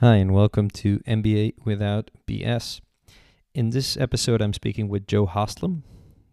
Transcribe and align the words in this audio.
Hi, 0.00 0.14
and 0.14 0.32
welcome 0.32 0.70
to 0.70 1.00
MBA 1.08 1.54
Without 1.64 2.12
BS. 2.24 2.80
In 3.52 3.70
this 3.70 3.96
episode, 3.96 4.40
I'm 4.40 4.52
speaking 4.52 4.88
with 4.88 5.08
Joe 5.08 5.26
Haslam, 5.26 5.82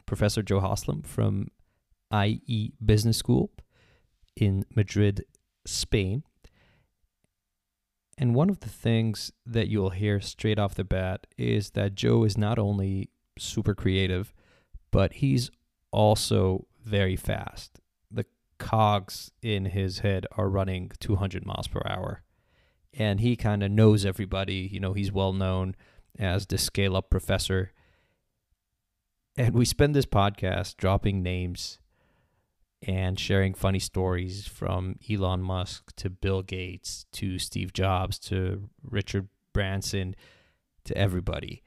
Professor 0.06 0.44
Joe 0.44 0.60
Haslam 0.60 1.02
from 1.02 1.48
IE 2.14 2.74
Business 2.86 3.18
School 3.18 3.50
in 4.36 4.66
Madrid, 4.76 5.26
Spain. 5.66 6.22
And 8.20 8.36
one 8.36 8.52
of 8.52 8.60
the 8.60 8.70
things 8.70 9.32
that 9.48 9.68
you'll 9.68 9.90
hear 9.90 10.22
straight 10.22 10.60
off 10.60 10.76
the 10.76 10.84
bat 10.84 11.26
is 11.36 11.72
that 11.72 11.96
Joe 11.96 12.24
is 12.24 12.38
not 12.38 12.60
only 12.60 13.10
super 13.40 13.74
creative, 13.74 14.32
but 14.92 15.14
he's 15.14 15.50
also 15.90 16.68
very 16.86 17.16
fast. 17.16 17.80
The 18.12 18.28
cogs 18.60 19.32
in 19.42 19.66
his 19.66 20.00
head 20.00 20.28
are 20.38 20.50
running 20.50 20.92
200 21.00 21.48
miles 21.48 21.68
per 21.68 21.82
hour 21.90 22.22
and 22.98 23.20
he 23.20 23.36
kind 23.36 23.64
of 23.64 23.72
knows 23.72 24.06
everybody. 24.06 24.70
You 24.72 24.80
know, 24.80 24.94
he's 24.94 25.12
well 25.12 25.34
known 25.34 25.76
as 26.18 26.46
the 26.46 26.58
scale 26.58 26.96
up 26.96 27.10
professor. 27.10 27.72
And 29.38 29.54
we 29.54 29.66
spend 29.66 29.94
this 29.94 30.06
podcast 30.06 30.78
dropping 30.78 31.22
names 31.22 31.80
and 32.82 33.20
sharing 33.20 33.54
funny 33.54 33.80
stories 33.80 34.48
from 34.48 34.98
Elon 35.10 35.42
Musk 35.42 35.94
to 35.98 36.10
Bill 36.10 36.42
Gates 36.42 37.06
to 37.14 37.38
Steve 37.40 37.74
Jobs 37.74 38.18
to 38.20 38.70
Richard 38.84 39.28
Branson 39.54 40.16
to 40.86 40.98
everybody. 40.98 41.64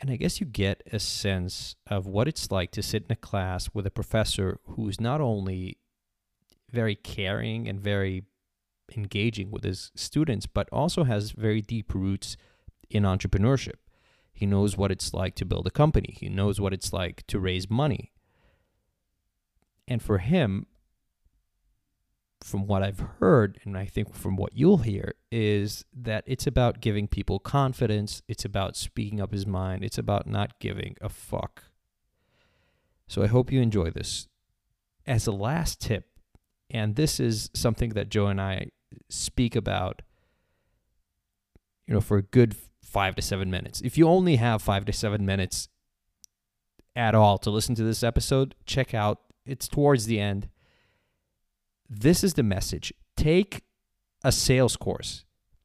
And 0.00 0.10
I 0.10 0.16
guess 0.16 0.40
you 0.40 0.46
get 0.46 0.82
a 0.92 0.98
sense 0.98 1.76
of 1.86 2.06
what 2.06 2.26
it's 2.26 2.50
like 2.50 2.70
to 2.72 2.82
sit 2.82 3.04
in 3.04 3.12
a 3.12 3.16
class 3.16 3.70
with 3.72 3.86
a 3.86 3.90
professor 3.90 4.58
who's 4.64 5.00
not 5.00 5.20
only 5.20 5.78
very 6.70 6.94
caring 6.94 7.68
and 7.68 7.80
very 7.80 8.24
engaging 8.96 9.50
with 9.50 9.64
his 9.64 9.90
students, 9.94 10.46
but 10.46 10.68
also 10.70 11.04
has 11.04 11.32
very 11.32 11.60
deep 11.60 11.94
roots 11.94 12.36
in 12.88 13.04
entrepreneurship. 13.04 13.76
He 14.32 14.46
knows 14.46 14.76
what 14.76 14.90
it's 14.90 15.12
like 15.12 15.34
to 15.36 15.44
build 15.44 15.66
a 15.66 15.70
company, 15.70 16.16
he 16.18 16.28
knows 16.28 16.60
what 16.60 16.72
it's 16.72 16.92
like 16.92 17.26
to 17.26 17.38
raise 17.38 17.70
money. 17.70 18.12
And 19.86 20.02
for 20.02 20.18
him, 20.18 20.66
from 22.42 22.66
what 22.66 22.82
I've 22.82 23.00
heard, 23.18 23.58
and 23.64 23.76
I 23.76 23.84
think 23.84 24.14
from 24.14 24.36
what 24.36 24.56
you'll 24.56 24.78
hear, 24.78 25.14
is 25.30 25.84
that 25.92 26.24
it's 26.26 26.46
about 26.46 26.80
giving 26.80 27.06
people 27.06 27.38
confidence. 27.38 28.22
It's 28.28 28.44
about 28.44 28.76
speaking 28.76 29.20
up 29.20 29.32
his 29.32 29.46
mind. 29.46 29.84
It's 29.84 29.98
about 29.98 30.26
not 30.26 30.58
giving 30.58 30.96
a 31.00 31.08
fuck. 31.08 31.64
So 33.08 33.22
I 33.22 33.26
hope 33.26 33.52
you 33.52 33.60
enjoy 33.60 33.90
this. 33.90 34.28
As 35.06 35.26
a 35.26 35.32
last 35.32 35.80
tip, 35.80 36.06
and 36.70 36.96
this 36.96 37.18
is 37.18 37.50
something 37.52 37.90
that 37.90 38.08
Joe 38.08 38.28
and 38.28 38.40
I 38.40 38.70
speak 39.08 39.56
about, 39.56 40.02
you 41.86 41.94
know, 41.94 42.00
for 42.00 42.18
a 42.18 42.22
good 42.22 42.56
five 42.82 43.14
to 43.16 43.22
seven 43.22 43.50
minutes. 43.50 43.80
If 43.80 43.96
you 43.96 44.08
only 44.08 44.36
have 44.36 44.62
five 44.62 44.84
to 44.86 44.92
seven 44.92 45.24
minutes 45.24 45.68
at 46.96 47.14
all 47.14 47.38
to 47.38 47.50
listen 47.50 47.74
to 47.76 47.84
this 47.84 48.02
episode, 48.02 48.54
check 48.66 48.94
out, 48.94 49.20
it's 49.46 49.68
towards 49.68 50.06
the 50.06 50.20
end. 50.20 50.48
This 51.88 52.22
is 52.22 52.34
the 52.34 52.42
message. 52.42 52.92
Take 53.16 53.62
a 54.24 54.32
sales 54.32 54.76
course. 54.76 55.24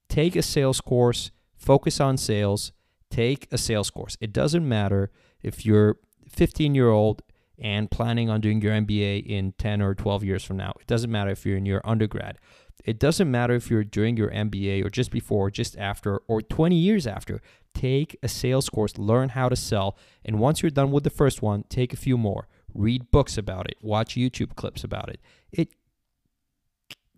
Take 0.10 0.36
a 0.36 0.42
sales 0.42 0.82
course, 0.82 1.32
focus 1.56 2.00
on 2.00 2.18
sales, 2.18 2.72
take 3.10 3.48
a 3.52 3.58
sales 3.58 3.90
course. 3.90 4.18
It 4.22 4.32
doesn't 4.32 4.68
matter 4.68 5.12
if 5.42 5.66
you're 5.66 5.98
15 6.30 6.76
year 6.76 6.90
old 6.90 7.22
and 7.58 7.90
planning 7.90 8.30
on 8.30 8.42
doing 8.42 8.62
your 8.62 8.74
MBA 8.74 9.26
in 9.26 9.54
10 9.58 9.82
or 9.82 9.96
12 9.96 10.24
years 10.24 10.44
from 10.44 10.58
now. 10.58 10.74
It 10.80 10.88
doesn't 10.88 11.12
matter 11.12 11.32
if 11.32 11.46
you're 11.46 11.58
in 11.58 11.66
your 11.66 11.82
undergrad. 11.84 12.38
It 12.86 13.00
doesn't 13.00 13.30
matter 13.30 13.56
if 13.56 13.70
you're 13.70 13.84
doing 13.84 14.16
your 14.16 14.30
MBA 14.30 14.86
or 14.86 14.90
just 14.90 15.12
before, 15.12 15.48
or 15.48 15.52
just 15.52 15.76
after, 15.78 16.20
or 16.28 16.42
20 16.42 16.76
years 16.76 17.08
after. 17.08 17.42
Take 17.74 18.16
a 18.22 18.28
sales 18.28 18.70
course, 18.70 18.98
learn 18.98 19.30
how 19.30 19.50
to 19.50 19.56
sell. 19.56 19.98
And 20.24 20.40
once 20.40 20.62
you're 20.62 20.70
done 20.70 20.92
with 20.92 21.04
the 21.04 21.10
first 21.10 21.42
one, 21.42 21.64
take 21.68 21.94
a 21.94 21.98
few 21.98 22.18
more. 22.18 22.48
Read 22.74 23.10
books 23.10 23.38
about 23.38 23.68
it, 23.68 23.78
watch 23.82 24.16
YouTube 24.16 24.56
clips 24.56 24.84
about 24.84 25.10
it. 25.10 25.20
It 25.52 25.70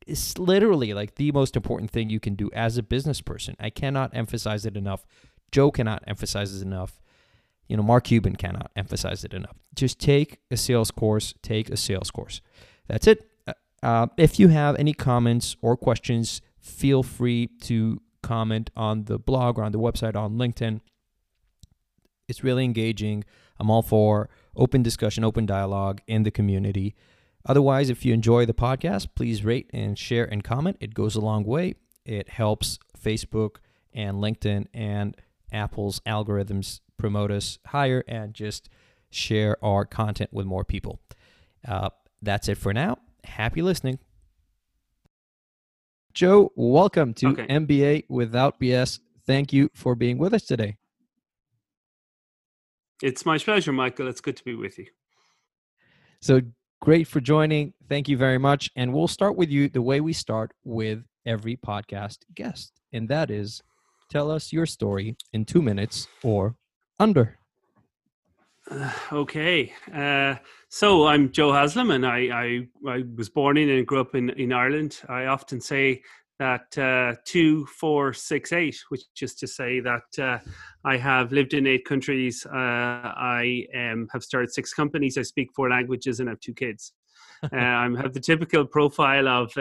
is 0.07 0.37
literally 0.37 0.93
like 0.93 1.15
the 1.15 1.31
most 1.33 1.55
important 1.57 1.91
thing 1.91 2.09
you 2.09 2.19
can 2.19 2.35
do 2.35 2.49
as 2.53 2.77
a 2.77 2.83
business 2.83 3.19
person. 3.19 3.55
I 3.59 3.69
cannot 3.69 4.15
emphasize 4.15 4.65
it 4.65 4.77
enough. 4.77 5.05
Joe 5.51 5.69
cannot 5.69 6.03
emphasize 6.07 6.55
it 6.55 6.63
enough. 6.63 7.01
You 7.67 7.75
know, 7.75 7.83
Mark 7.83 8.05
Cuban 8.05 8.37
cannot 8.37 8.71
emphasize 8.77 9.25
it 9.25 9.33
enough. 9.33 9.57
Just 9.75 9.99
take 9.99 10.39
a 10.49 10.55
sales 10.55 10.91
course, 10.91 11.33
take 11.41 11.69
a 11.69 11.75
sales 11.75 12.09
course. 12.09 12.39
That's 12.87 13.07
it. 13.07 13.29
Uh, 13.83 14.07
if 14.17 14.39
you 14.39 14.47
have 14.47 14.75
any 14.77 14.93
comments 14.93 15.55
or 15.61 15.77
questions, 15.77 16.41
feel 16.59 17.03
free 17.03 17.47
to 17.61 18.01
comment 18.21 18.69
on 18.75 19.05
the 19.05 19.19
blog 19.19 19.57
or 19.57 19.63
on 19.63 19.71
the 19.71 19.79
website 19.79 20.15
on 20.15 20.37
LinkedIn. 20.37 20.81
It's 22.27 22.43
really 22.43 22.65
engaging. 22.65 23.23
I'm 23.59 23.69
all 23.69 23.81
for 23.81 24.29
open 24.55 24.83
discussion, 24.83 25.23
open 25.23 25.45
dialogue 25.45 26.01
in 26.07 26.23
the 26.23 26.31
community. 26.31 26.95
Otherwise, 27.45 27.89
if 27.89 28.03
you 28.03 28.13
enjoy 28.13 28.45
the 28.45 28.53
podcast, 28.53 29.07
please 29.15 29.45
rate 29.45 29.69
and 29.71 29.97
share 29.97 30.25
and 30.25 30.43
comment. 30.43 30.77
It 30.79 30.93
goes 30.93 31.15
a 31.15 31.21
long 31.21 31.45
way. 31.45 31.75
It 32.05 32.29
helps 32.29 32.79
Facebook 33.01 33.57
and 33.93 34.17
LinkedIn 34.17 34.67
and 34.73 35.15
Apple's 35.51 36.01
algorithms 36.01 36.81
promote 36.97 37.31
us 37.31 37.59
higher 37.67 38.03
and 38.07 38.33
just 38.33 38.69
share 39.09 39.63
our 39.63 39.85
content 39.85 40.33
with 40.33 40.45
more 40.45 40.65
people. 40.65 40.99
Uh, 41.65 41.89
that's 42.21 42.49
it 42.49 42.57
for 42.57 42.73
now 42.73 42.97
happy 43.23 43.61
listening. 43.61 43.99
Joe, 46.13 46.51
welcome 46.55 47.13
to 47.15 47.27
okay. 47.27 47.47
MBA 47.47 48.05
Without 48.09 48.59
BS. 48.59 48.99
Thank 49.25 49.53
you 49.53 49.69
for 49.75 49.93
being 49.93 50.17
with 50.17 50.33
us 50.33 50.43
today. 50.43 50.77
It's 53.03 53.25
my 53.25 53.37
pleasure, 53.37 53.71
Michael. 53.71 54.07
It's 54.07 54.21
good 54.21 54.37
to 54.37 54.43
be 54.43 54.55
with 54.55 54.79
you. 54.79 54.87
So 56.21 56.41
great 56.81 57.07
for 57.07 57.19
joining. 57.19 57.73
Thank 57.87 58.09
you 58.09 58.17
very 58.17 58.39
much. 58.39 58.71
And 58.75 58.93
we'll 58.93 59.07
start 59.07 59.35
with 59.35 59.49
you 59.49 59.69
the 59.69 59.81
way 59.81 60.01
we 60.01 60.13
start 60.13 60.53
with 60.63 61.03
every 61.25 61.55
podcast 61.57 62.19
guest, 62.33 62.71
and 62.91 63.07
that 63.09 63.29
is 63.29 63.61
tell 64.09 64.31
us 64.31 64.51
your 64.53 64.65
story 64.65 65.17
in 65.33 65.45
two 65.45 65.61
minutes 65.61 66.07
or 66.23 66.55
under. 66.99 67.37
Uh, 68.69 68.91
okay. 69.11 69.73
Uh, 69.93 70.35
so 70.69 71.07
I'm 71.07 71.31
Joe 71.31 71.53
Haslam, 71.53 71.91
and 71.91 72.05
I, 72.05 72.17
I, 72.33 72.67
I 72.89 73.03
was 73.15 73.29
born 73.29 73.57
in 73.57 73.69
and 73.69 73.87
grew 73.87 74.01
up 74.01 74.15
in, 74.15 74.29
in 74.31 74.51
Ireland. 74.51 74.99
I 75.07 75.25
often 75.25 75.61
say 75.61 76.01
that 76.39 76.77
uh, 76.77 77.15
two, 77.25 77.65
four, 77.67 78.13
six, 78.13 78.51
eight, 78.51 78.77
which 78.89 79.03
is 79.21 79.33
to 79.35 79.47
say 79.47 79.79
that 79.79 80.19
uh, 80.19 80.39
I 80.83 80.97
have 80.97 81.31
lived 81.31 81.53
in 81.53 81.67
eight 81.67 81.85
countries. 81.85 82.45
Uh, 82.45 82.53
I 82.53 83.65
um, 83.75 84.07
have 84.11 84.23
started 84.23 84.53
six 84.53 84.73
companies. 84.73 85.17
I 85.17 85.21
speak 85.21 85.49
four 85.55 85.69
languages, 85.69 86.19
and 86.19 86.27
I 86.27 86.33
have 86.33 86.41
two 86.41 86.53
kids. 86.53 86.91
I 87.53 87.89
have 88.01 88.13
the 88.13 88.19
typical 88.19 88.65
profile 88.65 89.27
of 89.27 89.53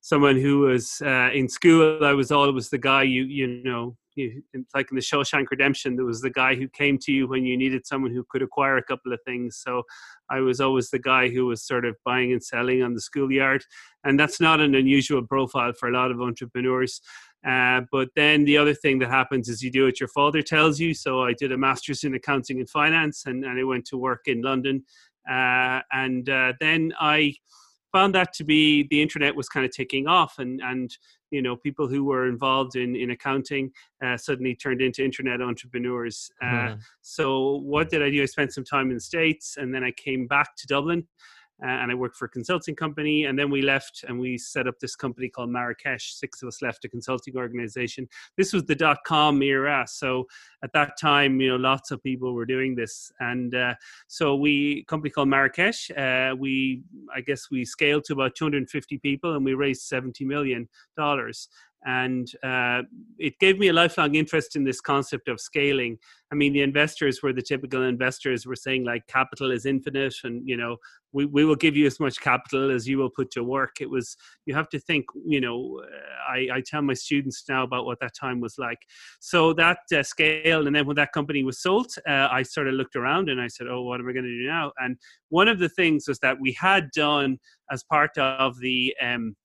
someone 0.00 0.36
who 0.36 0.60
was 0.60 1.00
in 1.02 1.48
school. 1.48 2.04
I 2.04 2.12
was 2.12 2.32
always 2.32 2.70
the 2.70 2.78
guy 2.78 3.02
you 3.02 3.24
you 3.24 3.62
know 3.62 3.96
you, 4.20 4.42
like 4.74 4.90
in 4.90 4.96
the 4.96 5.02
Shawshank 5.02 5.46
Redemption, 5.50 5.96
there 5.96 6.04
was 6.04 6.20
the 6.20 6.30
guy 6.30 6.54
who 6.54 6.68
came 6.68 6.98
to 6.98 7.12
you 7.12 7.26
when 7.26 7.44
you 7.44 7.56
needed 7.56 7.86
someone 7.86 8.12
who 8.12 8.24
could 8.28 8.42
acquire 8.42 8.76
a 8.76 8.82
couple 8.82 9.12
of 9.12 9.20
things. 9.24 9.60
So 9.64 9.82
I 10.30 10.40
was 10.40 10.60
always 10.60 10.90
the 10.90 10.98
guy 10.98 11.28
who 11.28 11.46
was 11.46 11.62
sort 11.62 11.84
of 11.84 11.96
buying 12.04 12.32
and 12.32 12.42
selling 12.42 12.82
on 12.82 12.94
the 12.94 13.00
schoolyard, 13.00 13.64
and 14.04 14.18
that's 14.18 14.40
not 14.40 14.60
an 14.60 14.74
unusual 14.74 15.26
profile 15.26 15.72
for 15.72 15.88
a 15.88 15.92
lot 15.92 16.10
of 16.10 16.20
entrepreneurs. 16.20 17.00
Uh, 17.46 17.80
but 17.90 18.08
then 18.16 18.44
the 18.44 18.58
other 18.58 18.74
thing 18.74 18.98
that 18.98 19.08
happens 19.08 19.48
is 19.48 19.62
you 19.62 19.70
do 19.70 19.86
what 19.86 19.98
your 19.98 20.08
father 20.08 20.42
tells 20.42 20.78
you. 20.78 20.92
So 20.92 21.22
I 21.22 21.32
did 21.32 21.52
a 21.52 21.56
master's 21.56 22.04
in 22.04 22.14
accounting 22.14 22.58
and 22.60 22.68
finance, 22.68 23.24
and, 23.26 23.44
and 23.44 23.58
I 23.58 23.64
went 23.64 23.86
to 23.86 23.96
work 23.96 24.22
in 24.26 24.42
London, 24.42 24.84
uh, 25.28 25.80
and 25.92 26.28
uh, 26.28 26.52
then 26.60 26.92
I 27.00 27.34
found 27.92 28.14
that 28.14 28.32
to 28.34 28.44
be 28.44 28.86
the 28.90 29.00
internet 29.00 29.34
was 29.34 29.48
kind 29.48 29.64
of 29.66 29.72
taking 29.72 30.06
off 30.06 30.38
and 30.38 30.60
and 30.62 30.96
you 31.30 31.42
know 31.42 31.56
people 31.56 31.86
who 31.86 32.04
were 32.04 32.28
involved 32.28 32.76
in 32.76 32.96
in 32.96 33.10
accounting 33.10 33.70
uh, 34.04 34.16
suddenly 34.16 34.54
turned 34.54 34.80
into 34.80 35.04
internet 35.04 35.40
entrepreneurs 35.40 36.30
uh, 36.42 36.46
mm. 36.46 36.80
so 37.02 37.60
what 37.64 37.88
did 37.88 38.02
i 38.02 38.10
do 38.10 38.22
i 38.22 38.26
spent 38.26 38.52
some 38.52 38.64
time 38.64 38.88
in 38.88 38.94
the 38.94 39.00
states 39.00 39.56
and 39.58 39.74
then 39.74 39.84
i 39.84 39.92
came 39.92 40.26
back 40.26 40.56
to 40.56 40.66
dublin 40.66 41.06
and 41.62 41.90
I 41.90 41.94
worked 41.94 42.16
for 42.16 42.24
a 42.24 42.28
consulting 42.28 42.74
company. 42.74 43.24
And 43.24 43.38
then 43.38 43.50
we 43.50 43.62
left 43.62 44.04
and 44.06 44.18
we 44.18 44.38
set 44.38 44.66
up 44.66 44.78
this 44.80 44.96
company 44.96 45.28
called 45.28 45.50
Marrakesh. 45.50 46.14
Six 46.14 46.42
of 46.42 46.48
us 46.48 46.62
left 46.62 46.84
a 46.84 46.88
consulting 46.88 47.36
organization. 47.36 48.08
This 48.36 48.52
was 48.52 48.64
the 48.64 48.74
dot 48.74 48.98
com 49.06 49.42
era. 49.42 49.84
So 49.88 50.26
at 50.62 50.72
that 50.72 50.98
time, 50.98 51.40
you 51.40 51.50
know, 51.50 51.56
lots 51.56 51.90
of 51.90 52.02
people 52.02 52.34
were 52.34 52.46
doing 52.46 52.74
this. 52.74 53.12
And 53.20 53.54
uh, 53.54 53.74
so 54.08 54.36
we, 54.36 54.84
company 54.84 55.10
called 55.10 55.28
Marrakesh, 55.28 55.90
uh, 55.96 56.34
we, 56.38 56.82
I 57.14 57.20
guess 57.20 57.50
we 57.50 57.64
scaled 57.64 58.04
to 58.04 58.14
about 58.14 58.34
250 58.34 58.98
people 58.98 59.36
and 59.36 59.44
we 59.44 59.54
raised 59.54 59.90
$70 59.90 60.26
million. 60.26 60.68
And 61.84 62.30
uh, 62.42 62.82
it 63.18 63.38
gave 63.38 63.58
me 63.58 63.68
a 63.68 63.72
lifelong 63.72 64.14
interest 64.14 64.56
in 64.56 64.64
this 64.64 64.80
concept 64.80 65.28
of 65.28 65.40
scaling. 65.40 65.98
I 66.32 66.34
mean 66.34 66.52
the 66.52 66.62
investors 66.62 67.22
were 67.22 67.32
the 67.32 67.42
typical 67.42 67.82
investors 67.82 68.46
were 68.46 68.56
saying 68.56 68.84
like 68.84 69.06
capital 69.06 69.50
is 69.50 69.66
infinite 69.66 70.14
and 70.22 70.46
you 70.46 70.56
know 70.56 70.76
we, 71.12 71.24
we 71.24 71.44
will 71.44 71.56
give 71.56 71.76
you 71.76 71.86
as 71.86 71.98
much 71.98 72.20
capital 72.20 72.70
as 72.70 72.86
you 72.86 72.98
will 72.98 73.10
put 73.10 73.32
to 73.32 73.42
work. 73.42 73.80
It 73.80 73.90
was 73.90 74.16
you 74.46 74.54
have 74.54 74.68
to 74.70 74.78
think 74.78 75.06
you 75.26 75.40
know 75.40 75.82
i, 76.28 76.48
I 76.52 76.62
tell 76.64 76.82
my 76.82 76.94
students 76.94 77.44
now 77.48 77.64
about 77.64 77.86
what 77.86 77.98
that 78.00 78.14
time 78.14 78.40
was 78.40 78.56
like. 78.58 78.78
So 79.20 79.52
that 79.54 79.78
uh, 79.94 80.02
scaled 80.02 80.66
and 80.66 80.76
then 80.76 80.86
when 80.86 80.96
that 80.96 81.12
company 81.12 81.42
was 81.44 81.60
sold 81.60 81.92
uh, 82.08 82.28
i 82.30 82.42
sort 82.42 82.68
of 82.68 82.74
looked 82.74 82.96
around 82.96 83.28
and 83.28 83.40
i 83.40 83.48
said 83.48 83.66
oh 83.68 83.82
what 83.82 84.00
am 84.00 84.08
i 84.08 84.12
going 84.12 84.24
to 84.24 84.38
do 84.38 84.46
now? 84.46 84.72
And 84.78 84.96
one 85.30 85.48
of 85.48 85.58
the 85.58 85.68
things 85.68 86.06
was 86.08 86.18
that 86.20 86.40
we 86.40 86.52
had 86.52 86.90
done 86.92 87.38
as 87.70 87.82
part 87.84 88.16
of 88.18 88.58
the 88.60 88.94
um, 89.02 89.36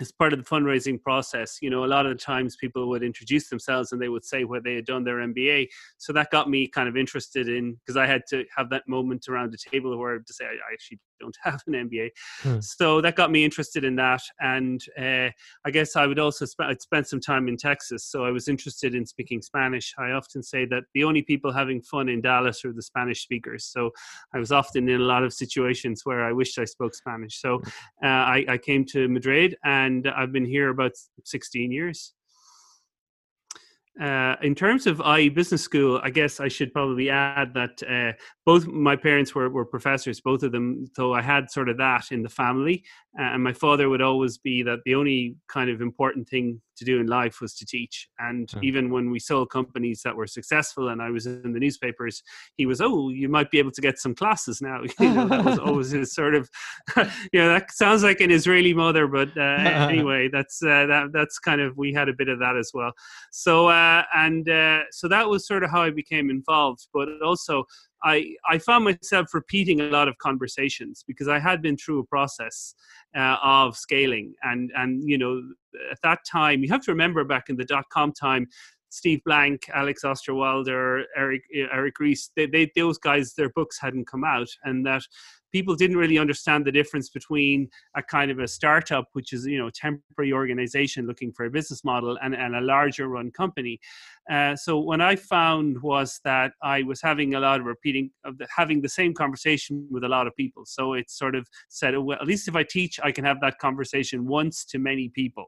as 0.00 0.10
part 0.10 0.32
of 0.32 0.38
the 0.38 0.44
fundraising 0.44 1.00
process, 1.00 1.58
you 1.60 1.68
know, 1.68 1.84
a 1.84 1.86
lot 1.86 2.06
of 2.06 2.12
the 2.12 2.18
times 2.18 2.56
people 2.56 2.88
would 2.88 3.02
introduce 3.02 3.48
themselves 3.48 3.92
and 3.92 4.00
they 4.00 4.08
would 4.08 4.24
say 4.24 4.44
where 4.44 4.60
they 4.60 4.74
had 4.74 4.86
done 4.86 5.04
their 5.04 5.16
MBA. 5.16 5.68
So 5.98 6.12
that 6.14 6.30
got 6.30 6.48
me 6.48 6.66
kind 6.66 6.88
of 6.88 6.96
interested 6.96 7.48
in 7.48 7.74
because 7.74 7.96
I 7.96 8.06
had 8.06 8.22
to 8.30 8.44
have 8.56 8.70
that 8.70 8.88
moment 8.88 9.28
around 9.28 9.52
the 9.52 9.58
table 9.58 9.96
where 9.98 10.18
to 10.18 10.32
say 10.32 10.46
I 10.46 10.72
actually 10.72 10.98
don't 11.22 11.36
have 11.42 11.62
an 11.66 11.88
MBA. 11.88 12.10
Hmm. 12.42 12.60
So 12.60 13.00
that 13.00 13.16
got 13.16 13.30
me 13.30 13.44
interested 13.44 13.84
in 13.84 13.96
that, 13.96 14.22
and 14.40 14.82
uh, 14.98 15.30
I 15.64 15.70
guess 15.70 15.96
I 15.96 16.06
would 16.06 16.18
also 16.18 16.44
spend 16.44 16.70
I'd 16.70 16.82
spent 16.82 17.08
some 17.08 17.20
time 17.20 17.48
in 17.48 17.56
Texas, 17.56 18.04
so 18.04 18.24
I 18.24 18.30
was 18.30 18.48
interested 18.48 18.94
in 18.94 19.06
speaking 19.06 19.40
Spanish. 19.42 19.94
I 19.98 20.10
often 20.12 20.42
say 20.42 20.66
that 20.66 20.84
the 20.94 21.04
only 21.04 21.22
people 21.22 21.52
having 21.52 21.80
fun 21.82 22.08
in 22.08 22.20
Dallas 22.20 22.64
are 22.64 22.72
the 22.72 22.82
Spanish 22.82 23.22
speakers. 23.22 23.64
So 23.64 23.90
I 24.34 24.38
was 24.38 24.52
often 24.52 24.88
in 24.88 25.00
a 25.00 25.04
lot 25.04 25.24
of 25.24 25.32
situations 25.32 26.02
where 26.04 26.24
I 26.24 26.32
wished 26.32 26.58
I 26.58 26.64
spoke 26.64 26.94
Spanish. 26.94 27.40
So 27.40 27.58
hmm. 27.58 28.06
uh, 28.06 28.08
I, 28.08 28.44
I 28.48 28.58
came 28.58 28.84
to 28.86 29.08
Madrid 29.08 29.56
and 29.64 30.08
I've 30.08 30.32
been 30.32 30.44
here 30.44 30.68
about 30.70 30.92
16 31.24 31.70
years. 31.72 32.14
Uh, 34.00 34.36
in 34.42 34.54
terms 34.54 34.86
of 34.86 35.02
IE 35.18 35.28
Business 35.28 35.62
School, 35.62 36.00
I 36.02 36.08
guess 36.08 36.40
I 36.40 36.48
should 36.48 36.72
probably 36.72 37.10
add 37.10 37.52
that 37.52 37.82
uh, 37.82 38.12
both 38.46 38.66
my 38.66 38.96
parents 38.96 39.34
were, 39.34 39.50
were 39.50 39.66
professors, 39.66 40.20
both 40.20 40.42
of 40.42 40.52
them. 40.52 40.86
So 40.96 41.12
I 41.12 41.20
had 41.20 41.50
sort 41.50 41.68
of 41.68 41.76
that 41.76 42.10
in 42.10 42.22
the 42.22 42.28
family. 42.28 42.84
And 43.14 43.44
my 43.44 43.52
father 43.52 43.90
would 43.90 44.00
always 44.00 44.38
be 44.38 44.62
that 44.62 44.78
the 44.84 44.94
only 44.94 45.36
kind 45.48 45.68
of 45.68 45.82
important 45.82 46.28
thing 46.28 46.62
to 46.76 46.84
do 46.84 46.98
in 46.98 47.06
life 47.06 47.42
was 47.42 47.54
to 47.56 47.66
teach. 47.66 48.08
And 48.18 48.48
mm. 48.48 48.64
even 48.64 48.90
when 48.90 49.10
we 49.10 49.18
sold 49.18 49.50
companies 49.50 50.00
that 50.02 50.16
were 50.16 50.26
successful 50.26 50.88
and 50.88 51.02
I 51.02 51.10
was 51.10 51.26
in 51.26 51.52
the 51.52 51.60
newspapers, 51.60 52.22
he 52.56 52.64
was, 52.64 52.80
oh, 52.80 53.10
you 53.10 53.28
might 53.28 53.50
be 53.50 53.58
able 53.58 53.70
to 53.72 53.80
get 53.82 53.98
some 53.98 54.14
classes 54.14 54.62
now. 54.62 54.82
you 55.00 55.10
know, 55.12 55.28
that 55.28 55.44
was 55.44 55.58
always 55.66 55.90
his 55.90 56.14
sort 56.14 56.34
of, 56.34 56.48
you 56.96 57.40
know, 57.40 57.48
that 57.48 57.70
sounds 57.72 58.02
like 58.02 58.20
an 58.20 58.30
Israeli 58.30 58.72
mother, 58.72 59.06
but 59.06 59.28
uh, 59.36 59.40
anyway, 59.40 60.28
that's 60.32 60.62
uh, 60.62 60.86
that 60.86 61.10
that's 61.12 61.38
kind 61.38 61.60
of 61.60 61.76
we 61.76 61.92
had 61.92 62.08
a 62.08 62.14
bit 62.14 62.28
of 62.28 62.38
that 62.38 62.56
as 62.56 62.70
well. 62.72 62.92
So 63.30 63.68
uh, 63.68 64.04
and 64.14 64.48
uh, 64.48 64.80
so 64.90 65.06
that 65.08 65.28
was 65.28 65.46
sort 65.46 65.64
of 65.64 65.70
how 65.70 65.82
I 65.82 65.90
became 65.90 66.30
involved. 66.30 66.88
But 66.94 67.08
also, 67.22 67.64
I, 68.04 68.34
I 68.48 68.58
found 68.58 68.84
myself 68.84 69.32
repeating 69.34 69.80
a 69.80 69.84
lot 69.84 70.08
of 70.08 70.18
conversations 70.18 71.04
because 71.06 71.28
I 71.28 71.38
had 71.38 71.62
been 71.62 71.76
through 71.76 72.00
a 72.00 72.04
process 72.04 72.74
uh, 73.16 73.36
of 73.42 73.76
scaling. 73.76 74.34
And, 74.42 74.70
and, 74.76 75.08
you 75.08 75.18
know, 75.18 75.42
at 75.90 75.98
that 76.02 76.20
time, 76.30 76.62
you 76.62 76.68
have 76.70 76.82
to 76.82 76.92
remember 76.92 77.24
back 77.24 77.48
in 77.48 77.56
the 77.56 77.64
dot 77.64 77.84
com 77.92 78.12
time, 78.12 78.46
Steve 78.90 79.22
Blank, 79.24 79.70
Alex 79.72 80.02
Osterwalder, 80.04 81.04
Eric 81.16 81.42
Eric 81.54 81.98
Ries, 81.98 82.30
they, 82.36 82.46
they, 82.46 82.70
those 82.76 82.98
guys, 82.98 83.32
their 83.34 83.48
books 83.50 83.78
hadn't 83.80 84.06
come 84.06 84.22
out, 84.22 84.48
and 84.64 84.84
that 84.84 85.02
people 85.52 85.74
didn't 85.74 85.96
really 85.96 86.18
understand 86.18 86.64
the 86.64 86.72
difference 86.72 87.08
between 87.10 87.68
a 87.96 88.02
kind 88.02 88.30
of 88.30 88.38
a 88.38 88.48
startup, 88.48 89.06
which 89.12 89.32
is 89.32 89.46
you 89.46 89.58
know 89.58 89.70
temporary 89.70 90.32
organization 90.32 91.06
looking 91.06 91.32
for 91.32 91.44
a 91.46 91.50
business 91.50 91.84
model, 91.84 92.18
and, 92.22 92.34
and 92.34 92.56
a 92.56 92.60
larger 92.60 93.08
run 93.08 93.30
company. 93.30 93.78
Uh, 94.30 94.56
so 94.56 94.78
what 94.78 95.00
I 95.00 95.16
found 95.16 95.80
was 95.82 96.20
that 96.24 96.52
I 96.62 96.82
was 96.82 97.00
having 97.02 97.34
a 97.34 97.40
lot 97.40 97.60
of 97.60 97.66
repeating 97.66 98.10
of 98.24 98.38
the, 98.38 98.46
having 98.54 98.80
the 98.80 98.88
same 98.88 99.14
conversation 99.14 99.86
with 99.90 100.04
a 100.04 100.08
lot 100.08 100.26
of 100.26 100.36
people. 100.36 100.64
So 100.64 100.94
it 100.94 101.10
sort 101.10 101.34
of 101.34 101.46
said, 101.68 101.96
well, 101.98 102.18
at 102.20 102.26
least 102.26 102.48
if 102.48 102.56
I 102.56 102.62
teach, 102.62 102.98
I 103.02 103.12
can 103.12 103.24
have 103.24 103.40
that 103.40 103.58
conversation 103.58 104.26
once 104.26 104.64
to 104.66 104.78
many 104.78 105.08
people, 105.10 105.46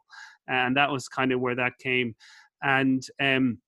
and 0.48 0.76
that 0.76 0.90
was 0.90 1.08
kind 1.08 1.32
of 1.32 1.40
where 1.40 1.54
that 1.56 1.78
came. 1.78 2.14
And 2.62 3.04
um, 3.20 3.58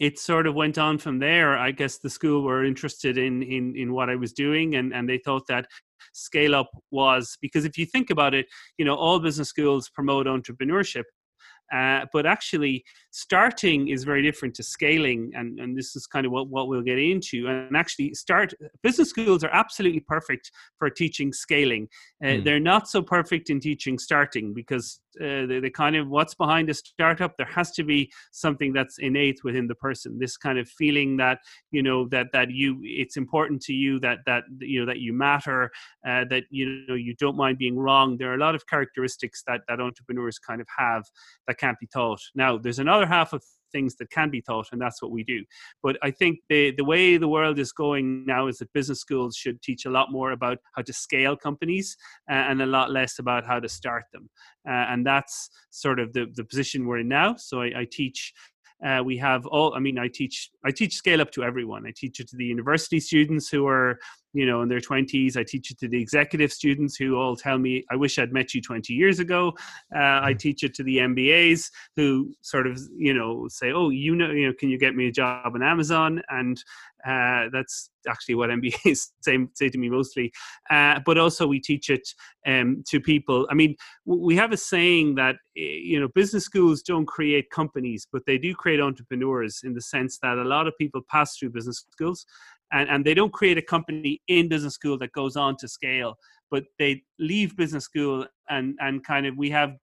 it 0.00 0.18
sort 0.18 0.46
of 0.46 0.54
went 0.54 0.78
on 0.78 0.98
from 0.98 1.18
there. 1.18 1.56
I 1.56 1.70
guess 1.70 1.98
the 1.98 2.10
school 2.10 2.42
were 2.42 2.64
interested 2.64 3.18
in 3.18 3.42
in 3.42 3.76
in 3.76 3.92
what 3.92 4.10
I 4.10 4.16
was 4.16 4.32
doing, 4.32 4.76
and 4.76 4.92
and 4.92 5.08
they 5.08 5.18
thought 5.18 5.46
that 5.48 5.66
scale 6.12 6.54
up 6.54 6.70
was 6.90 7.36
because 7.40 7.64
if 7.64 7.76
you 7.78 7.86
think 7.86 8.10
about 8.10 8.34
it, 8.34 8.46
you 8.78 8.84
know, 8.84 8.94
all 8.94 9.18
business 9.18 9.48
schools 9.48 9.88
promote 9.88 10.26
entrepreneurship, 10.26 11.04
uh, 11.72 12.06
but 12.12 12.26
actually, 12.26 12.84
starting 13.14 13.86
is 13.86 14.02
very 14.02 14.22
different 14.22 14.56
to 14.56 14.62
scaling, 14.64 15.30
and, 15.36 15.60
and 15.60 15.78
this 15.78 15.94
is 15.94 16.04
kind 16.04 16.26
of 16.26 16.32
what, 16.32 16.48
what 16.48 16.66
we'll 16.66 16.82
get 16.82 16.98
into. 16.98 17.46
And 17.46 17.76
actually, 17.76 18.12
start 18.14 18.52
business 18.82 19.08
schools 19.08 19.44
are 19.44 19.52
absolutely 19.52 20.00
perfect 20.00 20.50
for 20.80 20.90
teaching 20.90 21.32
scaling. 21.32 21.88
Uh, 22.22 22.26
mm. 22.26 22.44
They're 22.44 22.58
not 22.58 22.88
so 22.88 23.02
perfect 23.02 23.50
in 23.50 23.60
teaching 23.60 24.00
starting 24.00 24.52
because 24.52 24.98
uh, 25.20 25.46
the, 25.46 25.60
the, 25.62 25.70
kind 25.70 25.94
of 25.94 26.08
what's 26.08 26.34
behind 26.34 26.68
a 26.70 26.74
startup 26.74 27.36
there 27.36 27.46
has 27.46 27.70
to 27.70 27.84
be 27.84 28.10
something 28.32 28.72
that's 28.72 28.98
innate 28.98 29.38
within 29.44 29.68
the 29.68 29.74
person 29.74 30.18
this 30.18 30.36
kind 30.36 30.58
of 30.58 30.68
feeling 30.68 31.16
that 31.16 31.38
you 31.70 31.82
know 31.82 32.08
that 32.08 32.26
that 32.32 32.50
you 32.50 32.80
it's 32.82 33.16
important 33.16 33.62
to 33.62 33.72
you 33.72 34.00
that 34.00 34.18
that 34.26 34.42
you 34.58 34.80
know 34.80 34.86
that 34.86 34.98
you 34.98 35.12
matter 35.12 35.70
uh, 36.06 36.24
that 36.28 36.42
you 36.50 36.84
know 36.88 36.94
you 36.94 37.14
don't 37.14 37.36
mind 37.36 37.58
being 37.58 37.76
wrong 37.76 38.16
there 38.16 38.30
are 38.30 38.34
a 38.34 38.38
lot 38.38 38.56
of 38.56 38.66
characteristics 38.66 39.44
that 39.46 39.60
that 39.68 39.80
entrepreneurs 39.80 40.38
kind 40.38 40.60
of 40.60 40.66
have 40.76 41.04
that 41.46 41.58
can't 41.58 41.78
be 41.78 41.86
taught 41.86 42.20
now 42.34 42.58
there's 42.58 42.80
another 42.80 43.03
half 43.06 43.32
of 43.32 43.42
things 43.72 43.96
that 43.96 44.08
can 44.10 44.30
be 44.30 44.40
taught, 44.40 44.68
and 44.72 44.80
that's 44.80 45.02
what 45.02 45.10
we 45.10 45.24
do. 45.24 45.44
But 45.82 45.98
I 46.02 46.10
think 46.10 46.38
the 46.48 46.72
the 46.76 46.84
way 46.84 47.16
the 47.16 47.28
world 47.28 47.58
is 47.58 47.72
going 47.72 48.24
now 48.26 48.46
is 48.46 48.58
that 48.58 48.72
business 48.72 49.00
schools 49.00 49.36
should 49.36 49.60
teach 49.62 49.84
a 49.84 49.90
lot 49.90 50.12
more 50.12 50.32
about 50.32 50.58
how 50.74 50.82
to 50.82 50.92
scale 50.92 51.36
companies 51.36 51.96
and 52.28 52.62
a 52.62 52.66
lot 52.66 52.90
less 52.90 53.18
about 53.18 53.44
how 53.44 53.60
to 53.60 53.68
start 53.68 54.04
them. 54.12 54.30
Uh, 54.68 54.86
and 54.92 55.06
that's 55.06 55.50
sort 55.70 55.98
of 55.98 56.12
the 56.12 56.26
the 56.34 56.44
position 56.44 56.86
we're 56.86 56.98
in 56.98 57.08
now. 57.08 57.36
So 57.36 57.62
I, 57.62 57.80
I 57.80 57.86
teach 57.90 58.32
uh, 58.84 59.02
we 59.02 59.16
have 59.16 59.46
all. 59.46 59.74
I 59.74 59.78
mean, 59.78 59.98
I 59.98 60.08
teach. 60.08 60.50
I 60.64 60.70
teach 60.70 60.94
scale 60.94 61.20
up 61.20 61.30
to 61.32 61.42
everyone. 61.42 61.86
I 61.86 61.92
teach 61.96 62.20
it 62.20 62.28
to 62.28 62.36
the 62.36 62.44
university 62.44 63.00
students 63.00 63.48
who 63.48 63.66
are, 63.66 63.98
you 64.34 64.44
know, 64.44 64.62
in 64.62 64.68
their 64.68 64.80
twenties. 64.80 65.36
I 65.36 65.44
teach 65.44 65.70
it 65.70 65.78
to 65.78 65.88
the 65.88 66.00
executive 66.00 66.52
students 66.52 66.96
who 66.96 67.16
all 67.16 67.36
tell 67.36 67.58
me, 67.58 67.84
"I 67.90 67.96
wish 67.96 68.18
I'd 68.18 68.32
met 68.32 68.52
you 68.52 68.60
twenty 68.60 68.92
years 68.92 69.20
ago." 69.20 69.54
Uh, 69.94 70.20
I 70.28 70.32
hmm. 70.32 70.38
teach 70.38 70.64
it 70.64 70.74
to 70.74 70.82
the 70.82 70.98
MBAs 70.98 71.70
who 71.96 72.34
sort 72.42 72.66
of, 72.66 72.78
you 72.96 73.14
know, 73.14 73.46
say, 73.48 73.72
"Oh, 73.72 73.90
you 73.90 74.14
know, 74.14 74.30
you 74.30 74.48
know, 74.48 74.52
can 74.58 74.68
you 74.68 74.78
get 74.78 74.94
me 74.94 75.08
a 75.08 75.12
job 75.12 75.54
on 75.54 75.62
Amazon?" 75.62 76.20
And 76.28 76.62
uh, 77.06 77.48
that's 77.52 77.90
actually 78.08 78.34
what 78.34 78.50
MBAs 78.58 79.08
say, 79.20 79.38
say 79.54 79.68
to 79.68 79.78
me 79.78 79.88
mostly. 79.88 80.32
Uh, 80.70 81.00
but 81.04 81.18
also, 81.18 81.46
we 81.46 81.60
teach 81.60 81.90
it 81.90 82.08
um, 82.46 82.82
to 82.88 83.00
people. 83.00 83.46
I 83.50 83.54
mean, 83.54 83.76
we 84.04 84.36
have 84.36 84.52
a 84.52 84.56
saying 84.56 85.14
that 85.16 85.36
eh, 85.56 85.80
you 85.82 86.00
know 86.00 86.08
business 86.14 86.44
schools 86.44 86.82
don't 86.82 87.06
create 87.06 87.50
companies, 87.50 88.06
but 88.10 88.22
they 88.26 88.38
do 88.38 88.54
create 88.54 88.80
entrepreneurs 88.80 89.60
in 89.64 89.74
the 89.74 89.82
sense 89.82 90.18
that 90.22 90.38
a 90.38 90.44
lot 90.44 90.66
of 90.66 90.74
people 90.78 91.02
pass 91.08 91.36
through 91.36 91.50
business 91.50 91.84
schools, 91.90 92.26
and, 92.72 92.88
and 92.88 93.04
they 93.04 93.14
don't 93.14 93.32
create 93.32 93.58
a 93.58 93.62
company 93.62 94.20
in 94.28 94.48
business 94.48 94.74
school 94.74 94.98
that 94.98 95.12
goes 95.12 95.36
on 95.36 95.56
to 95.58 95.68
scale. 95.68 96.16
But 96.50 96.64
they 96.78 97.02
leave 97.18 97.56
business 97.56 97.84
school 97.84 98.26
and 98.48 98.76
and 98.80 99.04
kind 99.04 99.26
of 99.26 99.36
we 99.36 99.50
have 99.50 99.76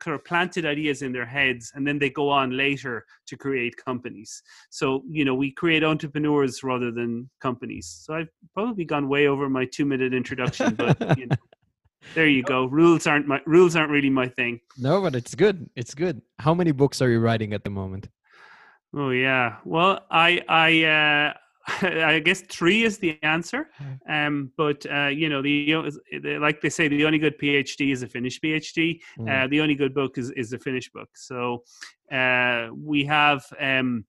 kind 0.00 0.14
of 0.14 0.24
planted 0.24 0.66
ideas 0.66 1.02
in 1.02 1.12
their 1.12 1.26
heads 1.26 1.72
and 1.74 1.86
then 1.86 1.98
they 1.98 2.10
go 2.10 2.28
on 2.28 2.56
later 2.56 3.04
to 3.26 3.36
create 3.36 3.74
companies. 3.76 4.42
So 4.70 5.02
you 5.08 5.24
know 5.24 5.34
we 5.34 5.50
create 5.52 5.84
entrepreneurs 5.84 6.62
rather 6.62 6.90
than 6.90 7.30
companies. 7.40 8.02
So 8.04 8.14
i've 8.14 8.28
probably 8.54 8.84
gone 8.84 9.08
way 9.08 9.26
over 9.26 9.48
my 9.48 9.66
two 9.66 9.84
minute 9.84 10.12
introduction 10.14 10.74
but 10.74 11.18
you 11.18 11.26
know 11.26 11.36
there 12.14 12.28
you 12.28 12.42
go. 12.42 12.66
Rules 12.66 13.06
aren't 13.06 13.26
my 13.26 13.40
rules 13.46 13.74
aren't 13.76 13.90
really 13.90 14.10
my 14.10 14.28
thing. 14.28 14.60
No 14.78 15.00
but 15.00 15.14
it's 15.14 15.34
good. 15.34 15.68
It's 15.76 15.94
good. 15.94 16.22
How 16.38 16.54
many 16.54 16.72
books 16.72 17.00
are 17.00 17.10
you 17.10 17.20
writing 17.20 17.52
at 17.52 17.64
the 17.64 17.70
moment? 17.70 18.08
Oh 18.94 19.10
yeah. 19.10 19.56
Well 19.64 20.04
i 20.10 20.42
i 20.48 20.82
uh 20.84 21.34
I 21.82 22.20
guess 22.20 22.42
three 22.42 22.84
is 22.84 22.98
the 22.98 23.18
answer. 23.22 23.70
Um, 24.08 24.52
but 24.56 24.86
uh, 24.90 25.08
you 25.08 25.28
know, 25.28 25.42
the 25.42 25.74
like 26.40 26.60
they 26.60 26.68
say, 26.68 26.88
the 26.88 27.04
only 27.04 27.18
good 27.18 27.38
PhD 27.38 27.92
is 27.92 28.02
a 28.02 28.06
finished 28.08 28.42
PhD. 28.42 29.00
Mm. 29.18 29.44
Uh, 29.44 29.46
the 29.48 29.60
only 29.60 29.74
good 29.74 29.94
book 29.94 30.16
is 30.18 30.30
is 30.32 30.52
a 30.52 30.58
finished 30.58 30.92
book. 30.92 31.08
So 31.14 31.64
uh, 32.12 32.68
we 32.74 33.04
have. 33.04 33.44
Um, 33.60 34.04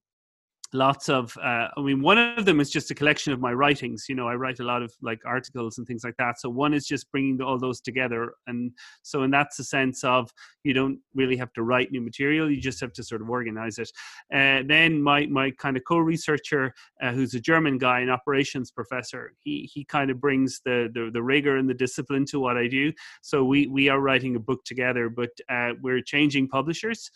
lots 0.74 1.10
of 1.10 1.36
uh, 1.38 1.68
i 1.78 1.82
mean 1.82 2.02
one 2.02 2.18
of 2.18 2.46
them 2.46 2.60
is 2.60 2.70
just 2.70 2.92
a 2.92 2.96
collection 2.96 3.32
of 3.32 3.40
my 3.40 3.54
writings 3.54 4.06
you 4.10 4.16
know 4.16 4.28
i 4.28 4.36
write 4.36 4.60
a 4.60 4.64
lot 4.64 4.82
of 4.82 4.94
like 5.02 5.20
articles 5.26 5.78
and 5.78 5.88
things 5.88 6.04
like 6.04 6.18
that. 6.18 6.40
So 6.40 6.50
one 6.50 6.74
is 6.74 6.86
just 6.86 7.12
bringing 7.12 7.42
all 7.42 7.58
those 7.58 7.82
together. 7.82 8.34
And 8.48 8.72
so 9.04 9.24
and 9.24 9.34
that's 9.34 9.60
a 9.60 9.64
sense 9.64 10.04
of 10.04 10.32
you 10.64 10.74
don't 10.74 11.00
really 11.16 11.38
have 11.38 11.54
to 11.54 11.64
write 11.64 11.92
new 11.92 12.02
material 12.02 12.52
you 12.52 12.60
just 12.60 12.82
have 12.82 12.94
to 12.94 13.04
sort 13.04 13.22
of 13.22 13.30
organize 13.30 13.78
it. 13.78 13.90
Uh, 14.34 14.64
then 14.68 15.02
my 15.02 15.26
my 15.28 15.52
kind 15.52 15.78
of 15.78 15.84
co-researcher 15.88 16.74
uh, 17.02 17.12
who's 17.12 17.34
a 17.34 17.40
german 17.40 17.78
guy 17.78 18.00
an 18.02 18.10
operations 18.10 18.72
professor 18.72 19.34
he 19.40 19.70
he 19.74 19.86
kind 19.86 20.12
of 20.12 20.20
brings 20.20 20.62
the, 20.66 20.90
the, 20.94 21.10
the 21.12 21.24
rigor 21.24 21.58
and 21.58 21.70
the 21.70 21.74
discipline 21.74 22.26
to 22.26 22.40
what 22.40 22.58
i 22.58 22.68
do. 22.68 22.92
So 23.22 23.44
we 23.44 23.68
we 23.68 23.90
are 23.90 24.00
writing 24.00 24.36
a 24.36 24.40
book 24.40 24.64
together 24.66 25.10
but 25.10 25.30
uh, 25.50 25.72
we're 25.82 26.02
changing 26.02 26.48
publishers 26.48 27.10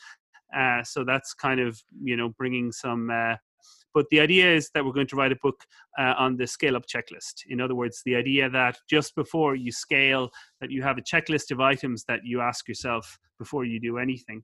Uh, 0.55 0.83
so 0.83 1.03
that's 1.03 1.33
kind 1.33 1.59
of 1.59 1.81
you 2.01 2.15
know 2.15 2.29
bringing 2.37 2.71
some. 2.71 3.09
Uh, 3.09 3.35
but 3.93 4.05
the 4.09 4.21
idea 4.21 4.55
is 4.55 4.69
that 4.73 4.85
we're 4.85 4.93
going 4.93 5.07
to 5.07 5.17
write 5.17 5.33
a 5.33 5.39
book 5.43 5.65
uh, 5.99 6.13
on 6.17 6.37
the 6.37 6.47
scale 6.47 6.77
up 6.77 6.85
checklist. 6.85 7.43
In 7.49 7.59
other 7.59 7.75
words, 7.75 8.01
the 8.05 8.15
idea 8.15 8.49
that 8.49 8.77
just 8.89 9.15
before 9.15 9.55
you 9.55 9.71
scale, 9.71 10.29
that 10.61 10.71
you 10.71 10.81
have 10.81 10.97
a 10.97 11.01
checklist 11.01 11.51
of 11.51 11.59
items 11.59 12.05
that 12.05 12.21
you 12.23 12.39
ask 12.39 12.69
yourself 12.69 13.19
before 13.37 13.65
you 13.65 13.81
do 13.81 13.97
anything. 13.97 14.43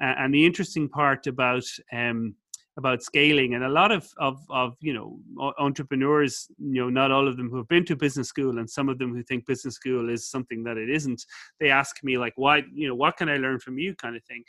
And 0.00 0.34
the 0.34 0.44
interesting 0.44 0.88
part 0.88 1.28
about 1.28 1.64
um, 1.92 2.34
about 2.78 3.02
scaling 3.02 3.54
and 3.54 3.64
a 3.64 3.68
lot 3.68 3.90
of, 3.90 4.08
of 4.18 4.40
of 4.50 4.74
you 4.80 4.94
know 4.94 5.18
entrepreneurs 5.58 6.46
you 6.58 6.80
know 6.80 6.88
not 6.88 7.10
all 7.10 7.26
of 7.26 7.36
them 7.36 7.50
who 7.50 7.56
have 7.56 7.68
been 7.68 7.84
to 7.84 7.96
business 7.96 8.28
school 8.28 8.58
and 8.58 8.70
some 8.70 8.88
of 8.88 8.98
them 8.98 9.12
who 9.12 9.22
think 9.24 9.44
business 9.46 9.74
school 9.74 10.08
is 10.08 10.30
something 10.30 10.62
that 10.62 10.78
it 10.78 10.88
isn't 10.88 11.20
they 11.60 11.70
ask 11.70 11.96
me 12.04 12.16
like 12.16 12.32
why 12.36 12.62
you 12.72 12.86
know 12.86 12.94
what 12.94 13.16
can 13.16 13.28
i 13.28 13.36
learn 13.36 13.58
from 13.58 13.78
you 13.78 13.94
kind 13.96 14.16
of 14.16 14.22
thing 14.24 14.44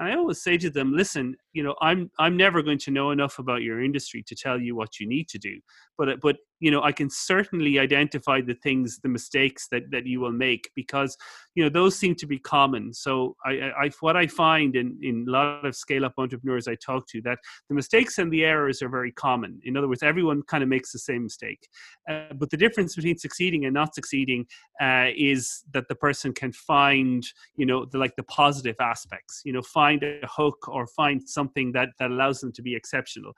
and 0.00 0.08
I 0.08 0.16
always 0.16 0.42
say 0.42 0.56
to 0.56 0.70
them, 0.70 0.94
listen, 0.94 1.36
you 1.52 1.62
know, 1.62 1.76
I'm 1.82 2.10
I'm 2.18 2.36
never 2.36 2.62
going 2.62 2.78
to 2.78 2.90
know 2.90 3.10
enough 3.10 3.38
about 3.38 3.60
your 3.62 3.82
industry 3.82 4.24
to 4.28 4.34
tell 4.34 4.58
you 4.58 4.74
what 4.74 4.98
you 4.98 5.06
need 5.06 5.28
to 5.28 5.38
do. 5.38 5.60
But 5.98 6.20
but 6.20 6.36
you 6.60 6.70
know, 6.70 6.82
I 6.82 6.92
can 6.92 7.08
certainly 7.08 7.78
identify 7.78 8.42
the 8.42 8.54
things, 8.54 9.00
the 9.02 9.08
mistakes 9.08 9.66
that 9.68 9.90
that 9.90 10.06
you 10.06 10.20
will 10.20 10.32
make 10.32 10.70
because 10.76 11.16
you 11.54 11.64
know 11.64 11.70
those 11.70 11.96
seem 11.96 12.14
to 12.16 12.26
be 12.26 12.38
common. 12.38 12.92
So 12.92 13.34
I, 13.44 13.72
I 13.82 13.90
what 14.00 14.16
I 14.16 14.26
find 14.26 14.76
in 14.76 14.98
in 15.02 15.24
a 15.26 15.30
lot 15.30 15.64
of 15.64 15.74
scale 15.74 16.04
up 16.04 16.14
entrepreneurs 16.18 16.68
I 16.68 16.74
talk 16.74 17.08
to 17.08 17.22
that 17.22 17.38
the 17.68 17.74
mistakes 17.74 18.18
and 18.18 18.30
the 18.30 18.44
errors 18.44 18.82
are 18.82 18.90
very 18.90 19.10
common. 19.10 19.60
In 19.64 19.76
other 19.76 19.88
words, 19.88 20.02
everyone 20.02 20.42
kind 20.42 20.62
of 20.62 20.68
makes 20.68 20.92
the 20.92 20.98
same 20.98 21.24
mistake. 21.24 21.66
Uh, 22.08 22.34
but 22.34 22.50
the 22.50 22.58
difference 22.58 22.94
between 22.94 23.16
succeeding 23.16 23.64
and 23.64 23.72
not 23.72 23.94
succeeding 23.94 24.46
uh, 24.80 25.08
is 25.16 25.64
that 25.72 25.88
the 25.88 25.94
person 25.94 26.32
can 26.32 26.52
find 26.52 27.24
you 27.56 27.64
know 27.64 27.86
the 27.86 27.98
like 27.98 28.16
the 28.16 28.22
positive 28.24 28.76
aspects. 28.80 29.40
You 29.46 29.54
know, 29.54 29.62
find 29.62 30.02
a 30.02 30.20
hook 30.26 30.68
or 30.68 30.86
find 30.86 31.26
something 31.26 31.72
that 31.72 31.88
that 31.98 32.10
allows 32.10 32.40
them 32.40 32.52
to 32.52 32.62
be 32.62 32.76
exceptional. 32.76 33.32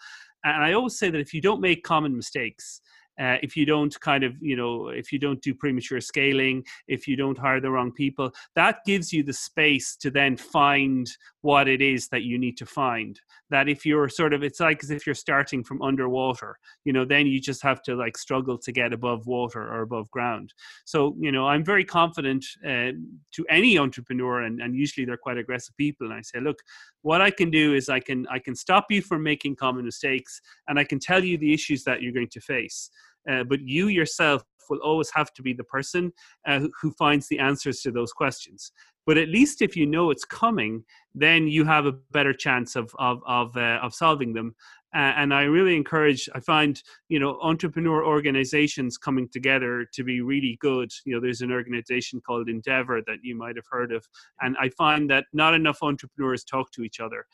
And 0.45 0.65
I 0.65 0.73
always 0.73 0.99
say 0.99 1.09
that 1.09 1.21
if 1.21 1.33
you 1.33 1.41
don't 1.41 1.61
make 1.61 1.85
common 1.85 2.17
mistakes, 2.17 2.81
uh, 3.21 3.37
if 3.43 3.57
you 3.57 3.67
don't 3.67 3.99
kind 4.01 4.25
of 4.25 4.35
you 4.41 4.57
know 4.57 4.89
if 4.89 5.13
you 5.13 5.19
don't 5.19 5.43
do 5.43 5.55
premature 5.55 6.01
scaling 6.01 6.65
if 6.89 7.07
you 7.07 7.17
don't 7.17 7.39
hire 7.39 7.61
the 7.61 7.71
wrong 7.71 7.93
people 7.93 8.31
that 8.55 8.79
gives 8.87 9.13
you 9.13 9.23
the 9.23 9.33
space 9.33 9.97
to 9.97 10.11
then 10.11 10.37
find 10.37 11.09
what 11.43 11.69
it 11.69 11.83
is 11.83 12.09
that 12.09 12.23
you 12.23 12.39
need 12.39 12.57
to 12.57 12.67
find 12.67 13.21
that 13.53 13.69
if 13.69 13.87
you're 13.87 14.09
sort 14.09 14.33
of 14.35 14.43
it's 14.43 14.61
like 14.61 14.83
as 14.83 14.91
if 14.91 15.07
you're 15.07 15.15
starting 15.15 15.63
from 15.63 15.81
underwater 15.83 16.57
you 16.85 16.93
know 16.93 17.05
then 17.05 17.27
you 17.27 17.41
just 17.41 17.63
have 17.63 17.83
to 17.83 17.95
like 17.95 18.17
struggle 18.17 18.59
to 18.59 18.73
get 18.73 18.93
above 18.93 19.27
water 19.27 19.63
or 19.63 19.83
above 19.83 20.11
ground. 20.11 20.53
So 20.85 21.15
you 21.21 21.31
know 21.31 21.47
i'm 21.47 21.65
very 21.65 21.85
confident 21.85 22.45
uh, 22.67 22.93
to 23.37 23.47
any 23.49 23.79
entrepreneur 23.79 24.43
and, 24.43 24.61
and 24.61 24.75
usually 24.75 25.05
they're 25.05 25.17
quite 25.17 25.39
aggressive 25.39 25.77
people 25.77 26.07
and 26.07 26.15
i 26.15 26.23
say 26.23 26.41
look 26.41 26.59
what 27.03 27.21
i 27.21 27.31
can 27.31 27.51
do 27.51 27.75
is 27.75 27.89
i 27.89 28.01
can 28.01 28.27
i 28.31 28.39
can 28.39 28.55
stop 28.55 28.87
you 28.91 29.03
from 29.03 29.23
making 29.23 29.55
common 29.57 29.85
mistakes 29.85 30.41
and 30.69 30.79
i 30.79 30.85
can 30.85 30.99
tell 30.99 31.23
you 31.23 31.37
the 31.39 31.53
issues 31.53 31.85
that 31.85 32.03
you're 32.03 32.13
going 32.13 32.29
to 32.29 32.41
face 32.41 32.91
uh, 33.31 33.45
but 33.45 33.61
you 33.61 33.89
yourself 33.89 34.43
will 34.69 34.79
always 34.79 35.11
have 35.15 35.33
to 35.35 35.43
be 35.43 35.53
the 35.53 35.65
person 35.65 36.13
uh, 36.47 36.67
who 36.81 36.91
finds 36.93 37.29
the 37.29 37.39
answers 37.39 37.81
to 37.83 37.91
those 37.91 38.13
questions. 38.13 38.73
But 39.05 39.19
at 39.19 39.29
least 39.29 39.63
if 39.63 39.77
you 39.77 39.87
know 39.87 40.11
it's 40.11 40.25
coming, 40.25 40.85
then 41.15 41.49
you 41.49 41.65
have 41.65 41.87
a 41.87 41.93
better 42.13 42.33
chance 42.33 42.77
of 42.77 42.95
of 42.99 43.21
of, 43.27 43.57
uh, 43.57 43.81
of 43.83 43.95
solving 43.95 44.33
them. 44.33 44.55
Uh, 44.95 45.15
and 45.17 45.33
I 45.33 45.45
really 45.45 45.75
encourage. 45.75 46.29
I 46.35 46.41
find 46.41 46.81
you 47.09 47.19
know 47.19 47.39
entrepreneur 47.41 48.05
organizations 48.05 48.99
coming 48.99 49.29
together 49.29 49.87
to 49.95 50.05
be 50.05 50.21
really 50.21 50.59
good. 50.61 50.91
You 51.05 51.15
know, 51.15 51.21
there's 51.21 51.41
an 51.41 51.51
organization 51.51 52.21
called 52.21 52.49
Endeavor 52.49 53.01
that 53.07 53.19
you 53.23 53.35
might 53.37 53.57
have 53.57 53.67
heard 53.71 53.91
of, 53.91 54.07
and 54.41 54.57
I 54.61 54.69
find 54.69 55.11
that 55.11 55.25
not 55.33 55.55
enough 55.55 55.79
entrepreneurs 55.83 56.45
talk 56.45 56.71
to 56.73 56.83
each 56.83 57.01
other. 57.01 57.27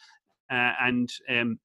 Uh, 0.51 0.73
and 0.81 1.11
um, 1.29 1.59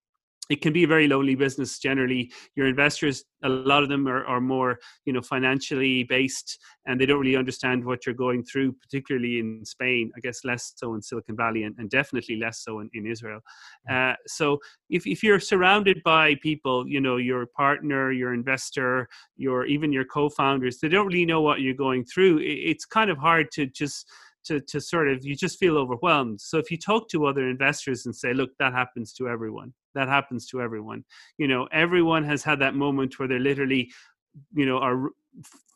it 0.50 0.62
can 0.62 0.74
be 0.74 0.84
a 0.84 0.88
very 0.88 1.08
lonely 1.08 1.36
business 1.36 1.80
generally. 1.80 2.32
Your 2.56 2.68
investors 2.68 3.24
a 3.44 3.50
lot 3.50 3.84
of 3.84 3.90
them 3.90 4.08
are, 4.08 4.26
are 4.26 4.42
more 4.42 4.80
you 5.06 5.14
know 5.14 5.22
financially 5.22 6.04
based 6.04 6.60
and 6.86 7.00
they 7.00 7.06
don't 7.06 7.20
really 7.20 7.36
understand 7.36 7.84
what 7.84 8.06
you're 8.06 8.16
going 8.16 8.44
through 8.44 8.74
particularly 8.74 9.40
in 9.40 9.64
spain. 9.66 10.12
I 10.16 10.20
guess 10.20 10.40
less 10.44 10.74
so 10.76 10.96
in 10.96 11.02
silicon 11.02 11.36
valley 11.36 11.64
and, 11.64 11.76
and 11.78 11.90
definitely 11.90 12.38
less 12.38 12.64
so 12.64 12.80
in, 12.80 12.90
in 12.94 13.06
israel. 13.06 13.42
Mm. 13.90 14.14
uh, 14.14 14.16
so 14.28 14.60
if, 14.90 15.06
if 15.06 15.24
you're 15.24 15.40
surrounded 15.40 16.02
by 16.04 16.36
people 16.36 16.88
you 16.88 17.02
know 17.02 17.18
your 17.18 17.46
partner 17.46 18.12
your 18.12 18.34
investor 18.34 19.08
your 19.36 19.66
even 19.66 19.92
your 19.92 20.06
co-founders 20.06 20.80
they 20.80 20.90
don't 20.90 21.08
really 21.08 21.26
know 21.26 21.42
what 21.42 21.62
you're 21.62 21.74
going 21.74 22.04
through 22.06 22.40
it's 22.42 22.86
kind 22.86 23.10
of 23.10 23.18
hard 23.18 23.52
to 23.52 23.66
just 23.66 24.10
to, 24.46 24.60
to 24.60 24.82
sort 24.82 25.08
of 25.08 25.24
you 25.24 25.36
just 25.36 25.58
feel 25.58 25.78
overwhelmed. 25.78 26.42
So 26.42 26.58
if 26.58 26.70
you 26.70 26.78
talk 26.78 27.08
to 27.10 27.28
other 27.28 27.48
investors 27.48 28.06
and 28.06 28.16
say 28.16 28.34
look 28.34 28.52
that 28.60 28.74
happens 28.74 29.14
to 29.14 29.30
everyone 29.30 29.74
that 29.96 30.08
happens 30.08 30.48
to 30.48 30.62
everyone. 30.62 31.04
You 31.38 31.48
know 31.48 31.68
everyone 31.72 32.24
has 32.26 32.44
had 32.44 32.60
that 32.60 32.76
moment 32.76 33.20
where 33.20 33.28
they're 33.28 33.40
literally 33.40 33.92
you 34.54 34.66
know 34.66 34.80
are 34.80 35.10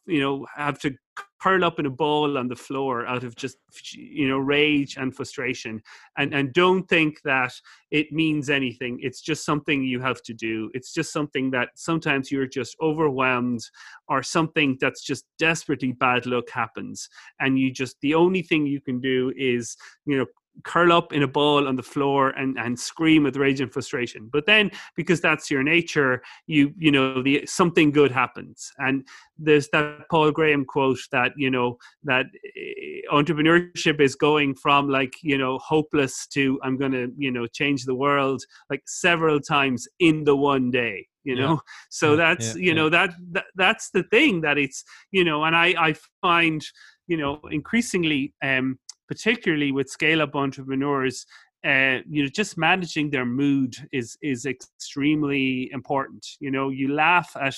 you 0.06 0.22
know 0.22 0.46
have 0.56 0.80
to 0.80 0.96
curl 1.40 1.64
up 1.64 1.80
in 1.80 1.86
a 1.86 1.90
ball 1.90 2.38
on 2.38 2.48
the 2.48 2.56
floor 2.56 3.06
out 3.06 3.24
of 3.24 3.36
just 3.36 3.58
you 3.94 4.28
know 4.28 4.38
rage 4.38 4.98
and 4.98 5.16
frustration. 5.16 5.82
And 6.18 6.34
and 6.34 6.54
don't 6.54 6.88
think 6.88 7.22
that 7.24 7.54
it 7.92 8.12
means 8.12 8.50
anything. 8.50 9.00
It's 9.02 9.22
just 9.22 9.46
something 9.46 9.84
you 9.84 10.00
have 10.00 10.22
to 10.24 10.34
do. 10.34 10.72
It's 10.74 10.94
just 10.94 11.14
something 11.14 11.52
that 11.52 11.70
sometimes 11.76 12.32
you're 12.32 12.48
just 12.48 12.76
overwhelmed 12.82 13.62
or 14.08 14.24
something 14.24 14.78
that's 14.80 15.04
just 15.04 15.26
desperately 15.38 15.92
bad 15.92 16.26
luck 16.26 16.50
happens. 16.50 17.08
And 17.40 17.60
you 17.60 17.72
just 17.72 17.98
the 18.02 18.16
only 18.16 18.42
thing 18.42 18.66
you 18.66 18.82
can 18.82 19.00
do 19.00 19.32
is 19.38 19.76
you 20.06 20.18
know 20.18 20.26
curl 20.64 20.92
up 20.92 21.14
in 21.14 21.24
a 21.24 21.28
ball 21.28 21.68
on 21.68 21.76
the 21.76 21.84
floor 21.84 22.30
and, 22.30 22.58
and 22.58 22.80
scream 22.80 23.24
with 23.24 23.38
rage 23.38 23.62
and 23.62 23.72
frustration. 23.72 24.30
But 24.32 24.46
then, 24.46 24.72
because 24.96 25.22
that's 25.22 25.50
your 25.52 25.64
nature, 25.64 26.22
you 26.48 26.74
you 26.78 26.92
know 26.92 27.22
the 27.22 27.46
something 27.46 27.92
good 27.92 28.12
happens. 28.12 28.72
And 28.78 29.08
there's 29.38 29.70
that 29.70 30.10
Paul 30.10 30.32
Graham 30.32 30.66
quote 30.66 31.00
that 31.12 31.32
you 31.38 31.50
know 31.50 31.78
that 32.04 32.26
eh, 32.56 33.02
entrepreneurship 33.12 34.00
is 34.00 34.16
going 34.16 34.56
from 34.56 34.90
like 34.90 35.14
you 35.22 35.38
know 35.38 35.58
hopeless 35.60 36.28
to 36.28 36.60
I'm 36.64 36.78
going 36.78 36.94
to 36.94 37.12
you 37.18 37.32
know 37.32 37.48
change 37.48 37.86
the 37.86 37.96
world 37.96 38.44
like 38.70 38.84
several 38.88 39.40
times 39.40 39.88
in 40.00 40.24
the 40.24 40.36
one 40.36 40.72
day 40.72 41.08
you 41.28 41.36
know 41.36 41.54
yeah. 41.54 41.60
so 41.90 42.12
yeah, 42.12 42.16
that's 42.16 42.56
yeah, 42.56 42.66
you 42.66 42.74
know 42.74 42.90
that, 42.90 43.14
that 43.32 43.46
that's 43.56 43.90
the 43.92 44.04
thing 44.04 44.42
that 44.42 44.58
it's 44.58 44.84
you 45.12 45.24
know 45.24 45.44
and 45.44 45.56
i 45.56 45.68
i 45.78 45.94
find 46.22 46.66
you 47.08 47.18
know 47.18 47.40
increasingly 47.52 48.34
um 48.42 48.80
particularly 49.08 49.72
with 49.72 49.90
scale 49.90 50.22
up 50.22 50.36
entrepreneurs 50.36 51.26
uh, 51.66 52.00
you 52.08 52.24
know 52.24 52.30
just 52.30 52.58
managing 52.58 53.10
their 53.10 53.26
mood 53.26 53.76
is 53.92 54.18
is 54.22 54.46
extremely 54.46 55.70
important. 55.72 56.26
You 56.40 56.52
know 56.52 56.70
you 56.70 56.94
laugh 56.94 57.36
at 57.40 57.56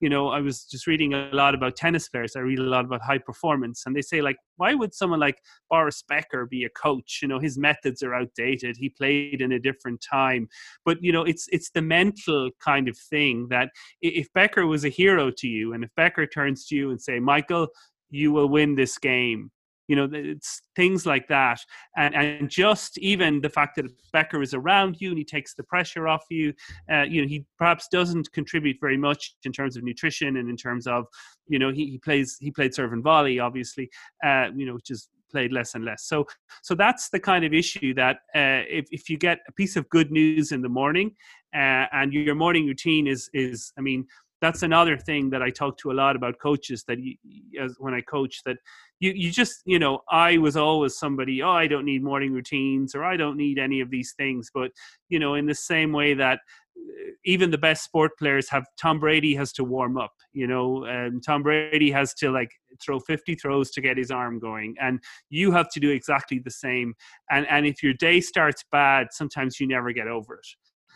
you 0.00 0.08
know 0.08 0.28
i 0.28 0.40
was 0.40 0.64
just 0.64 0.86
reading 0.86 1.12
a 1.14 1.30
lot 1.32 1.54
about 1.54 1.74
tennis 1.74 2.08
players. 2.08 2.36
I 2.36 2.40
read 2.40 2.58
a 2.58 2.62
lot 2.62 2.84
about 2.84 3.02
high 3.02 3.18
performance 3.18 3.84
and 3.86 3.96
they 3.96 4.02
say 4.02 4.20
like 4.20 4.36
why 4.58 4.74
would 4.74 4.94
someone 4.94 5.18
like 5.18 5.40
boris 5.70 6.04
becker 6.06 6.46
be 6.46 6.64
a 6.64 6.70
coach? 6.70 7.20
You 7.22 7.28
know 7.28 7.38
his 7.38 7.58
methods 7.58 8.02
are 8.02 8.14
outdated. 8.14 8.76
He 8.76 8.90
played 8.90 9.40
in 9.40 9.52
a 9.52 9.58
different 9.58 10.04
time. 10.08 10.48
But 10.84 11.02
you 11.02 11.10
know 11.10 11.22
it's 11.22 11.48
it's 11.50 11.70
the 11.70 11.82
mental 11.82 12.50
kind 12.60 12.86
of 12.86 12.98
thing 12.98 13.48
that 13.48 13.70
if 14.02 14.30
becker 14.34 14.66
was 14.66 14.84
a 14.84 14.90
hero 14.90 15.30
to 15.38 15.48
you 15.48 15.72
and 15.72 15.82
if 15.82 15.90
becker 15.96 16.26
turns 16.26 16.66
to 16.66 16.76
you 16.76 16.90
and 16.90 17.00
say 17.00 17.18
michael 17.18 17.68
you 18.10 18.32
will 18.32 18.48
win 18.48 18.74
this 18.74 18.98
game 18.98 19.50
you 19.88 19.96
know 19.96 20.08
it's 20.12 20.62
things 20.76 21.04
like 21.06 21.26
that. 21.28 21.58
And 21.96 22.14
and 22.14 22.48
just 22.48 22.98
even 22.98 23.40
the 23.40 23.50
fact 23.50 23.76
that 23.76 23.86
becker 24.12 24.42
is 24.42 24.54
around 24.54 24.96
you 25.00 25.08
and 25.10 25.18
he 25.18 25.24
takes 25.24 25.54
the 25.54 25.64
pressure 25.64 26.06
off 26.06 26.24
you 26.30 26.52
uh, 26.92 27.02
you 27.02 27.22
know 27.22 27.28
he 27.28 27.44
perhaps 27.58 27.88
doesn't 27.90 28.30
contribute 28.32 28.76
very 28.80 28.96
much 28.96 29.34
in 29.44 29.52
terms 29.52 29.76
of 29.76 29.82
nutrition 29.82 30.36
and 30.36 30.48
in 30.48 30.56
terms 30.56 30.86
of 30.86 31.06
you 31.48 31.58
know 31.58 31.72
he, 31.72 31.86
he 31.86 31.98
plays 31.98 32.36
he 32.40 32.50
played 32.50 32.74
serve 32.74 32.92
and 32.92 33.02
volley 33.02 33.38
obviously 33.40 33.88
uh, 34.24 34.46
you 34.54 34.66
know 34.66 34.74
which 34.74 34.90
is 34.90 35.08
played 35.30 35.52
less 35.52 35.74
and 35.74 35.84
less. 35.84 36.04
So 36.04 36.26
so 36.62 36.74
that's 36.74 37.10
the 37.10 37.20
kind 37.20 37.44
of 37.44 37.52
issue 37.52 37.94
that 37.94 38.16
uh, 38.34 38.64
if, 38.68 38.86
if 38.90 39.08
you 39.08 39.18
get 39.18 39.40
a 39.48 39.52
piece 39.52 39.76
of 39.76 39.88
good 39.90 40.10
news 40.10 40.52
in 40.52 40.62
the 40.62 40.68
morning 40.68 41.14
uh, 41.54 41.86
and 41.92 42.12
your 42.12 42.34
morning 42.34 42.66
routine 42.66 43.06
is 43.06 43.30
is 43.32 43.72
i 43.78 43.80
mean 43.80 44.06
that's 44.40 44.62
another 44.62 44.96
thing 44.96 45.30
that 45.30 45.42
I 45.42 45.50
talk 45.50 45.78
to 45.78 45.90
a 45.90 45.94
lot 45.94 46.16
about 46.16 46.38
coaches 46.38 46.84
that 46.86 46.98
you, 47.00 47.16
as 47.60 47.76
when 47.78 47.94
I 47.94 48.00
coach 48.00 48.42
that 48.44 48.58
you 49.00 49.12
you 49.12 49.30
just 49.30 49.62
you 49.64 49.78
know 49.78 50.00
I 50.10 50.38
was 50.38 50.56
always 50.56 50.96
somebody 50.96 51.42
oh 51.42 51.50
I 51.50 51.66
don't 51.66 51.84
need 51.84 52.02
morning 52.02 52.32
routines 52.32 52.94
or 52.94 53.04
I 53.04 53.16
don't 53.16 53.36
need 53.36 53.58
any 53.58 53.80
of 53.80 53.90
these 53.90 54.14
things 54.16 54.50
but 54.52 54.70
you 55.08 55.18
know 55.18 55.34
in 55.34 55.46
the 55.46 55.54
same 55.54 55.92
way 55.92 56.14
that 56.14 56.40
uh, 56.76 57.10
even 57.24 57.50
the 57.50 57.58
best 57.58 57.84
sport 57.84 58.12
players 58.18 58.48
have 58.50 58.66
Tom 58.80 59.00
Brady 59.00 59.34
has 59.34 59.52
to 59.54 59.64
warm 59.64 59.96
up 59.96 60.12
you 60.32 60.46
know 60.46 60.86
um, 60.86 61.20
Tom 61.20 61.42
Brady 61.42 61.90
has 61.90 62.14
to 62.14 62.30
like 62.30 62.50
throw 62.80 63.00
50 63.00 63.34
throws 63.34 63.70
to 63.72 63.80
get 63.80 63.96
his 63.96 64.10
arm 64.10 64.38
going 64.38 64.76
and 64.80 65.00
you 65.30 65.50
have 65.52 65.70
to 65.70 65.80
do 65.80 65.90
exactly 65.90 66.38
the 66.38 66.50
same 66.50 66.94
and 67.30 67.46
and 67.48 67.66
if 67.66 67.82
your 67.82 67.94
day 67.94 68.20
starts 68.20 68.64
bad 68.70 69.08
sometimes 69.10 69.58
you 69.58 69.66
never 69.66 69.92
get 69.92 70.06
over 70.06 70.34
it 70.34 70.46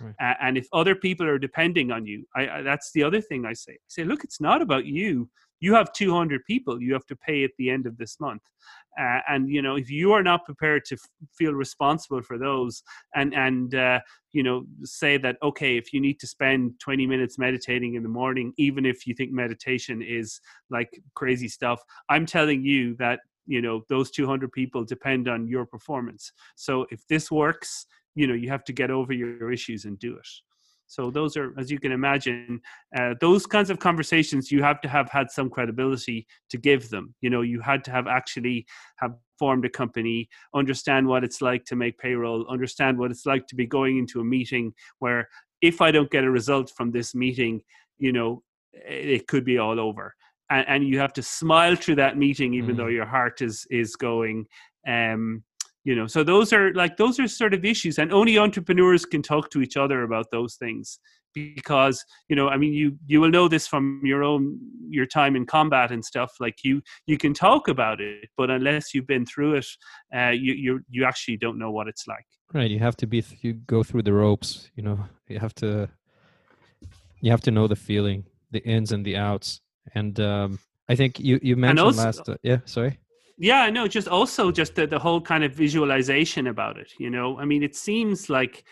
Right. 0.00 0.14
Uh, 0.20 0.34
and 0.40 0.58
if 0.58 0.66
other 0.72 0.94
people 0.94 1.26
are 1.26 1.38
depending 1.38 1.90
on 1.92 2.06
you, 2.06 2.24
I, 2.34 2.48
I, 2.48 2.62
that's 2.62 2.92
the 2.92 3.02
other 3.02 3.20
thing 3.20 3.44
I 3.44 3.52
say. 3.52 3.72
I 3.72 3.88
say, 3.88 4.04
look, 4.04 4.24
it's 4.24 4.40
not 4.40 4.62
about 4.62 4.86
you. 4.86 5.28
you 5.62 5.74
have 5.74 5.92
200 5.92 6.44
people 6.44 6.82
you 6.82 6.92
have 6.92 7.06
to 7.06 7.16
pay 7.16 7.44
at 7.44 7.52
the 7.56 7.70
end 7.70 7.86
of 7.86 7.96
this 7.96 8.18
month 8.20 8.42
uh, 9.00 9.20
and 9.28 9.48
you 9.48 9.62
know 9.62 9.76
if 9.76 9.88
you 9.90 10.12
are 10.12 10.22
not 10.22 10.44
prepared 10.44 10.84
to 10.84 10.96
f- 10.96 11.08
feel 11.32 11.52
responsible 11.52 12.20
for 12.20 12.36
those 12.36 12.82
and 13.14 13.32
and 13.34 13.74
uh, 13.74 14.00
you 14.32 14.42
know 14.42 14.64
say 14.82 15.16
that 15.16 15.36
okay 15.42 15.76
if 15.76 15.92
you 15.92 16.00
need 16.00 16.18
to 16.20 16.26
spend 16.26 16.72
20 16.80 17.06
minutes 17.06 17.38
meditating 17.38 17.94
in 17.94 18.02
the 18.02 18.08
morning 18.08 18.52
even 18.58 18.84
if 18.84 19.06
you 19.06 19.14
think 19.14 19.30
meditation 19.32 20.02
is 20.02 20.40
like 20.68 20.90
crazy 21.14 21.48
stuff 21.48 21.80
i'm 22.10 22.26
telling 22.26 22.62
you 22.62 22.94
that 22.96 23.20
you 23.46 23.62
know 23.62 23.82
those 23.88 24.10
200 24.10 24.50
people 24.52 24.84
depend 24.84 25.28
on 25.28 25.46
your 25.46 25.64
performance 25.64 26.32
so 26.56 26.86
if 26.90 27.06
this 27.08 27.30
works 27.30 27.86
you 28.14 28.26
know 28.26 28.34
you 28.34 28.48
have 28.48 28.64
to 28.64 28.72
get 28.72 28.90
over 28.90 29.12
your 29.12 29.52
issues 29.52 29.84
and 29.84 29.98
do 29.98 30.16
it. 30.16 30.28
So 30.86 31.10
those 31.10 31.36
are 31.36 31.54
as 31.58 31.70
you 31.70 31.78
can 31.78 31.92
imagine 31.92 32.60
uh, 32.96 33.14
those 33.20 33.46
kinds 33.46 33.70
of 33.70 33.78
conversations 33.78 34.52
you 34.52 34.62
have 34.62 34.80
to 34.82 34.88
have 34.88 35.08
had 35.10 35.30
some 35.30 35.48
credibility 35.48 36.26
to 36.50 36.58
give 36.58 36.90
them. 36.90 37.14
You 37.20 37.30
know 37.30 37.42
you 37.42 37.60
had 37.60 37.84
to 37.84 37.90
have 37.90 38.06
actually 38.06 38.66
have 38.96 39.14
formed 39.38 39.64
a 39.64 39.70
company 39.70 40.28
understand 40.54 41.06
what 41.06 41.24
it's 41.24 41.40
like 41.40 41.64
to 41.64 41.76
make 41.76 41.98
payroll 41.98 42.46
understand 42.48 42.98
what 42.98 43.10
it's 43.10 43.26
like 43.26 43.46
to 43.48 43.56
be 43.56 43.66
going 43.66 43.98
into 43.98 44.20
a 44.20 44.24
meeting 44.24 44.72
where 45.00 45.28
if 45.62 45.80
i 45.80 45.90
don't 45.90 46.12
get 46.12 46.22
a 46.22 46.30
result 46.30 46.70
from 46.76 46.92
this 46.92 47.12
meeting 47.12 47.60
you 47.98 48.12
know 48.12 48.40
it 48.72 49.26
could 49.26 49.44
be 49.44 49.58
all 49.58 49.78
over. 49.78 50.14
And, 50.50 50.66
and 50.68 50.88
you 50.88 50.98
have 50.98 51.12
to 51.14 51.22
smile 51.22 51.76
through 51.76 51.96
that 51.96 52.18
meeting 52.18 52.54
even 52.54 52.74
mm. 52.74 52.78
though 52.78 52.88
your 52.88 53.06
heart 53.06 53.40
is 53.40 53.66
is 53.70 53.96
going 53.96 54.46
um 54.86 55.42
you 55.84 55.94
know 55.94 56.06
so 56.06 56.22
those 56.22 56.52
are 56.52 56.72
like 56.74 56.96
those 56.96 57.18
are 57.18 57.28
sort 57.28 57.54
of 57.54 57.64
issues 57.64 57.98
and 57.98 58.12
only 58.12 58.38
entrepreneurs 58.38 59.04
can 59.04 59.22
talk 59.22 59.50
to 59.50 59.60
each 59.60 59.76
other 59.76 60.02
about 60.02 60.26
those 60.30 60.56
things 60.56 60.98
because 61.34 62.04
you 62.28 62.36
know 62.36 62.48
i 62.48 62.56
mean 62.56 62.72
you 62.72 62.96
you 63.06 63.20
will 63.20 63.30
know 63.30 63.48
this 63.48 63.66
from 63.66 64.00
your 64.04 64.22
own 64.22 64.58
your 64.88 65.06
time 65.06 65.34
in 65.34 65.46
combat 65.46 65.90
and 65.90 66.04
stuff 66.04 66.32
like 66.40 66.58
you 66.62 66.82
you 67.06 67.16
can 67.16 67.32
talk 67.32 67.68
about 67.68 68.00
it 68.00 68.28
but 68.36 68.50
unless 68.50 68.94
you've 68.94 69.06
been 69.06 69.24
through 69.26 69.54
it 69.54 69.66
uh, 70.14 70.28
you 70.28 70.52
you 70.52 70.80
you 70.88 71.04
actually 71.04 71.36
don't 71.36 71.58
know 71.58 71.70
what 71.70 71.88
it's 71.88 72.06
like. 72.06 72.26
Right 72.52 72.70
you 72.70 72.78
have 72.80 72.96
to 72.98 73.06
be 73.06 73.24
you 73.40 73.54
go 73.54 73.82
through 73.82 74.02
the 74.02 74.12
ropes 74.12 74.70
you 74.76 74.82
know 74.82 74.98
you 75.28 75.38
have 75.38 75.54
to 75.56 75.88
you 77.20 77.30
have 77.30 77.40
to 77.42 77.50
know 77.50 77.66
the 77.66 77.76
feeling 77.76 78.24
the 78.50 78.62
ins 78.64 78.92
and 78.92 79.04
the 79.06 79.16
outs 79.16 79.62
and 79.94 80.20
um 80.20 80.58
i 80.88 80.94
think 80.94 81.18
you 81.18 81.40
you 81.42 81.56
mentioned 81.56 81.86
also, 81.86 82.04
last 82.04 82.28
uh, 82.28 82.36
yeah 82.42 82.58
sorry 82.66 82.98
yeah 83.38 83.68
no 83.70 83.88
just 83.88 84.08
also 84.08 84.50
just 84.50 84.74
the, 84.74 84.86
the 84.86 84.98
whole 84.98 85.20
kind 85.20 85.44
of 85.44 85.52
visualization 85.52 86.46
about 86.46 86.78
it 86.78 86.92
you 86.98 87.10
know? 87.10 87.38
I 87.38 87.44
mean 87.44 87.62
it 87.62 87.76
seems 87.76 88.28
like 88.28 88.64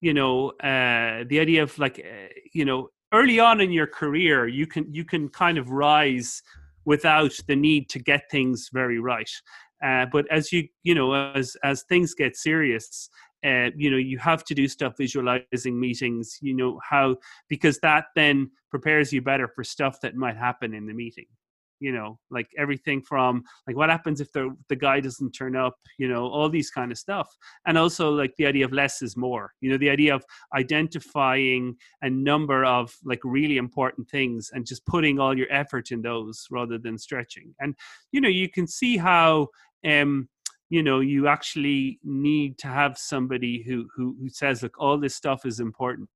you 0.00 0.14
know 0.14 0.50
uh 0.60 1.24
the 1.28 1.40
idea 1.40 1.62
of 1.62 1.78
like 1.78 1.98
uh, 2.00 2.28
you 2.52 2.64
know 2.64 2.90
early 3.12 3.38
on 3.40 3.60
in 3.60 3.72
your 3.72 3.86
career 3.86 4.46
you 4.46 4.66
can 4.66 4.92
you 4.92 5.04
can 5.04 5.28
kind 5.28 5.58
of 5.58 5.70
rise 5.70 6.42
without 6.86 7.32
the 7.48 7.56
need 7.56 7.90
to 7.90 7.98
get 7.98 8.30
things 8.30 8.70
very 8.72 8.98
right. 8.98 9.30
Uh, 9.84 10.06
but 10.10 10.24
as 10.30 10.50
you 10.52 10.66
you 10.84 10.94
know 10.94 11.12
as 11.34 11.54
as 11.62 11.82
things 11.82 12.14
get 12.14 12.34
serious 12.34 13.10
uh, 13.44 13.68
you 13.76 13.90
know 13.90 13.98
you 13.98 14.16
have 14.16 14.42
to 14.42 14.54
do 14.54 14.66
stuff 14.66 14.94
visualizing 14.96 15.78
meetings 15.78 16.38
you 16.40 16.54
know 16.54 16.80
how 16.82 17.14
because 17.50 17.78
that 17.80 18.06
then 18.14 18.50
prepares 18.70 19.12
you 19.12 19.20
better 19.20 19.46
for 19.46 19.62
stuff 19.62 20.00
that 20.00 20.16
might 20.16 20.36
happen 20.36 20.72
in 20.72 20.86
the 20.86 20.94
meeting 20.94 21.26
you 21.80 21.92
know 21.92 22.18
like 22.30 22.48
everything 22.58 23.02
from 23.02 23.42
like 23.66 23.76
what 23.76 23.90
happens 23.90 24.20
if 24.20 24.32
the 24.32 24.54
the 24.68 24.76
guy 24.76 25.00
doesn't 25.00 25.32
turn 25.32 25.56
up 25.56 25.74
you 25.98 26.08
know 26.08 26.26
all 26.26 26.48
these 26.48 26.70
kind 26.70 26.92
of 26.92 26.98
stuff. 26.98 27.28
And 27.66 27.76
also 27.78 28.10
like 28.10 28.34
the 28.36 28.46
idea 28.46 28.64
of 28.64 28.72
less 28.72 29.02
is 29.02 29.16
more 29.16 29.52
you 29.60 29.70
know 29.70 29.78
the 29.78 29.90
idea 29.90 30.14
of 30.14 30.24
identifying 30.54 31.76
a 32.02 32.10
number 32.10 32.64
of 32.64 32.94
like 33.04 33.20
really 33.24 33.56
important 33.56 34.08
things 34.08 34.50
and 34.52 34.66
just 34.66 34.86
putting 34.86 35.18
all 35.18 35.36
your 35.36 35.50
effort 35.50 35.90
in 35.90 36.02
those 36.02 36.46
rather 36.50 36.78
than 36.78 36.98
stretching. 36.98 37.54
And 37.60 37.74
you 38.12 38.20
know 38.20 38.28
you 38.28 38.48
can 38.48 38.66
see 38.66 38.96
how 38.96 39.48
um 39.86 40.28
you 40.68 40.82
know 40.82 41.00
you 41.00 41.28
actually 41.28 42.00
need 42.02 42.58
to 42.58 42.66
have 42.66 42.98
somebody 42.98 43.62
who 43.62 43.88
who, 43.94 44.16
who 44.20 44.28
says 44.28 44.62
look 44.62 44.74
all 44.78 44.98
this 44.98 45.14
stuff 45.14 45.46
is 45.46 45.60
important. 45.60 46.08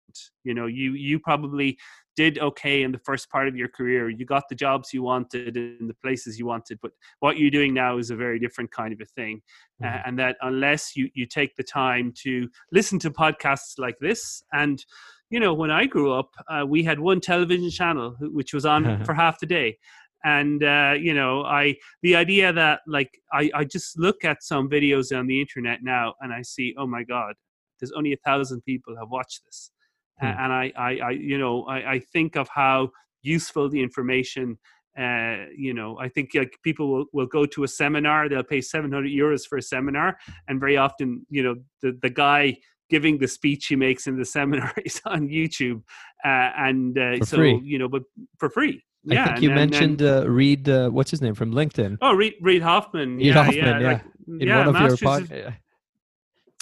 You 0.45 0.55
know 0.55 0.67
you 0.67 0.93
you 0.95 1.19
probably 1.19 1.79
did 2.21 2.39
okay 2.39 2.83
in 2.83 2.93
the 2.93 2.99
first 2.99 3.31
part 3.31 3.49
of 3.49 3.57
your 3.57 3.69
career. 3.69 4.11
You 4.11 4.27
got 4.27 4.45
the 4.51 4.55
jobs 4.55 4.93
you 4.93 5.03
wanted 5.03 5.57
in 5.57 5.87
the 5.87 5.95
places 6.05 6.39
you 6.39 6.45
wanted, 6.45 6.79
but 6.83 6.93
what 7.21 7.39
you're 7.39 7.51
doing 7.51 7.73
now 7.73 7.97
is 7.97 8.11
a 8.11 8.17
very 8.17 8.39
different 8.39 8.71
kind 8.71 8.93
of 8.93 9.01
a 9.01 9.07
thing. 9.07 9.41
Mm-hmm. 9.83 9.87
Uh, 9.87 10.03
and 10.05 10.19
that 10.19 10.37
unless 10.43 10.95
you, 10.97 11.09
you 11.15 11.25
take 11.25 11.57
the 11.57 11.63
time 11.63 12.13
to 12.25 12.47
listen 12.73 12.99
to 12.99 13.11
podcasts 13.11 13.79
like 13.79 13.99
this, 14.01 14.43
and 14.53 14.85
you 15.31 15.41
know, 15.41 15.55
when 15.55 15.71
I 15.71 15.87
grew 15.87 16.13
up, 16.13 16.31
uh, 16.49 16.65
we 16.69 16.83
had 16.83 16.99
one 17.01 17.21
television 17.21 17.71
channel 17.71 18.17
which 18.21 18.53
was 18.53 18.67
on 18.67 19.03
for 19.07 19.15
half 19.15 19.39
the 19.39 19.47
day. 19.47 19.79
And 20.23 20.63
uh, 20.63 20.95
you 21.01 21.15
know, 21.15 21.45
I 21.45 21.77
the 22.03 22.17
idea 22.17 22.53
that 22.53 22.81
like 22.87 23.19
I, 23.33 23.51
I 23.55 23.65
just 23.65 23.99
look 23.99 24.25
at 24.25 24.43
some 24.43 24.69
videos 24.69 25.19
on 25.19 25.27
the 25.27 25.41
internet 25.41 25.79
now 25.83 26.15
and 26.21 26.35
I 26.35 26.43
see, 26.43 26.75
oh 26.77 26.87
my 26.87 27.03
god, 27.03 27.35
there's 27.79 27.93
only 27.93 28.13
a 28.13 28.19
thousand 28.27 28.61
people 28.65 28.95
have 28.99 29.09
watched 29.09 29.41
this 29.47 29.71
Hmm. 30.21 30.27
and 30.27 30.53
I, 30.53 30.73
I, 30.77 30.99
I, 30.99 31.11
you 31.11 31.39
know, 31.39 31.65
I, 31.65 31.93
I 31.93 31.99
think 31.99 32.37
of 32.37 32.49
how 32.49 32.91
useful 33.23 33.69
the 33.69 33.83
information 33.83 34.59
uh, 34.99 35.47
you 35.57 35.73
know, 35.73 35.99
I 35.99 36.09
think 36.09 36.31
like 36.35 36.59
people 36.63 36.91
will, 36.91 37.05
will 37.13 37.27
go 37.27 37.47
to 37.47 37.65
a 37.65 37.69
seminar, 37.69 38.29
they'll 38.29 38.43
pay 38.43 38.61
700 38.61 39.09
euros 39.09 39.47
for 39.49 39.57
a 39.57 39.63
seminar. 39.63 40.19
And 40.49 40.59
very 40.59 40.77
often, 40.77 41.25
you 41.31 41.43
know, 41.43 41.55
the, 41.81 41.97
the 42.03 42.11
guy 42.11 42.59
giving 42.91 43.19
the 43.19 43.29
speech 43.29 43.67
he 43.67 43.77
makes 43.77 44.07
in 44.07 44.19
the 44.19 44.25
seminar 44.25 44.73
is 44.85 45.01
on 45.07 45.29
YouTube. 45.29 45.83
Uh, 46.25 46.51
and 46.57 46.99
uh, 46.99 47.25
so, 47.25 47.37
free. 47.37 47.61
you 47.63 47.79
know, 47.79 47.89
but 47.89 48.03
for 48.39 48.51
free. 48.51 48.83
Yeah, 49.05 49.29
think 49.29 49.43
you 49.43 49.51
and, 49.51 49.71
mentioned 49.71 50.03
and, 50.03 50.25
uh, 50.27 50.29
Reid, 50.29 50.69
uh, 50.69 50.91
what's 50.91 51.11
his 51.11 51.23
name 51.23 51.35
from 51.35 51.53
LinkedIn? 51.53 51.97
Oh, 52.03 52.13
Reid, 52.13 52.35
Reid 52.43 52.61
Hoffman. 52.61 53.17
Reid 53.17 53.27
yeah, 53.27 53.33
Hoffman, 53.33 53.57
yeah. 53.57 53.81
yeah. 53.81 53.93
Like, 53.93 54.05
in 54.41 54.49
yeah, 54.49 54.67
one 54.67 54.77
of 54.77 54.83
your 54.83 54.97
podcasts 54.99 55.55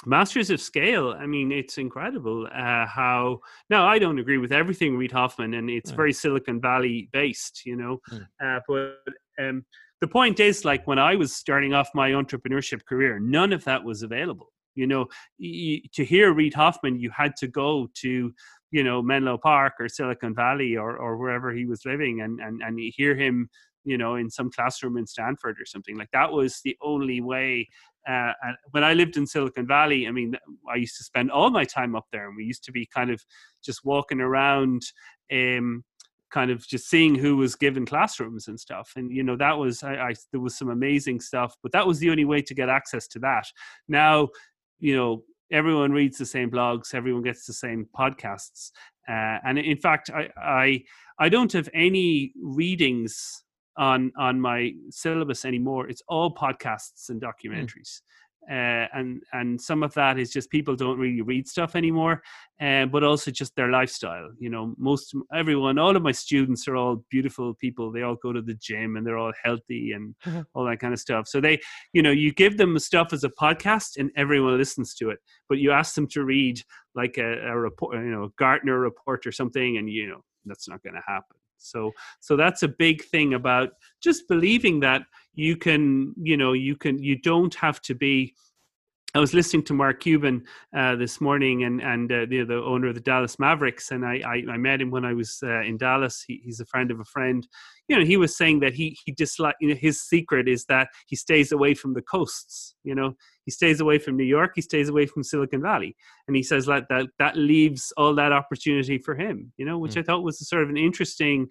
masters 0.07 0.51
of 0.51 0.61
scale 0.61 1.17
i 1.19 1.27
mean 1.27 1.51
it's 1.51 1.79
incredible 1.79 2.47
uh, 2.55 2.87
how 2.87 3.39
now 3.69 3.87
i 3.87 3.99
don't 3.99 4.19
agree 4.19 4.39
with 4.39 4.53
everything 4.53 4.97
reid 4.97 5.11
hoffman 5.11 5.55
and 5.55 5.69
it's 5.69 5.91
yeah. 5.91 5.97
very 5.97 6.13
silicon 6.13 6.61
valley 6.61 7.09
based 7.13 7.63
you 7.67 7.77
know. 7.77 7.99
Hmm. 8.09 8.19
uh, 8.45 8.61
but 8.69 8.99
um, 9.41 9.65
the 10.01 10.09
point 10.09 10.39
is 10.39 10.65
like 10.65 10.87
when 10.87 10.99
i 10.99 11.17
was 11.17 11.35
starting 11.35 11.75
off 11.75 11.89
my 11.95 12.11
entrepreneurship 12.11 12.85
career 12.87 13.19
none 13.19 13.53
of 13.53 13.65
that 13.65 13.83
was 13.83 14.03
available 14.03 14.53
you 14.75 14.87
know 14.87 15.07
y- 15.41 15.83
to 15.93 16.05
hear 16.05 16.33
reid 16.33 16.55
hoffman 16.55 16.99
you 17.01 17.11
had 17.11 17.35
to 17.37 17.49
go 17.49 17.89
to 17.95 18.33
you 18.71 18.85
know 18.85 19.03
menlo 19.03 19.37
park 19.37 19.75
or 19.81 19.89
silicon 19.89 20.35
valley 20.35 20.77
or, 20.77 20.97
or 20.97 21.17
wherever 21.17 21.53
he 21.53 21.67
was 21.67 21.85
living 21.85 22.21
and, 22.21 22.41
and 22.41 22.63
and 22.63 22.79
hear 22.95 23.17
him 23.17 23.49
you 23.85 23.99
know 23.99 24.15
in 24.17 24.31
some 24.31 24.51
classroom 24.51 24.97
in 24.97 25.07
stanford 25.07 25.57
or 25.61 25.67
something 25.67 25.97
like 25.97 26.11
that 26.13 26.31
was 26.31 26.61
the 26.65 26.77
only 26.83 27.21
way 27.21 27.69
uh, 28.07 28.33
and 28.43 28.57
when 28.71 28.85
I 28.85 28.95
lived 28.95 29.17
in 29.17 29.27
Silicon 29.27 29.67
Valley, 29.67 30.07
I 30.07 30.11
mean, 30.11 30.37
I 30.71 30.77
used 30.77 30.97
to 30.99 31.05
spend 31.05 31.31
all 31.31 31.51
my 31.51 31.65
time 31.65 31.95
up 31.95 32.07
there, 32.13 32.29
and 32.29 32.37
we 32.37 32.45
used 32.45 32.65
to 32.65 32.73
be 32.73 32.87
kind 32.87 33.11
of 33.11 33.23
just 33.63 33.85
walking 33.85 34.21
around, 34.21 34.83
um, 35.33 35.85
kind 36.31 36.51
of 36.51 36.67
just 36.67 36.89
seeing 36.89 37.15
who 37.15 37.37
was 37.37 37.55
given 37.55 37.87
classrooms 37.87 38.49
and 38.49 38.59
stuff. 38.59 38.93
And 38.97 39.11
you 39.11 39.23
know, 39.23 39.37
that 39.37 39.57
was 39.59 39.83
I, 39.83 39.95
I 39.95 40.15
there 40.33 40.41
was 40.41 40.57
some 40.57 40.71
amazing 40.71 41.21
stuff, 41.21 41.57
but 41.63 41.73
that 41.73 41.87
was 41.87 41.99
the 41.99 42.11
only 42.11 42.25
way 42.25 42.43
to 42.43 42.55
get 42.55 42.69
access 42.69 43.07
to 43.09 43.19
that. 43.21 43.47
Now, 43.89 44.29
you 44.79 44.97
know, 44.97 45.23
everyone 45.51 45.93
reads 45.93 46.19
the 46.19 46.27
same 46.27 46.51
blogs, 46.51 46.95
everyone 46.95 47.23
gets 47.23 47.47
the 47.47 47.53
same 47.53 47.89
podcasts, 47.99 48.71
uh, 49.09 49.39
and 49.45 49.59
in 49.59 49.77
fact, 49.77 50.11
I 50.11 50.29
I 50.37 50.83
I 51.19 51.29
don't 51.29 51.53
have 51.53 51.69
any 51.75 52.33
readings 52.41 53.45
on 53.79 54.13
on 54.19 54.41
my 54.41 54.73
syllabus 54.91 55.45
anymore. 55.45 55.89
It's 55.89 56.03
all 56.09 56.35
podcasts 56.35 57.09
and 57.09 57.23
hmm. 57.23 57.29
documentaries. 57.29 58.01
Mm. 58.01 58.03
Uh, 58.51 58.89
and 58.95 59.23
and 59.35 59.61
some 59.61 59.83
of 59.83 59.93
that 59.93 60.19
is 60.19 60.31
just 60.31 60.49
people 60.49 60.75
don't 60.75 60.99
really 60.99 61.21
read 61.21 61.47
stuff 61.47 61.77
anymore, 61.77 62.23
uh, 62.63 62.87
but 62.87 63.05
also 63.05 63.31
just 63.31 63.55
their 63.57 63.71
lifestyle. 63.71 64.31
You 64.39 64.49
know, 64.49 64.75
most 64.79 65.15
everyone, 65.35 65.79
all 65.79 65.95
of 65.95 66.03
my 66.03 66.13
students 66.13 66.67
are 66.67 66.75
all 66.75 67.05
beautiful 67.11 67.53
people. 67.55 67.93
They 67.93 68.03
all 68.03 68.17
go 68.23 68.33
to 68.33 68.41
the 68.41 68.55
gym 68.55 68.97
and 68.97 69.07
they're 69.07 69.19
all 69.19 69.35
healthy 69.45 69.93
and 69.93 70.15
mm-hmm. 70.25 70.41
all 70.55 70.65
that 70.65 70.81
kind 70.81 70.95
of 70.95 71.01
stuff. 71.01 71.29
So 71.29 71.43
they, 71.43 71.61
you 71.93 72.01
know, 72.01 72.11
you 72.11 72.33
give 72.33 72.57
them 72.57 72.79
stuff 72.79 73.13
as 73.13 73.23
a 73.23 73.29
podcast 73.29 73.99
and 73.99 74.11
everyone 74.17 74.57
listens 74.57 74.95
to 74.95 75.11
it, 75.11 75.19
but 75.51 75.59
you 75.59 75.71
ask 75.71 75.95
them 75.95 76.07
to 76.09 76.25
read 76.25 76.63
like 76.95 77.19
a, 77.19 77.49
a 77.49 77.59
report, 77.59 77.97
you 77.97 78.11
know, 78.11 78.33
Gartner 78.39 78.81
report 78.81 79.27
or 79.27 79.33
something, 79.33 79.77
and 79.77 79.91
you 79.91 80.09
know 80.09 80.25
that's 80.47 80.69
not 80.71 80.83
going 80.83 80.95
to 80.95 81.03
happen 81.07 81.37
so 81.59 81.93
so 82.21 82.37
that's 82.37 82.63
a 82.63 82.69
big 82.69 83.05
thing 83.05 83.35
about 83.35 83.71
just 84.03 84.29
believing 84.29 84.81
that 84.81 85.03
you 85.35 85.57
can 85.57 86.15
you 86.21 86.37
know 86.37 86.53
you 86.53 86.77
can 86.77 87.03
you 87.03 87.17
don't 87.17 87.55
have 87.55 87.81
to 87.83 87.95
be 87.95 88.35
I 89.15 89.21
was 89.21 89.33
listening 89.33 89.63
to 89.65 89.75
Mark 89.75 90.01
Cuban 90.01 90.45
uh, 90.77 90.95
this 90.97 91.19
morning, 91.19 91.65
and 91.65 91.81
and 91.81 92.13
uh, 92.13 92.27
the, 92.29 92.45
the 92.45 92.63
owner 92.63 92.89
of 92.89 92.95
the 92.95 93.01
Dallas 93.01 93.39
Mavericks, 93.39 93.91
and 93.91 94.05
I, 94.05 94.21
I, 94.25 94.53
I 94.53 94.57
met 94.59 94.83
him 94.83 94.91
when 94.91 95.07
I 95.07 95.15
was 95.15 95.39
uh, 95.43 95.63
in 95.63 95.79
Dallas. 95.79 96.23
He, 96.27 96.43
he's 96.45 96.61
a 96.61 96.67
friend 96.67 96.91
of 96.91 97.01
a 97.01 97.05
friend. 97.05 97.47
You 97.89 97.99
know, 97.99 98.05
he 98.05 98.19
was 98.19 98.37
saying 98.37 98.61
that 98.61 98.75
he 98.75 98.99
he 99.07 99.13
dislike 99.13 99.55
you 99.63 99.71
know, 99.71 99.75
his 99.75 100.03
secret 100.03 100.47
is 100.47 100.67
that 100.67 100.89
he 101.07 101.17
stays 101.17 101.53
away 101.53 101.73
from 101.73 101.95
the 101.95 102.03
coasts. 102.03 102.75
You 102.85 102.95
know, 102.95 103.15
he 103.49 103.53
stays 103.53 103.81
away 103.81 103.99
from 103.99 104.15
New 104.15 104.25
York, 104.25 104.53
he 104.57 104.61
stays 104.61 104.91
away 104.91 105.07
from 105.07 105.23
Silicon 105.23 105.63
Valley, 105.63 105.97
and 106.27 106.37
he 106.37 106.43
says 106.43 106.67
that 106.67 106.85
that 106.91 107.07
that 107.19 107.35
leaves 107.35 107.95
all 107.97 108.15
that 108.15 108.31
opportunity 108.31 108.99
for 108.99 109.15
him. 109.17 109.51
You 109.57 109.65
know, 109.65 109.79
which 109.79 109.95
mm. 109.95 110.01
I 110.01 110.03
thought 110.03 110.23
was 110.23 110.47
sort 110.47 110.65
of 110.65 110.69
an 110.69 110.77
interesting 110.77 111.49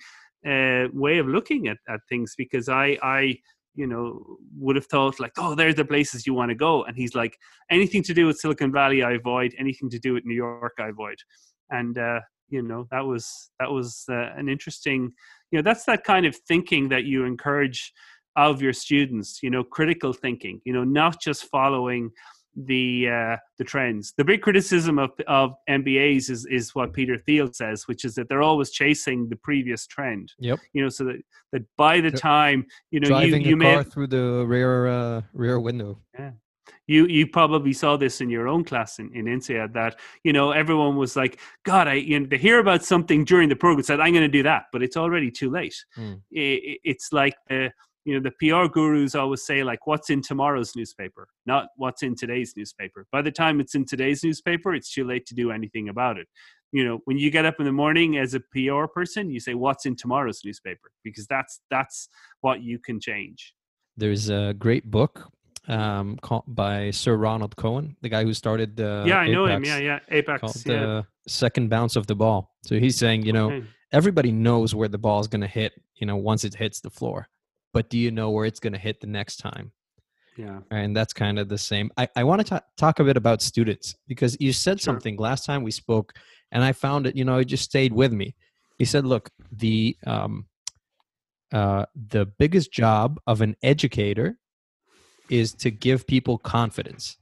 uh, 0.48 0.90
way 0.94 1.18
of 1.18 1.26
looking 1.28 1.68
at, 1.68 1.78
at 1.90 2.02
things 2.08 2.36
because 2.38 2.70
I 2.70 3.00
I 3.02 3.40
you 3.74 3.88
know 3.88 4.38
would 4.60 4.76
have 4.76 4.86
thought 4.86 5.20
like 5.20 5.32
oh 5.40 5.56
there's 5.56 5.74
the 5.74 5.86
places 5.86 6.28
you 6.28 6.36
want 6.36 6.50
to 6.50 6.56
go 6.56 6.84
and 6.84 6.96
he's 6.96 7.16
like 7.16 7.36
anything 7.72 8.04
to 8.04 8.14
do 8.14 8.28
with 8.28 8.38
Silicon 8.38 8.72
Valley 8.72 9.02
I 9.02 9.14
avoid 9.14 9.56
anything 9.58 9.90
to 9.90 9.98
do 9.98 10.14
with 10.14 10.24
New 10.24 10.36
York 10.36 10.74
I 10.80 10.90
avoid 10.90 11.18
and 11.72 11.98
uh, 11.98 12.20
you 12.50 12.62
know 12.62 12.86
that 12.92 13.06
was 13.08 13.28
that 13.60 13.72
was 13.72 14.04
uh, 14.08 14.30
an 14.38 14.50
interesting 14.50 15.12
you 15.50 15.58
know 15.58 15.64
that's 15.64 15.86
that 15.86 16.04
kind 16.04 16.28
of 16.28 16.36
thinking 16.48 16.90
that 16.90 17.06
you 17.06 17.26
encourage 17.26 17.92
of 18.38 18.62
your 18.62 18.74
students 18.74 19.40
you 19.44 19.50
know 19.50 19.64
critical 19.64 20.14
thinking 20.14 20.62
you 20.64 20.72
know 20.72 20.86
not 20.86 21.20
just 21.22 21.46
following 21.46 22.10
the 22.66 23.08
uh, 23.08 23.38
the 23.60 23.64
trends. 23.64 24.14
The 24.18 24.24
big 24.24 24.42
criticism 24.42 24.98
of 24.98 25.12
of 25.28 25.54
MBAs 25.70 26.30
is 26.30 26.46
is 26.50 26.74
what 26.74 26.94
Peter 26.94 27.18
Thiel 27.18 27.54
says, 27.54 27.88
which 27.88 28.04
is 28.04 28.16
that 28.16 28.30
they're 28.30 28.42
always 28.42 28.72
chasing 28.72 29.30
the 29.30 29.36
previous 29.36 29.86
trend. 29.86 30.34
Yep. 30.40 30.60
You 30.74 30.84
know, 30.84 30.90
so 30.90 31.06
that, 31.06 31.22
that 31.52 31.64
by 31.78 32.02
the 32.02 32.12
time 32.12 32.66
you 32.90 33.00
know 33.00 33.08
driving 33.10 33.44
you, 33.44 33.50
you 33.50 33.58
may 33.58 33.76
car 33.76 33.84
through 33.84 34.08
the 34.08 34.46
rear 34.48 34.88
uh, 34.88 35.22
rear 35.34 35.60
window. 35.60 36.00
Yeah. 36.18 36.32
You 36.88 37.06
you 37.06 37.28
probably 37.28 37.74
saw 37.74 37.96
this 37.98 38.22
in 38.22 38.30
your 38.30 38.48
own 38.48 38.64
class 38.64 39.00
in, 39.00 39.14
in 39.14 39.26
INSEAD 39.26 39.74
that 39.74 40.00
you 40.24 40.34
know 40.34 40.52
everyone 40.52 40.96
was 40.96 41.16
like, 41.16 41.40
God, 41.64 41.88
I 41.88 41.96
you 41.96 42.20
know, 42.20 42.28
they 42.28 42.38
hear 42.38 42.60
about 42.60 42.84
something 42.84 43.24
during 43.24 43.50
the 43.50 43.56
program 43.56 43.84
said 43.84 44.00
I'm 44.00 44.14
going 44.14 44.24
to 44.24 44.28
do 44.30 44.44
that, 44.44 44.66
but 44.72 44.82
it's 44.82 44.98
already 44.98 45.30
too 45.30 45.50
late. 45.50 45.76
Mm. 45.98 46.22
It, 46.32 46.80
it's 46.84 47.14
like 47.14 47.36
the 47.50 47.72
you 48.08 48.14
know 48.14 48.22
the 48.22 48.32
pr 48.40 48.72
gurus 48.72 49.16
always 49.16 49.46
say 49.46 49.64
like 49.64 49.86
what's 49.86 50.10
in 50.10 50.22
tomorrow's 50.22 50.76
newspaper 50.76 51.28
not 51.46 51.68
what's 51.76 52.04
in 52.04 52.16
today's 52.16 52.54
newspaper 52.56 53.06
by 53.12 53.22
the 53.22 53.32
time 53.32 53.60
it's 53.60 53.76
in 53.76 53.86
today's 53.86 54.24
newspaper 54.24 54.74
it's 54.74 54.92
too 54.92 55.06
late 55.06 55.26
to 55.26 55.36
do 55.36 55.52
anything 55.52 55.90
about 55.90 56.18
it 56.18 56.28
you 56.72 56.84
know 56.86 57.00
when 57.06 57.18
you 57.18 57.30
get 57.30 57.46
up 57.46 57.56
in 57.60 57.66
the 57.66 57.72
morning 57.72 58.18
as 58.18 58.34
a 58.34 58.40
pr 58.40 58.86
person 58.94 59.30
you 59.30 59.40
say 59.40 59.54
what's 59.54 59.86
in 59.86 59.96
tomorrow's 59.96 60.42
newspaper 60.46 60.90
because 61.04 61.28
that's 61.28 61.62
that's 61.70 62.08
what 62.42 62.62
you 62.62 62.80
can 62.80 63.00
change 63.00 63.54
There's 63.98 64.30
a 64.30 64.54
great 64.58 64.90
book 64.90 65.30
um, 65.70 66.18
called 66.22 66.46
by 66.48 66.92
Sir 66.92 67.18
Ronald 67.18 67.54
Cohen, 67.58 67.98
the 68.02 68.08
guy 68.08 68.24
who 68.24 68.34
started 68.34 68.78
the 68.78 69.04
yeah 69.06 69.18
i 69.18 69.28
know 69.28 69.46
him 69.48 69.66
yeah 69.66 69.78
yeah 69.90 70.00
apax 70.10 70.40
called 70.40 70.64
yeah. 70.66 70.80
the 70.80 71.08
second 71.28 71.70
bounce 71.70 71.96
of 71.96 72.08
the 72.08 72.16
ball. 72.16 72.56
So 72.64 72.80
he's 72.80 72.98
saying, 72.98 73.26
you 73.26 73.34
know, 73.34 73.52
Okay. 73.52 73.68
everybody 73.92 74.32
knows 74.32 74.74
where 74.74 74.88
the 74.88 74.98
ball 74.98 75.20
is 75.20 75.28
going 75.28 75.42
to 75.42 75.48
hit, 75.48 75.74
you 75.96 76.08
know, 76.08 76.16
once 76.16 76.44
it 76.44 76.56
hits 76.56 76.80
the 76.80 76.90
floor. 76.90 77.28
But 77.78 77.92
do 77.92 77.98
you 78.00 78.10
know 78.10 78.32
where 78.32 78.48
it's 78.50 78.60
going 78.60 78.74
to 78.74 78.80
hit 78.80 79.02
the 79.02 79.06
next 79.20 79.36
time? 79.38 79.72
yeah 80.44 80.60
And 80.72 80.96
that's 80.98 81.14
kind 81.14 81.38
of 81.42 81.48
the 81.48 81.60
same. 81.72 81.88
I, 82.02 82.06
I 82.16 82.24
want 82.24 82.40
to 82.48 82.64
talk 82.76 83.00
a 83.00 83.04
bit 83.04 83.18
about 83.18 83.44
students 83.52 83.96
because 84.08 84.36
you 84.46 84.52
said 84.52 84.78
Sure. 84.82 84.94
something 84.94 85.16
last 85.18 85.46
time 85.46 85.62
we 85.62 85.70
spoke, 85.70 86.14
and 86.52 86.64
I 86.64 86.72
found 86.74 87.06
it, 87.08 87.16
you 87.16 87.24
know, 87.28 87.38
it 87.38 87.46
just 87.46 87.66
stayed 87.72 87.94
with 87.94 88.12
me. 88.22 88.28
He 88.80 88.86
said, 88.86 89.06
look, 89.06 89.30
the, 89.52 89.96
um, 90.08 90.48
uh, 91.60 91.86
the 92.10 92.26
biggest 92.26 92.72
job 92.72 93.20
of 93.28 93.42
an 93.42 93.56
educator 93.62 94.40
is 95.30 95.54
to 95.64 95.70
give 95.70 96.08
people 96.08 96.38
confidence. 96.40 97.18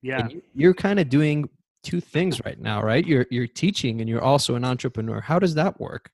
yeah 0.00 0.18
And 0.20 0.32
you- 0.32 0.42
you're 0.60 0.74
kind 0.86 0.98
of 1.00 1.08
doing 1.08 1.48
two 1.82 2.00
things 2.00 2.40
right 2.46 2.60
now, 2.70 2.78
right? 2.90 3.04
You're 3.10 3.26
you're 3.34 3.48
teaching 3.64 4.00
and 4.00 4.08
you're 4.08 4.26
also 4.32 4.54
an 4.54 4.64
entrepreneur. 4.64 5.20
How 5.30 5.38
does 5.40 5.54
that 5.60 5.80
work? 5.80 6.04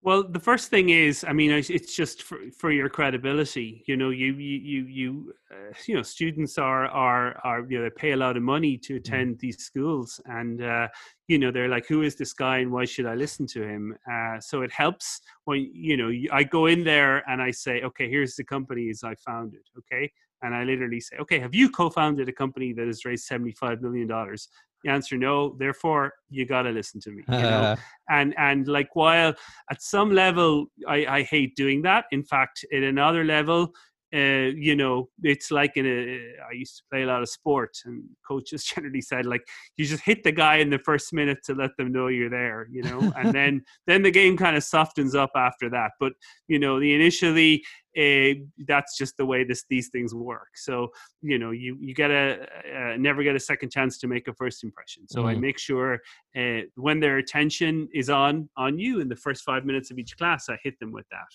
Well, 0.00 0.22
the 0.22 0.38
first 0.38 0.70
thing 0.70 0.90
is, 0.90 1.24
I 1.26 1.32
mean, 1.32 1.50
it's 1.50 1.94
just 1.94 2.22
for, 2.22 2.38
for 2.56 2.70
your 2.70 2.88
credibility. 2.88 3.82
You 3.88 3.96
know, 3.96 4.10
you 4.10 4.32
you 4.34 4.58
you 4.58 4.82
you, 4.84 5.32
uh, 5.52 5.72
you 5.86 5.96
know, 5.96 6.02
students 6.02 6.56
are 6.56 6.86
are 6.86 7.36
are 7.44 7.66
you 7.68 7.78
know 7.78 7.84
they 7.84 7.90
pay 7.90 8.12
a 8.12 8.16
lot 8.16 8.36
of 8.36 8.42
money 8.44 8.78
to 8.78 8.94
attend 8.96 9.40
these 9.40 9.58
schools, 9.58 10.20
and 10.26 10.62
uh, 10.62 10.86
you 11.26 11.36
know 11.38 11.50
they're 11.50 11.68
like, 11.68 11.86
who 11.88 12.02
is 12.02 12.14
this 12.14 12.32
guy, 12.32 12.58
and 12.58 12.70
why 12.70 12.84
should 12.84 13.06
I 13.06 13.16
listen 13.16 13.44
to 13.48 13.62
him? 13.64 13.96
Uh, 14.10 14.38
so 14.38 14.62
it 14.62 14.70
helps 14.72 15.20
when 15.46 15.68
you 15.74 15.96
know 15.96 16.12
I 16.32 16.44
go 16.44 16.66
in 16.66 16.84
there 16.84 17.28
and 17.28 17.42
I 17.42 17.50
say, 17.50 17.82
okay, 17.82 18.08
here's 18.08 18.36
the 18.36 18.44
companies 18.44 19.02
I 19.04 19.16
founded, 19.16 19.62
okay, 19.78 20.10
and 20.42 20.54
I 20.54 20.62
literally 20.62 21.00
say, 21.00 21.16
okay, 21.16 21.40
have 21.40 21.56
you 21.56 21.70
co-founded 21.70 22.28
a 22.28 22.32
company 22.32 22.72
that 22.74 22.86
has 22.86 23.04
raised 23.04 23.24
seventy 23.24 23.52
five 23.52 23.82
million 23.82 24.06
dollars? 24.06 24.48
The 24.67 24.67
answer 24.86 25.16
no. 25.16 25.56
Therefore, 25.58 26.12
you 26.30 26.46
got 26.46 26.62
to 26.62 26.70
listen 26.70 27.00
to 27.00 27.10
me. 27.10 27.24
You 27.28 27.34
know? 27.34 27.76
And 28.10 28.34
and 28.38 28.66
like 28.66 28.96
while 28.96 29.34
at 29.70 29.82
some 29.82 30.10
level 30.10 30.68
I, 30.88 31.04
I 31.06 31.22
hate 31.24 31.54
doing 31.56 31.82
that 31.82 32.06
in 32.10 32.24
fact 32.24 32.64
at 32.72 32.82
another 32.82 33.22
level 33.22 33.74
uh, 34.14 34.50
you 34.56 34.74
know 34.74 35.08
it's 35.22 35.50
like 35.50 35.76
in 35.76 35.86
a 35.86 36.34
i 36.48 36.52
used 36.52 36.76
to 36.78 36.82
play 36.90 37.02
a 37.02 37.06
lot 37.06 37.22
of 37.22 37.28
sport 37.28 37.76
and 37.84 38.02
coaches 38.26 38.64
generally 38.74 39.00
said 39.00 39.26
like 39.26 39.42
you 39.76 39.84
just 39.84 40.02
hit 40.04 40.22
the 40.24 40.32
guy 40.32 40.56
in 40.56 40.70
the 40.70 40.78
first 40.78 41.12
minute 41.12 41.38
to 41.44 41.54
let 41.54 41.70
them 41.76 41.92
know 41.92 42.06
you're 42.06 42.30
there 42.30 42.66
you 42.70 42.82
know 42.82 43.12
and 43.16 43.34
then 43.34 43.62
then 43.86 44.02
the 44.02 44.10
game 44.10 44.36
kind 44.36 44.56
of 44.56 44.64
softens 44.64 45.14
up 45.14 45.30
after 45.36 45.68
that 45.68 45.90
but 46.00 46.12
you 46.46 46.58
know 46.58 46.80
the 46.80 46.94
initially 46.94 47.62
uh, 47.98 48.32
that's 48.68 48.96
just 48.96 49.16
the 49.16 49.26
way 49.26 49.42
this 49.44 49.64
these 49.68 49.88
things 49.88 50.14
work 50.14 50.48
so 50.54 50.88
you 51.20 51.38
know 51.38 51.50
you 51.50 51.76
you 51.80 51.94
get 51.94 52.10
a 52.10 52.46
uh, 52.74 52.96
never 52.96 53.22
get 53.22 53.34
a 53.34 53.40
second 53.40 53.70
chance 53.70 53.98
to 53.98 54.06
make 54.06 54.28
a 54.28 54.34
first 54.34 54.62
impression 54.62 55.06
so 55.08 55.26
i 55.26 55.34
Mhm. 55.34 55.40
make 55.40 55.58
sure 55.58 55.98
uh, 56.36 56.60
when 56.76 57.00
their 57.00 57.18
attention 57.18 57.88
is 57.92 58.08
on 58.08 58.48
on 58.56 58.78
you 58.78 59.00
in 59.00 59.08
the 59.08 59.16
first 59.16 59.42
five 59.42 59.64
minutes 59.64 59.90
of 59.90 59.98
each 59.98 60.16
class 60.16 60.48
i 60.48 60.56
hit 60.62 60.78
them 60.78 60.92
with 60.92 61.06
that 61.10 61.26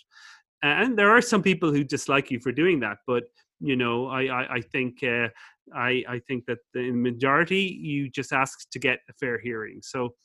and 0.64 0.98
there 0.98 1.12
are 1.12 1.22
some 1.22 1.44
people 1.44 1.72
who 1.72 1.84
dislike 1.84 2.32
you 2.32 2.40
for 2.40 2.52
doing 2.52 2.80
that 2.80 2.98
but 3.06 3.24
you 3.60 3.76
know 3.76 4.08
i 4.08 4.24
i, 4.24 4.56
I 4.56 4.62
think 4.62 5.04
uh, 5.04 5.28
i 5.76 6.04
i 6.10 6.20
think 6.28 6.46
that 6.46 6.60
the 6.74 6.92
majority 6.92 7.62
you 7.82 8.10
just 8.10 8.34
ask 8.34 8.70
to 8.72 8.80
get 8.80 9.00
a 9.10 9.14
fair 9.14 9.40
hearing. 9.40 9.80
So 9.82 10.16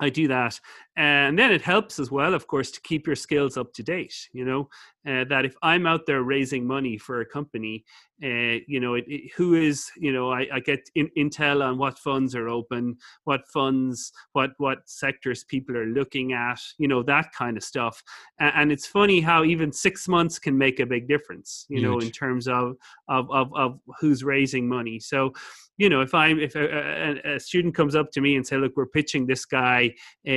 I 0.00 0.10
do 0.10 0.26
that, 0.26 0.58
and 0.96 1.38
then 1.38 1.52
it 1.52 1.62
helps 1.62 2.00
as 2.00 2.10
well, 2.10 2.34
of 2.34 2.48
course, 2.48 2.72
to 2.72 2.80
keep 2.80 3.06
your 3.06 3.14
skills 3.14 3.56
up 3.56 3.72
to 3.74 3.82
date. 3.82 4.28
You 4.32 4.44
know 4.44 4.68
uh, 5.06 5.24
that 5.28 5.44
if 5.44 5.54
I'm 5.62 5.86
out 5.86 6.06
there 6.06 6.22
raising 6.22 6.66
money 6.66 6.98
for 6.98 7.20
a 7.20 7.26
company, 7.26 7.84
uh, 8.22 8.58
you 8.66 8.80
know 8.80 8.94
it, 8.94 9.04
it, 9.06 9.30
who 9.36 9.54
is 9.54 9.88
you 9.96 10.12
know 10.12 10.32
I, 10.32 10.48
I 10.52 10.60
get 10.60 10.80
in, 10.96 11.10
intel 11.16 11.64
on 11.64 11.78
what 11.78 11.96
funds 11.96 12.34
are 12.34 12.48
open, 12.48 12.96
what 13.22 13.46
funds, 13.46 14.12
what 14.32 14.50
what 14.58 14.78
sectors 14.86 15.44
people 15.44 15.76
are 15.76 15.86
looking 15.86 16.32
at, 16.32 16.60
you 16.78 16.88
know 16.88 17.04
that 17.04 17.32
kind 17.32 17.56
of 17.56 17.62
stuff. 17.62 18.02
And, 18.40 18.52
and 18.56 18.72
it's 18.72 18.86
funny 18.86 19.20
how 19.20 19.44
even 19.44 19.70
six 19.72 20.08
months 20.08 20.40
can 20.40 20.58
make 20.58 20.80
a 20.80 20.86
big 20.86 21.06
difference. 21.06 21.66
You 21.68 21.82
know 21.82 22.00
in 22.00 22.10
terms 22.10 22.48
of 22.48 22.74
of 23.08 23.30
of, 23.30 23.54
of 23.54 23.78
who's 24.00 24.24
raising 24.24 24.68
money. 24.68 24.98
So 24.98 25.32
you 25.76 25.88
know 25.88 26.00
if 26.00 26.14
i'm 26.14 26.38
if 26.38 26.54
a, 26.54 27.20
a, 27.26 27.34
a 27.34 27.40
student 27.40 27.74
comes 27.74 27.94
up 27.94 28.10
to 28.12 28.20
me 28.20 28.36
and 28.36 28.46
say 28.46 28.56
look 28.56 28.72
we're 28.76 28.86
pitching 28.86 29.26
this 29.26 29.44
guy 29.44 29.92
uh, 30.26 30.30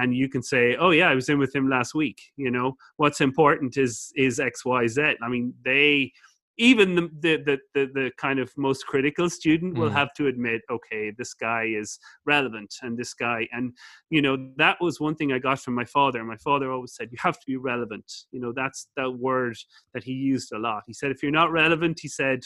and 0.00 0.14
you 0.14 0.28
can 0.28 0.42
say 0.42 0.76
oh 0.76 0.90
yeah 0.90 1.08
i 1.08 1.14
was 1.14 1.28
in 1.28 1.38
with 1.38 1.54
him 1.54 1.68
last 1.68 1.94
week 1.94 2.20
you 2.36 2.50
know 2.50 2.74
what's 2.96 3.20
important 3.20 3.76
is 3.76 4.12
is 4.16 4.40
x 4.40 4.64
y 4.64 4.86
z. 4.86 5.14
I 5.22 5.28
mean 5.28 5.54
they 5.64 6.12
even 6.58 6.94
the 6.94 7.08
the 7.22 7.36
the, 7.46 7.58
the, 7.74 7.86
the 7.94 8.10
kind 8.18 8.38
of 8.38 8.52
most 8.58 8.86
critical 8.86 9.30
student 9.30 9.78
will 9.78 9.88
Mm. 9.88 9.94
have 9.94 10.12
to 10.14 10.26
admit 10.26 10.60
okay 10.70 11.10
this 11.16 11.32
guy 11.32 11.64
is 11.64 11.98
relevant 12.26 12.74
and 12.82 12.98
this 12.98 13.14
guy 13.14 13.48
and 13.52 13.72
you 14.10 14.20
know 14.20 14.36
that 14.56 14.76
was 14.80 15.00
one 15.00 15.14
thing 15.14 15.32
i 15.32 15.38
got 15.38 15.58
from 15.60 15.74
my 15.74 15.84
father. 15.86 16.22
My 16.24 16.36
father 16.36 16.70
always 16.70 16.94
said 16.94 17.08
you 17.10 17.18
have 17.22 17.38
to 17.40 17.46
be 17.46 17.56
relevant. 17.56 18.04
You 18.32 18.40
know 18.40 18.52
that's 18.54 18.88
the 18.96 19.10
word 19.10 19.56
that 19.94 20.04
he 20.04 20.12
used 20.12 20.52
a 20.52 20.58
lot. 20.58 20.82
He 20.86 20.92
said 20.92 21.10
if 21.10 21.22
you're 21.22 21.32
not 21.32 21.50
relevant 21.52 22.00
he 22.02 22.08
said 22.08 22.40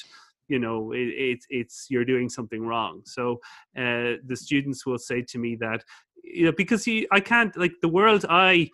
you 0.49 0.59
know 0.59 0.93
it, 0.93 1.09
it, 1.09 1.39
it's 1.51 1.87
you're 1.91 2.05
doing 2.05 2.29
something 2.29 2.63
wrong. 2.67 3.03
So 3.05 3.41
uh, 3.77 4.21
the 4.25 4.37
students 4.37 4.87
will 4.87 4.99
say 4.99 5.23
to 5.23 5.39
me 5.39 5.57
that 5.61 5.85
you 6.23 6.45
know 6.45 6.53
because 6.53 6.85
he 6.85 7.07
i 7.13 7.21
can't 7.21 7.57
like 7.57 7.75
the 7.83 7.89
world 7.89 8.25
i 8.29 8.69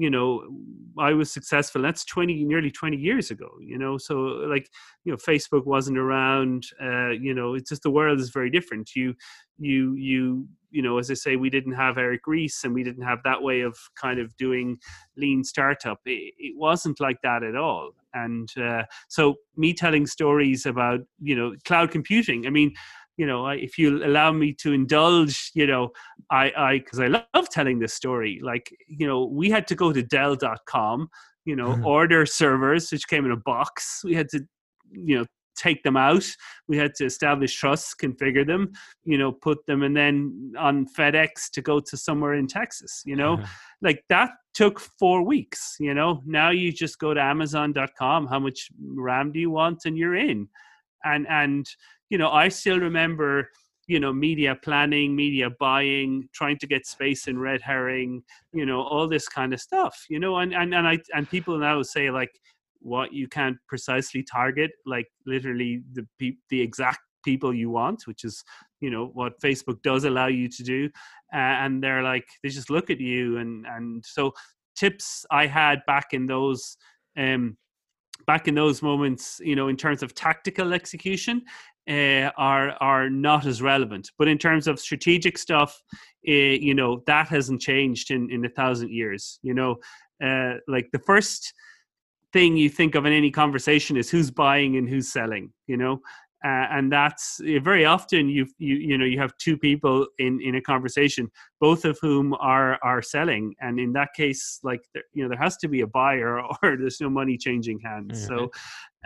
you 0.00 0.08
know 0.08 0.42
i 0.98 1.12
was 1.12 1.30
successful 1.30 1.82
that's 1.82 2.06
20 2.06 2.44
nearly 2.44 2.70
20 2.70 2.96
years 2.96 3.30
ago 3.30 3.50
you 3.60 3.76
know 3.76 3.98
so 3.98 4.14
like 4.54 4.66
you 5.04 5.12
know 5.12 5.18
facebook 5.18 5.66
wasn't 5.66 5.98
around 5.98 6.64
uh 6.82 7.10
you 7.10 7.34
know 7.34 7.54
it's 7.54 7.68
just 7.68 7.82
the 7.82 7.90
world 7.90 8.18
is 8.18 8.30
very 8.30 8.50
different. 8.50 8.96
You 8.96 9.14
you 9.58 9.94
you 9.94 10.48
you 10.70 10.80
know 10.80 10.96
as 10.96 11.10
i 11.10 11.14
say 11.14 11.36
we 11.36 11.50
didn't 11.50 11.74
have 11.74 11.98
eric 11.98 12.22
ries 12.26 12.60
and 12.64 12.72
we 12.72 12.82
didn't 12.82 13.04
have 13.04 13.18
that 13.24 13.42
way 13.42 13.60
of 13.60 13.76
kind 13.94 14.18
of 14.18 14.34
doing 14.38 14.78
lean 15.16 15.44
startup. 15.44 16.00
It, 16.06 16.32
it 16.38 16.54
wasn't 16.56 16.98
like 16.98 17.18
that 17.22 17.42
at 17.42 17.56
all. 17.56 17.90
And 18.14 18.48
uh, 18.56 18.84
so 19.08 19.36
me 19.56 19.74
telling 19.74 20.06
stories 20.06 20.64
about 20.64 21.00
you 21.20 21.36
know 21.36 21.54
cloud 21.66 21.90
computing 21.90 22.46
i 22.46 22.50
mean 22.50 22.72
you 23.20 23.26
know 23.26 23.40
I, 23.44 23.54
if 23.56 23.72
you 23.80 24.04
allow 24.10 24.30
me 24.32 24.48
to 24.62 24.72
indulge 24.72 25.50
you 25.54 25.66
know 25.66 25.90
i 26.30 26.44
i 26.68 26.78
because 26.78 27.00
i 27.00 27.08
love 27.08 27.46
telling 27.50 27.78
this 27.78 27.94
story 27.94 28.40
like 28.42 28.66
you 29.00 29.06
know 29.06 29.20
we 29.40 29.50
had 29.50 29.66
to 29.70 29.74
go 29.74 29.92
to 29.92 30.02
dell.com 30.02 31.08
you 31.44 31.56
know 31.56 31.70
mm-hmm. 31.70 31.86
order 31.86 32.26
servers 32.26 32.90
which 32.90 33.06
came 33.08 33.24
in 33.24 33.32
a 33.32 33.36
box. 33.36 34.02
We 34.04 34.14
had 34.14 34.28
to 34.30 34.40
you 34.92 35.18
know 35.18 35.26
take 35.56 35.82
them 35.82 35.96
out. 35.96 36.24
We 36.68 36.78
had 36.78 36.94
to 36.94 37.04
establish 37.04 37.54
trusts 37.54 37.94
configure 38.00 38.46
them 38.46 38.72
you 39.04 39.18
know 39.18 39.32
put 39.32 39.58
them 39.66 39.82
and 39.82 39.96
then 39.96 40.52
on 40.58 40.86
fedex 40.96 41.50
to 41.52 41.60
go 41.60 41.80
to 41.80 41.96
somewhere 41.96 42.34
in 42.34 42.46
texas 42.46 43.02
you 43.04 43.16
know? 43.16 43.42
Like 43.82 44.04
that 44.10 44.32
took 44.52 44.78
four 44.78 45.22
weeks 45.22 45.76
you 45.80 45.94
know? 45.94 46.22
Now 46.26 46.50
you 46.50 46.72
just 46.72 46.98
go 46.98 47.14
to 47.14 47.20
amazon.com 47.20 48.26
how 48.26 48.38
much 48.38 48.68
ram 48.78 49.32
do 49.32 49.40
you 49.40 49.50
want 49.50 49.82
and 49.86 49.96
you're 49.98 50.16
in. 50.16 50.48
And 51.02 51.26
and 51.28 51.66
you 52.10 52.18
know 52.18 52.30
i 52.30 52.48
still 52.48 52.78
remember 52.78 53.48
you 53.86 53.98
know 53.98 54.12
media 54.12 54.54
planning 54.62 55.16
media 55.16 55.48
buying 55.58 56.28
trying 56.32 56.58
to 56.58 56.66
get 56.66 56.86
space 56.86 57.26
in 57.26 57.38
red 57.38 57.60
herring 57.62 58.22
you 58.52 58.66
know 58.66 58.82
all 58.82 59.08
this 59.08 59.28
kind 59.28 59.54
of 59.54 59.60
stuff 59.60 60.04
you 60.08 60.18
know 60.18 60.36
and 60.36 60.54
and, 60.54 60.74
and 60.74 60.86
i 60.86 60.98
and 61.14 61.28
people 61.30 61.56
now 61.58 61.82
say 61.82 62.10
like 62.10 62.30
what? 62.82 63.12
You 63.12 63.28
can't 63.28 63.56
precisely 63.68 64.22
target 64.22 64.70
like 64.86 65.06
literally 65.26 65.82
the 65.92 66.06
the 66.48 66.60
exact 66.60 67.00
people 67.22 67.52
you 67.52 67.68
want 67.68 68.06
which 68.06 68.24
is 68.24 68.42
you 68.80 68.88
know 68.88 69.10
what 69.12 69.38
facebook 69.42 69.82
does 69.82 70.04
allow 70.04 70.26
you 70.26 70.48
to 70.48 70.62
do 70.62 70.88
uh, 71.34 71.36
and 71.36 71.82
they're 71.84 72.02
like 72.02 72.26
they 72.42 72.48
just 72.48 72.70
look 72.70 72.88
at 72.88 72.98
you 72.98 73.36
and 73.36 73.66
and 73.66 74.02
so 74.06 74.32
tips 74.74 75.26
i 75.30 75.46
had 75.46 75.82
back 75.86 76.14
in 76.14 76.24
those 76.24 76.78
um 77.18 77.58
back 78.26 78.48
in 78.48 78.54
those 78.54 78.80
moments 78.80 79.38
you 79.44 79.54
know 79.54 79.68
in 79.68 79.76
terms 79.76 80.02
of 80.02 80.14
tactical 80.14 80.72
execution 80.72 81.42
uh, 81.88 82.30
are 82.36 82.70
are 82.80 83.08
not 83.10 83.46
as 83.46 83.62
relevant. 83.62 84.10
But 84.18 84.28
in 84.28 84.38
terms 84.38 84.66
of 84.66 84.80
strategic 84.80 85.38
stuff, 85.38 85.80
uh, 86.28 86.32
you 86.32 86.74
know 86.74 87.02
that 87.06 87.28
hasn't 87.28 87.60
changed 87.60 88.10
in 88.10 88.30
in 88.30 88.44
a 88.44 88.50
thousand 88.50 88.90
years. 88.90 89.38
You 89.42 89.54
know, 89.54 89.76
uh, 90.22 90.54
like 90.68 90.88
the 90.92 91.00
first 91.00 91.52
thing 92.32 92.56
you 92.56 92.68
think 92.68 92.94
of 92.94 93.06
in 93.06 93.12
any 93.12 93.30
conversation 93.30 93.96
is 93.96 94.10
who's 94.10 94.30
buying 94.30 94.76
and 94.76 94.88
who's 94.88 95.12
selling. 95.12 95.52
You 95.66 95.76
know, 95.76 96.00
uh, 96.44 96.66
and 96.70 96.90
that's 96.90 97.40
uh, 97.40 97.60
very 97.60 97.84
often 97.84 98.28
you 98.28 98.46
you 98.58 98.76
you 98.76 98.98
know 98.98 99.04
you 99.04 99.18
have 99.18 99.36
two 99.38 99.56
people 99.58 100.06
in 100.18 100.40
in 100.40 100.54
a 100.54 100.60
conversation 100.60 101.30
both 101.60 101.84
of 101.84 101.98
whom 102.00 102.34
are 102.40 102.78
are 102.82 103.02
selling 103.02 103.54
and 103.60 103.78
in 103.78 103.92
that 103.92 104.08
case 104.14 104.58
like 104.62 104.80
there, 104.94 105.02
you 105.12 105.22
know 105.22 105.28
there 105.28 105.38
has 105.38 105.56
to 105.56 105.68
be 105.68 105.82
a 105.82 105.86
buyer 105.86 106.40
or 106.62 106.76
there's 106.76 107.00
no 107.00 107.10
money 107.10 107.36
changing 107.36 107.78
hands 107.80 108.26
mm-hmm. 108.26 108.38
so 108.38 108.50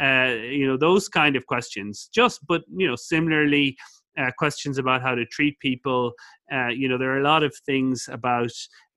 uh, 0.05 0.33
you 0.43 0.67
know 0.67 0.77
those 0.77 1.09
kind 1.09 1.37
of 1.37 1.47
questions 1.47 2.09
just 2.15 2.41
but 2.47 2.63
you 2.77 2.87
know 2.87 2.97
similarly 2.97 3.77
uh, 4.17 4.31
questions 4.39 4.79
about 4.79 5.03
how 5.03 5.15
to 5.15 5.27
treat 5.27 5.59
people 5.59 6.13
uh, 6.53 6.69
you 6.69 6.89
know 6.89 6.99
there 6.99 7.11
are 7.11 7.21
a 7.21 7.25
lot 7.25 7.43
of 7.43 7.55
things 7.67 8.09
about 8.13 8.53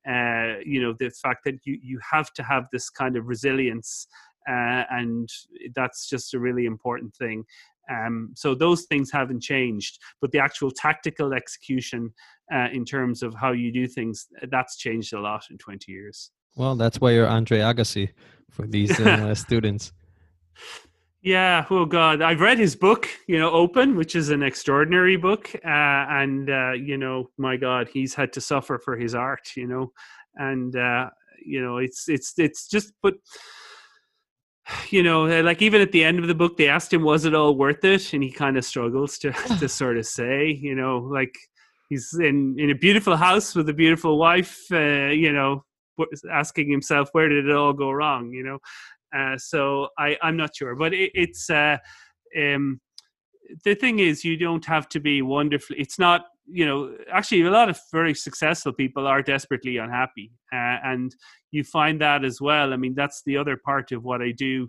uh, 0.08 0.60
you 0.64 0.80
know 0.82 0.94
the 1.00 1.10
fact 1.10 1.44
that 1.44 1.56
you 1.66 1.80
you 1.82 2.00
have 2.12 2.32
to 2.34 2.44
have 2.44 2.66
this 2.72 2.90
kind 2.90 3.18
of 3.18 3.26
resilience 3.26 4.08
uh, 4.48 4.84
and 4.92 5.30
that's 5.76 6.08
just 6.08 6.34
a 6.34 6.40
really 6.40 6.66
important 6.66 7.14
thing. 7.16 7.44
Um, 7.90 8.34
so 8.36 8.54
those 8.54 8.84
things 8.84 9.12
haven't 9.12 9.42
changed, 9.42 10.00
but 10.22 10.32
the 10.32 10.40
actual 10.40 10.72
tactical 10.72 11.34
execution 11.34 12.14
uh, 12.54 12.68
in 12.72 12.86
terms 12.86 13.24
of 13.24 13.34
how 13.34 13.52
you 13.52 13.72
do 13.72 13.88
things 13.88 14.28
that's 14.50 14.78
changed 14.78 15.14
a 15.14 15.20
lot 15.20 15.44
in 15.50 15.58
20 15.58 15.92
years. 15.92 16.32
Well, 16.56 16.76
that's 16.76 17.00
why 17.00 17.12
you're 17.12 17.28
Andre 17.28 17.60
Agassi 17.60 18.10
for 18.50 18.66
these 18.66 19.00
uh, 19.00 19.36
students. 19.46 19.94
Yeah, 21.22 21.66
oh 21.70 21.86
God, 21.86 22.22
I've 22.22 22.40
read 22.40 22.58
his 22.58 22.76
book, 22.76 23.10
you 23.28 23.38
know, 23.38 23.52
Open, 23.52 23.96
which 23.96 24.16
is 24.16 24.30
an 24.30 24.44
extraordinary 24.44 25.18
book, 25.18 25.52
uh, 25.56 26.06
and 26.10 26.50
uh, 26.50 26.72
you 26.72 26.98
know, 26.98 27.32
my 27.38 27.58
God, 27.58 27.90
he's 27.92 28.14
had 28.14 28.32
to 28.34 28.42
suffer 28.42 28.80
for 28.80 28.96
his 28.96 29.14
art, 29.14 29.52
you 29.58 29.68
know, 29.68 29.92
and 30.36 30.76
uh, 30.76 31.10
you 31.46 31.62
know, 31.62 31.78
it's 31.78 32.08
it's 32.08 32.34
it's 32.38 32.68
just, 32.68 32.94
but 33.02 33.16
you 34.90 35.04
know, 35.04 35.26
like 35.42 35.62
even 35.62 35.82
at 35.82 35.92
the 35.92 36.04
end 36.04 36.20
of 36.20 36.28
the 36.28 36.36
book, 36.36 36.58
they 36.58 36.68
asked 36.68 36.94
him, 36.94 37.04
"Was 37.04 37.26
it 37.26 37.34
all 37.34 37.56
worth 37.56 37.84
it?" 37.84 38.14
And 38.14 38.24
he 38.24 38.32
kind 38.32 38.58
of 38.58 38.66
struggles 38.66 39.18
to 39.20 39.32
to 39.60 39.70
sort 39.70 39.98
of 39.98 40.06
say, 40.06 40.52
you 40.52 40.76
know, 40.76 41.00
like 41.00 41.34
he's 41.90 42.14
in 42.20 42.56
in 42.58 42.70
a 42.70 42.76
beautiful 42.76 43.16
house 43.16 43.56
with 43.56 43.70
a 43.70 43.74
beautiful 43.74 44.18
wife, 44.18 44.60
uh, 44.72 45.10
you 45.10 45.32
know, 45.32 45.64
asking 46.32 46.70
himself, 46.70 47.10
"Where 47.12 47.30
did 47.30 47.48
it 47.48 47.56
all 47.56 47.74
go 47.74 47.92
wrong?" 47.92 48.32
You 48.32 48.44
know, 48.44 48.60
uh, 49.18 49.38
so 49.38 49.90
I 49.98 50.18
I'm 50.22 50.38
not 50.38 50.56
sure, 50.56 50.76
but 50.76 50.94
it, 50.94 51.12
it's 51.14 51.50
uh, 51.50 51.78
um, 52.38 52.82
the 53.64 53.76
thing 53.76 54.00
is, 54.00 54.26
you 54.26 54.38
don't 54.38 54.66
have 54.66 54.90
to 54.90 55.00
be 55.00 55.22
wonderfully. 55.22 55.80
It's 55.80 56.00
not 56.00 56.26
you 56.50 56.66
know 56.66 56.96
actually 57.12 57.42
a 57.42 57.52
lot 57.52 57.70
of 57.70 57.80
very 57.92 58.14
successful 58.14 58.74
people 58.74 59.06
are 59.06 59.22
desperately 59.22 59.78
unhappy 59.78 60.32
uh, 60.54 60.78
and 60.84 61.16
you 61.52 61.64
find 61.64 62.02
that 62.02 62.24
as 62.24 62.40
well. 62.42 62.74
I 62.74 62.78
mean 62.78 62.96
that's 62.96 63.22
the 63.26 63.38
other 63.38 63.58
part 63.58 63.92
of 63.92 64.04
what 64.04 64.22
i 64.22 64.32
do 64.32 64.68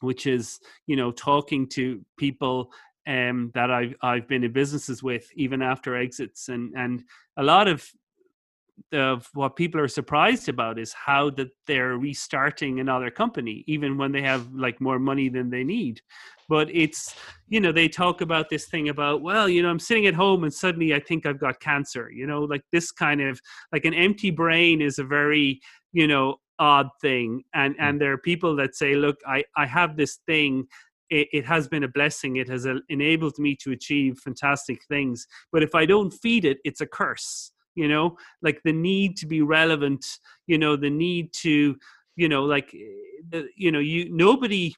which 0.00 0.26
is 0.26 0.60
you 0.86 0.96
know 0.96 1.10
talking 1.10 1.66
to 1.68 2.04
people 2.18 2.70
um, 3.06 3.50
that 3.54 3.70
I've 3.70 3.94
I've 4.02 4.28
been 4.28 4.44
in 4.44 4.52
businesses 4.52 5.02
with 5.02 5.28
even 5.34 5.62
after 5.62 5.96
exits 5.96 6.48
and 6.48 6.72
and 6.76 7.02
a 7.36 7.42
lot 7.42 7.68
of 7.68 7.86
of 8.92 9.28
what 9.34 9.56
people 9.56 9.80
are 9.80 9.88
surprised 9.88 10.48
about 10.48 10.78
is 10.78 10.92
how 10.92 11.30
that 11.30 11.48
they're 11.66 11.96
restarting 11.96 12.80
another 12.80 13.10
company 13.10 13.64
even 13.66 13.96
when 13.96 14.12
they 14.12 14.22
have 14.22 14.52
like 14.52 14.80
more 14.80 14.98
money 14.98 15.28
than 15.28 15.50
they 15.50 15.64
need. 15.64 16.00
But 16.48 16.68
it's 16.74 17.14
you 17.48 17.60
know 17.60 17.72
they 17.72 17.88
talk 17.88 18.20
about 18.20 18.50
this 18.50 18.66
thing 18.66 18.88
about 18.88 19.22
well 19.22 19.48
you 19.48 19.62
know 19.62 19.70
i'm 19.70 19.78
sitting 19.78 20.06
at 20.06 20.14
home 20.14 20.44
and 20.44 20.52
suddenly 20.52 20.94
i 20.94 21.00
think 21.00 21.24
i've 21.24 21.38
got 21.38 21.60
cancer 21.60 22.10
you 22.10 22.26
know 22.26 22.42
like 22.42 22.62
this 22.72 22.90
kind 22.90 23.20
of 23.20 23.40
like 23.72 23.84
an 23.84 23.94
empty 23.94 24.30
brain 24.30 24.82
is 24.82 24.98
a 24.98 25.04
very 25.04 25.60
you 25.92 26.06
know 26.06 26.36
odd 26.58 26.88
thing. 27.00 27.42
And 27.54 27.74
hmm. 27.74 27.82
and 27.82 28.00
there 28.00 28.12
are 28.12 28.18
people 28.18 28.56
that 28.56 28.74
say 28.74 28.94
look 28.94 29.18
i 29.26 29.44
i 29.56 29.66
have 29.66 29.96
this 29.96 30.18
thing. 30.26 30.66
It, 31.10 31.28
it 31.32 31.44
has 31.44 31.68
been 31.68 31.84
a 31.84 31.88
blessing. 31.88 32.36
It 32.36 32.48
has 32.48 32.66
uh, 32.66 32.76
enabled 32.88 33.38
me 33.38 33.54
to 33.56 33.72
achieve 33.72 34.18
fantastic 34.24 34.84
things. 34.88 35.26
But 35.52 35.62
if 35.62 35.74
i 35.74 35.86
don't 35.86 36.10
feed 36.10 36.44
it 36.44 36.58
it's 36.64 36.80
a 36.80 36.86
curse 36.86 37.52
you 37.74 37.88
know 37.88 38.16
like 38.42 38.60
the 38.64 38.72
need 38.72 39.16
to 39.16 39.26
be 39.26 39.42
relevant 39.42 40.04
you 40.46 40.58
know 40.58 40.76
the 40.76 40.90
need 40.90 41.32
to 41.32 41.76
you 42.16 42.28
know 42.28 42.44
like 42.44 42.74
eh, 43.32 43.42
you 43.56 43.72
know 43.72 43.80
you 43.80 44.08
nobody 44.10 44.74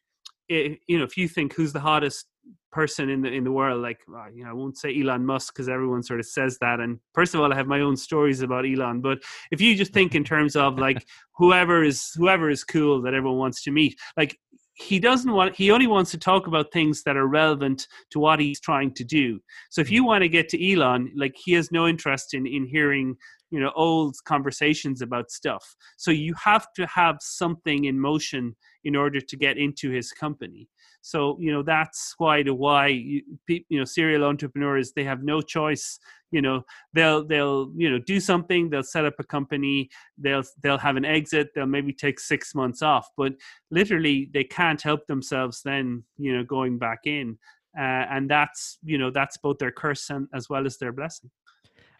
you 0.48 0.98
know, 0.98 1.04
if 1.04 1.16
you 1.16 1.28
think 1.28 1.54
who's 1.54 1.72
the 1.72 1.80
hottest 1.80 2.26
person 2.70 3.08
in 3.08 3.22
the 3.22 3.28
in 3.32 3.44
the 3.44 3.52
world, 3.52 3.82
like 3.82 3.98
uh, 4.14 4.26
you 4.32 4.44
know, 4.44 4.50
I 4.50 4.52
won't 4.52 4.78
say 4.78 5.00
Elon 5.00 5.24
Musk 5.24 5.54
because 5.54 5.68
everyone 5.68 6.02
sort 6.02 6.20
of 6.20 6.26
says 6.26 6.58
that. 6.60 6.80
And 6.80 7.00
first 7.14 7.34
of 7.34 7.40
all, 7.40 7.52
I 7.52 7.56
have 7.56 7.66
my 7.66 7.80
own 7.80 7.96
stories 7.96 8.42
about 8.42 8.64
Elon. 8.66 9.00
But 9.00 9.18
if 9.50 9.60
you 9.60 9.74
just 9.74 9.92
think 9.92 10.14
in 10.14 10.24
terms 10.24 10.54
of 10.56 10.78
like 10.78 11.04
whoever 11.36 11.82
is 11.82 12.12
whoever 12.16 12.50
is 12.50 12.64
cool 12.64 13.02
that 13.02 13.14
everyone 13.14 13.38
wants 13.38 13.62
to 13.64 13.70
meet, 13.70 13.98
like 14.16 14.38
he 14.76 14.98
doesn't 14.98 15.32
want 15.32 15.56
he 15.56 15.70
only 15.70 15.86
wants 15.86 16.10
to 16.10 16.18
talk 16.18 16.46
about 16.46 16.72
things 16.72 17.02
that 17.02 17.16
are 17.16 17.26
relevant 17.26 17.86
to 18.10 18.18
what 18.18 18.38
he's 18.38 18.60
trying 18.60 18.92
to 18.92 19.04
do 19.04 19.40
so 19.70 19.80
if 19.80 19.90
you 19.90 20.02
mm. 20.02 20.06
want 20.06 20.22
to 20.22 20.28
get 20.28 20.48
to 20.48 20.72
elon 20.72 21.10
like 21.16 21.34
he 21.34 21.52
has 21.52 21.72
no 21.72 21.86
interest 21.86 22.34
in 22.34 22.46
in 22.46 22.66
hearing 22.66 23.16
you 23.50 23.58
know 23.58 23.72
old 23.74 24.14
conversations 24.26 25.00
about 25.00 25.30
stuff 25.30 25.74
so 25.96 26.10
you 26.10 26.34
have 26.34 26.66
to 26.74 26.86
have 26.86 27.16
something 27.20 27.86
in 27.86 27.98
motion 27.98 28.54
in 28.86 28.94
order 28.94 29.20
to 29.20 29.36
get 29.36 29.58
into 29.58 29.90
his 29.90 30.12
company. 30.12 30.68
So 31.02 31.36
you 31.40 31.52
know 31.52 31.62
that's 31.62 32.14
why 32.18 32.42
the 32.42 32.54
why 32.54 32.86
you, 32.88 33.22
you 33.48 33.78
know 33.78 33.84
serial 33.84 34.24
entrepreneurs 34.24 34.92
they 34.92 35.04
have 35.04 35.22
no 35.22 35.42
choice. 35.42 35.98
You 36.30 36.42
know 36.42 36.62
they'll 36.94 37.24
they'll 37.26 37.70
you 37.76 37.90
know 37.90 37.98
do 37.98 38.18
something. 38.20 38.70
They'll 38.70 38.82
set 38.94 39.04
up 39.04 39.14
a 39.18 39.24
company. 39.24 39.90
They'll 40.18 40.44
they'll 40.62 40.78
have 40.78 40.96
an 40.96 41.04
exit. 41.04 41.50
They'll 41.54 41.74
maybe 41.76 41.92
take 41.92 42.18
six 42.18 42.54
months 42.54 42.80
off, 42.80 43.08
but 43.16 43.32
literally 43.70 44.30
they 44.32 44.44
can't 44.44 44.80
help 44.80 45.06
themselves. 45.06 45.62
Then 45.62 46.04
you 46.16 46.36
know 46.36 46.44
going 46.44 46.78
back 46.78 47.00
in, 47.04 47.38
uh, 47.78 48.04
and 48.14 48.30
that's 48.30 48.78
you 48.84 48.98
know 48.98 49.10
that's 49.10 49.36
both 49.36 49.58
their 49.58 49.72
curse 49.72 50.10
and 50.10 50.28
as 50.32 50.48
well 50.48 50.66
as 50.66 50.78
their 50.78 50.92
blessing. 50.92 51.30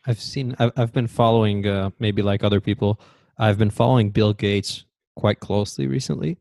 I've 0.07 0.21
seen. 0.21 0.55
I've, 0.59 0.93
been 0.93 1.09
following. 1.09 1.67
Uh, 1.67 1.91
maybe 1.99 2.23
like 2.23 2.45
other 2.45 2.61
people, 2.61 3.01
I've 3.39 3.59
been 3.59 3.71
following 3.71 4.11
Bill 4.11 4.33
Gates 4.33 4.85
quite 5.17 5.41
closely 5.41 5.87
recently, 5.87 6.39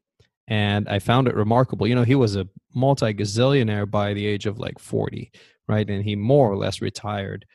and 0.48 0.88
I 0.88 1.00
found 1.00 1.28
it 1.28 1.36
remarkable. 1.36 1.88
You 1.88 1.96
know, 1.96 2.04
he 2.04 2.16
was 2.16 2.36
a 2.36 2.48
multi 2.74 3.14
gazillionaire 3.14 3.90
by 3.90 4.14
the 4.14 4.26
age 4.26 4.46
of 4.46 4.60
like 4.60 4.80
40, 4.80 5.32
right? 5.68 5.90
And 5.90 6.04
he 6.04 6.16
more 6.16 6.52
or 6.52 6.58
less 6.58 6.82
retired, 6.82 7.46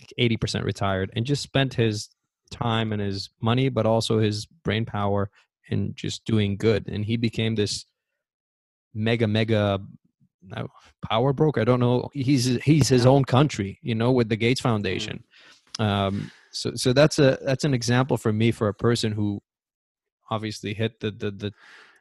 like 0.00 0.12
80% 0.18 0.64
retired, 0.64 1.10
and 1.14 1.24
just 1.24 1.42
spent 1.42 1.74
his 1.74 2.08
time 2.50 2.92
and 2.92 3.00
his 3.00 3.30
money, 3.40 3.68
but 3.68 3.86
also 3.86 4.18
his 4.18 4.46
brain 4.46 4.84
power 4.84 5.30
in 5.68 5.94
just 5.94 6.24
doing 6.24 6.56
good. 6.56 6.88
And 6.88 7.04
he 7.04 7.16
became 7.16 7.54
this 7.54 7.86
mega, 8.94 9.26
mega 9.28 9.80
power 11.08 11.32
broker. 11.32 11.60
I 11.60 11.64
don't 11.64 11.80
know. 11.80 12.08
He's 12.12 12.44
he's 12.62 12.88
his 12.88 13.06
own 13.06 13.24
country, 13.24 13.78
you 13.82 13.94
know, 13.94 14.12
with 14.12 14.28
the 14.28 14.36
Gates 14.36 14.60
mm. 14.60 14.64
Foundation. 14.64 15.24
Um, 15.78 16.30
so 16.50 16.74
so 16.74 16.92
that's 16.92 17.18
a 17.18 17.38
that's 17.42 17.64
an 17.64 17.74
example 17.74 18.16
for 18.16 18.32
me 18.32 18.50
for 18.50 18.68
a 18.68 18.74
person 18.74 19.12
who 19.12 19.40
obviously 20.30 20.74
hit 20.74 21.00
the 21.00 21.10
the 21.10 21.30
the 21.30 21.52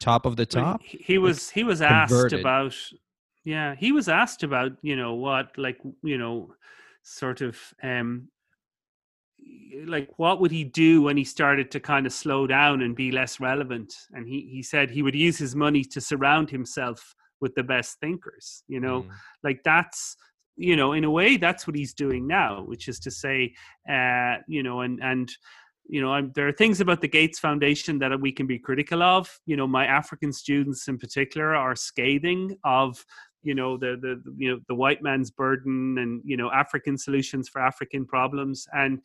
top 0.01 0.25
of 0.25 0.35
the 0.35 0.45
top. 0.45 0.81
He 0.83 1.17
was 1.17 1.49
he 1.49 1.63
was 1.63 1.81
asked 1.81 2.11
converted. 2.11 2.39
about 2.41 2.75
yeah, 3.43 3.75
he 3.75 3.91
was 3.91 4.07
asked 4.07 4.43
about, 4.43 4.73
you 4.81 4.95
know, 4.95 5.15
what 5.15 5.57
like, 5.57 5.79
you 6.03 6.17
know, 6.17 6.53
sort 7.03 7.41
of 7.41 7.57
um 7.81 8.27
like 9.85 10.07
what 10.17 10.39
would 10.39 10.51
he 10.51 10.63
do 10.63 11.01
when 11.01 11.17
he 11.17 11.23
started 11.23 11.71
to 11.71 11.79
kind 11.79 12.05
of 12.05 12.13
slow 12.13 12.45
down 12.45 12.81
and 12.81 12.95
be 12.95 13.11
less 13.11 13.39
relevant 13.39 13.91
and 14.11 14.27
he 14.27 14.47
he 14.51 14.61
said 14.61 14.91
he 14.91 15.01
would 15.01 15.15
use 15.15 15.37
his 15.39 15.55
money 15.55 15.83
to 15.83 15.99
surround 15.99 16.51
himself 16.51 17.15
with 17.39 17.55
the 17.55 17.63
best 17.63 17.99
thinkers 17.99 18.63
you 18.67 18.79
know 18.79 19.01
mm. 19.01 19.09
like 19.43 19.59
that's 19.65 20.15
you 20.57 20.75
know 20.75 20.93
in 20.93 21.03
a 21.03 21.09
way 21.09 21.37
that's 21.37 21.65
what 21.65 21.75
he's 21.75 21.95
doing 21.95 22.27
now 22.27 22.63
which 22.67 22.87
is 22.87 22.99
to 22.99 23.09
say 23.09 23.51
uh 23.89 24.35
you 24.47 24.61
know 24.61 24.81
and 24.81 24.99
and 25.01 25.31
you 25.87 26.01
know 26.01 26.13
I'm, 26.13 26.31
there 26.35 26.47
are 26.47 26.53
things 26.53 26.81
about 26.81 27.01
the 27.01 27.07
gates 27.07 27.39
foundation 27.39 27.99
that 27.99 28.19
we 28.19 28.31
can 28.31 28.47
be 28.47 28.59
critical 28.59 29.03
of. 29.03 29.29
You 29.45 29.57
know 29.57 29.67
my 29.67 29.85
african 29.85 30.31
students 30.31 30.87
in 30.87 30.97
particular 30.97 31.55
are 31.55 31.75
scathing 31.75 32.55
of 32.63 33.03
you 33.43 33.55
know 33.55 33.77
the, 33.77 33.97
the 34.01 34.21
you 34.37 34.51
know 34.51 34.59
the 34.67 34.75
white 34.75 35.01
man's 35.01 35.31
burden 35.31 35.97
and 35.97 36.21
you 36.23 36.37
know 36.37 36.51
african 36.51 36.97
solutions 36.97 37.49
for 37.49 37.61
african 37.61 38.05
problems. 38.05 38.67
And 38.73 38.99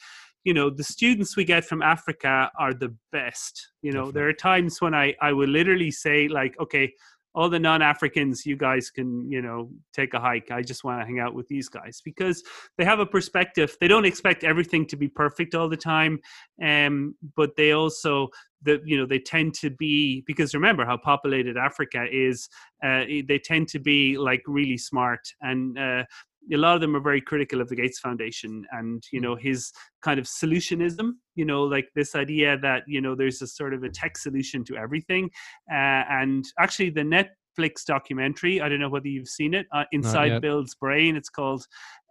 you 0.44 0.54
know 0.54 0.70
the 0.70 0.84
students 0.84 1.36
we 1.36 1.44
get 1.44 1.64
from 1.64 1.82
africa 1.82 2.50
are 2.58 2.74
the 2.74 2.94
best. 3.12 3.72
You 3.82 3.92
know 3.92 4.06
Definitely. 4.06 4.12
there 4.12 4.28
are 4.28 4.32
times 4.34 4.80
when 4.80 4.94
i 4.94 5.14
i 5.20 5.32
will 5.32 5.48
literally 5.48 5.90
say 5.90 6.28
like 6.28 6.54
okay 6.60 6.92
all 7.37 7.49
the 7.49 7.59
non-africans 7.61 8.44
you 8.44 8.57
guys 8.57 8.90
can 8.90 9.31
you 9.31 9.42
know 9.42 9.70
take 9.92 10.14
a 10.14 10.20
hike. 10.20 10.51
I 10.51 10.62
just 10.62 10.83
want 10.83 11.01
to 11.01 11.07
hang 11.07 11.20
out 11.20 11.35
with 11.35 11.46
these 11.46 11.68
guys 11.68 12.03
because 12.05 12.42
they 12.79 12.85
have 12.85 12.99
a 12.99 13.07
perspective. 13.07 13.77
They 13.81 13.88
don't 13.88 14.07
expect 14.07 14.42
everything 14.42 14.87
to 14.87 14.96
be 14.96 15.09
perfect 15.09 15.55
all 15.55 15.68
the 15.68 15.77
time 15.77 16.18
um, 16.62 17.14
but 17.37 17.57
they 17.57 17.72
also 17.72 18.29
the 18.62 18.81
you 18.85 18.96
know 18.96 19.07
they 19.07 19.18
tend 19.18 19.55
to 19.55 19.70
be 19.70 20.22
because 20.27 20.55
remember 20.55 20.85
how 20.85 20.96
populated 20.96 21.57
africa 21.57 22.07
is 22.11 22.49
uh, 22.83 23.05
they 23.29 23.38
tend 23.42 23.68
to 23.68 23.79
be 23.79 24.16
like 24.16 24.42
really 24.46 24.79
smart 24.79 25.20
and 25.42 25.79
uh, 25.79 26.03
a 26.52 26.56
lot 26.56 26.74
of 26.74 26.80
them 26.80 26.94
are 26.94 27.00
very 27.00 27.20
critical 27.20 27.61
of 27.61 27.68
the 27.68 27.76
Gates 27.76 27.98
Foundation 27.98 28.64
and 28.72 29.02
you 29.12 29.20
know 29.20 29.37
his 29.37 29.72
kind 30.02 30.18
of 30.18 30.26
solutionism. 30.26 31.12
You 31.35 31.44
know, 31.44 31.62
like 31.64 31.88
this 31.94 32.14
idea 32.14 32.59
that 32.59 32.82
you 32.87 33.00
know 33.00 33.14
there's 33.14 33.42
a 33.42 33.46
sort 33.46 33.74
of 33.74 33.82
a 33.82 33.88
tech 33.88 34.16
solution 34.16 34.64
to 34.64 34.76
everything. 34.76 35.30
Uh, 35.70 36.04
and 36.11 36.44
actually, 36.61 36.90
the 36.90 37.02
Netflix 37.02 37.85
documentary, 37.87 38.61
I 38.61 38.68
don't 38.68 38.80
know 38.80 38.88
whether 38.88 39.09
you've 39.09 39.28
seen 39.28 39.54
it, 39.54 39.66
uh, 39.72 39.85
Inside 39.92 40.40
Bill's 40.40 40.74
Brain. 40.74 41.16
It's 41.16 41.30
called, 41.30 41.64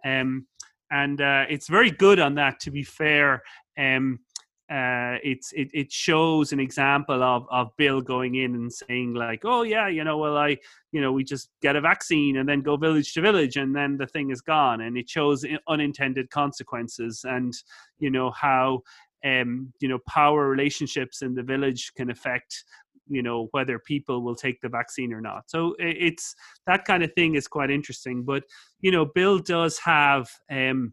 um, 0.04 0.46
and 0.90 1.20
uh, 1.20 1.44
it's 1.48 1.68
very 1.68 1.90
good 1.90 2.20
on 2.20 2.34
that. 2.34 2.60
To 2.60 2.70
be 2.70 2.82
fair, 2.82 3.42
um, 3.78 4.20
uh, 4.68 5.18
it's 5.22 5.52
it, 5.52 5.68
it 5.72 5.92
shows 5.92 6.52
an 6.52 6.58
example 6.58 7.22
of 7.22 7.46
of 7.50 7.70
Bill 7.76 8.00
going 8.00 8.34
in 8.34 8.54
and 8.54 8.72
saying 8.72 9.14
like, 9.14 9.42
oh 9.44 9.62
yeah, 9.62 9.88
you 9.88 10.02
know, 10.02 10.18
well 10.18 10.36
I, 10.36 10.56
you 10.90 11.00
know, 11.00 11.12
we 11.12 11.22
just 11.22 11.50
get 11.62 11.76
a 11.76 11.80
vaccine 11.80 12.38
and 12.38 12.48
then 12.48 12.62
go 12.62 12.76
village 12.76 13.12
to 13.14 13.20
village 13.20 13.56
and 13.56 13.74
then 13.74 13.96
the 13.96 14.08
thing 14.08 14.30
is 14.30 14.40
gone, 14.40 14.80
and 14.80 14.98
it 14.98 15.08
shows 15.08 15.44
unintended 15.68 16.30
consequences 16.30 17.24
and 17.28 17.54
you 17.98 18.10
know 18.10 18.30
how 18.32 18.80
um 19.24 19.72
you 19.80 19.88
know 19.88 19.98
power 20.08 20.48
relationships 20.48 21.22
in 21.22 21.34
the 21.34 21.42
village 21.42 21.92
can 21.96 22.10
affect 22.10 22.64
you 23.08 23.22
know 23.22 23.48
whether 23.52 23.78
people 23.78 24.22
will 24.22 24.34
take 24.34 24.60
the 24.60 24.68
vaccine 24.68 25.12
or 25.12 25.20
not. 25.20 25.44
So 25.46 25.76
it's 25.78 26.34
that 26.66 26.84
kind 26.84 27.04
of 27.04 27.12
thing 27.14 27.36
is 27.36 27.46
quite 27.46 27.70
interesting 27.70 28.24
but 28.24 28.42
you 28.80 28.90
know 28.90 29.04
bill 29.04 29.38
does 29.38 29.78
have 29.78 30.28
um 30.50 30.92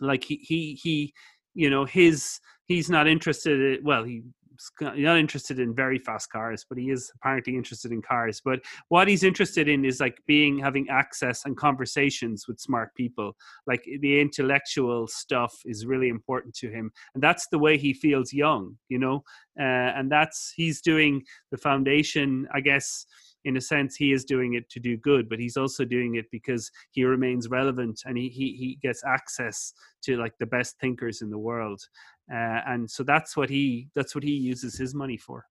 like 0.00 0.24
he 0.24 0.36
he 0.36 0.78
he 0.82 1.14
you 1.54 1.70
know 1.70 1.84
his 1.84 2.40
he's 2.66 2.90
not 2.90 3.06
interested 3.06 3.78
in, 3.78 3.84
well 3.84 4.04
he's 4.04 4.22
not 4.80 5.18
interested 5.18 5.58
in 5.58 5.74
very 5.74 5.98
fast 5.98 6.30
cars 6.30 6.64
but 6.68 6.78
he 6.78 6.90
is 6.90 7.10
apparently 7.16 7.54
interested 7.54 7.92
in 7.92 8.00
cars. 8.00 8.40
But 8.44 8.60
what 8.88 9.08
he's 9.08 9.22
interested 9.22 9.68
in 9.68 9.84
is 9.84 10.00
like 10.00 10.18
being 10.26 10.58
having 10.58 10.88
access 10.88 11.44
and 11.44 11.56
conversations 11.56 12.46
with 12.48 12.58
smart 12.58 12.94
people. 12.94 13.36
Like 13.66 13.84
the 14.00 14.20
intellectual 14.20 15.06
stuff 15.06 15.54
is 15.64 15.86
really 15.86 16.08
important 16.08 16.54
to 16.56 16.70
him 16.70 16.90
and 17.14 17.22
that's 17.22 17.46
the 17.48 17.58
way 17.58 17.76
he 17.76 17.92
feels 17.92 18.32
young 18.32 18.76
you 18.88 18.98
know? 18.98 19.24
Uh, 19.58 19.92
and 19.96 20.12
that's 20.12 20.52
he's 20.54 20.82
doing 20.82 21.22
the 21.50 21.56
foundation 21.56 22.46
i 22.52 22.60
guess 22.60 23.06
in 23.46 23.56
a 23.56 23.60
sense 23.60 23.96
he 23.96 24.12
is 24.12 24.24
doing 24.24 24.54
it 24.54 24.68
to 24.68 24.78
do 24.80 24.96
good 24.98 25.28
but 25.30 25.38
he's 25.38 25.56
also 25.56 25.84
doing 25.84 26.16
it 26.16 26.26
because 26.30 26.70
he 26.90 27.04
remains 27.04 27.48
relevant 27.48 28.02
and 28.04 28.18
he 28.18 28.28
he, 28.28 28.52
he 28.52 28.78
gets 28.82 29.02
access 29.04 29.72
to 30.02 30.16
like 30.16 30.34
the 30.38 30.46
best 30.46 30.76
thinkers 30.80 31.22
in 31.22 31.30
the 31.30 31.38
world 31.38 31.80
uh, 32.32 32.60
and 32.66 32.90
so 32.90 33.02
that's 33.02 33.36
what 33.36 33.48
he 33.48 33.88
that's 33.94 34.14
what 34.14 34.24
he 34.24 34.32
uses 34.32 34.76
his 34.76 34.94
money 34.94 35.16
for 35.16 35.46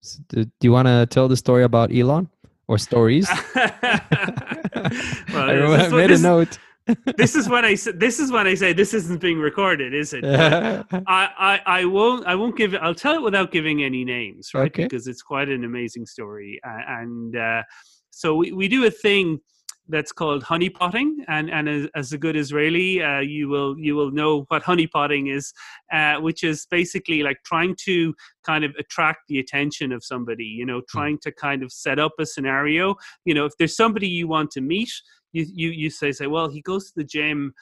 so 0.00 0.20
do, 0.28 0.44
do 0.44 0.50
you 0.62 0.72
want 0.72 0.86
to 0.86 1.06
tell 1.06 1.28
the 1.28 1.36
story 1.36 1.64
about 1.64 1.94
elon 1.94 2.28
or 2.68 2.78
stories 2.78 3.28
well, 3.54 3.70
I 5.34 5.88
made 5.88 6.10
a 6.10 6.18
note 6.18 6.58
this 7.16 7.34
is 7.34 7.48
when 7.48 7.64
I 7.64 7.74
say 7.76 7.92
this 7.92 8.20
is 8.20 8.30
when 8.30 8.46
I 8.46 8.54
say 8.54 8.74
this 8.74 8.92
isn't 8.92 9.20
being 9.20 9.38
recorded, 9.38 9.94
is 9.94 10.12
it? 10.12 10.22
I, 10.22 10.84
I 11.06 11.60
I 11.64 11.84
won't 11.86 12.26
I 12.26 12.34
won't 12.34 12.58
give. 12.58 12.74
I'll 12.74 12.94
tell 12.94 13.14
it 13.14 13.22
without 13.22 13.50
giving 13.50 13.82
any 13.82 14.04
names, 14.04 14.50
right? 14.52 14.66
Okay. 14.66 14.82
Because 14.82 15.06
it's 15.06 15.22
quite 15.22 15.48
an 15.48 15.64
amazing 15.64 16.04
story, 16.04 16.60
and 16.62 17.36
uh, 17.36 17.62
so 18.10 18.34
we, 18.34 18.52
we 18.52 18.68
do 18.68 18.84
a 18.84 18.90
thing 18.90 19.40
that's 19.88 20.12
called 20.12 20.42
honeypotting 20.42 21.16
and 21.28 21.50
and 21.50 21.68
as, 21.68 21.88
as 21.94 22.12
a 22.12 22.18
good 22.18 22.36
israeli 22.36 23.02
uh, 23.02 23.20
you 23.20 23.48
will 23.48 23.78
you 23.78 23.94
will 23.94 24.10
know 24.10 24.44
what 24.48 24.62
honey 24.62 24.86
potting 24.86 25.26
is 25.26 25.52
uh, 25.92 26.16
which 26.16 26.42
is 26.42 26.66
basically 26.70 27.22
like 27.22 27.36
trying 27.44 27.76
to 27.76 28.14
kind 28.44 28.64
of 28.64 28.74
attract 28.78 29.20
the 29.28 29.38
attention 29.38 29.92
of 29.92 30.02
somebody 30.02 30.44
you 30.44 30.64
know 30.64 30.78
hmm. 30.78 30.98
trying 30.98 31.18
to 31.18 31.30
kind 31.32 31.62
of 31.62 31.72
set 31.72 31.98
up 31.98 32.12
a 32.18 32.26
scenario 32.26 32.94
you 33.24 33.34
know 33.34 33.44
if 33.44 33.52
there's 33.58 33.76
somebody 33.76 34.08
you 34.08 34.26
want 34.26 34.50
to 34.50 34.60
meet 34.60 34.90
you 35.32 35.44
you 35.52 35.70
you 35.70 35.90
say 35.90 36.12
say 36.12 36.26
well 36.26 36.48
he 36.48 36.62
goes 36.62 36.86
to 36.86 36.92
the 36.96 37.04
gym 37.04 37.52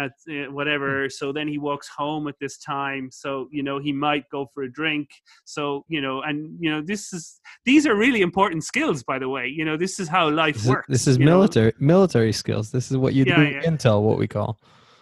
at 0.00 0.12
uh, 0.30 0.50
whatever 0.50 1.06
mm. 1.06 1.12
so 1.12 1.32
then 1.32 1.46
he 1.46 1.58
walks 1.58 1.88
home 1.88 2.26
at 2.26 2.34
this 2.40 2.58
time 2.58 3.10
so 3.12 3.48
you 3.50 3.62
know 3.62 3.78
he 3.78 3.92
might 3.92 4.24
go 4.30 4.48
for 4.52 4.62
a 4.62 4.72
drink 4.72 5.08
so 5.44 5.84
you 5.88 6.00
know 6.00 6.22
and 6.22 6.56
you 6.58 6.70
know 6.70 6.80
this 6.80 7.12
is 7.12 7.40
these 7.64 7.86
are 7.86 7.94
really 7.94 8.22
important 8.22 8.64
skills 8.64 9.02
by 9.02 9.18
the 9.18 9.28
way 9.28 9.46
you 9.46 9.64
know 9.64 9.76
this 9.76 10.00
is 10.00 10.08
how 10.08 10.28
life 10.30 10.56
this 10.56 10.66
works 10.66 10.88
is, 10.88 10.92
this 10.92 11.06
is 11.06 11.18
military 11.18 11.72
know? 11.78 11.86
military 11.86 12.32
skills 12.32 12.70
this 12.70 12.90
is 12.90 12.96
what 12.96 13.12
you 13.14 13.24
yeah, 13.26 13.36
do 13.36 13.42
yeah. 13.42 13.62
intel 13.62 14.02
what 14.02 14.18
we 14.18 14.26
call 14.26 14.58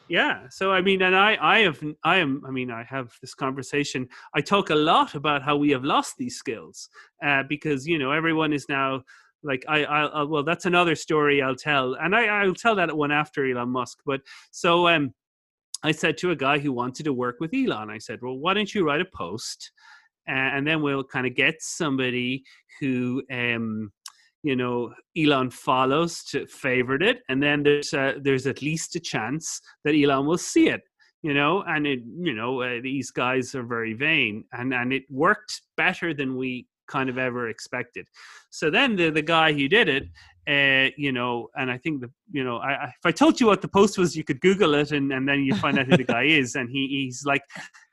yeah 0.09 0.49
so 0.51 0.73
i 0.73 0.81
mean 0.81 1.03
and 1.03 1.15
i 1.15 1.37
i 1.41 1.59
have 1.61 1.81
i 2.05 2.17
am 2.17 2.43
i 2.47 2.51
mean 2.51 2.71
i 2.71 2.83
have 2.83 3.13
this 3.21 3.35
conversation 3.35 4.09
i 4.35 4.41
talk 4.41 4.71
a 4.71 4.75
lot 4.75 5.15
about 5.15 5.43
how 5.43 5.57
we 5.57 5.71
have 5.71 5.85
lost 5.85 6.15
these 6.19 6.37
skills 6.37 6.89
uh, 7.25 7.43
because 7.49 7.87
you 7.87 7.99
know 7.99 8.11
everyone 8.11 8.53
is 8.53 8.67
now 8.69 9.03
like 9.43 9.65
I, 9.69 9.85
I, 9.85 10.23
well, 10.23 10.43
that's 10.43 10.67
another 10.67 10.95
story 10.95 11.43
I'll 11.43 11.57
tell, 11.57 11.95
and 11.95 12.15
I, 12.15 12.27
I'll 12.27 12.55
tell 12.55 12.75
that 12.77 12.97
one 12.97 13.13
after 13.13 13.49
Elon 13.49 13.71
Musk. 13.71 13.99
But 14.05 14.21
so, 14.51 14.89
um, 14.89 15.15
I 15.83 15.93
said 15.93 16.19
to 16.19 16.33
a 16.33 16.37
guy 16.37 16.59
who 16.59 16.73
wanted 16.73 17.05
to 17.05 17.13
work 17.13 17.37
with 17.39 17.55
Elon, 17.55 17.91
I 17.91 17.99
said, 17.99 18.19
well, 18.21 18.37
why 18.37 18.55
don't 18.55 18.75
you 18.75 18.85
write 18.85 19.01
a 19.01 19.07
post, 19.17 19.71
and 20.27 20.67
then 20.67 20.83
we'll 20.83 21.05
kind 21.05 21.27
of 21.27 21.35
get 21.35 21.57
somebody 21.61 22.43
who, 22.81 23.23
um, 23.33 23.93
you 24.43 24.57
know, 24.57 24.93
Elon 25.17 25.51
follows 25.51 26.25
to 26.25 26.47
favorite 26.47 27.03
it, 27.03 27.19
and 27.29 27.43
then 27.43 27.63
there's 27.63 27.95
uh, 27.95 28.15
there's 28.21 28.47
at 28.47 28.63
least 28.63 28.97
a 28.97 29.01
chance 29.01 29.61
that 29.85 29.95
Elon 29.95 30.27
will 30.27 30.39
see 30.39 30.69
it 30.69 30.83
you 31.23 31.35
know 31.35 31.65
and 31.67 31.85
it 31.85 32.01
you 32.21 32.33
know 32.33 32.63
uh, 32.63 32.81
these 32.81 33.11
guys 33.11 33.55
are 33.55 33.65
very 33.65 33.93
vain 33.93 34.45
and 34.53 34.73
and 34.73 34.93
it 34.93 35.03
worked 35.11 35.63
better 35.77 36.15
than 36.15 36.37
we 36.37 36.65
kind 36.89 37.09
of 37.09 37.19
ever 37.19 37.49
expected. 37.49 38.07
So 38.51 38.71
then 38.71 38.97
the 38.97 39.11
the 39.11 39.23
guy 39.23 39.53
who 39.53 39.69
did 39.69 39.89
it, 39.89 40.05
uh, 40.49 40.91
you 40.97 41.13
know, 41.13 41.49
and 41.55 41.71
I 41.71 41.79
think 41.79 42.01
the 42.01 42.11
you 42.31 42.45
know, 42.45 42.57
I, 42.57 42.73
I, 42.73 42.85
if 42.87 43.05
I 43.05 43.13
told 43.13 43.41
you 43.41 43.47
what 43.47 43.63
the 43.63 43.69
post 43.69 43.99
was, 43.99 44.17
you 44.17 44.25
could 44.25 44.41
Google 44.41 44.75
it 44.75 44.93
and 44.93 45.13
and 45.13 45.29
then 45.29 45.45
you 45.45 45.55
find 45.55 45.79
out 45.79 45.87
who 45.87 45.97
the 45.97 46.05
guy 46.05 46.25
is. 46.25 46.55
And 46.55 46.69
he 46.71 46.89
he's 46.89 47.25
like, 47.25 47.43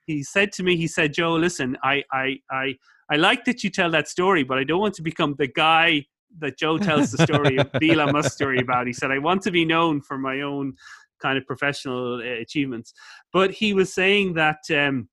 he 0.08 0.24
said 0.24 0.52
to 0.54 0.64
me, 0.64 0.76
he 0.78 0.88
said, 0.88 1.14
Joe, 1.14 1.34
listen, 1.34 1.78
I 1.84 2.04
I 2.12 2.38
I 2.50 2.76
I 3.10 3.18
like 3.18 3.46
that 3.46 3.64
you 3.64 3.70
tell 3.70 3.92
that 3.92 4.08
story, 4.08 4.44
but 4.44 4.58
I 4.58 4.64
don't 4.64 4.80
want 4.80 4.96
to 4.96 5.04
become 5.04 5.36
the 5.38 5.48
guy 5.48 6.06
that 6.40 6.58
Joe 6.58 6.78
tells 6.78 7.12
the 7.12 7.24
story 7.24 7.58
of 7.58 7.70
the 7.80 7.92
Elon 7.92 8.12
Musk 8.14 8.32
story 8.32 8.60
about. 8.60 8.88
He 8.88 8.94
said, 8.94 9.12
I 9.12 9.20
want 9.20 9.42
to 9.44 9.52
be 9.52 9.64
known 9.64 10.02
for 10.02 10.18
my 10.18 10.42
own 10.42 10.74
kind 11.22 11.38
of 11.38 11.46
professional 11.46 12.16
uh, 12.16 12.42
achievements. 12.42 12.94
But 13.32 13.52
he 13.52 13.74
was 13.74 13.94
saying 13.94 14.34
that. 14.34 14.60
Um, 14.70 15.10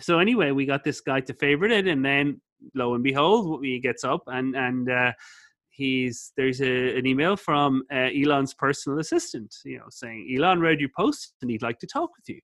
so 0.00 0.18
anyway, 0.18 0.50
we 0.50 0.66
got 0.66 0.84
this 0.84 1.00
guy 1.00 1.20
to 1.20 1.34
favorite 1.34 1.72
it, 1.72 1.86
and 1.86 2.04
then 2.04 2.40
lo 2.74 2.94
and 2.94 3.04
behold, 3.04 3.64
he 3.64 3.78
gets 3.78 4.04
up 4.04 4.22
and 4.26 4.56
and 4.56 4.90
uh, 4.90 5.12
he's 5.70 6.32
there's 6.36 6.60
a, 6.60 6.96
an 6.96 7.06
email 7.06 7.36
from 7.36 7.82
uh, 7.92 8.08
Elon's 8.14 8.54
personal 8.54 8.98
assistant, 8.98 9.54
you 9.64 9.78
know, 9.78 9.86
saying 9.90 10.34
Elon 10.36 10.60
read 10.60 10.80
your 10.80 10.90
post 10.96 11.34
and 11.42 11.50
he'd 11.50 11.62
like 11.62 11.78
to 11.80 11.86
talk 11.86 12.10
with 12.16 12.28
you. 12.28 12.40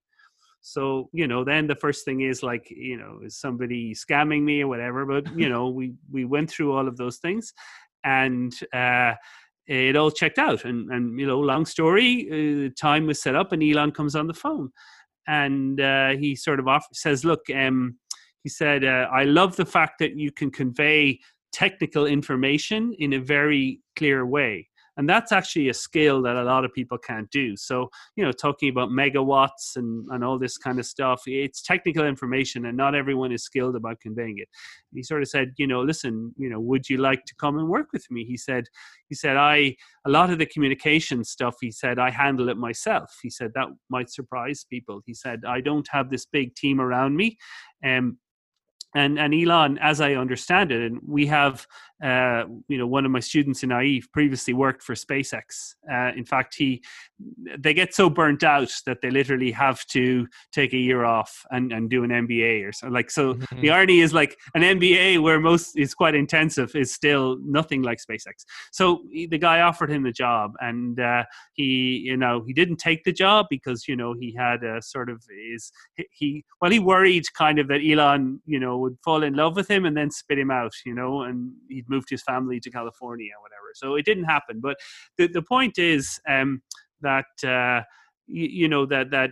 So 0.61 1.09
you 1.11 1.27
know, 1.27 1.43
then 1.43 1.67
the 1.67 1.75
first 1.75 2.05
thing 2.05 2.21
is 2.21 2.41
like, 2.41 2.69
you 2.69 2.97
know, 2.97 3.19
is 3.23 3.37
somebody 3.37 3.93
scamming 3.93 4.43
me 4.43 4.61
or 4.61 4.67
whatever? 4.67 5.05
But 5.05 5.37
you 5.37 5.49
know, 5.49 5.69
we 5.69 5.93
we 6.11 6.25
went 6.25 6.49
through 6.49 6.73
all 6.73 6.87
of 6.87 6.95
those 6.95 7.17
things, 7.17 7.53
and 8.05 8.53
uh, 8.73 9.13
it 9.67 9.95
all 9.95 10.11
checked 10.11 10.39
out. 10.39 10.63
And 10.63 10.89
and 10.89 11.19
you 11.19 11.27
know, 11.27 11.39
long 11.39 11.65
story, 11.65 12.29
uh, 12.31 12.69
time 12.79 13.07
was 13.07 13.21
set 13.21 13.35
up, 13.35 13.51
and 13.51 13.61
Elon 13.61 13.91
comes 13.91 14.15
on 14.15 14.27
the 14.27 14.33
phone, 14.33 14.69
and 15.27 15.81
uh, 15.81 16.09
he 16.11 16.35
sort 16.35 16.59
of 16.59 16.67
off, 16.69 16.85
says, 16.93 17.25
"Look, 17.25 17.41
um, 17.53 17.97
he 18.43 18.49
said, 18.49 18.83
uh, 18.83 19.07
I 19.11 19.23
love 19.23 19.55
the 19.55 19.65
fact 19.65 19.99
that 19.99 20.17
you 20.17 20.31
can 20.31 20.51
convey 20.51 21.19
technical 21.51 22.05
information 22.05 22.93
in 22.99 23.13
a 23.13 23.19
very 23.19 23.79
clear 23.95 24.25
way. 24.25 24.67
And 24.95 25.09
that's 25.09 25.31
actually 25.31 25.69
a 25.69 25.73
skill 25.73 26.21
that 26.21 26.35
a 26.35 26.43
lot 26.43 26.65
of 26.65 26.73
people 26.73 26.99
can't 26.99 27.29
do. 27.31 27.57
So, 27.57 27.89
you 28.15 28.23
know, 28.23 28.31
talking 28.31 28.69
about 28.69 28.89
megawatts 28.89 29.75
and, 29.75 30.07
and 30.11 30.23
all 30.23 30.37
this 30.37 30.57
kind 30.57 30.79
of 30.79 30.85
stuff, 30.85 31.23
it's 31.25 31.63
technical 31.63 32.05
information 32.05 32.65
and 32.65 32.77
not 32.77 32.93
everyone 32.93 33.31
is 33.31 33.43
skilled 33.43 33.75
about 33.75 33.99
conveying 34.01 34.37
it. 34.37 34.47
He 34.93 35.01
sort 35.01 35.23
of 35.23 35.29
said, 35.29 35.53
you 35.57 35.65
know, 35.65 35.81
listen, 35.81 36.31
you 36.37 36.47
know, 36.47 36.59
would 36.59 36.89
you 36.89 36.97
like 36.97 37.25
to 37.25 37.35
come 37.35 37.57
and 37.57 37.69
work 37.69 37.87
with 37.91 38.05
me? 38.11 38.23
He 38.23 38.37
said, 38.37 38.65
he 39.09 39.15
said, 39.15 39.35
I, 39.35 39.75
a 40.05 40.11
lot 40.11 40.29
of 40.29 40.37
the 40.37 40.45
communication 40.45 41.23
stuff, 41.23 41.55
he 41.59 41.71
said, 41.71 41.97
I 41.97 42.11
handle 42.11 42.49
it 42.49 42.57
myself. 42.57 43.17
He 43.23 43.31
said, 43.31 43.51
that 43.55 43.69
might 43.89 44.11
surprise 44.11 44.63
people. 44.69 45.01
He 45.07 45.15
said, 45.15 45.41
I 45.47 45.61
don't 45.61 45.87
have 45.89 46.11
this 46.11 46.27
big 46.27 46.53
team 46.53 46.79
around 46.79 47.15
me. 47.15 47.37
Um, 47.83 48.19
and 48.95 49.19
and 49.19 49.33
Elon, 49.33 49.77
as 49.79 50.01
I 50.01 50.13
understand 50.13 50.71
it, 50.71 50.81
and 50.81 50.99
we 51.05 51.25
have, 51.27 51.65
uh, 52.03 52.43
you 52.67 52.77
know, 52.77 52.85
one 52.85 53.05
of 53.05 53.11
my 53.11 53.19
students 53.19 53.63
in 53.63 53.71
IE 53.71 54.03
previously 54.13 54.53
worked 54.53 54.83
for 54.83 54.93
SpaceX. 54.93 55.75
Uh, 55.91 56.11
in 56.15 56.25
fact, 56.25 56.55
he 56.55 56.83
they 57.57 57.73
get 57.73 57.93
so 57.93 58.09
burnt 58.09 58.43
out 58.43 58.71
that 58.85 59.01
they 59.01 59.09
literally 59.09 59.51
have 59.51 59.85
to 59.87 60.27
take 60.51 60.73
a 60.73 60.77
year 60.77 61.05
off 61.05 61.43
and, 61.51 61.71
and 61.71 61.89
do 61.89 62.03
an 62.03 62.09
MBA 62.09 62.67
or 62.67 62.71
so. 62.71 62.87
Like 62.87 63.09
so, 63.09 63.33
mm-hmm. 63.33 63.61
the 63.61 63.71
irony 63.71 64.01
is 64.01 64.13
like 64.13 64.37
an 64.53 64.61
MBA 64.61 65.21
where 65.21 65.39
most 65.39 65.77
is 65.77 65.95
quite 65.95 66.15
intensive 66.15 66.75
is 66.75 66.93
still 66.93 67.37
nothing 67.43 67.81
like 67.81 67.99
SpaceX. 67.99 68.45
So 68.71 69.03
the 69.11 69.37
guy 69.37 69.61
offered 69.61 69.89
him 69.89 70.03
the 70.03 70.11
job, 70.11 70.53
and 70.59 70.99
uh, 70.99 71.23
he, 71.53 72.03
you 72.05 72.17
know, 72.17 72.43
he 72.45 72.53
didn't 72.53 72.77
take 72.77 73.03
the 73.03 73.13
job 73.13 73.47
because 73.49 73.87
you 73.87 73.95
know 73.95 74.13
he 74.13 74.35
had 74.37 74.63
a 74.63 74.81
sort 74.81 75.09
of 75.09 75.23
is 75.55 75.71
he 76.11 76.45
well 76.61 76.71
he 76.71 76.79
worried 76.79 77.23
kind 77.33 77.57
of 77.57 77.67
that 77.69 77.81
Elon, 77.83 78.39
you 78.45 78.59
know 78.59 78.82
would 78.83 78.97
fall 79.03 79.23
in 79.23 79.33
love 79.33 79.55
with 79.55 79.69
him 79.69 79.85
and 79.85 79.97
then 79.97 80.11
spit 80.11 80.37
him 80.37 80.51
out, 80.51 80.73
you 80.85 80.93
know, 80.93 81.23
and 81.23 81.51
he'd 81.69 81.89
moved 81.89 82.09
his 82.09 82.23
family 82.23 82.59
to 82.59 82.69
California 82.69 83.31
or 83.37 83.41
whatever. 83.41 83.71
So 83.73 83.95
it 83.95 84.05
didn't 84.05 84.25
happen. 84.25 84.59
But 84.61 84.77
the, 85.17 85.27
the 85.27 85.41
point 85.41 85.77
is 85.77 86.19
um, 86.29 86.61
that, 87.01 87.25
uh, 87.43 87.83
you, 88.27 88.47
you 88.47 88.67
know, 88.67 88.85
that, 88.85 89.09
that 89.11 89.31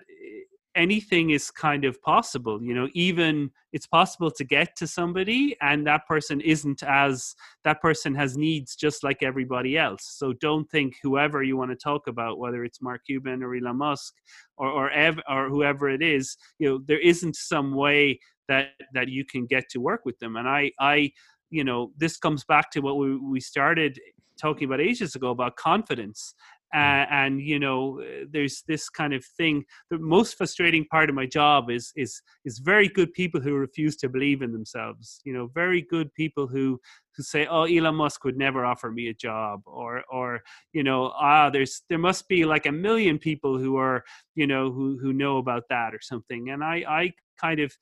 anything 0.75 1.31
is 1.31 1.51
kind 1.51 1.83
of 1.83 2.01
possible 2.01 2.61
you 2.63 2.73
know 2.73 2.87
even 2.93 3.49
it's 3.73 3.87
possible 3.87 4.31
to 4.31 4.43
get 4.43 4.75
to 4.75 4.87
somebody 4.87 5.55
and 5.61 5.85
that 5.85 6.05
person 6.07 6.39
isn't 6.41 6.81
as 6.83 7.35
that 7.63 7.81
person 7.81 8.15
has 8.15 8.37
needs 8.37 8.75
just 8.75 9.03
like 9.03 9.21
everybody 9.21 9.77
else 9.77 10.15
so 10.17 10.33
don't 10.33 10.69
think 10.69 10.95
whoever 11.03 11.43
you 11.43 11.57
want 11.57 11.69
to 11.69 11.75
talk 11.75 12.07
about 12.07 12.39
whether 12.39 12.63
it's 12.63 12.81
mark 12.81 13.01
cuban 13.05 13.43
or 13.43 13.55
elon 13.55 13.77
musk 13.77 14.13
or 14.57 14.69
or, 14.69 14.89
ev- 14.91 15.19
or 15.29 15.49
whoever 15.49 15.89
it 15.89 16.01
is 16.01 16.37
you 16.59 16.69
know 16.69 16.79
there 16.87 16.99
isn't 16.99 17.35
some 17.35 17.75
way 17.75 18.17
that 18.51 18.65
that 18.93 19.07
you 19.07 19.23
can 19.33 19.45
get 19.45 19.65
to 19.69 19.79
work 19.79 20.01
with 20.05 20.17
them. 20.19 20.35
And 20.35 20.47
i 20.47 20.71
i 20.79 21.11
you 21.49 21.63
know 21.63 21.91
this 21.97 22.17
comes 22.17 22.43
back 22.53 22.71
to 22.71 22.79
what 22.85 22.97
we, 22.97 23.17
we 23.17 23.39
started 23.39 23.99
talking 24.41 24.65
about 24.65 24.81
ages 24.81 25.15
ago 25.15 25.29
about 25.31 25.55
confidence. 25.55 26.33
Uh, 26.73 27.05
and 27.11 27.41
you 27.41 27.59
know 27.59 28.01
there's 28.31 28.63
this 28.65 28.87
kind 28.89 29.13
of 29.13 29.25
thing. 29.39 29.55
The 29.89 29.99
most 29.99 30.37
frustrating 30.37 30.85
part 30.85 31.09
of 31.09 31.15
my 31.15 31.25
job 31.25 31.69
is 31.69 31.91
is 31.97 32.21
is 32.45 32.59
very 32.59 32.87
good 32.87 33.11
people 33.11 33.41
who 33.41 33.55
refuse 33.55 33.97
to 33.97 34.07
believe 34.07 34.41
in 34.41 34.53
themselves. 34.53 35.19
You 35.25 35.33
know 35.33 35.49
very 35.53 35.81
good 35.81 36.13
people 36.13 36.47
who 36.47 36.79
who 37.13 37.23
say 37.23 37.45
oh 37.45 37.65
elon 37.65 37.95
musk 37.95 38.23
would 38.23 38.37
never 38.37 38.63
offer 38.63 38.89
me 38.89 39.09
a 39.09 39.13
job 39.27 39.59
or 39.65 40.03
or 40.09 40.39
you 40.71 40.83
know 40.87 41.11
ah 41.29 41.49
there's 41.49 41.81
there 41.89 42.03
must 42.09 42.29
be 42.29 42.45
like 42.45 42.65
a 42.65 42.77
million 42.87 43.17
people 43.19 43.57
who 43.57 43.75
are 43.75 44.01
you 44.35 44.47
know 44.47 44.71
who 44.71 44.97
who 45.01 45.11
know 45.11 45.39
about 45.39 45.63
that 45.69 45.93
or 45.93 46.01
something. 46.01 46.51
And 46.51 46.63
i 46.63 46.75
i 47.01 47.03
kind 47.45 47.59
of 47.59 47.75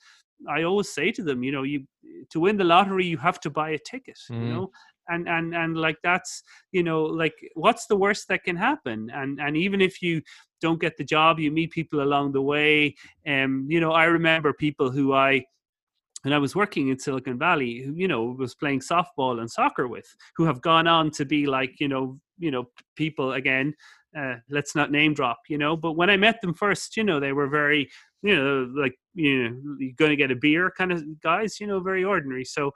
I 0.48 0.64
always 0.64 0.90
say 0.90 1.12
to 1.12 1.24
them, 1.24 1.44
you 1.44 1.52
know, 1.52 1.64
you 1.64 1.86
to 2.30 2.40
win 2.40 2.58
the 2.58 2.64
lottery, 2.64 3.06
you 3.06 3.18
have 3.18 3.40
to 3.42 3.50
buy 3.50 3.72
a 3.72 3.80
ticket. 3.80 4.18
Mm. 4.32 4.42
You 4.42 4.54
know, 4.54 4.72
and 5.10 5.28
and 5.28 5.56
and 5.56 5.78
like 5.78 5.98
that's 6.04 6.44
you 6.72 6.84
know 6.84 7.04
like 7.04 7.34
what's 7.56 7.88
the 7.88 7.96
worst 7.96 8.28
that 8.28 8.44
can 8.44 8.56
happen 8.56 9.10
and 9.14 9.40
and 9.40 9.58
even 9.58 9.82
if 9.82 10.02
you 10.02 10.22
don't 10.62 10.80
get 10.80 10.98
the 10.98 11.04
job 11.04 11.40
you 11.40 11.52
meet 11.52 11.72
people 11.72 12.02
along 12.02 12.32
the 12.32 12.42
way 12.42 12.96
and 13.26 13.46
um, 13.46 13.68
you 13.70 13.80
know 13.80 13.92
i 13.92 14.06
remember 14.06 14.54
people 14.54 14.90
who 14.92 15.14
i 15.14 15.44
and 16.26 16.34
I 16.34 16.38
was 16.38 16.56
working 16.56 16.90
in 16.90 17.00
Silicon 17.00 17.40
Valley, 17.40 17.82
who 17.82 17.94
you 17.94 18.08
know 18.08 18.36
was 18.38 18.56
playing 18.56 18.82
softball 18.82 19.40
and 19.40 19.50
soccer 19.50 19.88
with, 19.88 20.14
who 20.36 20.44
have 20.46 20.62
gone 20.62 20.88
on 20.88 21.12
to 21.12 21.26
be 21.26 21.46
like 21.46 21.80
you 21.80 21.88
know 21.88 22.20
you 22.38 22.52
know 22.52 22.66
people 22.96 23.34
again. 23.34 23.74
Uh, 24.18 24.36
let's 24.50 24.76
not 24.76 24.92
name 24.92 25.14
drop, 25.14 25.38
you 25.48 25.58
know. 25.58 25.78
But 25.78 25.94
when 25.94 26.10
I 26.10 26.18
met 26.18 26.42
them 26.42 26.54
first, 26.54 26.98
you 26.98 27.04
know, 27.04 27.20
they 27.20 27.32
were 27.32 27.48
very 27.48 27.90
you 28.22 28.36
know, 28.36 28.70
like 28.76 28.96
you 29.14 29.50
know, 29.50 29.76
you're 29.80 29.94
going 29.98 30.12
to 30.12 30.18
get 30.18 30.32
a 30.32 30.36
beer 30.36 30.72
kind 30.78 30.92
of 30.92 31.04
guys, 31.22 31.60
you 31.60 31.68
know, 31.68 31.80
very 31.80 32.04
ordinary. 32.04 32.46
So 32.46 32.72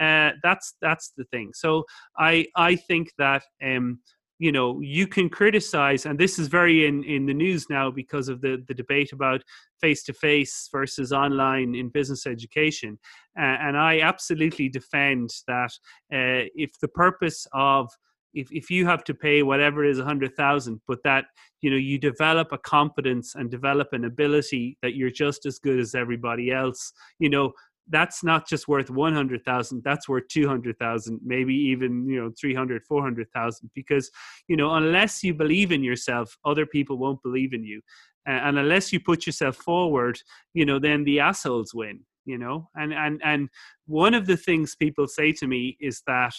uh, 0.00 0.30
that's 0.42 0.74
that's 0.80 1.12
the 1.16 1.24
thing. 1.24 1.50
So 1.54 1.84
I 2.16 2.46
I 2.56 2.76
think 2.76 3.12
that 3.18 3.42
um, 3.64 4.00
you 4.38 4.52
know 4.52 4.80
you 4.80 5.06
can 5.06 5.28
criticize, 5.28 6.06
and 6.06 6.18
this 6.18 6.38
is 6.38 6.48
very 6.48 6.86
in 6.86 7.04
in 7.04 7.26
the 7.26 7.34
news 7.34 7.68
now 7.70 7.90
because 7.90 8.28
of 8.28 8.40
the 8.40 8.62
the 8.66 8.74
debate 8.74 9.12
about 9.12 9.42
face 9.80 10.02
to 10.04 10.12
face 10.12 10.68
versus 10.72 11.12
online 11.12 11.74
in 11.74 11.88
business 11.88 12.26
education, 12.26 12.98
uh, 13.38 13.56
and 13.60 13.76
I 13.76 14.00
absolutely 14.00 14.68
defend 14.68 15.30
that 15.46 15.70
uh, 16.12 16.46
if 16.54 16.70
the 16.80 16.88
purpose 16.88 17.46
of 17.52 17.90
if, 18.38 18.48
if 18.52 18.70
you 18.70 18.86
have 18.86 19.04
to 19.04 19.14
pay 19.14 19.42
whatever 19.42 19.84
it 19.84 19.90
is 19.90 19.98
a 19.98 20.04
hundred 20.04 20.34
thousand 20.36 20.80
but 20.86 21.02
that 21.04 21.26
you 21.60 21.70
know 21.70 21.76
you 21.76 21.98
develop 21.98 22.52
a 22.52 22.58
competence 22.58 23.34
and 23.34 23.50
develop 23.50 23.88
an 23.92 24.04
ability 24.04 24.78
that 24.82 24.94
you're 24.94 25.10
just 25.10 25.46
as 25.46 25.58
good 25.58 25.78
as 25.78 25.94
everybody 25.94 26.50
else 26.50 26.92
you 27.18 27.28
know 27.28 27.52
that's 27.90 28.22
not 28.22 28.46
just 28.46 28.68
worth 28.68 28.90
100,000 28.90 29.82
that's 29.84 30.08
worth 30.08 30.28
200,000 30.28 31.20
maybe 31.24 31.54
even 31.54 32.06
you 32.06 32.20
know 32.20 32.30
300 32.38 32.82
400,000 32.86 33.70
because 33.74 34.10
you 34.46 34.56
know 34.56 34.74
unless 34.74 35.22
you 35.24 35.34
believe 35.34 35.72
in 35.72 35.82
yourself 35.82 36.36
other 36.44 36.66
people 36.66 36.98
won't 36.98 37.22
believe 37.22 37.52
in 37.52 37.64
you. 37.64 37.80
And 38.26 38.58
unless 38.58 38.92
you 38.92 39.00
put 39.00 39.26
yourself 39.26 39.56
forward 39.56 40.20
you 40.52 40.64
know 40.64 40.78
then 40.78 41.04
the 41.04 41.20
assholes 41.20 41.72
win 41.74 42.00
you 42.28 42.38
know? 42.38 42.68
And 42.76 42.92
and 42.92 43.20
and 43.24 43.48
one 43.86 44.14
of 44.14 44.26
the 44.26 44.36
things 44.36 44.76
people 44.76 45.08
say 45.08 45.32
to 45.32 45.46
me 45.48 45.76
is 45.80 46.02
that 46.06 46.34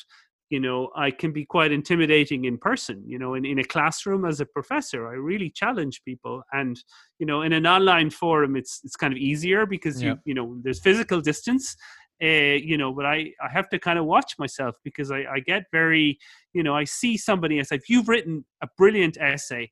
you 0.50 0.60
know 0.60 0.90
i 0.96 1.10
can 1.12 1.32
be 1.32 1.46
quite 1.46 1.72
intimidating 1.72 2.46
in 2.46 2.58
person 2.58 3.04
you 3.06 3.18
know 3.18 3.36
in, 3.36 3.46
in 3.46 3.60
a 3.60 3.64
classroom 3.64 4.26
as 4.26 4.40
a 4.40 4.46
professor 4.46 5.08
i 5.08 5.14
really 5.14 5.50
challenge 5.50 6.02
people 6.04 6.42
and 6.54 6.84
you 7.20 7.26
know 7.26 7.42
in 7.42 7.54
an 7.54 7.66
online 7.66 8.10
forum 8.10 8.56
it's 8.56 8.82
it's 8.84 8.96
kind 8.96 9.14
of 9.14 9.18
easier 9.18 9.66
because 9.66 10.02
yeah. 10.02 10.10
you 10.10 10.20
you 10.26 10.34
know 10.34 10.58
there's 10.64 10.80
physical 10.80 11.22
distance 11.22 11.76
uh, 12.22 12.26
you 12.26 12.78
know 12.78 12.92
but 12.92 13.06
i 13.06 13.32
i 13.42 13.50
have 13.50 13.70
to 13.70 13.80
kind 13.80 14.00
of 14.00 14.06
watch 14.06 14.34
myself 14.38 14.76
because 14.84 15.12
i 15.12 15.24
i 15.32 15.40
get 15.40 15.64
very 15.72 16.18
you 16.54 16.64
know 16.64 16.76
i 16.76 16.84
see 16.84 17.16
somebody 17.16 17.60
as 17.60 17.72
if 17.72 17.90
you've 17.90 18.10
written 18.10 18.44
a 18.62 18.68
brilliant 18.78 19.18
essay 19.20 19.70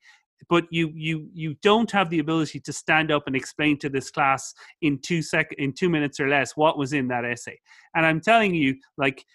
but 0.49 0.65
you 0.69 0.91
you 0.95 1.27
you 1.33 1.55
don't 1.63 1.91
have 1.91 2.09
the 2.09 2.19
ability 2.19 2.59
to 2.59 2.71
stand 2.71 3.11
up 3.11 3.23
and 3.25 3.35
explain 3.35 3.77
to 3.77 3.89
this 3.89 4.11
class 4.11 4.53
in 4.81 4.99
two 4.99 5.21
sec 5.21 5.51
in 5.57 5.73
two 5.73 5.89
minutes 5.89 6.19
or 6.19 6.29
less 6.29 6.55
what 6.55 6.77
was 6.77 6.93
in 6.93 7.07
that 7.07 7.25
essay 7.25 7.59
and 7.95 8.05
i'm 8.05 8.21
telling 8.21 8.53
you 8.53 8.75
like 8.97 9.25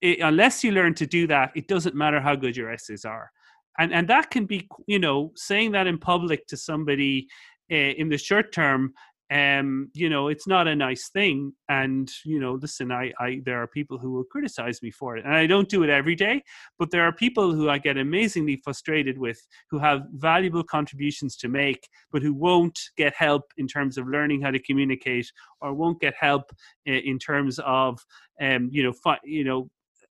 it, 0.00 0.20
unless 0.20 0.62
you 0.62 0.72
learn 0.72 0.94
to 0.94 1.06
do 1.06 1.26
that, 1.26 1.52
it 1.54 1.68
doesn't 1.68 1.94
matter 1.94 2.20
how 2.20 2.34
good 2.34 2.56
your 2.56 2.70
essays 2.70 3.04
are. 3.04 3.30
And, 3.78 3.92
and 3.92 4.08
that 4.08 4.30
can 4.30 4.46
be, 4.46 4.68
you 4.86 4.98
know, 4.98 5.32
saying 5.36 5.72
that 5.72 5.86
in 5.86 5.98
public 5.98 6.46
to 6.48 6.56
somebody 6.56 7.28
uh, 7.70 7.74
in 7.74 8.08
the 8.08 8.18
short 8.18 8.52
term 8.52 8.94
um 9.32 9.90
you 9.92 10.08
know 10.08 10.28
it's 10.28 10.46
not 10.46 10.68
a 10.68 10.76
nice 10.76 11.08
thing 11.08 11.52
and 11.68 12.12
you 12.24 12.38
know 12.38 12.52
listen 12.62 12.92
I, 12.92 13.12
I 13.18 13.40
there 13.44 13.60
are 13.60 13.66
people 13.66 13.98
who 13.98 14.12
will 14.12 14.22
criticize 14.22 14.80
me 14.82 14.92
for 14.92 15.16
it 15.16 15.24
and 15.24 15.34
i 15.34 15.48
don't 15.48 15.68
do 15.68 15.82
it 15.82 15.90
every 15.90 16.14
day 16.14 16.44
but 16.78 16.92
there 16.92 17.02
are 17.02 17.12
people 17.12 17.52
who 17.52 17.68
i 17.68 17.76
get 17.76 17.96
amazingly 17.96 18.60
frustrated 18.62 19.18
with 19.18 19.44
who 19.68 19.80
have 19.80 20.02
valuable 20.12 20.62
contributions 20.62 21.36
to 21.38 21.48
make 21.48 21.88
but 22.12 22.22
who 22.22 22.32
won't 22.32 22.78
get 22.96 23.14
help 23.16 23.42
in 23.56 23.66
terms 23.66 23.98
of 23.98 24.06
learning 24.06 24.42
how 24.42 24.52
to 24.52 24.62
communicate 24.62 25.28
or 25.60 25.74
won't 25.74 26.00
get 26.00 26.14
help 26.20 26.44
in, 26.84 26.94
in 26.94 27.18
terms 27.18 27.58
of 27.66 27.98
um 28.40 28.68
you 28.70 28.84
know 28.84 28.92
fi- 28.92 29.18
you 29.24 29.42
know 29.42 29.68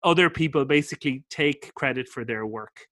other 0.04 0.30
people 0.30 0.64
basically 0.64 1.24
take 1.30 1.72
credit 1.74 2.08
for 2.08 2.24
their 2.24 2.46
work 2.46 2.86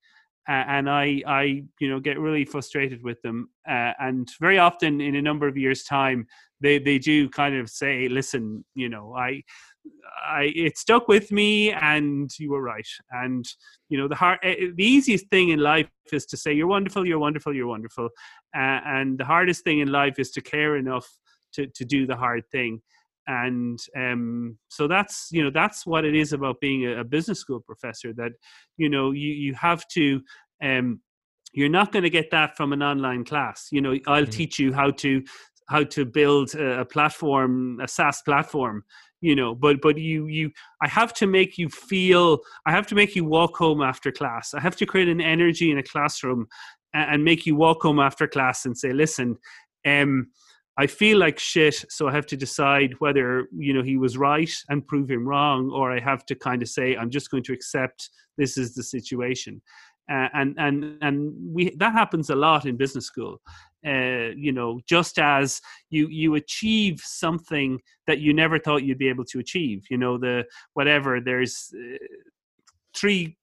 uh, 0.49 0.63
and 0.67 0.89
I, 0.89 1.21
I, 1.27 1.63
you 1.79 1.89
know, 1.89 1.99
get 1.99 2.19
really 2.19 2.45
frustrated 2.45 3.03
with 3.03 3.21
them. 3.21 3.49
Uh, 3.67 3.93
and 3.99 4.27
very 4.39 4.57
often, 4.57 4.99
in 4.99 5.15
a 5.15 5.21
number 5.21 5.47
of 5.47 5.55
years' 5.55 5.83
time, 5.83 6.25
they 6.61 6.79
they 6.79 6.97
do 6.97 7.29
kind 7.29 7.55
of 7.55 7.69
say, 7.69 8.09
"Listen, 8.09 8.65
you 8.73 8.89
know, 8.89 9.15
I, 9.15 9.43
I, 10.27 10.51
it 10.55 10.79
stuck 10.79 11.07
with 11.07 11.31
me, 11.31 11.71
and 11.71 12.31
you 12.39 12.51
were 12.51 12.61
right." 12.61 12.87
And 13.11 13.45
you 13.89 13.99
know, 13.99 14.07
the 14.07 14.15
hard, 14.15 14.39
uh, 14.43 14.55
the 14.75 14.83
easiest 14.83 15.27
thing 15.29 15.49
in 15.49 15.59
life 15.59 15.87
is 16.11 16.25
to 16.27 16.37
say, 16.37 16.53
"You're 16.53 16.67
wonderful, 16.67 17.05
you're 17.05 17.19
wonderful, 17.19 17.53
you're 17.53 17.67
wonderful," 17.67 18.09
uh, 18.55 18.79
and 18.85 19.19
the 19.19 19.25
hardest 19.25 19.63
thing 19.63 19.79
in 19.79 19.91
life 19.91 20.17
is 20.17 20.31
to 20.31 20.41
care 20.41 20.75
enough 20.75 21.07
to 21.53 21.67
to 21.67 21.85
do 21.85 22.07
the 22.07 22.15
hard 22.15 22.43
thing 22.51 22.81
and 23.27 23.79
um, 23.95 24.57
so 24.67 24.87
that's 24.87 25.27
you 25.31 25.43
know 25.43 25.51
that's 25.53 25.85
what 25.85 26.05
it 26.05 26.15
is 26.15 26.33
about 26.33 26.59
being 26.59 26.85
a, 26.85 27.01
a 27.01 27.03
business 27.03 27.39
school 27.39 27.59
professor 27.59 28.13
that 28.13 28.31
you 28.77 28.89
know 28.89 29.11
you 29.11 29.29
you 29.29 29.53
have 29.53 29.87
to 29.89 30.21
um, 30.63 30.99
you're 31.53 31.69
not 31.69 31.91
going 31.91 32.03
to 32.03 32.09
get 32.09 32.31
that 32.31 32.55
from 32.55 32.73
an 32.73 32.81
online 32.81 33.23
class 33.23 33.67
you 33.71 33.81
know 33.81 33.95
i'll 34.07 34.23
mm-hmm. 34.23 34.31
teach 34.31 34.59
you 34.59 34.73
how 34.73 34.89
to 34.89 35.23
how 35.69 35.83
to 35.83 36.05
build 36.05 36.53
a, 36.55 36.81
a 36.81 36.85
platform 36.85 37.79
a 37.81 37.87
saas 37.87 38.21
platform 38.23 38.83
you 39.21 39.35
know 39.35 39.53
but 39.53 39.81
but 39.81 39.97
you 39.97 40.27
you 40.27 40.51
i 40.81 40.87
have 40.87 41.13
to 41.13 41.27
make 41.27 41.57
you 41.57 41.69
feel 41.69 42.39
i 42.65 42.71
have 42.71 42.87
to 42.87 42.95
make 42.95 43.15
you 43.15 43.23
walk 43.23 43.55
home 43.55 43.81
after 43.81 44.11
class 44.11 44.53
i 44.53 44.59
have 44.59 44.75
to 44.75 44.85
create 44.85 45.07
an 45.07 45.21
energy 45.21 45.71
in 45.71 45.77
a 45.77 45.83
classroom 45.83 46.47
and, 46.93 47.15
and 47.15 47.23
make 47.23 47.45
you 47.45 47.55
walk 47.55 47.81
home 47.83 47.99
after 47.99 48.27
class 48.27 48.65
and 48.65 48.77
say 48.77 48.91
listen 48.91 49.37
um 49.85 50.27
I 50.81 50.87
feel 50.87 51.19
like 51.19 51.37
shit, 51.37 51.85
so 51.89 52.07
I 52.07 52.11
have 52.11 52.25
to 52.25 52.35
decide 52.35 52.95
whether 52.97 53.47
you 53.55 53.71
know 53.71 53.83
he 53.83 53.97
was 53.97 54.17
right 54.17 54.51
and 54.69 54.87
prove 54.87 55.11
him 55.11 55.27
wrong, 55.27 55.69
or 55.69 55.91
I 55.91 55.99
have 55.99 56.25
to 56.25 56.35
kind 56.35 56.63
of 56.63 56.69
say 56.69 56.95
I'm 56.95 57.11
just 57.11 57.29
going 57.29 57.43
to 57.43 57.53
accept 57.53 58.09
this 58.35 58.57
is 58.57 58.73
the 58.73 58.81
situation, 58.81 59.61
uh, 60.11 60.29
and 60.33 60.55
and 60.57 60.97
and 61.01 61.33
we 61.55 61.75
that 61.75 61.93
happens 61.93 62.31
a 62.31 62.35
lot 62.35 62.65
in 62.65 62.77
business 62.77 63.05
school, 63.05 63.39
uh, 63.85 64.29
you 64.35 64.51
know 64.51 64.79
just 64.87 65.19
as 65.19 65.61
you 65.91 66.07
you 66.07 66.33
achieve 66.35 66.99
something 66.99 67.79
that 68.07 68.19
you 68.19 68.33
never 68.33 68.57
thought 68.57 68.83
you'd 68.83 68.97
be 68.97 69.09
able 69.09 69.25
to 69.25 69.39
achieve 69.39 69.85
you 69.89 69.97
know 69.97 70.17
the 70.17 70.43
whatever 70.73 71.19
there's 71.19 71.73
uh, 71.75 71.97
three 72.95 73.37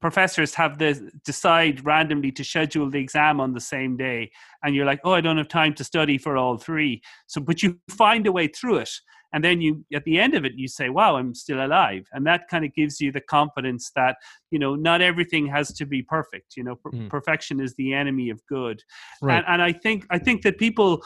professors 0.00 0.54
have 0.54 0.78
the 0.78 1.10
decide 1.24 1.84
randomly 1.84 2.32
to 2.32 2.44
schedule 2.44 2.90
the 2.90 2.98
exam 2.98 3.40
on 3.40 3.52
the 3.52 3.60
same 3.60 3.96
day 3.96 4.30
and 4.62 4.74
you're 4.74 4.86
like 4.86 5.00
oh 5.04 5.12
i 5.12 5.20
don't 5.20 5.38
have 5.38 5.48
time 5.48 5.74
to 5.74 5.84
study 5.84 6.18
for 6.18 6.36
all 6.36 6.56
three 6.56 7.00
so 7.26 7.40
but 7.40 7.62
you 7.62 7.78
find 7.90 8.26
a 8.26 8.32
way 8.32 8.46
through 8.46 8.76
it 8.76 8.90
and 9.32 9.44
then 9.44 9.60
you 9.60 9.84
at 9.92 10.04
the 10.04 10.18
end 10.18 10.34
of 10.34 10.44
it 10.44 10.52
you 10.54 10.68
say 10.68 10.88
wow 10.88 11.16
i'm 11.16 11.34
still 11.34 11.64
alive 11.64 12.06
and 12.12 12.26
that 12.26 12.48
kind 12.48 12.64
of 12.64 12.74
gives 12.74 13.00
you 13.00 13.12
the 13.12 13.20
confidence 13.20 13.90
that 13.94 14.16
you 14.50 14.58
know 14.58 14.74
not 14.74 15.00
everything 15.00 15.46
has 15.46 15.72
to 15.72 15.84
be 15.84 16.02
perfect 16.02 16.56
you 16.56 16.64
know 16.64 16.76
per- 16.76 16.90
mm. 16.90 17.08
perfection 17.08 17.60
is 17.60 17.74
the 17.74 17.92
enemy 17.92 18.30
of 18.30 18.40
good 18.46 18.82
right. 19.22 19.38
and, 19.38 19.46
and 19.48 19.62
i 19.62 19.72
think 19.72 20.06
i 20.10 20.18
think 20.18 20.42
that 20.42 20.58
people 20.58 21.02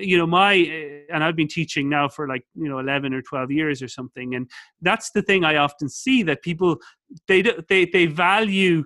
you 0.00 0.16
know 0.18 0.26
my 0.26 0.56
eh, 0.56 1.00
and 1.12 1.22
i've 1.22 1.36
been 1.36 1.48
teaching 1.48 1.88
now 1.88 2.08
for 2.08 2.28
like 2.28 2.42
you 2.54 2.68
know 2.68 2.78
11 2.78 3.14
or 3.14 3.22
12 3.22 3.50
years 3.50 3.82
or 3.82 3.88
something 3.88 4.34
and 4.34 4.50
that's 4.82 5.10
the 5.10 5.22
thing 5.22 5.44
i 5.44 5.56
often 5.56 5.88
see 5.88 6.22
that 6.22 6.42
people 6.42 6.78
they 7.28 7.42
they 7.68 7.84
they 7.84 8.06
value 8.06 8.84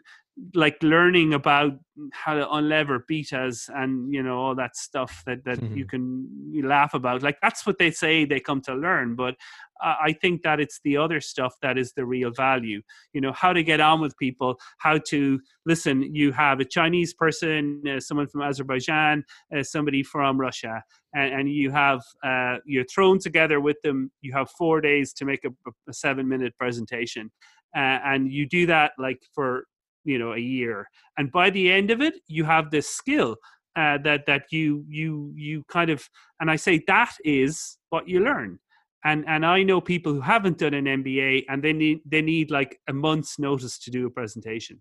like 0.55 0.77
learning 0.83 1.33
about 1.33 1.73
how 2.13 2.35
to 2.35 2.51
unlever 2.51 3.05
betas 3.09 3.71
and 3.73 4.13
you 4.13 4.21
know 4.21 4.37
all 4.37 4.55
that 4.55 4.77
stuff 4.77 5.23
that 5.27 5.45
that 5.45 5.61
mm-hmm. 5.61 5.77
you 5.77 5.87
can 5.87 6.29
you 6.51 6.67
laugh 6.67 6.93
about 6.93 7.23
like 7.23 7.39
that's 7.41 7.65
what 7.65 7.79
they 7.79 7.91
say 7.91 8.25
they 8.25 8.41
come 8.41 8.61
to 8.61 8.75
learn 8.75 9.15
but 9.15 9.37
I 9.85 10.15
think 10.21 10.43
that 10.43 10.61
it's 10.61 10.81
the 10.85 10.97
other 10.97 11.21
stuff 11.21 11.55
that 11.61 11.77
is 11.77 11.93
the 11.93 12.05
real 12.07 12.31
value. 12.31 12.81
You 13.13 13.21
know, 13.21 13.33
how 13.33 13.53
to 13.53 13.63
get 13.63 13.81
on 13.81 14.01
with 14.01 14.17
people, 14.17 14.59
how 14.79 14.99
to 15.09 15.41
listen. 15.67 16.15
You 16.15 16.33
have 16.33 16.61
a 16.61 16.65
Chinese 16.65 17.13
person, 17.13 17.83
uh, 17.89 18.01
someone 18.01 18.29
from 18.29 18.43
Azerbaijan, 18.43 19.25
uh, 19.55 19.63
somebody 19.63 20.03
from 20.03 20.41
Russia, 20.41 20.83
and, 21.15 21.35
and 21.35 21.53
you 21.53 21.71
have 21.71 22.01
uh, 22.23 22.59
you're 22.65 22.85
thrown 22.85 23.19
together 23.19 23.61
with 23.61 23.77
them. 23.83 24.11
You 24.23 24.33
have 24.33 24.51
four 24.51 24.81
days 24.81 25.13
to 25.15 25.25
make 25.25 25.45
a, 25.45 25.51
a 25.89 25.93
seven 25.93 26.29
minute 26.29 26.57
presentation, 26.57 27.31
uh, 27.77 27.99
and 28.05 28.33
you 28.33 28.47
do 28.47 28.67
that 28.67 28.93
like 28.99 29.21
for 29.35 29.67
you 30.05 30.19
know 30.19 30.33
a 30.33 30.39
year. 30.39 30.89
And 31.19 31.31
by 31.31 31.51
the 31.51 31.71
end 31.71 31.91
of 31.91 32.01
it, 32.01 32.15
you 32.27 32.45
have 32.45 32.71
this 32.71 32.89
skill 32.89 33.37
uh, 33.77 33.99
that 34.05 34.27
that 34.27 34.45
you 34.51 34.85
you 34.89 35.33
you 35.37 35.65
kind 35.69 35.91
of 35.91 36.09
and 36.41 36.51
I 36.51 36.57
say 36.57 36.83
that 36.87 37.13
is 37.25 37.79
what 37.91 38.09
you 38.09 38.21
learn 38.21 38.59
and 39.05 39.25
and 39.29 39.45
I 39.45 39.63
know 39.63 39.81
people 39.81 40.13
who 40.13 40.21
haven't 40.21 40.59
done 40.59 40.75
an 40.75 40.87
MBA 40.87 41.45
and 41.49 41.63
they 41.63 41.73
need 41.73 42.01
they 42.07 42.23
need 42.23 42.51
like 42.51 42.81
a 42.89 42.93
month's 42.93 43.39
notice 43.39 43.79
to 43.81 43.91
do 43.91 44.07
a 44.07 44.11
presentation, 44.11 44.81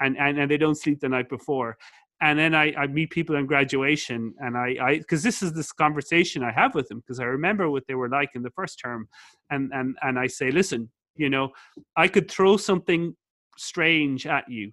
and 0.00 0.16
and, 0.18 0.38
and 0.38 0.50
they 0.50 0.56
don't 0.56 0.76
sleep 0.78 1.00
the 1.00 1.08
night 1.08 1.28
before. 1.28 1.76
And 2.22 2.38
then 2.38 2.54
I, 2.54 2.74
I 2.74 2.86
meet 2.86 3.10
people 3.10 3.36
in 3.36 3.46
graduation, 3.46 4.34
and 4.38 4.56
I 4.56 4.76
I 4.80 4.98
because 4.98 5.22
this 5.22 5.42
is 5.42 5.52
this 5.52 5.72
conversation 5.72 6.42
I 6.42 6.52
have 6.52 6.74
with 6.74 6.88
them 6.88 7.00
because 7.00 7.20
I 7.20 7.24
remember 7.24 7.70
what 7.70 7.86
they 7.86 7.94
were 7.94 8.08
like 8.08 8.30
in 8.34 8.42
the 8.42 8.50
first 8.50 8.80
term, 8.80 9.08
and 9.50 9.70
and 9.74 9.96
and 10.02 10.18
I 10.18 10.26
say, 10.26 10.50
listen, 10.50 10.90
you 11.16 11.28
know, 11.28 11.50
I 11.96 12.08
could 12.08 12.30
throw 12.30 12.56
something 12.56 13.14
strange 13.60 14.26
at 14.26 14.48
you, 14.48 14.72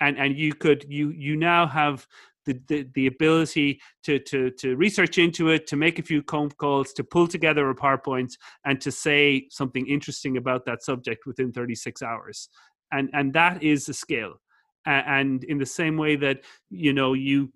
and 0.00 0.18
and 0.18 0.36
you 0.36 0.54
could 0.54 0.86
you 0.88 1.10
you 1.10 1.36
now 1.36 1.66
have 1.66 2.06
the, 2.48 2.60
the, 2.66 2.88
the 2.94 3.06
ability 3.06 3.78
to, 4.04 4.18
to, 4.20 4.50
to 4.52 4.74
research 4.76 5.18
into 5.18 5.50
it, 5.50 5.66
to 5.66 5.76
make 5.76 5.98
a 5.98 6.02
few 6.02 6.22
phone 6.22 6.48
calls, 6.50 6.94
to 6.94 7.04
pull 7.04 7.28
together 7.28 7.68
a 7.68 7.74
PowerPoint, 7.74 8.32
and 8.64 8.80
to 8.80 8.90
say 8.90 9.46
something 9.50 9.86
interesting 9.86 10.38
about 10.38 10.64
that 10.64 10.82
subject 10.82 11.26
within 11.26 11.52
36 11.52 12.02
hours. 12.02 12.48
And, 12.90 13.10
and 13.12 13.34
that 13.34 13.62
is 13.62 13.88
a 13.90 13.94
skill. 13.94 14.40
And 14.86 15.44
in 15.44 15.58
the 15.58 15.66
same 15.66 15.98
way 15.98 16.16
that, 16.16 16.40
you 16.70 16.94
know, 16.94 17.12
you 17.12 17.52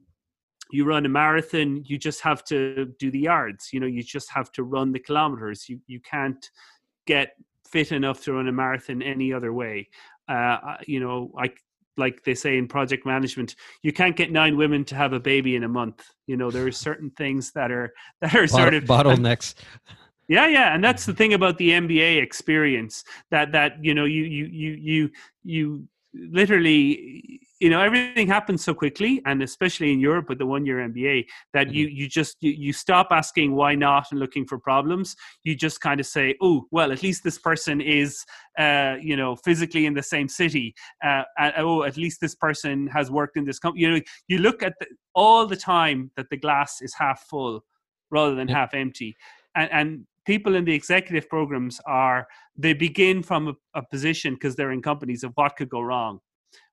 you 0.71 0.87
run 0.87 1.05
a 1.05 1.09
marathon 1.09 1.85
you 1.85 1.99
just 1.99 2.23
have 2.23 2.43
to 2.43 2.87
do 2.99 3.11
the 3.11 3.19
yards 3.19 3.69
you 3.75 3.79
know 3.79 3.87
you 3.87 4.03
just 4.03 4.31
have 4.31 4.51
to 4.51 4.63
run 4.63 4.91
the 4.91 4.99
kilometers 4.99 5.69
you 5.69 5.79
you 5.87 6.01
can't 6.01 6.49
get 7.07 7.35
fit 7.69 7.93
enough 7.93 8.23
to 8.23 8.33
run 8.33 8.49
a 8.49 8.53
marathon 8.53 9.03
any 9.03 9.35
other 9.35 9.53
way 9.53 9.87
uh, 10.29 10.77
you 10.87 11.01
know 11.01 11.33
i 11.39 11.51
like 11.97 12.23
they 12.25 12.35
say 12.35 12.57
in 12.57 12.67
project 12.67 13.05
management 13.07 13.55
you 13.83 13.93
can't 13.93 14.17
get 14.17 14.31
nine 14.31 14.57
women 14.57 14.85
to 14.85 14.95
have 14.95 15.13
a 15.13 15.21
baby 15.21 15.57
in 15.57 15.65
a 15.65 15.69
month. 15.69 16.05
You 16.27 16.37
know 16.37 16.51
there 16.51 16.67
are 16.67 16.73
certain 16.89 17.11
things 17.11 17.53
that 17.53 17.71
are 17.71 17.93
that 18.21 18.35
are 18.35 18.47
sort 18.47 18.75
of 18.75 18.85
bottlenecks. 18.95 19.55
Yeah 20.29 20.47
yeah 20.47 20.75
and 20.75 20.83
that's 20.83 21.05
the 21.05 21.15
thing 21.21 21.35
about 21.35 21.59
the 21.59 21.71
mba 21.71 22.23
experience 22.23 23.05
that 23.31 23.53
that 23.53 23.85
you 23.85 23.95
know 23.95 24.05
you 24.05 24.25
you 24.25 24.47
you 24.47 24.73
you 24.73 25.11
you 25.45 25.89
literally 26.15 27.41
you 27.61 27.71
know 27.71 27.81
everything 27.81 28.27
happens 28.27 28.63
so 28.65 28.75
quickly 28.75 29.23
and 29.25 29.43
especially 29.43 29.93
in 29.93 30.01
europe 30.01 30.29
with 30.29 30.39
the 30.39 30.45
one 30.45 30.67
year 30.67 30.77
mba 30.89 31.25
that 31.55 31.69
mm-hmm. 31.69 31.77
you 31.77 31.87
you 31.87 32.09
just 32.09 32.37
you, 32.41 32.51
you 32.51 32.73
stop 32.73 33.09
asking 33.11 33.55
why 33.55 33.75
not 33.75 34.07
and 34.11 34.21
looking 34.21 34.47
for 34.47 34.59
problems. 34.59 35.17
You 35.45 35.55
just 35.55 35.81
kind 35.81 36.01
of 36.01 36.07
say 36.07 36.35
oh 36.43 36.67
well 36.71 36.93
at 36.93 37.03
least 37.03 37.25
this 37.25 37.39
person 37.39 37.81
is 37.81 38.25
uh, 38.59 38.97
you 39.01 39.17
know 39.17 39.37
physically 39.37 39.87
in 39.87 39.95
the 39.95 40.03
same 40.03 40.29
city. 40.29 40.75
Uh, 41.05 41.23
oh 41.59 41.85
at 41.85 41.97
least 41.97 42.21
this 42.21 42.35
person 42.35 42.87
has 42.89 43.11
worked 43.11 43.37
in 43.37 43.45
this 43.45 43.59
company 43.59 43.83
you 43.83 43.91
know 43.91 44.01
you 44.29 44.39
look 44.39 44.63
at 44.63 44.75
the, 44.81 44.87
all 45.15 45.47
the 45.47 45.57
time 45.57 46.11
that 46.17 46.29
the 46.31 46.37
glass 46.37 46.81
is 46.81 46.95
half 46.95 47.23
full 47.29 47.63
rather 48.11 48.35
than 48.35 48.49
half 48.49 48.75
empty. 48.75 49.17
And, 49.57 49.71
and 49.73 50.07
people 50.25 50.55
in 50.55 50.65
the 50.65 50.75
executive 50.75 51.29
programs 51.29 51.81
are 51.87 52.27
they 52.57 52.75
begin 52.75 53.23
from 53.23 53.49
a, 53.49 53.55
a 53.75 53.83
position 53.91 54.35
because 54.35 54.57
they're 54.57 54.73
in 54.73 54.83
companies 54.83 55.25
of 55.25 55.33
what 55.35 55.57
could 55.57 55.69
go 55.69 55.81
wrong. 55.81 56.21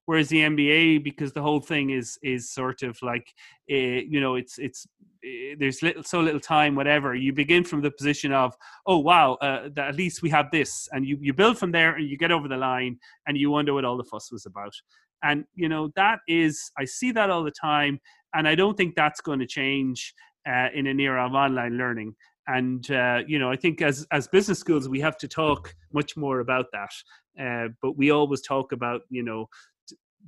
Whereas 0.06 0.30
the 0.30 0.40
MBA 0.40 1.04
because 1.04 1.34
the 1.34 1.42
whole 1.42 1.62
thing 1.62 1.92
is 1.92 2.18
is 2.24 2.52
sort 2.52 2.82
of 2.82 2.98
like 3.04 3.28
uh, 3.72 4.02
you 4.14 4.20
know 4.20 4.36
it's 4.36 4.58
it's 4.58 4.88
uh, 5.24 5.56
there's 5.60 5.84
little 5.84 6.04
so 6.04 6.20
little 6.20 6.40
time 6.40 6.76
whatever. 6.76 7.14
You 7.14 7.32
begin 7.32 7.64
from 7.64 7.82
the 7.82 7.92
position 7.92 8.32
of 8.32 8.56
oh 8.88 8.98
wow 8.98 9.34
uh, 9.36 9.70
at 9.78 9.96
least 9.96 10.24
we 10.24 10.30
have 10.32 10.50
this. 10.52 10.88
And 10.92 11.06
you 11.06 11.18
you 11.22 11.34
build 11.34 11.60
from 11.60 11.72
there 11.72 11.96
and 11.96 12.10
you 12.10 12.18
get 12.18 12.32
over 12.32 12.48
the 12.48 12.58
line 12.58 12.98
and 13.28 13.38
you 13.38 13.52
wonder 13.52 13.74
what 13.74 13.86
all 13.86 13.98
the 13.98 14.04
fuss 14.04 14.32
was 14.32 14.48
about. 14.48 14.74
And 15.22 15.46
you 15.54 15.70
know 15.70 15.92
that 15.96 16.20
is 16.28 16.72
I 16.78 16.86
see 16.86 17.12
that 17.12 17.30
all 17.30 17.44
the 17.44 17.52
time 17.52 18.00
and 18.34 18.48
I 18.48 18.56
don't 18.56 18.78
think 18.78 18.96
that's 18.96 19.22
going 19.22 19.40
to 19.40 19.48
change 19.48 20.14
uh, 20.48 20.70
in 20.74 20.88
an 20.88 21.00
era 21.00 21.26
of 21.26 21.34
online 21.34 21.78
learning 21.78 22.16
and 22.50 22.92
uh, 22.92 23.20
you 23.28 23.40
know 23.40 23.50
i 23.52 23.56
think 23.56 23.82
as 23.82 24.06
as 24.12 24.28
business 24.28 24.60
schools 24.60 24.90
we 24.90 25.00
have 25.00 25.18
to 25.18 25.28
talk 25.28 25.76
much 25.94 26.18
more 26.18 26.40
about 26.40 26.66
that. 26.72 26.92
Uh, 27.40 27.70
but 27.82 27.98
we 27.98 28.12
always 28.12 28.42
talk 28.42 28.72
about 28.72 29.02
you 29.10 29.24
know 29.24 29.48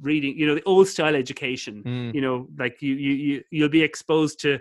reading 0.02 0.38
you 0.38 0.46
know 0.48 0.56
the 0.56 0.64
old 0.64 0.88
style 0.88 1.16
education. 1.16 1.84
Mm. 1.84 2.14
you 2.16 2.22
know 2.22 2.48
like 2.58 2.82
you 2.82 2.94
you 2.96 3.44
you'll 3.52 3.70
be 3.70 3.84
exposed 3.84 4.40
to 4.42 4.60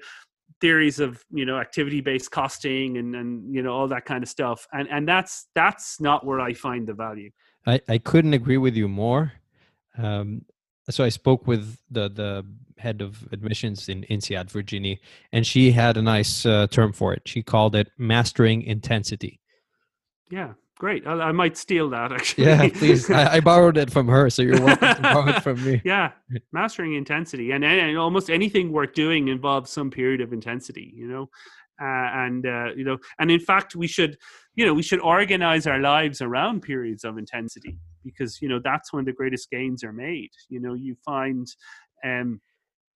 theories 0.61 1.01
of 1.01 1.25
you 1.31 1.45
know 1.45 1.59
activity 1.59 2.01
based 2.01 2.31
costing 2.31 2.99
and 2.99 3.15
and 3.15 3.55
you 3.55 3.63
know 3.63 3.73
all 3.73 3.89
that 3.89 4.05
kind 4.05 4.23
of 4.23 4.29
stuff. 4.29 4.67
And 4.73 4.89
and 4.91 5.07
that's 5.07 5.49
that's 5.55 6.01
not 6.01 6.25
where 6.27 6.41
i 6.41 6.53
find 6.53 6.87
the 6.87 6.95
value. 6.95 7.31
I 7.67 7.81
i 7.89 7.99
couldn't 7.99 8.35
agree 8.35 8.59
with 8.59 8.75
you 8.75 8.89
more. 8.89 9.33
Um 9.97 10.45
so 10.89 11.05
i 11.05 11.09
spoke 11.09 11.47
with 11.47 11.79
the 11.91 12.09
the 12.09 12.45
head 12.81 13.01
of 13.03 13.29
admissions 13.33 13.89
in 13.89 14.05
INSEAD, 14.11 14.51
Virginia, 14.51 14.97
and 15.33 15.47
she 15.47 15.71
had 15.71 15.97
a 15.97 16.03
nice 16.03 16.45
uh, 16.45 16.67
term 16.67 16.93
for 16.93 17.13
it. 17.13 17.23
She 17.27 17.43
called 17.43 17.77
it 17.77 17.91
mastering 17.99 18.63
intensity. 18.63 19.41
Yeah, 20.31 20.55
great. 20.79 21.07
I, 21.07 21.13
I 21.13 21.33
might 21.33 21.57
steal 21.57 21.91
that 21.91 22.13
actually. 22.17 22.47
Yeah, 22.47 22.69
please. 22.69 23.11
I, 23.11 23.35
I, 23.35 23.41
borrowed 23.41 23.77
it 23.77 23.91
from 23.91 24.09
her, 24.09 24.31
so 24.31 24.43
you're 24.43 24.61
welcome 24.61 24.95
to 24.97 25.03
borrow 25.03 25.29
it 25.29 25.43
from 25.43 25.65
me. 25.65 25.83
Yeah, 25.85 26.13
mastering 26.53 26.95
intensity, 26.95 27.53
and, 27.53 27.65
and 27.65 27.97
almost 27.99 28.31
anything 28.31 28.73
worth 28.73 28.95
doing 28.95 29.29
involves 29.29 29.71
some 29.71 29.91
period 29.91 30.21
of 30.21 30.33
intensity. 30.33 30.93
You 30.95 31.09
know, 31.09 31.23
uh, 31.81 32.11
and 32.25 32.47
uh, 32.47 32.73
you 32.77 32.85
know, 32.85 32.99
and 33.19 33.31
in 33.31 33.41
fact, 33.41 33.77
we 33.77 33.87
should, 33.87 34.17
you 34.55 34.67
know, 34.67 34.75
we 34.75 34.83
should 34.83 35.01
organize 35.01 35.67
our 35.67 35.79
lives 35.79 36.21
around 36.21 36.63
periods 36.63 37.05
of 37.05 37.19
intensity 37.19 37.79
because 38.05 38.41
you 38.41 38.49
know 38.49 38.61
that's 38.63 38.93
when 38.93 39.05
the 39.05 39.13
greatest 39.13 39.51
gains 39.51 39.85
are 39.85 39.93
made. 39.93 40.31
You 40.49 40.61
know, 40.61 40.75
you 40.75 40.97
find. 41.05 41.47
Um, 42.03 42.41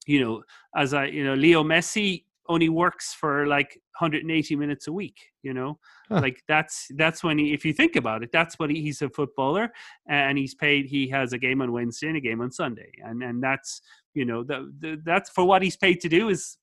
you 0.06 0.24
know, 0.24 0.42
as 0.76 0.94
I, 0.94 1.06
you 1.06 1.24
know, 1.24 1.34
Leo 1.34 1.62
Messi 1.62 2.24
only 2.48 2.68
works 2.68 3.14
for 3.14 3.46
like 3.46 3.80
180 3.98 4.56
minutes 4.56 4.86
a 4.86 4.92
week 4.92 5.18
you 5.42 5.54
know 5.54 5.78
huh. 6.10 6.20
like 6.20 6.42
that's 6.46 6.88
that's 6.96 7.24
when 7.24 7.38
he 7.38 7.52
if 7.52 7.64
you 7.64 7.72
think 7.72 7.96
about 7.96 8.22
it 8.22 8.30
that's 8.32 8.58
what 8.58 8.70
he, 8.70 8.82
he's 8.82 9.00
a 9.02 9.08
footballer 9.08 9.70
and 10.08 10.36
he's 10.36 10.54
paid 10.54 10.86
he 10.86 11.08
has 11.08 11.32
a 11.32 11.38
game 11.38 11.62
on 11.62 11.72
wednesday 11.72 12.08
and 12.08 12.16
a 12.16 12.20
game 12.20 12.40
on 12.40 12.50
sunday 12.50 12.90
and 13.04 13.22
and 13.22 13.42
that's 13.42 13.80
you 14.14 14.24
know 14.24 14.42
the, 14.42 14.70
the 14.80 15.00
that's 15.04 15.30
for 15.30 15.44
what 15.44 15.62
he's 15.62 15.76
paid 15.76 16.00
to 16.00 16.08
do 16.08 16.28
is 16.28 16.58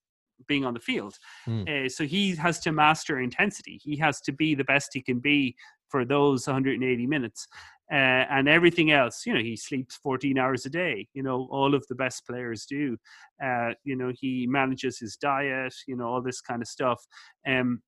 being 0.48 0.66
on 0.66 0.74
the 0.74 0.80
field 0.80 1.16
mm. 1.48 1.68
uh, 1.68 1.88
so 1.90 2.04
he 2.04 2.36
has 2.36 2.60
to 2.60 2.72
master 2.72 3.20
intensity 3.20 3.80
he 3.84 3.96
has 3.96 4.22
to 4.22 4.32
be 4.32 4.54
the 4.56 4.64
best 4.66 4.90
he 4.94 5.02
can 5.02 5.20
be 5.20 5.56
for 5.90 6.06
those 6.06 6.48
180 6.48 7.08
minutes 7.08 7.48
uh, 7.92 8.26
and 8.30 8.48
everything 8.48 8.92
else. 8.92 9.26
You 9.26 9.34
know, 9.34 9.42
he 9.42 9.58
sleeps 9.58 9.98
14 9.98 10.38
hours 10.38 10.66
a 10.66 10.70
day. 10.70 11.08
You 11.14 11.24
know, 11.24 11.48
all 11.52 11.76
of 11.76 11.86
the 11.88 11.96
best 11.96 12.26
players 12.26 12.66
do. 12.66 12.98
Uh, 13.44 13.72
you 13.84 13.96
know, 13.96 14.12
he 14.16 14.48
manages 14.48 14.98
his 15.00 15.18
diet. 15.18 15.74
You 15.88 15.98
know, 15.98 16.06
all 16.06 16.22
this 16.22 16.42
kind 16.42 16.62
of 16.62 16.68
stuff. 16.68 17.06
Um, 17.48 17.82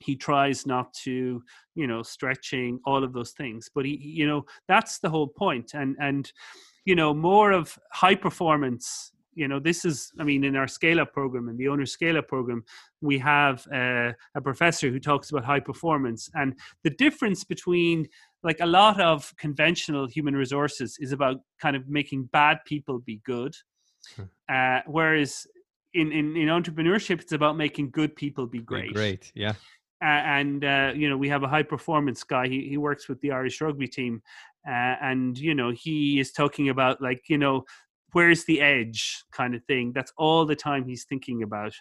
he 0.00 0.16
tries 0.16 0.66
not 0.66 0.92
to, 1.04 1.42
you 1.74 1.86
know, 1.86 2.02
stretching, 2.02 2.80
all 2.84 3.04
of 3.04 3.12
those 3.12 3.32
things. 3.32 3.70
But 3.74 3.84
he, 3.84 3.96
you 3.96 4.26
know, 4.26 4.44
that's 4.66 4.98
the 4.98 5.10
whole 5.10 5.28
point. 5.28 5.72
And 5.74 5.96
and 6.00 6.30
you 6.84 6.94
know, 6.94 7.14
more 7.14 7.52
of 7.52 7.78
high 7.92 8.14
performance 8.14 9.12
you 9.34 9.48
know 9.48 9.58
this 9.58 9.84
is 9.84 10.12
i 10.18 10.24
mean 10.24 10.44
in 10.44 10.56
our 10.56 10.68
scale 10.68 11.00
up 11.00 11.12
program 11.12 11.48
in 11.48 11.56
the 11.56 11.68
owner 11.68 11.86
scale 11.86 12.16
up 12.16 12.28
program 12.28 12.64
we 13.04 13.18
have 13.18 13.66
uh, 13.72 14.12
a 14.34 14.40
professor 14.42 14.90
who 14.90 14.98
talks 14.98 15.30
about 15.30 15.44
high 15.44 15.60
performance. 15.60 16.30
And 16.34 16.54
the 16.82 16.90
difference 16.90 17.44
between 17.44 18.08
like 18.42 18.58
a 18.60 18.66
lot 18.66 19.00
of 19.00 19.32
conventional 19.36 20.06
human 20.06 20.34
resources 20.34 20.96
is 21.00 21.12
about 21.12 21.36
kind 21.60 21.76
of 21.76 21.88
making 21.88 22.24
bad 22.24 22.58
people 22.66 22.98
be 22.98 23.20
good 23.24 23.54
hmm. 24.16 24.22
uh, 24.48 24.80
whereas 24.86 25.46
in, 25.94 26.12
in 26.12 26.36
in 26.36 26.48
entrepreneurship 26.48 27.20
it's 27.20 27.32
about 27.32 27.56
making 27.56 27.90
good 27.90 28.14
people 28.16 28.46
be 28.46 28.60
great 28.60 28.88
be 28.88 28.94
great. 28.94 29.32
yeah. 29.34 29.54
Uh, 30.02 30.22
and 30.38 30.64
uh, 30.64 30.92
you 30.94 31.08
know 31.08 31.16
we 31.16 31.28
have 31.28 31.44
a 31.44 31.48
high 31.48 31.62
performance 31.62 32.22
guy. 32.24 32.46
He, 32.46 32.68
he 32.68 32.76
works 32.76 33.08
with 33.08 33.18
the 33.20 33.30
irish 33.30 33.60
rugby 33.60 33.88
team 33.88 34.20
uh, 34.66 34.96
and 35.02 35.38
you 35.38 35.54
know 35.54 35.70
he 35.70 36.18
is 36.18 36.32
talking 36.32 36.70
about 36.70 37.00
like 37.00 37.22
you 37.28 37.38
know 37.38 37.64
where's 38.14 38.44
the 38.44 38.60
edge 38.60 39.24
kind 39.32 39.54
of 39.54 39.62
thing. 39.64 39.92
That's 39.92 40.12
all 40.16 40.46
the 40.46 40.56
time 40.56 40.86
he's 40.86 41.04
thinking 41.04 41.42
about. 41.42 41.74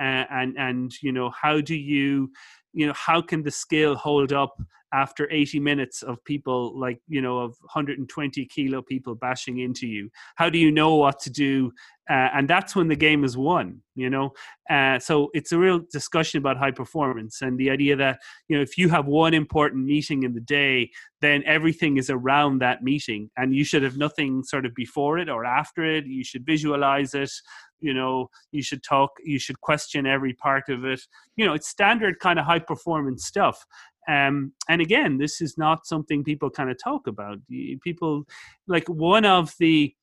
Uh, 0.00 0.24
and 0.30 0.56
and 0.56 0.92
you 1.02 1.12
know 1.12 1.30
how 1.30 1.60
do 1.60 1.74
you 1.74 2.30
you 2.72 2.86
know 2.86 2.92
how 2.94 3.20
can 3.20 3.42
the 3.42 3.50
skill 3.50 3.96
hold 3.96 4.32
up 4.32 4.54
after 4.92 5.30
80 5.30 5.60
minutes 5.60 6.02
of 6.02 6.22
people 6.24 6.78
like 6.78 7.00
you 7.08 7.20
know 7.20 7.38
of 7.38 7.56
120 7.60 8.44
kilo 8.46 8.82
people 8.82 9.14
bashing 9.14 9.58
into 9.58 9.86
you. 9.86 10.10
How 10.36 10.48
do 10.48 10.58
you 10.58 10.70
know 10.70 10.94
what 10.96 11.20
to 11.20 11.30
do? 11.30 11.72
Uh, 12.10 12.30
and 12.34 12.48
that's 12.48 12.74
when 12.74 12.88
the 12.88 12.96
game 12.96 13.24
is 13.24 13.36
won 13.36 13.82
you 13.98 14.08
know? 14.08 14.32
Uh, 14.70 14.98
so 14.98 15.28
it's 15.34 15.50
a 15.50 15.58
real 15.58 15.80
discussion 15.90 16.38
about 16.38 16.56
high 16.56 16.70
performance 16.70 17.42
and 17.42 17.58
the 17.58 17.68
idea 17.68 17.96
that 17.96 18.18
you 18.48 18.56
know 18.56 18.62
if 18.62 18.78
you 18.78 18.88
have 18.88 19.06
one 19.06 19.34
important 19.34 19.84
meeting 19.84 20.22
in 20.22 20.32
the 20.32 20.40
day 20.40 20.88
then 21.20 21.42
everything 21.46 21.96
is 21.96 22.10
around 22.10 22.60
that 22.60 22.82
meeting. 22.82 23.28
And 23.36 23.52
you 23.52 23.64
should 23.64 23.82
have 23.82 23.96
nothing 23.96 24.44
sort 24.44 24.64
of 24.64 24.72
before 24.76 25.18
it 25.18 25.28
or 25.28 25.44
after 25.44 25.84
it. 25.84 26.06
You 26.06 26.22
should 26.22 26.46
visualize 26.46 27.12
it 27.14 27.32
you 27.80 27.94
know? 27.94 28.28
You 28.50 28.62
should 28.62 28.82
talk 28.82 29.10
you 29.24 29.38
should 29.38 29.60
question 29.60 30.06
every 30.06 30.32
part 30.32 30.68
of 30.68 30.84
it. 30.84 31.00
You 31.36 31.44
know 31.44 31.54
it's 31.54 31.68
standard 31.68 32.20
kind 32.20 32.38
of 32.38 32.44
high 32.44 32.60
performance 32.60 33.26
stuff 33.26 33.66
um, 34.08 34.52
and 34.68 34.80
again 34.80 35.18
this 35.18 35.40
is 35.40 35.58
not 35.58 35.86
something 35.86 36.24
people 36.24 36.50
kind 36.50 36.70
of 36.70 36.76
talk 36.82 37.06
about. 37.06 37.38
People 37.82 38.24
like 38.66 38.88
one 38.88 39.24
of 39.24 39.54
the 39.58 39.94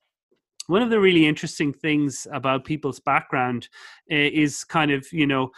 one 0.68 0.82
of 0.82 0.90
the 0.90 1.00
really 1.00 1.28
interesting 1.28 1.72
things 1.72 2.28
about 2.32 2.66
people's 2.66 3.00
background 3.00 3.70
uh, 4.12 4.16
is 4.16 4.64
kind 4.64 4.92
of 4.92 5.06
you 5.12 5.28
know 5.28 5.52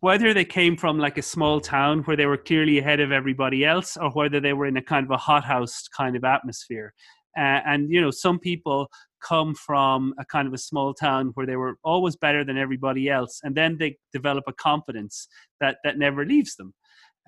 whether 0.00 0.32
they 0.32 0.44
came 0.44 0.76
from 0.76 0.98
like 0.98 1.18
a 1.18 1.22
small 1.22 1.60
town 1.60 2.00
where 2.00 2.16
they 2.16 2.26
were 2.26 2.38
clearly 2.38 2.78
ahead 2.78 3.00
of 3.00 3.12
everybody 3.12 3.66
else 3.66 3.98
or 3.98 4.10
whether 4.10 4.40
they 4.40 4.54
were 4.54 4.66
in 4.66 4.78
a 4.78 4.82
kind 4.82 5.04
of 5.04 5.10
a 5.10 5.16
hothouse 5.16 5.88
kind 5.88 6.16
of 6.16 6.24
atmosphere. 6.24 6.94
Uh, 7.36 7.60
and 7.66 7.90
you 7.92 8.00
know 8.00 8.10
some 8.10 8.38
people 8.38 8.90
come 9.20 9.54
from 9.54 10.14
a 10.18 10.24
kind 10.24 10.48
of 10.48 10.54
a 10.54 10.58
small 10.58 10.94
town 10.94 11.30
where 11.34 11.46
they 11.46 11.56
were 11.56 11.76
always 11.84 12.16
better 12.16 12.42
than 12.44 12.56
everybody 12.56 13.08
else 13.08 13.38
and 13.44 13.54
then 13.54 13.76
they 13.78 13.96
develop 14.12 14.42
a 14.48 14.52
confidence 14.54 15.28
that 15.60 15.76
that 15.84 15.98
never 15.98 16.24
leaves 16.24 16.56
them 16.56 16.72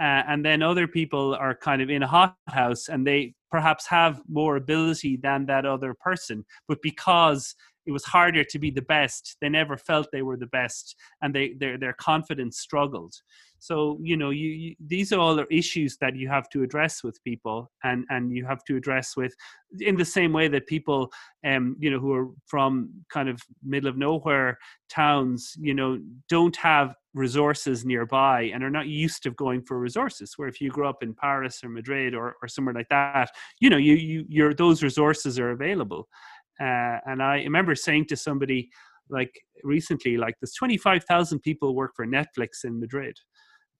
uh, 0.01 0.23
and 0.29 0.45
then 0.45 0.63
other 0.63 0.87
people 0.87 1.35
are 1.35 1.55
kind 1.55 1.83
of 1.83 1.91
in 1.91 2.03
a 2.03 2.07
hothouse 2.07 2.89
and 2.89 3.07
they 3.07 3.35
perhaps 3.51 3.87
have 3.87 4.23
more 4.29 4.57
ability 4.57 5.17
than 5.17 5.47
that 5.47 5.67
other 5.67 5.95
person. 5.95 6.45
But 6.69 6.79
because 6.83 7.55
it 7.87 7.93
was 7.93 8.05
harder 8.05 8.45
to 8.45 8.59
be 8.59 8.71
the 8.71 8.83
best 8.83 9.37
they 9.41 9.49
never 9.49 9.77
felt 9.77 10.07
they 10.13 10.23
were 10.23 10.37
the 10.37 10.47
best 10.47 10.95
and 11.21 11.35
they 11.35 11.55
their 11.59 11.77
their 11.77 11.93
confidence 11.93 12.61
struggled 12.61 13.15
so 13.63 13.97
you 14.03 14.17
know 14.17 14.31
you, 14.31 14.49
you, 14.49 14.75
these 14.85 15.13
are 15.13 15.21
all 15.21 15.45
issues 15.49 15.97
that 15.99 16.17
you 16.17 16.29
have 16.29 16.49
to 16.49 16.65
address 16.65 17.05
with 17.05 17.23
people 17.23 17.71
and 17.85 18.05
and 18.11 18.35
you 18.37 18.45
have 18.45 18.65
to 18.65 18.77
address 18.77 19.17
with 19.17 19.33
in 19.79 19.97
the 19.97 20.05
same 20.05 20.33
way 20.33 20.49
that 20.49 20.67
people 20.67 21.13
um 21.47 21.77
you 21.79 21.89
know 21.89 22.01
who 22.01 22.13
are 22.13 22.27
from 22.45 22.91
kind 23.09 23.29
of 23.29 23.41
middle 23.63 23.89
of 23.89 23.97
nowhere 23.97 24.59
towns 24.91 25.55
you 25.61 25.75
know 25.75 25.97
don't 26.29 26.57
have 26.57 26.97
resources 27.15 27.85
nearby 27.85 28.51
and 28.53 28.65
are 28.65 28.71
not 28.79 28.89
used 28.89 29.23
to 29.23 29.31
going 29.31 29.63
for 29.63 29.79
resources 29.79 30.33
where 30.37 30.49
if 30.49 30.61
you 30.61 30.69
grow 30.69 30.89
up 30.89 31.01
in 31.01 31.15
paris 31.15 31.63
or 31.63 31.69
madrid 31.69 32.17
or, 32.17 32.35
or 32.43 32.49
somewhere 32.49 32.75
like 32.75 32.89
that 32.89 33.31
you 33.61 33.71
know 33.71 33.77
you 33.77 33.95
you 33.95 34.25
your 34.29 34.53
those 34.53 34.83
resources 34.83 35.39
are 35.39 35.53
available 35.53 36.09
uh, 36.61 36.99
and 37.07 37.23
I 37.23 37.37
remember 37.43 37.75
saying 37.75 38.07
to 38.07 38.17
somebody 38.17 38.71
like 39.09 39.45
recently, 39.63 40.17
like 40.17 40.35
there's 40.41 40.55
25,000 40.55 41.41
people 41.41 41.75
work 41.75 41.93
for 41.95 42.07
Netflix 42.07 42.65
in 42.65 42.81
Madrid. 42.81 43.17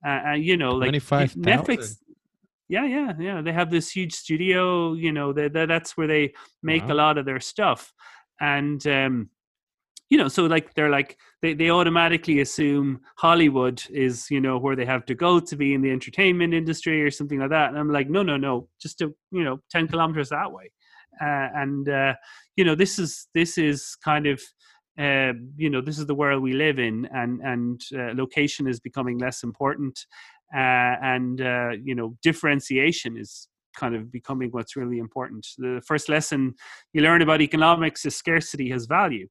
Uh, 0.05 0.21
and 0.27 0.45
you 0.45 0.57
know, 0.57 0.73
like 0.73 0.91
Netflix. 0.91 1.97
Yeah, 2.69 2.87
yeah, 2.87 3.13
yeah. 3.19 3.43
They 3.43 3.53
have 3.53 3.71
this 3.71 3.91
huge 3.91 4.15
studio. 4.15 4.95
You 4.95 5.13
know, 5.13 5.33
they, 5.33 5.49
they, 5.49 5.67
that's 5.67 5.97
where 5.97 6.07
they 6.07 6.33
make 6.63 6.85
wow. 6.85 6.95
a 6.95 6.97
lot 6.97 7.19
of 7.19 7.27
their 7.27 7.41
stuff. 7.41 7.93
And 8.41 8.85
um, 8.87 9.31
you 10.09 10.17
know, 10.17 10.29
so 10.29 10.47
like 10.47 10.75
they're 10.75 10.91
like 10.91 11.19
they, 11.43 11.55
they 11.55 11.71
automatically 11.71 12.41
assume 12.41 13.01
Hollywood 13.17 13.83
is 13.91 14.31
you 14.31 14.41
know 14.41 14.59
where 14.59 14.77
they 14.77 14.87
have 14.87 15.05
to 15.07 15.15
go 15.15 15.39
to 15.39 15.57
be 15.57 15.75
in 15.75 15.83
the 15.83 15.91
entertainment 15.91 16.55
industry 16.55 17.03
or 17.03 17.11
something 17.11 17.41
like 17.41 17.51
that. 17.51 17.69
And 17.69 17.79
I'm 17.79 17.91
like, 17.91 18.09
no, 18.09 18.23
no, 18.23 18.37
no, 18.37 18.69
just 18.81 18.99
to 18.99 19.15
you 19.31 19.45
know, 19.45 19.61
ten 19.71 19.87
kilometers 19.87 20.31
that 20.31 20.51
way 20.51 20.71
uh, 21.21 21.49
and 21.55 21.89
uh, 21.89 22.15
you 22.57 22.65
know 22.65 22.75
this 22.75 22.99
is 22.99 23.29
this 23.35 23.59
is 23.59 23.97
kind 24.05 24.27
of 24.27 24.41
uh, 24.99 25.33
you 25.57 25.71
know 25.71 25.81
this 25.81 25.99
is 25.99 26.07
the 26.07 26.15
world 26.15 26.43
we 26.43 26.53
live 26.53 26.79
in 26.79 27.09
and 27.13 27.41
and 27.41 27.81
uh, 27.97 28.13
location 28.15 28.67
is 28.67 28.81
becoming 28.81 29.19
less 29.19 29.43
important 29.43 30.07
uh, 30.55 30.97
and 31.03 31.41
uh, 31.41 31.71
you 31.83 31.95
know 31.95 32.17
differentiation 32.23 33.17
is 33.17 33.49
kind 33.75 33.95
of 33.95 34.13
becoming 34.13 34.51
what's 34.51 34.77
really 34.77 34.99
important. 34.99 35.47
The 35.57 35.81
first 35.87 36.11
lesson 36.11 36.55
you 36.93 37.01
learn 37.01 37.23
about 37.23 37.41
economics 37.41 38.05
is 38.05 38.15
scarcity 38.15 38.69
has 38.69 38.85
value 38.85 39.29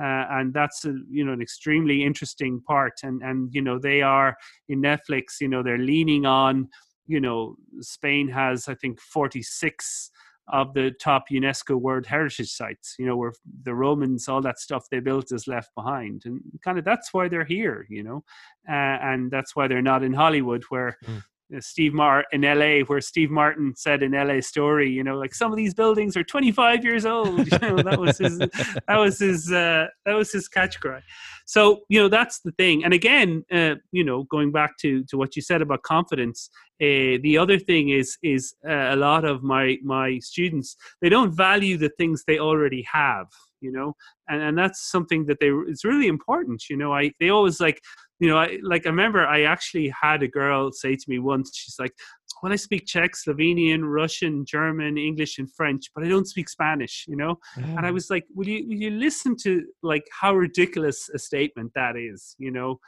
uh, 0.00 0.24
and 0.30 0.54
that's 0.54 0.84
a, 0.84 0.94
you 1.10 1.24
know 1.24 1.32
an 1.32 1.42
extremely 1.42 2.04
interesting 2.04 2.60
part 2.66 2.94
and 3.02 3.22
and 3.22 3.48
you 3.52 3.62
know 3.62 3.78
they 3.78 4.02
are 4.02 4.36
in 4.68 4.80
netflix 4.80 5.40
you 5.40 5.48
know 5.48 5.62
they're 5.62 5.78
leaning 5.78 6.24
on 6.26 6.68
you 7.06 7.20
know 7.20 7.56
spain 7.80 8.28
has 8.28 8.68
i 8.68 8.74
think 8.74 9.00
46 9.00 10.10
of 10.52 10.74
the 10.74 10.92
top 11.00 11.24
UNESCO 11.30 11.76
World 11.80 12.06
Heritage 12.06 12.50
sites. 12.50 12.96
You 12.98 13.06
know, 13.06 13.16
where 13.16 13.32
the 13.62 13.74
Romans, 13.74 14.28
all 14.28 14.42
that 14.42 14.58
stuff 14.58 14.86
they 14.90 15.00
built 15.00 15.32
is 15.32 15.46
left 15.46 15.70
behind, 15.74 16.22
and 16.24 16.40
kind 16.62 16.78
of 16.78 16.84
that's 16.84 17.12
why 17.12 17.28
they're 17.28 17.44
here. 17.44 17.86
You 17.88 18.02
know, 18.02 18.24
uh, 18.68 18.98
and 19.02 19.30
that's 19.30 19.54
why 19.56 19.68
they're 19.68 19.82
not 19.82 20.02
in 20.02 20.12
Hollywood, 20.12 20.64
where 20.68 20.96
mm. 21.06 21.22
Steve 21.58 21.92
Martin 21.92 22.44
in 22.44 22.58
LA, 22.58 22.84
where 22.86 23.00
Steve 23.00 23.30
Martin 23.30 23.74
said 23.76 24.02
in 24.02 24.12
LA 24.12 24.40
Story, 24.40 24.90
you 24.90 25.02
know, 25.02 25.18
like 25.18 25.34
some 25.34 25.50
of 25.50 25.56
these 25.56 25.74
buildings 25.74 26.16
are 26.16 26.24
25 26.24 26.84
years 26.84 27.04
old. 27.06 27.48
You 27.60 27.68
know, 27.68 27.82
that 27.82 27.98
was 27.98 28.18
his, 28.18 28.38
that 28.38 28.96
was 28.96 29.18
his, 29.18 29.50
uh, 29.50 29.86
that 30.06 30.14
was 30.14 30.32
his 30.32 30.48
catch 30.48 30.78
cry. 30.80 31.02
So 31.46 31.80
you 31.88 32.00
know, 32.00 32.08
that's 32.08 32.40
the 32.40 32.52
thing. 32.52 32.84
And 32.84 32.94
again, 32.94 33.44
uh, 33.50 33.74
you 33.90 34.04
know, 34.04 34.22
going 34.24 34.52
back 34.52 34.78
to 34.82 35.02
to 35.04 35.16
what 35.16 35.34
you 35.34 35.42
said 35.42 35.62
about 35.62 35.82
confidence, 35.82 36.48
uh, 36.80 37.20
the 37.22 37.36
other 37.36 37.58
thing 37.58 37.90
is 37.90 38.16
is 38.22 38.54
uh, 38.66 38.94
a 38.94 38.96
lot 38.96 39.24
of 39.24 39.42
my 39.42 39.76
my 39.82 40.18
students 40.20 40.76
they 41.02 41.10
don't 41.10 41.32
value 41.32 41.76
the 41.76 41.90
things 41.98 42.24
they 42.26 42.38
already 42.38 42.86
have 42.90 43.26
you 43.60 43.70
know 43.70 43.94
and 44.28 44.40
and 44.42 44.56
that's 44.56 44.90
something 44.90 45.26
that 45.26 45.38
they 45.40 45.50
it's 45.68 45.84
really 45.84 46.06
important 46.06 46.62
you 46.70 46.76
know 46.76 46.94
i 46.94 47.12
they 47.20 47.28
always 47.28 47.60
like 47.60 47.80
you 48.20 48.28
know, 48.28 48.36
I 48.36 48.58
like 48.62 48.86
I 48.86 48.90
remember 48.90 49.26
I 49.26 49.42
actually 49.42 49.92
had 50.00 50.22
a 50.22 50.28
girl 50.28 50.70
say 50.72 50.94
to 50.94 51.04
me 51.08 51.18
once, 51.18 51.56
she's 51.56 51.76
like, 51.78 51.94
Well, 52.42 52.52
I 52.52 52.56
speak 52.56 52.86
Czech, 52.86 53.12
Slovenian, 53.16 53.82
Russian, 53.82 54.44
German, 54.44 54.98
English, 54.98 55.38
and 55.38 55.50
French, 55.52 55.86
but 55.94 56.04
I 56.04 56.08
don't 56.08 56.28
speak 56.28 56.48
Spanish, 56.50 57.06
you 57.08 57.16
know? 57.16 57.36
Mm. 57.58 57.78
And 57.78 57.86
I 57.86 57.90
was 57.90 58.10
like, 58.10 58.26
Will 58.34 58.46
you 58.46 58.68
will 58.68 58.76
you 58.76 58.90
listen 58.90 59.36
to 59.42 59.64
like 59.82 60.04
how 60.20 60.34
ridiculous 60.34 61.08
a 61.14 61.18
statement 61.18 61.72
that 61.74 61.96
is, 61.96 62.36
you 62.38 62.50
know? 62.50 62.78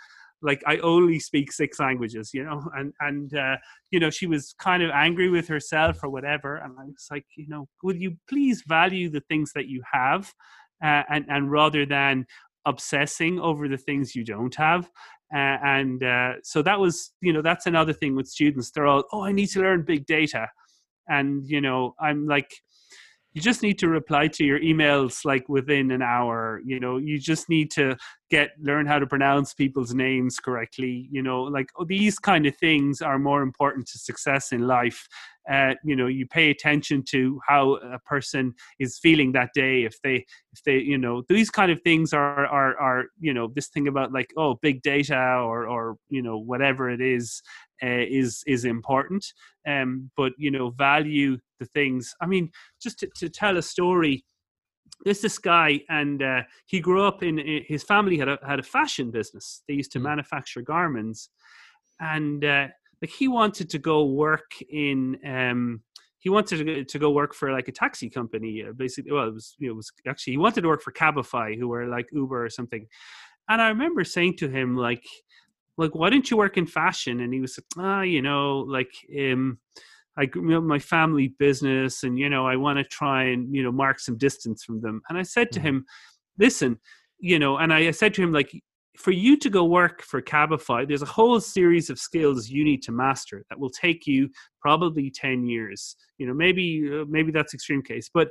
Like 0.42 0.62
I 0.66 0.76
only 0.78 1.18
speak 1.18 1.50
six 1.50 1.80
languages, 1.80 2.32
you 2.34 2.44
know, 2.44 2.68
and 2.76 2.92
and 3.00 3.34
uh, 3.34 3.56
you 3.90 4.00
know 4.00 4.10
she 4.10 4.26
was 4.26 4.54
kind 4.58 4.82
of 4.82 4.90
angry 4.90 5.30
with 5.30 5.48
herself 5.48 6.00
or 6.02 6.10
whatever, 6.10 6.56
and 6.56 6.74
I 6.78 6.84
was 6.84 7.06
like, 7.10 7.24
you 7.36 7.46
know, 7.48 7.68
would 7.84 8.00
you 8.02 8.16
please 8.28 8.64
value 8.66 9.08
the 9.08 9.22
things 9.28 9.52
that 9.54 9.68
you 9.68 9.82
have, 9.90 10.32
uh, 10.84 11.04
and 11.08 11.24
and 11.28 11.50
rather 11.50 11.86
than 11.86 12.26
obsessing 12.66 13.40
over 13.40 13.68
the 13.68 13.76
things 13.76 14.14
you 14.14 14.24
don't 14.24 14.54
have 14.54 14.88
uh, 15.34 15.58
and 15.64 16.02
uh, 16.02 16.32
so 16.42 16.62
that 16.62 16.78
was, 16.78 17.12
you 17.20 17.32
know, 17.32 17.42
that's 17.42 17.66
another 17.66 17.92
thing 17.92 18.14
with 18.14 18.26
students. 18.26 18.70
They're 18.70 18.86
all, 18.86 19.04
oh, 19.12 19.24
I 19.24 19.32
need 19.32 19.48
to 19.48 19.60
learn 19.60 19.84
big 19.84 20.06
data. 20.06 20.48
And, 21.08 21.44
you 21.46 21.60
know, 21.60 21.94
I'm 22.00 22.26
like, 22.26 22.50
you 23.34 23.40
just 23.40 23.62
need 23.62 23.78
to 23.78 23.88
reply 23.88 24.28
to 24.28 24.44
your 24.44 24.60
emails 24.60 25.24
like 25.24 25.48
within 25.48 25.90
an 25.90 26.02
hour 26.02 26.60
you 26.64 26.78
know 26.78 26.98
you 26.98 27.18
just 27.18 27.48
need 27.48 27.70
to 27.70 27.96
get 28.34 28.50
learn 28.70 28.86
how 28.86 28.98
to 28.98 29.06
pronounce 29.06 29.52
people's 29.52 29.92
names 29.92 30.38
correctly 30.38 31.06
you 31.10 31.22
know 31.22 31.42
like 31.42 31.68
oh, 31.78 31.84
these 31.84 32.18
kind 32.18 32.46
of 32.46 32.56
things 32.56 33.02
are 33.02 33.18
more 33.18 33.42
important 33.42 33.86
to 33.86 33.98
success 33.98 34.52
in 34.52 34.66
life. 34.66 35.06
Uh, 35.50 35.74
you 35.82 35.96
know 35.96 36.06
you 36.06 36.24
pay 36.26 36.50
attention 36.50 37.02
to 37.02 37.40
how 37.48 37.74
a 37.74 37.98
person 38.00 38.54
is 38.78 38.98
feeling 39.02 39.32
that 39.32 39.50
day. 39.54 39.82
If 39.82 40.00
they 40.02 40.24
if 40.52 40.62
they 40.64 40.78
you 40.78 40.98
know 40.98 41.24
these 41.28 41.50
kind 41.50 41.72
of 41.72 41.82
things 41.82 42.12
are 42.12 42.46
are 42.46 42.76
are 42.78 43.06
you 43.18 43.34
know 43.34 43.50
this 43.54 43.68
thing 43.68 43.88
about 43.88 44.12
like 44.12 44.30
oh 44.36 44.58
big 44.62 44.82
data 44.82 45.18
or 45.50 45.66
or 45.66 45.96
you 46.08 46.22
know 46.22 46.38
whatever 46.38 46.90
it 46.90 47.00
is 47.00 47.42
uh, 47.82 48.06
is 48.20 48.42
is 48.46 48.64
important. 48.64 49.24
Um 49.66 50.10
but 50.16 50.32
you 50.38 50.50
know 50.50 50.70
value 50.70 51.38
the 51.58 51.66
things. 51.66 52.14
I 52.20 52.26
mean 52.26 52.50
just 52.80 53.00
to, 53.00 53.08
to 53.16 53.28
tell 53.28 53.56
a 53.56 53.62
story 53.62 54.24
there's 55.04 55.20
this 55.20 55.38
guy, 55.38 55.80
and 55.88 56.22
uh, 56.22 56.42
he 56.66 56.80
grew 56.80 57.02
up 57.02 57.22
in, 57.22 57.38
in, 57.38 57.64
his 57.66 57.82
family 57.82 58.18
had 58.18 58.28
a 58.28 58.38
had 58.46 58.58
a 58.58 58.62
fashion 58.62 59.10
business. 59.10 59.62
They 59.66 59.74
used 59.74 59.92
to 59.92 59.98
mm. 59.98 60.02
manufacture 60.02 60.62
garments, 60.62 61.30
and 62.00 62.44
uh, 62.44 62.68
like 63.00 63.10
he 63.10 63.28
wanted 63.28 63.70
to 63.70 63.78
go 63.78 64.04
work 64.04 64.52
in. 64.70 65.18
Um, 65.26 65.82
he 66.18 66.28
wanted 66.28 66.58
to 66.58 66.64
go, 66.64 66.82
to 66.84 66.98
go 67.00 67.10
work 67.10 67.34
for 67.34 67.50
like 67.50 67.66
a 67.66 67.72
taxi 67.72 68.08
company. 68.08 68.64
Uh, 68.66 68.72
basically, 68.72 69.12
well, 69.12 69.28
it 69.28 69.34
was 69.34 69.56
it 69.60 69.72
was 69.72 69.90
actually 70.06 70.34
he 70.34 70.38
wanted 70.38 70.62
to 70.62 70.68
work 70.68 70.82
for 70.82 70.92
Cabify, 70.92 71.58
who 71.58 71.68
were 71.68 71.86
like 71.86 72.08
Uber 72.12 72.44
or 72.44 72.50
something. 72.50 72.86
And 73.48 73.60
I 73.60 73.68
remember 73.68 74.04
saying 74.04 74.36
to 74.36 74.48
him 74.48 74.76
like, 74.76 75.04
like 75.76 75.94
why 75.96 76.10
don't 76.10 76.30
you 76.30 76.36
work 76.36 76.56
in 76.56 76.66
fashion? 76.66 77.20
And 77.20 77.34
he 77.34 77.40
was 77.40 77.58
like, 77.58 77.84
ah, 77.84 78.02
you 78.02 78.22
know, 78.22 78.60
like 78.60 78.92
um 79.18 79.58
I 80.18 80.28
you 80.34 80.42
know, 80.42 80.60
my 80.60 80.78
family 80.78 81.34
business, 81.38 82.02
and 82.02 82.18
you 82.18 82.28
know, 82.28 82.46
I 82.46 82.56
want 82.56 82.78
to 82.78 82.84
try 82.84 83.24
and 83.24 83.54
you 83.54 83.62
know 83.62 83.72
mark 83.72 84.00
some 84.00 84.18
distance 84.18 84.64
from 84.64 84.80
them. 84.80 85.02
And 85.08 85.18
I 85.18 85.22
said 85.22 85.52
to 85.52 85.58
mm-hmm. 85.58 85.68
him, 85.68 85.86
"Listen, 86.38 86.78
you 87.18 87.38
know," 87.38 87.58
and 87.58 87.72
I 87.72 87.90
said 87.92 88.14
to 88.14 88.22
him 88.22 88.32
like, 88.32 88.52
for 88.96 89.10
you 89.10 89.36
to 89.38 89.48
go 89.48 89.64
work 89.64 90.02
for 90.02 90.20
Cabify, 90.20 90.86
there's 90.86 91.02
a 91.02 91.06
whole 91.06 91.40
series 91.40 91.88
of 91.88 91.98
skills 91.98 92.50
you 92.50 92.64
need 92.64 92.82
to 92.82 92.92
master 92.92 93.44
that 93.48 93.58
will 93.58 93.70
take 93.70 94.06
you 94.06 94.28
probably 94.60 95.10
10 95.10 95.46
years. 95.46 95.96
You 96.18 96.26
know, 96.26 96.34
maybe 96.34 96.90
uh, 96.92 97.04
maybe 97.08 97.32
that's 97.32 97.54
extreme 97.54 97.82
case, 97.82 98.10
but 98.12 98.28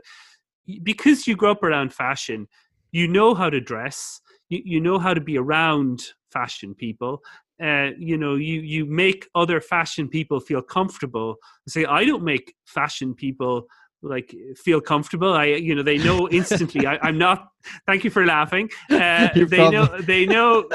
because 0.83 1.27
you 1.27 1.35
grew 1.35 1.51
up 1.51 1.63
around 1.63 1.93
fashion, 1.93 2.47
you 2.91 3.07
know 3.07 3.33
how 3.33 3.49
to 3.49 3.59
dress, 3.59 4.21
you, 4.49 4.61
you 4.63 4.79
know 4.79 4.99
how 4.99 5.13
to 5.13 5.21
be 5.21 5.37
around 5.37 6.03
fashion 6.31 6.75
people 6.75 7.21
uh, 7.61 7.91
you 7.97 8.17
know 8.17 8.35
you 8.35 8.61
you 8.61 8.85
make 8.85 9.27
other 9.35 9.61
fashion 9.61 10.07
people 10.07 10.39
feel 10.39 10.61
comfortable. 10.61 11.35
Say 11.67 11.85
i 11.85 12.05
don't 12.05 12.23
make 12.23 12.55
fashion 12.65 13.13
people 13.13 13.67
like 14.03 14.35
feel 14.55 14.81
comfortable. 14.81 15.33
I 15.33 15.45
you 15.45 15.75
know 15.75 15.83
they 15.83 15.97
know 15.97 16.27
instantly. 16.29 16.87
I, 16.87 17.09
am 17.09 17.17
not 17.17 17.49
thank 17.85 18.03
you 18.03 18.09
for 18.09 18.25
laughing. 18.25 18.69
Uh, 18.91 19.29
they 19.35 19.69
know 19.69 19.85
they 20.01 20.25
know 20.25 20.67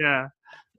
yeah 0.00 0.28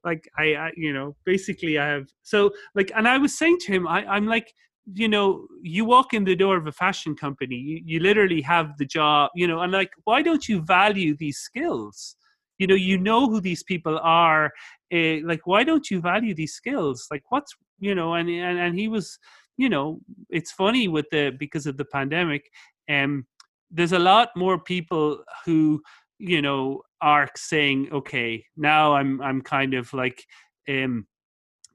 like 0.05 0.29
I, 0.37 0.55
I 0.55 0.71
you 0.77 0.93
know 0.93 1.15
basically 1.25 1.77
i 1.79 1.85
have 1.85 2.07
so 2.21 2.51
like 2.75 2.91
and 2.95 3.07
i 3.07 3.17
was 3.17 3.37
saying 3.37 3.57
to 3.61 3.71
him 3.73 3.87
I, 3.87 4.05
i'm 4.05 4.27
like 4.27 4.53
you 4.93 5.07
know 5.07 5.47
you 5.61 5.83
walk 5.83 6.13
in 6.13 6.23
the 6.23 6.35
door 6.35 6.57
of 6.57 6.67
a 6.67 6.71
fashion 6.71 7.15
company 7.15 7.55
you, 7.55 7.81
you 7.83 7.99
literally 7.99 8.41
have 8.41 8.77
the 8.77 8.85
job 8.85 9.31
you 9.35 9.47
know 9.47 9.61
and 9.61 9.71
like 9.73 9.91
why 10.03 10.21
don't 10.21 10.47
you 10.47 10.61
value 10.61 11.17
these 11.17 11.39
skills 11.39 12.15
you 12.57 12.67
know 12.67 12.75
you 12.75 12.97
know 12.97 13.27
who 13.29 13.41
these 13.41 13.63
people 13.63 13.99
are 14.01 14.51
uh, 14.93 15.17
like 15.23 15.41
why 15.45 15.63
don't 15.63 15.89
you 15.89 15.99
value 15.99 16.33
these 16.33 16.53
skills? 16.53 17.07
Like 17.11 17.23
what's 17.29 17.53
you 17.79 17.95
know 17.95 18.13
and 18.13 18.29
and, 18.29 18.59
and 18.59 18.77
he 18.77 18.87
was 18.87 19.19
you 19.57 19.69
know 19.69 19.99
it's 20.29 20.51
funny 20.51 20.87
with 20.87 21.05
the 21.11 21.31
because 21.39 21.65
of 21.65 21.77
the 21.77 21.85
pandemic 21.85 22.49
um 22.89 23.25
there's 23.71 23.93
a 23.93 23.99
lot 23.99 24.29
more 24.35 24.59
people 24.59 25.23
who 25.45 25.81
you 26.19 26.41
know 26.41 26.81
are 27.01 27.29
saying 27.35 27.89
okay 27.91 28.43
now 28.55 28.93
i'm 28.93 29.21
i'm 29.21 29.41
kind 29.41 29.73
of 29.73 29.91
like 29.93 30.25
um 30.69 31.05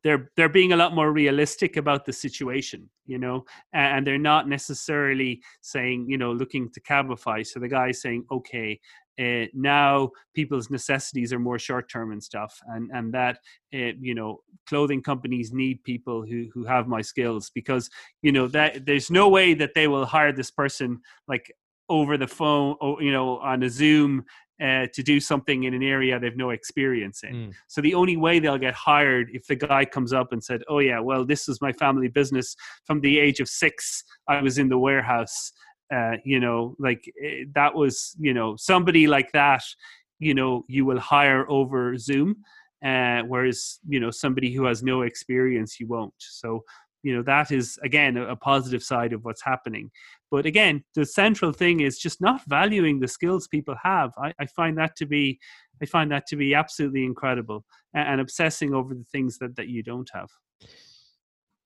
they're 0.03 0.31
they're 0.37 0.49
being 0.49 0.73
a 0.73 0.77
lot 0.77 0.95
more 0.95 1.13
realistic 1.13 1.77
about 1.77 2.05
the 2.05 2.13
situation 2.13 2.89
you 3.07 3.19
know 3.19 3.45
and 3.73 4.07
they're 4.07 4.19
not 4.19 4.49
necessarily 4.49 5.43
saying 5.61 6.07
you 6.09 6.17
know 6.17 6.33
looking 6.33 6.71
to 6.71 6.81
cabify. 6.81 7.45
So 7.47 7.59
the 7.61 7.69
guy's 7.69 8.01
saying 8.01 8.25
okay 8.31 8.81
uh, 9.19 9.47
now 9.55 10.11
people's 10.35 10.71
necessities 10.71 11.33
are 11.33 11.39
more 11.39 11.59
short 11.59 11.91
term 11.91 12.13
and 12.13 12.23
stuff 12.23 12.59
and 12.69 12.91
and 12.93 13.13
that 13.13 13.39
uh, 13.75 13.93
you 14.01 14.15
know 14.15 14.39
clothing 14.69 15.03
companies 15.03 15.53
need 15.53 15.83
people 15.85 16.25
who 16.25 16.47
who 16.53 16.65
have 16.65 16.87
my 16.87 17.01
skills 17.01 17.51
because 17.55 17.91
you 18.23 18.33
know 18.33 18.47
that 18.47 18.87
there's 18.87 19.11
no 19.11 19.29
way 19.29 19.55
that 19.55 19.75
they 19.75 19.89
will 19.89 20.07
hire 20.07 20.33
this 20.33 20.51
person 20.51 21.01
like 21.29 21.53
over 21.89 22.17
the 22.17 22.27
phone 22.27 22.77
or 22.81 23.03
you 23.03 23.13
know 23.13 23.39
on 23.39 23.63
a 23.63 23.69
zoom 23.69 24.25
uh, 24.63 24.87
to 24.93 25.03
do 25.03 25.19
something 25.19 25.65
in 25.65 25.73
an 25.73 25.83
area 25.83 26.21
they've 26.21 26.37
no 26.37 26.51
experience 26.51 27.23
in. 27.23 27.33
Mm. 27.35 27.55
So 27.67 27.81
the 27.81 27.95
only 27.95 28.19
way 28.19 28.41
they'll 28.41 28.59
get 28.59 28.75
hired 28.75 29.31
if 29.33 29.47
the 29.47 29.57
guy 29.57 29.87
comes 29.87 30.13
up 30.13 30.33
and 30.33 30.45
said, 30.45 30.63
"Oh 30.69 30.81
yeah, 30.81 31.01
well 31.01 31.25
this 31.25 31.49
is 31.49 31.61
my 31.63 31.73
family 31.73 32.09
business. 32.09 32.55
From 32.85 33.01
the 33.01 33.19
age 33.19 33.41
of 33.41 33.49
six, 33.49 34.05
I 34.29 34.43
was 34.43 34.59
in 34.59 34.69
the 34.69 34.79
warehouse 34.79 35.53
uh, 35.93 36.17
you 36.25 36.41
know, 36.41 36.77
like 36.79 37.13
eh, 37.23 37.45
that 37.55 37.75
was, 37.75 38.17
you 38.19 38.33
know, 38.33 38.57
somebody 38.57 39.07
like 39.07 39.33
that, 39.33 39.63
you 40.19 40.35
know, 40.35 40.65
you 40.69 40.85
will 40.85 41.01
hire 41.01 41.51
over 41.51 41.97
Zoom, 41.97 42.37
uh, 42.85 43.23
whereas, 43.23 43.79
you 43.89 44.01
know, 44.01 44.11
somebody 44.11 44.53
who 44.53 44.65
has 44.65 44.83
no 44.83 45.03
experience, 45.03 45.81
you 45.81 45.87
won't. 45.87 46.15
So, 46.19 46.65
you 47.03 47.17
know, 47.17 47.23
that 47.23 47.51
is 47.51 47.79
again 47.83 48.17
a, 48.17 48.37
positive 48.37 48.83
side 48.83 49.13
of 49.13 49.25
what's 49.25 49.43
happening. 49.43 49.91
But 50.31 50.47
again, 50.47 50.85
the 50.95 51.07
central 51.07 51.53
thing 51.53 51.81
is 51.81 51.99
just 51.99 52.21
not 52.21 52.43
valuing 52.47 53.01
the 53.01 53.09
skills 53.09 53.49
people 53.49 53.75
have. 53.83 54.13
I, 54.23 54.33
I 54.39 54.47
find 54.47 54.77
that 54.79 54.97
to 54.97 55.07
be, 55.07 55.39
I 55.83 55.87
find 55.87 56.11
that 56.13 56.27
to 56.27 56.37
be 56.37 56.55
absolutely 56.55 57.05
incredible, 57.05 57.65
and, 57.95 58.09
and 58.09 58.21
obsessing 58.21 58.75
over 58.75 58.95
the 58.95 59.07
things 59.11 59.39
that 59.39 59.57
that 59.57 59.69
you 59.69 59.83
don't 59.83 60.11
have. 60.13 60.29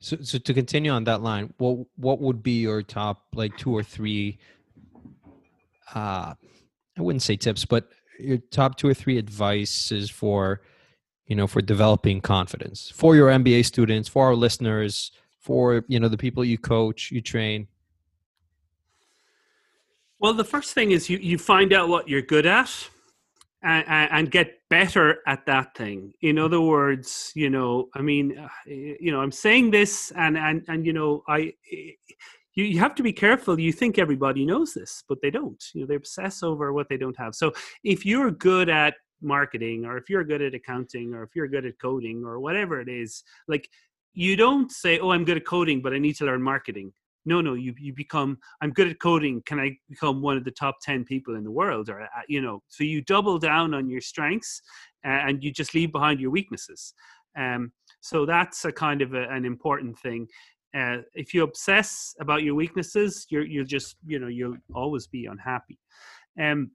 So, 0.04 0.18
so 0.20 0.36
to 0.36 0.52
continue 0.52 0.90
on 0.90 1.04
that 1.04 1.22
line, 1.22 1.54
what 1.56 1.78
what 1.96 2.20
would 2.20 2.42
be 2.42 2.60
your 2.60 2.82
top 2.82 3.24
like 3.34 3.56
two 3.56 3.74
or 3.74 3.82
three? 3.82 4.36
Uh, 5.94 6.34
I 6.98 7.02
wouldn't 7.02 7.22
say 7.22 7.36
tips, 7.36 7.64
but 7.64 7.88
your 8.20 8.36
top 8.50 8.76
two 8.76 8.86
or 8.86 8.92
three 8.92 9.16
advices 9.16 10.10
for, 10.10 10.60
you 11.26 11.34
know, 11.34 11.46
for 11.46 11.62
developing 11.62 12.20
confidence 12.20 12.90
for 12.94 13.16
your 13.16 13.30
MBA 13.30 13.64
students, 13.64 14.06
for 14.06 14.26
our 14.26 14.34
listeners, 14.34 15.10
for 15.40 15.86
you 15.88 15.98
know 15.98 16.08
the 16.08 16.18
people 16.18 16.44
you 16.44 16.58
coach, 16.58 17.10
you 17.10 17.22
train. 17.22 17.66
Well, 20.18 20.34
the 20.34 20.44
first 20.44 20.74
thing 20.74 20.90
is 20.90 21.08
you 21.08 21.16
you 21.16 21.38
find 21.38 21.72
out 21.72 21.88
what 21.88 22.10
you're 22.10 22.20
good 22.20 22.44
at 22.44 22.90
and, 23.64 24.10
and, 24.12 24.30
get 24.30 24.60
better 24.68 25.18
at 25.26 25.46
that 25.46 25.74
thing. 25.74 26.12
In 26.20 26.38
other 26.38 26.60
words, 26.60 27.32
you 27.34 27.50
know, 27.50 27.88
I 27.94 28.02
mean, 28.02 28.38
uh, 28.38 28.48
you 28.66 29.10
know, 29.10 29.20
I'm 29.20 29.32
saying 29.32 29.70
this, 29.70 30.12
and 30.16 30.36
and 30.36 30.62
and 30.68 30.86
you 30.86 30.92
know, 30.92 31.22
I. 31.28 31.54
You, 32.56 32.66
you 32.66 32.78
have 32.78 32.94
to 32.94 33.02
be 33.02 33.12
careful. 33.12 33.58
You 33.58 33.72
think 33.72 33.98
everybody 33.98 34.46
knows 34.46 34.74
this, 34.74 35.02
but 35.08 35.18
they 35.20 35.30
don't. 35.32 35.60
You 35.74 35.80
know, 35.80 35.86
they 35.88 35.96
obsess 35.96 36.40
over 36.40 36.72
what 36.72 36.88
they 36.88 36.96
don't 36.96 37.18
have. 37.18 37.34
So 37.34 37.52
if 37.82 38.06
you're 38.06 38.30
good 38.30 38.68
at 38.68 38.94
marketing, 39.20 39.84
or 39.84 39.96
if 39.96 40.08
you're 40.08 40.22
good 40.22 40.40
at 40.40 40.54
accounting, 40.54 41.14
or 41.14 41.24
if 41.24 41.30
you're 41.34 41.48
good 41.48 41.66
at 41.66 41.80
coding, 41.80 42.22
or 42.24 42.38
whatever 42.38 42.80
it 42.80 42.88
is, 42.88 43.24
like 43.48 43.68
you 44.12 44.36
don't 44.36 44.70
say, 44.70 45.00
"Oh, 45.00 45.10
I'm 45.10 45.24
good 45.24 45.38
at 45.38 45.46
coding, 45.46 45.82
but 45.82 45.92
I 45.92 45.98
need 45.98 46.14
to 46.18 46.26
learn 46.26 46.42
marketing." 46.42 46.92
No 47.24 47.40
no 47.40 47.54
you 47.54 47.74
you 47.78 47.92
become 47.92 48.38
i'm 48.60 48.70
good 48.70 48.88
at 48.88 49.00
coding 49.00 49.42
can 49.46 49.58
i 49.58 49.70
become 49.88 50.22
one 50.22 50.36
of 50.36 50.44
the 50.44 50.50
top 50.50 50.76
10 50.82 51.04
people 51.04 51.36
in 51.36 51.44
the 51.44 51.50
world? 51.50 51.88
Or 51.88 52.02
uh, 52.02 52.06
you 52.28 52.40
know 52.40 52.62
so 52.68 52.84
you 52.84 53.02
double 53.02 53.38
down 53.38 53.74
on 53.74 53.88
your 53.88 54.00
strengths 54.00 54.62
and 55.04 55.42
you 55.42 55.52
just 55.52 55.74
leave 55.74 55.92
behind 55.92 56.18
your 56.18 56.30
weaknesses. 56.30 56.94
Um, 57.38 57.72
so 58.00 58.24
that's 58.24 58.64
a 58.64 58.72
kind 58.72 59.02
of 59.02 59.12
a, 59.14 59.28
an 59.28 59.44
important 59.44 59.98
thing. 59.98 60.26
Uh, 60.76 60.98
if 61.14 61.34
you 61.34 61.42
obsess 61.42 62.14
about 62.20 62.42
your 62.42 62.54
weaknesses 62.54 63.26
you're 63.30 63.44
you'll 63.44 63.64
just 63.64 63.96
you 64.06 64.18
know 64.18 64.28
you'll 64.28 64.56
always 64.74 65.06
be 65.06 65.26
unhappy. 65.26 65.78
Um, 66.40 66.70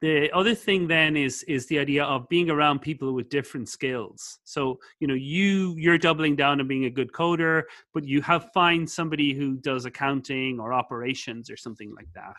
the 0.00 0.30
other 0.32 0.54
thing 0.54 0.86
then 0.86 1.16
is 1.16 1.42
is 1.44 1.66
the 1.66 1.78
idea 1.78 2.04
of 2.04 2.28
being 2.28 2.50
around 2.50 2.80
people 2.80 3.12
with 3.12 3.28
different 3.28 3.68
skills. 3.68 4.38
So 4.44 4.78
you 5.00 5.08
know 5.08 5.14
you 5.14 5.74
you're 5.76 5.98
doubling 5.98 6.36
down 6.36 6.60
on 6.60 6.68
being 6.68 6.84
a 6.84 6.90
good 6.90 7.12
coder 7.12 7.62
but 7.94 8.04
you 8.04 8.20
have 8.22 8.50
find 8.52 8.88
somebody 8.88 9.32
who 9.32 9.56
does 9.56 9.84
accounting 9.84 10.60
or 10.60 10.72
operations 10.72 11.50
or 11.50 11.56
something 11.56 11.94
like 11.94 12.08
that. 12.14 12.36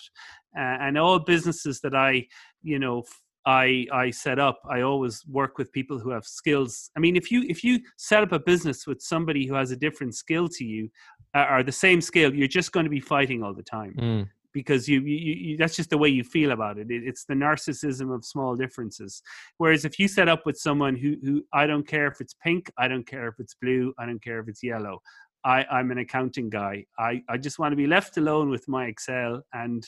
Uh, 0.57 0.77
and 0.83 0.97
all 0.97 1.19
businesses 1.19 1.79
that 1.81 1.95
i 1.95 2.25
you 2.63 2.79
know 2.79 3.03
I, 3.45 3.87
I 3.93 4.11
set 4.11 4.39
up 4.39 4.59
i 4.69 4.81
always 4.81 5.25
work 5.25 5.57
with 5.57 5.71
people 5.71 5.99
who 5.99 6.09
have 6.09 6.25
skills. 6.25 6.91
I 6.95 6.99
mean 6.99 7.15
if 7.15 7.31
you 7.31 7.43
if 7.47 7.63
you 7.63 7.79
set 7.97 8.23
up 8.23 8.31
a 8.33 8.39
business 8.39 8.85
with 8.85 9.01
somebody 9.01 9.45
who 9.45 9.55
has 9.55 9.71
a 9.71 9.77
different 9.77 10.15
skill 10.15 10.47
to 10.49 10.65
you 10.65 10.89
uh, 11.33 11.45
or 11.49 11.63
the 11.63 11.71
same 11.71 12.01
skill 12.01 12.33
you're 12.33 12.47
just 12.47 12.71
going 12.71 12.85
to 12.85 12.89
be 12.89 12.99
fighting 12.99 13.43
all 13.43 13.53
the 13.53 13.63
time. 13.63 13.95
Mm 13.99 14.27
because 14.57 14.89
you, 14.91 14.99
you, 15.01 15.35
you, 15.45 15.57
that's 15.61 15.75
just 15.75 15.91
the 15.91 16.01
way 16.03 16.09
you 16.17 16.23
feel 16.23 16.51
about 16.57 16.79
it. 16.81 16.87
it. 16.89 17.01
It's 17.09 17.25
the 17.25 17.35
narcissism 17.45 18.07
of 18.15 18.25
small 18.33 18.55
differences. 18.63 19.21
Whereas 19.59 19.85
if 19.85 19.99
you 19.99 20.07
set 20.07 20.27
up 20.33 20.41
with 20.47 20.57
someone 20.57 20.95
who 20.95 21.11
who 21.23 21.35
I 21.61 21.63
don't 21.67 21.87
care 21.95 22.07
if 22.07 22.17
it's 22.23 22.35
pink, 22.45 22.63
I 22.83 22.87
don't 22.91 23.07
care 23.13 23.27
if 23.27 23.35
it's 23.43 23.55
blue, 23.63 23.93
I 23.99 24.03
don't 24.07 24.23
care 24.27 24.39
if 24.41 24.47
it's 24.47 24.63
yellow. 24.63 24.95
I, 25.45 25.63
I'm 25.75 25.91
an 25.91 25.99
accounting 25.99 26.49
guy. 26.49 26.75
I, 26.97 27.21
I 27.29 27.37
just 27.37 27.59
want 27.59 27.71
to 27.71 27.77
be 27.83 27.87
left 27.87 28.17
alone 28.17 28.49
with 28.49 28.67
my 28.67 28.85
Excel 28.87 29.43
and, 29.53 29.81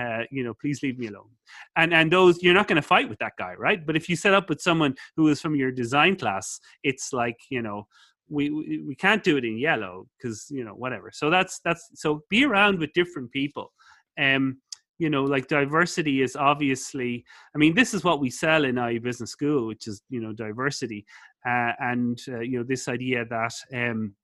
uh, 0.00 0.20
you 0.30 0.42
know, 0.44 0.54
please 0.62 0.78
leave 0.84 0.98
me 0.98 1.08
alone. 1.08 1.32
And, 1.76 1.92
and 1.92 2.10
those, 2.10 2.42
you're 2.42 2.54
not 2.60 2.68
going 2.68 2.80
to 2.80 2.88
fight 2.94 3.08
with 3.10 3.18
that 3.18 3.32
guy, 3.36 3.54
right? 3.66 3.84
But 3.84 3.96
if 3.96 4.08
you 4.08 4.16
set 4.16 4.32
up 4.32 4.48
with 4.48 4.60
someone 4.62 4.94
who 5.16 5.28
is 5.28 5.40
from 5.40 5.56
your 5.56 5.72
design 5.72 6.14
class, 6.16 6.60
it's 6.82 7.12
like, 7.12 7.38
you 7.50 7.60
know, 7.60 7.88
we, 8.30 8.48
we, 8.48 8.82
we 8.88 8.94
can't 8.94 9.22
do 9.22 9.36
it 9.36 9.44
in 9.44 9.58
yellow 9.58 10.06
because, 10.16 10.46
you 10.50 10.64
know, 10.64 10.76
whatever. 10.82 11.10
So 11.12 11.28
that's, 11.28 11.60
that's, 11.62 11.90
so 11.94 12.22
be 12.30 12.44
around 12.46 12.78
with 12.78 12.92
different 12.94 13.30
people 13.32 13.72
um, 14.18 14.58
you 14.98 15.10
know, 15.10 15.24
like 15.24 15.48
diversity 15.48 16.22
is 16.22 16.36
obviously, 16.36 17.24
I 17.54 17.58
mean, 17.58 17.74
this 17.74 17.92
is 17.92 18.04
what 18.04 18.20
we 18.20 18.30
sell 18.30 18.64
in 18.64 18.78
IE 18.78 18.98
Business 18.98 19.30
School, 19.30 19.66
which 19.66 19.88
is, 19.88 20.02
you 20.10 20.20
know, 20.20 20.32
diversity. 20.32 21.04
Uh, 21.44 21.72
and, 21.80 22.18
uh, 22.28 22.40
you 22.40 22.58
know, 22.58 22.64
this 22.64 22.86
idea 22.86 23.24
that, 23.24 23.52
um, 23.74 24.14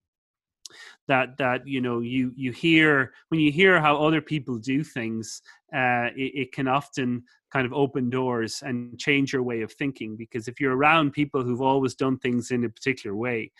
that 1.06 1.36
that 1.38 1.66
you 1.66 1.80
know 1.80 2.00
you 2.00 2.32
you 2.36 2.52
hear 2.52 3.12
when 3.28 3.40
you 3.40 3.50
hear 3.50 3.80
how 3.80 3.96
other 3.96 4.20
people 4.20 4.58
do 4.58 4.84
things 4.84 5.40
uh, 5.74 6.08
it, 6.16 6.32
it, 6.34 6.52
can 6.52 6.68
often 6.68 7.22
kind 7.52 7.66
of 7.66 7.72
open 7.72 8.10
doors 8.10 8.62
and 8.64 8.98
change 8.98 9.32
your 9.32 9.42
way 9.42 9.62
of 9.62 9.72
thinking 9.72 10.16
because 10.16 10.48
if 10.48 10.60
you're 10.60 10.76
around 10.76 11.12
people 11.12 11.42
who've 11.42 11.62
always 11.62 11.94
done 11.94 12.18
things 12.18 12.50
in 12.50 12.64
a 12.64 12.68
particular 12.68 13.16
way 13.16 13.50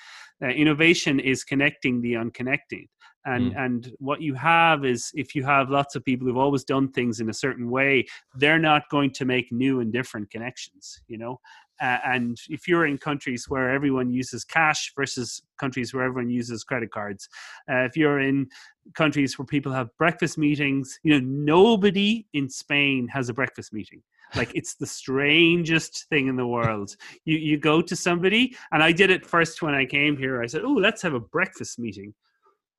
uh, 0.43 0.49
innovation 0.49 1.19
is 1.21 1.45
connecting 1.45 2.01
the 2.01 2.17
unconnected 2.17 2.87
and 3.25 3.53
mm. 3.53 3.65
and 3.65 3.93
what 3.99 4.21
you 4.23 4.35
have 4.35 4.85
is 4.85 5.11
if 5.15 5.35
you 5.35 5.45
have 5.45 5.71
lots 5.71 5.95
of 5.95 6.05
people 6.05 6.27
who've 6.27 6.37
always 6.37 6.65
done 6.65 6.91
things 6.91 7.21
in 7.21 7.29
a 7.29 7.35
certain 7.35 7.71
way 7.71 8.05
they're 8.37 8.59
not 8.59 8.89
going 8.91 9.11
to 9.11 9.25
make 9.25 9.51
new 9.53 9.81
and 9.81 9.93
different 9.93 10.31
connections 10.31 11.01
you 11.09 11.19
know 11.19 11.41
uh, 11.81 11.99
and 12.05 12.41
if 12.49 12.67
you're 12.67 12.87
in 12.87 12.99
countries 12.99 13.49
where 13.49 13.71
everyone 13.71 14.11
uses 14.11 14.45
cash 14.45 14.93
versus 14.97 15.43
countries 15.59 15.95
where 15.95 16.05
everyone 16.05 16.31
uses 16.31 16.65
credit 16.65 16.91
cards, 16.91 17.29
uh, 17.71 17.85
if 17.85 17.97
you're 17.97 18.21
in 18.21 18.49
countries 18.95 19.39
where 19.39 19.47
people 19.47 19.73
have 19.73 19.97
breakfast 19.97 20.39
meetings, 20.39 20.99
you 21.05 21.13
know, 21.13 21.25
nobody 21.25 22.27
in 22.33 22.49
Spain 22.49 23.07
has 23.09 23.29
a 23.29 23.35
breakfast 23.35 23.73
meeting. 23.73 24.03
Like 24.35 24.51
it's 24.55 24.75
the 24.75 24.87
strangest 24.87 26.07
thing 26.11 26.27
in 26.27 26.37
the 26.37 26.47
world. 26.47 26.97
You 27.25 27.39
you 27.39 27.57
go 27.57 27.81
to 27.81 27.97
somebody, 27.97 28.55
and 28.73 28.83
I 28.83 28.93
did 28.93 29.11
it 29.11 29.25
first 29.25 29.63
when 29.63 29.75
I 29.75 29.87
came 29.87 30.19
here. 30.19 30.43
I 30.43 30.47
said, 30.47 30.65
"Oh, 30.65 30.73
let's 30.73 31.01
have 31.01 31.15
a 31.15 31.21
breakfast 31.21 31.79
meeting." 31.79 32.13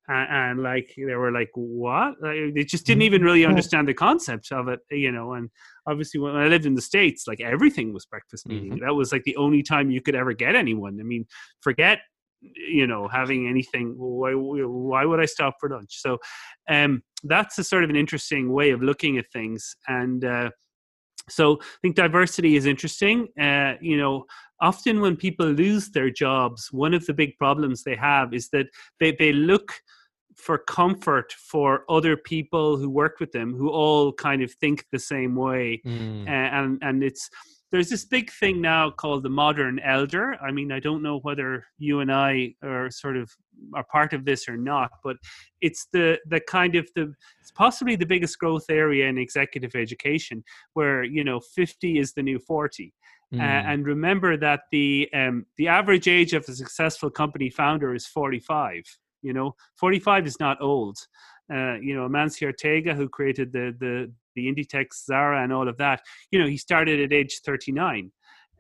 And, 0.10 0.28
and, 0.32 0.64
like 0.64 0.94
they 0.98 1.16
were 1.16 1.32
like 1.32 1.52
what? 1.54 2.16
Like, 2.22 2.54
they 2.56 2.64
just 2.64 2.86
didn't 2.86 3.04
even 3.04 3.22
really 3.22 3.42
mm-hmm. 3.42 3.50
understand 3.50 3.88
the 3.88 3.94
concept 3.94 4.52
of 4.52 4.68
it 4.68 4.80
you 4.90 5.12
know 5.12 5.34
and 5.34 5.50
obviously 5.88 6.20
when 6.20 6.36
i 6.36 6.48
lived 6.48 6.66
in 6.66 6.74
the 6.74 6.82
states 6.82 7.28
like 7.28 7.42
everything 7.42 7.94
was 7.94 8.06
breakfast 8.06 8.48
meeting. 8.48 8.72
Mm-hmm. 8.72 8.86
that 8.86 8.94
was 8.94 9.12
like 9.12 9.24
the 9.24 9.36
only 9.38 9.64
time 9.64 9.92
you 9.92 10.02
could 10.02 10.16
ever 10.16 10.34
get 10.34 10.56
anyone. 10.56 10.98
I 11.00 11.04
mean 11.04 11.26
forget 11.62 12.00
you 12.42 12.88
know 12.88 13.08
having 13.08 13.48
anything 13.48 13.96
why 13.98 14.32
why 14.34 15.06
would 15.06 15.20
i 15.20 15.26
stop 15.26 15.56
for 15.60 15.70
lunch? 15.70 16.02
So 16.02 16.18
um 16.70 17.04
that's 17.24 17.58
a 17.58 17.64
sort 17.64 17.84
of 17.84 17.90
an 17.90 17.96
interesting 17.96 18.52
way 18.52 18.72
of 18.72 18.82
looking 18.82 19.18
at 19.18 19.32
things 19.32 19.76
and 19.88 20.24
uh 20.26 20.50
so 21.30 21.60
i 21.62 21.78
think 21.82 21.96
diversity 21.96 22.56
is 22.56 22.66
interesting. 22.66 23.28
Uh 23.40 23.74
you 23.82 23.98
know 23.98 24.26
often 24.62 25.00
when 25.00 25.16
people 25.16 25.46
lose 25.48 25.90
their 25.92 26.10
jobs 26.10 26.70
one 26.72 26.94
of 26.94 27.06
the 27.06 27.14
big 27.14 27.38
problems 27.38 27.84
they 27.84 27.96
have 27.96 28.34
is 28.34 28.50
that 28.50 28.68
they 29.00 29.12
they 29.20 29.32
look 29.34 29.74
for 30.40 30.58
comfort 30.58 31.34
for 31.34 31.84
other 31.90 32.16
people 32.16 32.78
who 32.78 32.90
work 32.90 33.20
with 33.20 33.32
them 33.32 33.54
who 33.54 33.70
all 33.70 34.14
kind 34.14 34.42
of 34.42 34.52
think 34.54 34.86
the 34.92 35.00
same 35.00 35.36
way 35.36 35.82
mm. 35.86 36.28
and 36.28 36.80
and 36.82 37.04
it's 37.04 37.30
there's 37.72 37.90
this 37.90 38.06
big 38.06 38.32
thing 38.32 38.62
now 38.62 38.90
called 38.90 39.22
the 39.24 39.30
modern 39.30 39.80
elder 39.80 40.36
i 40.42 40.52
mean 40.52 40.72
i 40.72 40.80
don't 40.80 41.04
know 41.04 41.20
whether 41.20 41.66
you 41.78 42.00
and 42.00 42.12
i 42.12 42.54
are 42.64 42.90
sort 42.90 43.18
of 43.18 43.30
are 43.76 43.86
part 43.92 44.14
of 44.14 44.24
this 44.24 44.48
or 44.48 44.56
not 44.56 44.90
but 45.04 45.18
it's 45.60 45.88
the 45.92 46.18
the 46.28 46.40
kind 46.48 46.76
of 46.76 46.88
the 46.96 47.14
it's 47.42 47.52
possibly 47.52 47.96
the 47.96 48.06
biggest 48.06 48.40
growth 48.40 48.66
area 48.70 49.08
in 49.08 49.18
executive 49.18 49.76
education 49.76 50.44
where 50.74 51.04
you 51.04 51.24
know 51.24 51.40
50 51.40 52.00
is 52.00 52.14
the 52.14 52.24
new 52.24 52.40
40 52.40 52.94
mm. 53.34 53.40
uh, 53.40 53.44
and 53.44 53.86
remember 53.86 54.38
that 54.38 54.62
the 54.72 55.10
um, 55.14 55.46
the 55.58 55.68
average 55.68 56.08
age 56.08 56.34
of 56.34 56.48
a 56.48 56.54
successful 56.54 57.10
company 57.10 57.50
founder 57.50 57.94
is 57.94 58.08
45 58.08 58.84
you 59.22 59.34
know, 59.34 59.56
45 59.78 60.28
is 60.28 60.40
not 60.40 60.62
old. 60.62 60.98
Uh, 61.52 61.76
you 61.76 61.96
know, 61.96 62.08
Amancio 62.08 62.48
Ortega, 62.48 62.94
who 62.94 63.10
created 63.10 63.52
the 63.52 63.76
the 63.80 64.12
the 64.36 64.48
Inditex, 64.48 65.06
Zara, 65.06 65.44
and 65.44 65.52
all 65.52 65.68
of 65.68 65.78
that, 65.78 66.02
you 66.32 66.40
know, 66.40 66.48
he 66.48 66.58
started 66.58 67.00
at 67.02 67.12
age 67.12 67.42
39. 67.44 68.12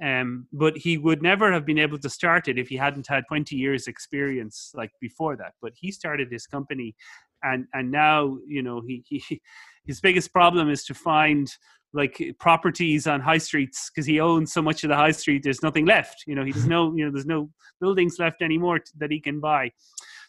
Um, 0.01 0.47
but 0.53 0.78
he 0.78 0.97
would 0.97 1.22
never 1.22 1.51
have 1.51 1.66
been 1.66 1.78
able 1.78 1.97
to 1.99 2.10
start 2.10 2.47
it 2.47 2.57
if 2.57 2.70
he 2.70 2.78
hadn't 2.78 3.07
had 3.07 3.26
20 3.28 3.55
years 3.55 3.88
experience 3.88 4.72
like 4.74 4.91
before 5.01 5.36
that. 5.36 5.53
But 5.62 5.74
he 5.76 5.91
started 5.91 6.32
his 6.32 6.47
company, 6.47 6.95
and 7.43 7.66
and 7.74 7.91
now 7.91 8.38
you 8.47 8.64
know 8.64 8.82
he, 8.86 9.03
he 9.05 9.41
his 9.86 9.99
biggest 9.99 10.32
problem 10.32 10.70
is 10.70 10.86
to 10.86 10.93
find 10.93 11.51
like 11.91 12.36
properties 12.39 13.07
on 13.07 13.20
high 13.20 13.39
streets 13.39 13.89
because 13.89 14.05
he 14.05 14.20
owns 14.20 14.53
so 14.53 14.62
much 14.62 14.84
of 14.84 14.89
the 14.89 14.95
high 14.95 15.12
street. 15.12 15.43
There's 15.43 15.64
nothing 15.64 15.86
left. 15.86 16.24
You 16.28 16.36
know, 16.36 16.45
he 16.45 16.51
does 16.51 16.68
no 16.76 16.95
you 16.95 17.05
know 17.05 17.12
there's 17.12 17.26
no 17.26 17.49
buildings 17.82 18.20
left 18.20 18.41
anymore 18.41 18.80
that 18.97 19.12
he 19.12 19.20
can 19.20 19.39
buy. 19.39 19.72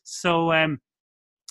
So, 0.02 0.52
um, 0.52 0.80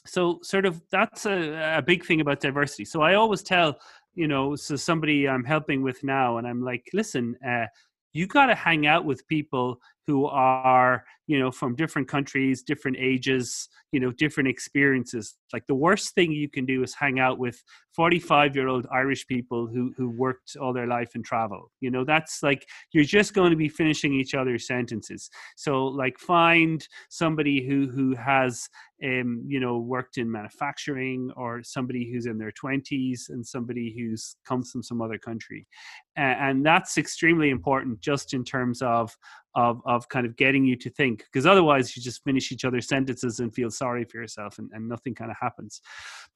so 0.06 0.40
sort 0.42 0.66
of 0.66 0.82
that's 0.92 1.26
a, 1.26 1.78
a 1.78 1.82
big 1.82 2.06
thing 2.06 2.22
about 2.22 2.40
diversity. 2.40 2.86
So 2.86 3.02
I 3.02 3.16
always 3.16 3.44
tell, 3.44 3.80
you 4.16 4.28
know, 4.28 4.56
so 4.56 4.76
somebody 4.76 5.28
I'm 5.28 5.44
helping 5.44 5.82
with 5.84 6.04
now, 6.04 6.38
and 6.38 6.48
I'm 6.48 6.64
like, 6.64 6.84
listen, 6.94 7.36
uh, 7.48 7.66
you 8.14 8.28
got 8.28 8.48
to 8.48 8.56
hang 8.56 8.88
out 8.88 9.06
with 9.06 9.28
people 9.28 9.80
who 10.10 10.26
are 10.26 11.04
you 11.28 11.38
know 11.38 11.52
from 11.52 11.76
different 11.76 12.08
countries 12.08 12.64
different 12.64 12.98
ages 13.00 13.70
you 13.92 14.00
know 14.00 14.12
different 14.12 14.50
experiences. 14.50 15.36
Like 15.54 15.66
the 15.68 15.76
worst 15.76 16.14
thing 16.16 16.32
you 16.32 16.50
can 16.50 16.66
do 16.66 16.84
is 16.84 16.94
hang 16.94 17.20
out 17.20 17.38
with 17.38 17.62
45 17.96 18.56
year 18.56 18.68
old 18.68 18.88
irish 18.92 19.26
people 19.28 19.68
who 19.68 19.94
who 19.98 20.10
worked 20.10 20.56
all 20.60 20.74
their 20.74 20.88
life 20.88 21.12
in 21.16 21.24
travel 21.24 21.72
you 21.80 21.92
know 21.92 22.04
that's 22.04 22.42
like 22.44 22.68
you're 22.92 23.04
just 23.04 23.34
going 23.34 23.52
to 23.52 23.56
be 23.56 23.70
finishing 23.70 24.14
each 24.14 24.34
other's 24.34 24.66
sentences. 24.68 25.30
So 25.56 25.86
like 25.86 26.18
find 26.18 26.86
somebody 27.10 27.68
who 27.68 27.88
who 27.88 28.16
has 28.16 28.68
um, 29.04 29.44
you 29.48 29.60
know 29.60 29.80
worked 29.80 30.18
in 30.18 30.32
manufacturing 30.32 31.32
or 31.36 31.64
somebody 31.64 32.12
who's 32.12 32.26
in 32.26 32.38
their 32.38 32.52
20s 32.52 33.30
and 33.30 33.46
somebody 33.46 33.96
who's 33.98 34.36
comes 34.46 34.72
from 34.72 34.84
some 34.84 35.02
other 35.02 35.18
country. 35.18 35.68
And 36.16 36.66
that's 36.66 36.98
extremely 36.98 37.50
important 37.50 38.02
just 38.02 38.34
in 38.34 38.44
terms 38.44 38.82
of 38.82 39.16
of 39.56 39.82
of 39.86 40.08
kind 40.10 40.26
of 40.26 40.36
getting 40.36 40.66
you 40.66 40.76
to 40.76 40.90
think 40.90 41.26
because 41.26 41.46
otherwise 41.46 41.96
you 41.96 42.02
just 42.02 42.24
finish 42.24 42.52
each 42.52 42.66
other's 42.66 42.88
sentences 42.88 43.40
and 43.40 43.54
feel 43.54 43.70
sorry 43.70 44.06
for 44.06 44.18
yourself 44.18 44.60
and, 44.60 44.70
and 44.74 44.88
nothing 44.88 45.16
kind 45.16 45.32
of 45.32 45.38
happens. 45.40 45.82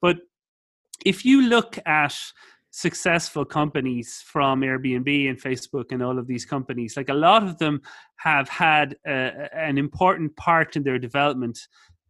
But 0.02 0.18
if 1.06 1.26
you 1.26 1.44
look 1.44 1.78
at 1.86 2.16
successful 2.72 3.46
companies 3.46 4.24
from 4.26 4.62
Airbnb 4.62 5.30
and 5.30 5.40
Facebook 5.40 5.92
and 5.92 6.02
all 6.02 6.18
of 6.18 6.26
these 6.26 6.44
companies, 6.44 6.98
like 6.98 7.10
a 7.10 7.14
lot 7.14 7.44
of 7.44 7.60
them 7.60 7.82
have 8.16 8.50
had 8.50 8.96
uh, 9.08 9.30
an 9.54 9.78
important 9.78 10.36
part 10.38 10.76
in 10.76 10.82
their 10.84 10.98
development 10.98 11.60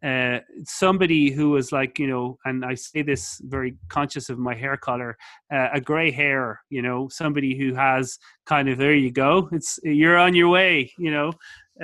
uh, 0.04 0.40
somebody 0.66 1.32
who 1.32 1.52
was 1.52 1.72
like, 1.72 1.98
you 1.98 2.08
know, 2.08 2.38
and 2.46 2.66
I 2.66 2.76
say 2.76 3.02
this 3.04 3.40
very 3.46 3.78
conscious 3.88 4.30
of 4.30 4.38
my 4.38 4.54
hair 4.54 4.76
color, 4.76 5.18
uh, 5.52 5.70
a 5.74 5.80
gray 5.80 6.12
hair, 6.12 6.62
you 6.70 6.82
know, 6.82 7.08
somebody 7.10 7.58
who 7.58 7.74
has 7.74 8.20
kind 8.46 8.68
of 8.68 8.78
there 8.78 8.94
you 8.94 9.12
go, 9.12 9.48
it's 9.52 9.80
you're 9.84 10.18
on 10.18 10.36
your 10.36 10.50
way, 10.50 10.92
you 10.98 11.12
know. 11.12 11.32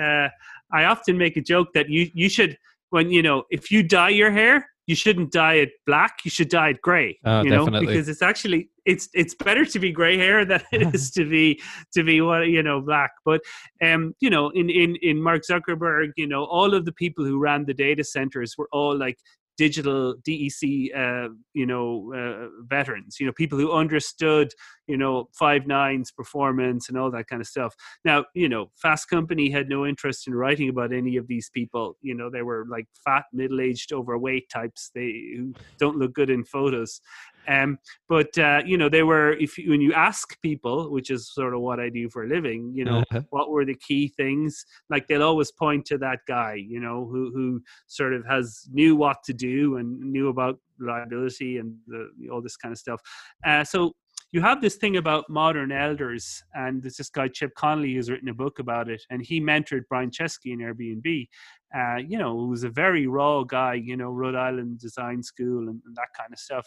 Uh, 0.00 0.28
I 0.72 0.84
often 0.84 1.16
make 1.18 1.36
a 1.36 1.40
joke 1.40 1.68
that 1.74 1.88
you 1.88 2.10
you 2.14 2.28
should 2.28 2.58
when 2.90 3.10
you 3.10 3.22
know 3.22 3.44
if 3.50 3.70
you 3.70 3.82
dye 3.82 4.10
your 4.10 4.30
hair, 4.30 4.68
you 4.86 4.94
shouldn't 4.94 5.32
dye 5.32 5.54
it 5.54 5.70
black. 5.86 6.18
You 6.24 6.30
should 6.30 6.48
dye 6.48 6.70
it 6.70 6.82
gray. 6.82 7.18
Oh, 7.24 7.42
you 7.42 7.50
definitely. 7.50 7.86
know, 7.86 7.86
because 7.86 8.08
it's 8.08 8.22
actually 8.22 8.70
it's 8.90 9.08
it's 9.14 9.34
better 9.34 9.64
to 9.64 9.78
be 9.78 9.92
gray 9.92 10.16
hair 10.18 10.44
than 10.44 10.62
it 10.72 10.94
is 10.94 11.10
to 11.18 11.28
be 11.28 11.60
to 11.94 12.02
be 12.02 12.20
what 12.20 12.48
you 12.48 12.62
know 12.62 12.80
black. 12.80 13.12
But 13.24 13.40
um, 13.82 14.14
you 14.20 14.30
know, 14.30 14.50
in 14.50 14.68
in 14.68 14.96
in 14.96 15.22
Mark 15.22 15.42
Zuckerberg, 15.50 16.10
you 16.16 16.26
know, 16.26 16.44
all 16.44 16.74
of 16.74 16.84
the 16.84 16.92
people 16.92 17.24
who 17.24 17.38
ran 17.38 17.64
the 17.64 17.74
data 17.74 18.04
centers 18.04 18.56
were 18.58 18.68
all 18.72 18.96
like 18.96 19.18
digital 19.60 20.14
DEC, 20.26 20.62
uh, 20.96 21.28
you 21.52 21.66
know, 21.66 22.14
uh, 22.16 22.48
veterans, 22.66 23.18
you 23.20 23.26
know, 23.26 23.32
people 23.32 23.58
who 23.58 23.70
understood, 23.70 24.50
you 24.86 24.96
know, 24.96 25.28
five 25.38 25.66
nines 25.66 26.10
performance 26.10 26.88
and 26.88 26.96
all 26.96 27.10
that 27.10 27.26
kind 27.26 27.42
of 27.42 27.46
stuff. 27.46 27.74
Now, 28.02 28.24
you 28.34 28.48
know, 28.48 28.70
Fast 28.76 29.10
Company 29.10 29.50
had 29.50 29.68
no 29.68 29.84
interest 29.84 30.26
in 30.26 30.34
writing 30.34 30.70
about 30.70 30.94
any 30.94 31.18
of 31.18 31.26
these 31.28 31.50
people. 31.50 31.98
You 32.00 32.14
know, 32.14 32.30
they 32.30 32.40
were 32.40 32.64
like 32.70 32.86
fat, 33.04 33.24
middle-aged, 33.34 33.92
overweight 33.92 34.48
types. 34.48 34.90
They 34.94 35.10
who 35.36 35.52
don't 35.78 35.98
look 35.98 36.14
good 36.14 36.30
in 36.30 36.42
photos. 36.42 37.02
Um, 37.48 37.78
but 38.08 38.36
uh, 38.38 38.62
you 38.64 38.76
know, 38.76 38.88
they 38.88 39.02
were 39.02 39.32
if 39.32 39.58
you, 39.58 39.70
when 39.70 39.80
you 39.80 39.92
ask 39.92 40.40
people, 40.42 40.90
which 40.90 41.10
is 41.10 41.32
sort 41.32 41.54
of 41.54 41.60
what 41.60 41.80
I 41.80 41.88
do 41.88 42.08
for 42.10 42.24
a 42.24 42.28
living, 42.28 42.72
you 42.74 42.84
know, 42.84 43.00
uh-huh. 43.00 43.22
what 43.30 43.50
were 43.50 43.64
the 43.64 43.74
key 43.74 44.08
things? 44.08 44.64
Like 44.88 45.06
they'll 45.06 45.22
always 45.22 45.52
point 45.52 45.84
to 45.86 45.98
that 45.98 46.20
guy, 46.28 46.54
you 46.54 46.80
know, 46.80 47.06
who 47.10 47.30
who 47.34 47.62
sort 47.86 48.14
of 48.14 48.26
has 48.26 48.68
knew 48.72 48.96
what 48.96 49.22
to 49.24 49.32
do 49.32 49.76
and 49.76 49.98
knew 50.00 50.28
about 50.28 50.58
liability 50.78 51.58
and 51.58 51.74
the, 51.86 52.08
all 52.32 52.40
this 52.40 52.56
kind 52.56 52.72
of 52.72 52.78
stuff. 52.78 53.00
Uh, 53.44 53.64
so 53.64 53.92
you 54.32 54.40
have 54.40 54.60
this 54.60 54.76
thing 54.76 54.96
about 54.96 55.28
modern 55.28 55.72
elders, 55.72 56.42
and 56.54 56.82
there's 56.82 56.96
this 56.96 57.10
guy 57.10 57.28
Chip 57.28 57.52
Conley 57.54 57.94
who's 57.94 58.10
written 58.10 58.28
a 58.28 58.34
book 58.34 58.58
about 58.58 58.88
it, 58.88 59.02
and 59.10 59.24
he 59.24 59.40
mentored 59.40 59.82
Brian 59.88 60.10
Chesky 60.10 60.52
in 60.52 60.58
Airbnb. 60.58 61.28
Uh, 61.72 61.98
you 61.98 62.18
know, 62.18 62.36
who 62.36 62.48
was 62.48 62.64
a 62.64 62.68
very 62.68 63.06
raw 63.06 63.44
guy, 63.44 63.74
you 63.74 63.96
know, 63.96 64.10
Rhode 64.10 64.34
Island 64.34 64.80
Design 64.80 65.22
School 65.22 65.68
and, 65.68 65.80
and 65.86 65.94
that 65.94 66.08
kind 66.18 66.32
of 66.32 66.38
stuff. 66.40 66.66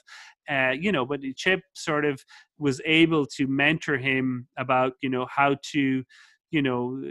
Uh, 0.50 0.72
you 0.80 0.94
know, 0.94 1.06
but 1.06 1.20
Chip 1.36 1.60
sort 1.74 2.06
of 2.06 2.24
was 2.58 2.80
able 2.86 3.26
to 3.26 3.46
mentor 3.46 3.98
him 3.98 4.48
about, 4.58 4.94
you 5.02 5.10
know, 5.10 5.28
how 5.30 5.58
to 5.74 6.04
you 6.54 6.62
know, 6.62 7.02
uh, 7.04 7.10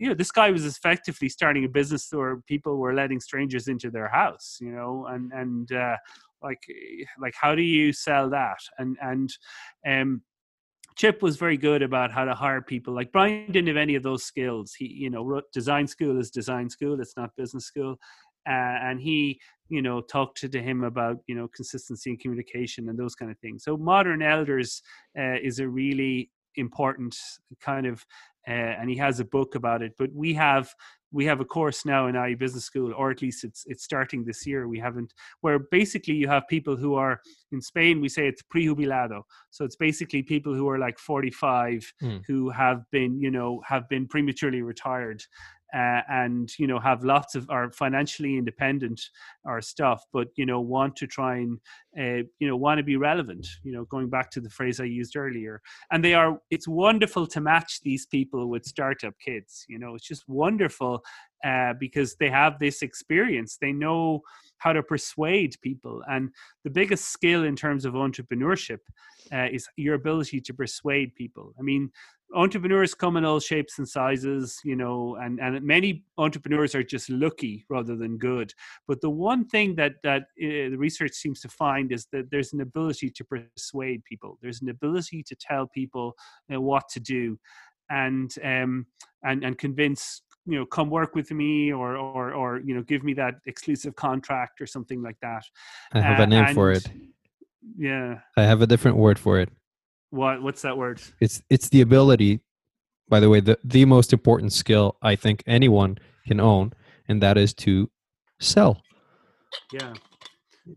you 0.00 0.08
know, 0.08 0.14
this 0.14 0.32
guy 0.32 0.50
was 0.50 0.64
effectively 0.64 1.28
starting 1.28 1.66
a 1.66 1.68
business 1.68 2.08
where 2.10 2.38
people 2.48 2.78
were 2.78 2.94
letting 2.94 3.20
strangers 3.20 3.68
into 3.68 3.90
their 3.90 4.08
house, 4.08 4.56
you 4.58 4.72
know, 4.72 5.06
and 5.10 5.30
and 5.32 5.70
uh, 5.70 5.96
like 6.42 6.62
like 7.20 7.34
how 7.40 7.54
do 7.54 7.62
you 7.62 7.92
sell 7.92 8.30
that? 8.30 8.58
And 8.78 8.96
and 9.00 9.30
um 9.86 10.22
chip 10.96 11.22
was 11.22 11.36
very 11.36 11.56
good 11.56 11.82
about 11.82 12.10
how 12.10 12.24
to 12.24 12.34
hire 12.34 12.60
people. 12.62 12.94
Like 12.94 13.12
brian 13.12 13.50
didn't 13.50 13.68
have 13.68 13.76
any 13.76 13.94
of 13.94 14.02
those 14.02 14.24
skills. 14.24 14.74
He 14.76 14.86
you 14.86 15.10
know 15.10 15.40
design 15.52 15.86
school 15.86 16.18
is 16.18 16.30
design 16.30 16.68
school. 16.68 17.00
It's 17.00 17.16
not 17.16 17.30
business 17.36 17.66
school. 17.66 17.96
Uh, 18.48 18.76
and 18.82 19.00
he 19.00 19.40
you 19.68 19.82
know 19.82 20.00
talked 20.00 20.38
to, 20.40 20.48
to 20.48 20.60
him 20.60 20.84
about 20.84 21.18
you 21.26 21.34
know 21.34 21.48
consistency 21.54 22.10
and 22.10 22.20
communication 22.20 22.88
and 22.88 22.98
those 22.98 23.14
kind 23.14 23.30
of 23.30 23.38
things. 23.38 23.64
So 23.64 23.76
modern 23.76 24.22
elders 24.22 24.82
uh, 25.18 25.36
is 25.42 25.58
a 25.58 25.68
really 25.68 26.30
important 26.56 27.16
kind 27.60 27.86
of 27.86 28.04
and 28.46 28.88
he 28.88 28.96
has 28.96 29.20
a 29.20 29.24
book 29.24 29.54
about 29.54 29.82
it 29.82 29.92
but 29.98 30.10
we 30.14 30.34
have 30.34 30.74
we 31.12 31.24
have 31.24 31.40
a 31.40 31.44
course 31.44 31.84
now 31.84 32.06
in 32.06 32.16
IE 32.16 32.34
Business 32.34 32.64
School, 32.64 32.92
or 32.96 33.10
at 33.10 33.22
least 33.22 33.44
it's 33.44 33.64
it's 33.66 33.84
starting 33.84 34.24
this 34.24 34.46
year. 34.46 34.68
We 34.68 34.78
haven't 34.78 35.12
where 35.40 35.58
basically 35.58 36.14
you 36.14 36.28
have 36.28 36.46
people 36.48 36.76
who 36.76 36.94
are 36.94 37.20
in 37.52 37.60
Spain. 37.60 38.00
We 38.00 38.08
say 38.08 38.28
it's 38.28 38.42
prejubilado, 38.42 39.24
so 39.50 39.64
it's 39.64 39.76
basically 39.76 40.22
people 40.22 40.54
who 40.54 40.68
are 40.68 40.78
like 40.78 40.98
45 40.98 41.92
mm. 42.02 42.22
who 42.26 42.50
have 42.50 42.82
been 42.90 43.20
you 43.20 43.30
know 43.30 43.60
have 43.66 43.88
been 43.88 44.06
prematurely 44.06 44.62
retired, 44.62 45.22
uh, 45.74 46.00
and 46.08 46.50
you 46.58 46.66
know 46.66 46.78
have 46.78 47.04
lots 47.04 47.34
of 47.34 47.48
are 47.50 47.70
financially 47.72 48.36
independent 48.36 49.00
or 49.44 49.60
stuff 49.60 50.04
but 50.12 50.28
you 50.36 50.46
know 50.46 50.60
want 50.60 50.96
to 50.96 51.06
try 51.06 51.36
and 51.36 51.58
uh, 51.98 52.22
you 52.38 52.48
know 52.48 52.56
want 52.56 52.78
to 52.78 52.84
be 52.84 52.96
relevant 52.96 53.46
you 53.62 53.72
know 53.72 53.84
going 53.84 54.08
back 54.08 54.30
to 54.30 54.40
the 54.40 54.50
phrase 54.50 54.80
i 54.80 54.84
used 54.84 55.16
earlier. 55.16 55.60
And 55.90 56.04
they 56.04 56.14
are 56.14 56.38
it's 56.50 56.68
wonderful 56.68 57.26
to 57.28 57.40
match 57.40 57.80
these 57.82 58.06
people 58.06 58.48
with 58.48 58.64
startup 58.64 59.14
kids 59.24 59.64
you 59.68 59.78
know 59.78 59.94
it's 59.94 60.06
just 60.06 60.28
wonderful 60.28 61.02
uh, 61.44 61.72
because 61.78 62.16
they 62.16 62.28
have 62.28 62.58
this 62.58 62.82
experience. 62.82 63.56
They 63.56 63.72
know 63.72 64.20
how 64.58 64.72
to 64.72 64.82
persuade 64.82 65.54
people. 65.62 66.02
And 66.06 66.30
the 66.64 66.70
biggest 66.70 67.06
skill 67.06 67.44
in 67.44 67.56
terms 67.56 67.84
of 67.84 67.94
entrepreneurship 67.94 68.80
uh, 69.32 69.46
is 69.50 69.68
your 69.76 69.94
ability 69.94 70.40
to 70.40 70.54
persuade 70.54 71.14
people. 71.14 71.54
I 71.58 71.62
mean 71.62 71.90
entrepreneurs 72.32 72.94
come 72.94 73.16
in 73.16 73.24
all 73.24 73.40
shapes 73.40 73.78
and 73.78 73.88
sizes 73.88 74.60
you 74.64 74.76
know 74.76 75.16
and 75.20 75.40
and 75.40 75.60
many 75.64 76.04
entrepreneurs 76.16 76.76
are 76.76 76.82
just 76.82 77.10
lucky 77.10 77.64
rather 77.68 77.96
than 77.96 78.18
good. 78.18 78.52
But 78.86 79.00
the 79.00 79.10
one 79.10 79.46
thing 79.46 79.74
that 79.76 79.94
that 80.04 80.22
uh, 80.22 80.70
the 80.70 80.76
research 80.76 81.12
seems 81.12 81.40
to 81.40 81.48
find 81.48 81.92
is 81.92 82.06
that 82.12 82.30
there's 82.30 82.52
an 82.52 82.60
ability 82.60 83.10
to 83.10 83.24
persuade 83.24 84.04
people. 84.04 84.38
There's 84.42 84.62
an 84.62 84.68
ability 84.68 85.22
to 85.24 85.36
tell 85.36 85.66
people 85.66 86.14
know, 86.48 86.60
what 86.60 86.88
to 86.90 87.00
do 87.00 87.38
and 87.90 88.34
um 88.44 88.86
and 89.24 89.44
and 89.44 89.58
convince 89.58 90.22
you 90.46 90.58
know 90.58 90.64
come 90.64 90.88
work 90.88 91.14
with 91.14 91.30
me 91.30 91.72
or 91.72 91.96
or 91.96 92.32
or 92.32 92.60
you 92.60 92.74
know 92.74 92.82
give 92.82 93.02
me 93.02 93.12
that 93.14 93.34
exclusive 93.46 93.94
contract 93.96 94.60
or 94.60 94.66
something 94.66 95.02
like 95.02 95.16
that. 95.20 95.44
I 95.92 96.00
have 96.00 96.20
uh, 96.20 96.22
a 96.22 96.26
name 96.26 96.54
for 96.54 96.70
it 96.70 96.86
yeah 97.76 98.18
i 98.36 98.42
have 98.42 98.62
a 98.62 98.66
different 98.66 98.96
word 98.96 99.18
for 99.18 99.38
it 99.38 99.50
what 100.10 100.42
what's 100.42 100.62
that 100.62 100.76
word? 100.76 101.00
It's 101.20 101.42
it's 101.50 101.68
the 101.68 101.80
ability, 101.80 102.40
by 103.08 103.20
the 103.20 103.30
way, 103.30 103.40
the, 103.40 103.58
the 103.64 103.84
most 103.84 104.12
important 104.12 104.52
skill 104.52 104.96
I 105.02 105.16
think 105.16 105.42
anyone 105.46 105.98
can 106.26 106.40
own, 106.40 106.72
and 107.08 107.22
that 107.22 107.38
is 107.38 107.54
to 107.54 107.88
sell. 108.40 108.82
Yeah. 109.72 109.94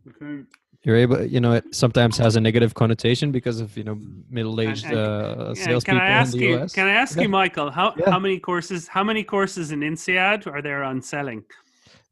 Okay. 0.09 0.43
You're 0.83 0.97
able, 0.97 1.23
you 1.23 1.39
know, 1.39 1.53
it 1.53 1.73
sometimes 1.73 2.17
has 2.17 2.35
a 2.35 2.41
negative 2.41 2.73
connotation 2.73 3.31
because 3.31 3.59
of 3.59 3.75
you 3.77 3.85
know 3.85 3.97
middle-aged 4.29 4.85
and, 4.85 4.93
and, 4.93 5.41
uh, 5.41 5.55
salespeople 5.55 6.01
in 6.01 6.31
the 6.31 6.37
you, 6.37 6.59
US. 6.59 6.73
Can 6.73 6.87
I 6.87 6.91
ask 6.91 7.15
yeah. 7.15 7.23
you, 7.23 7.29
Michael, 7.29 7.71
how 7.71 7.93
yeah. 7.97 8.11
how 8.11 8.19
many 8.19 8.37
courses 8.37 8.87
how 8.87 9.03
many 9.03 9.23
courses 9.23 9.71
in 9.71 9.79
INSEAD 9.79 10.45
are 10.45 10.61
there 10.61 10.83
on 10.83 11.01
selling? 11.01 11.43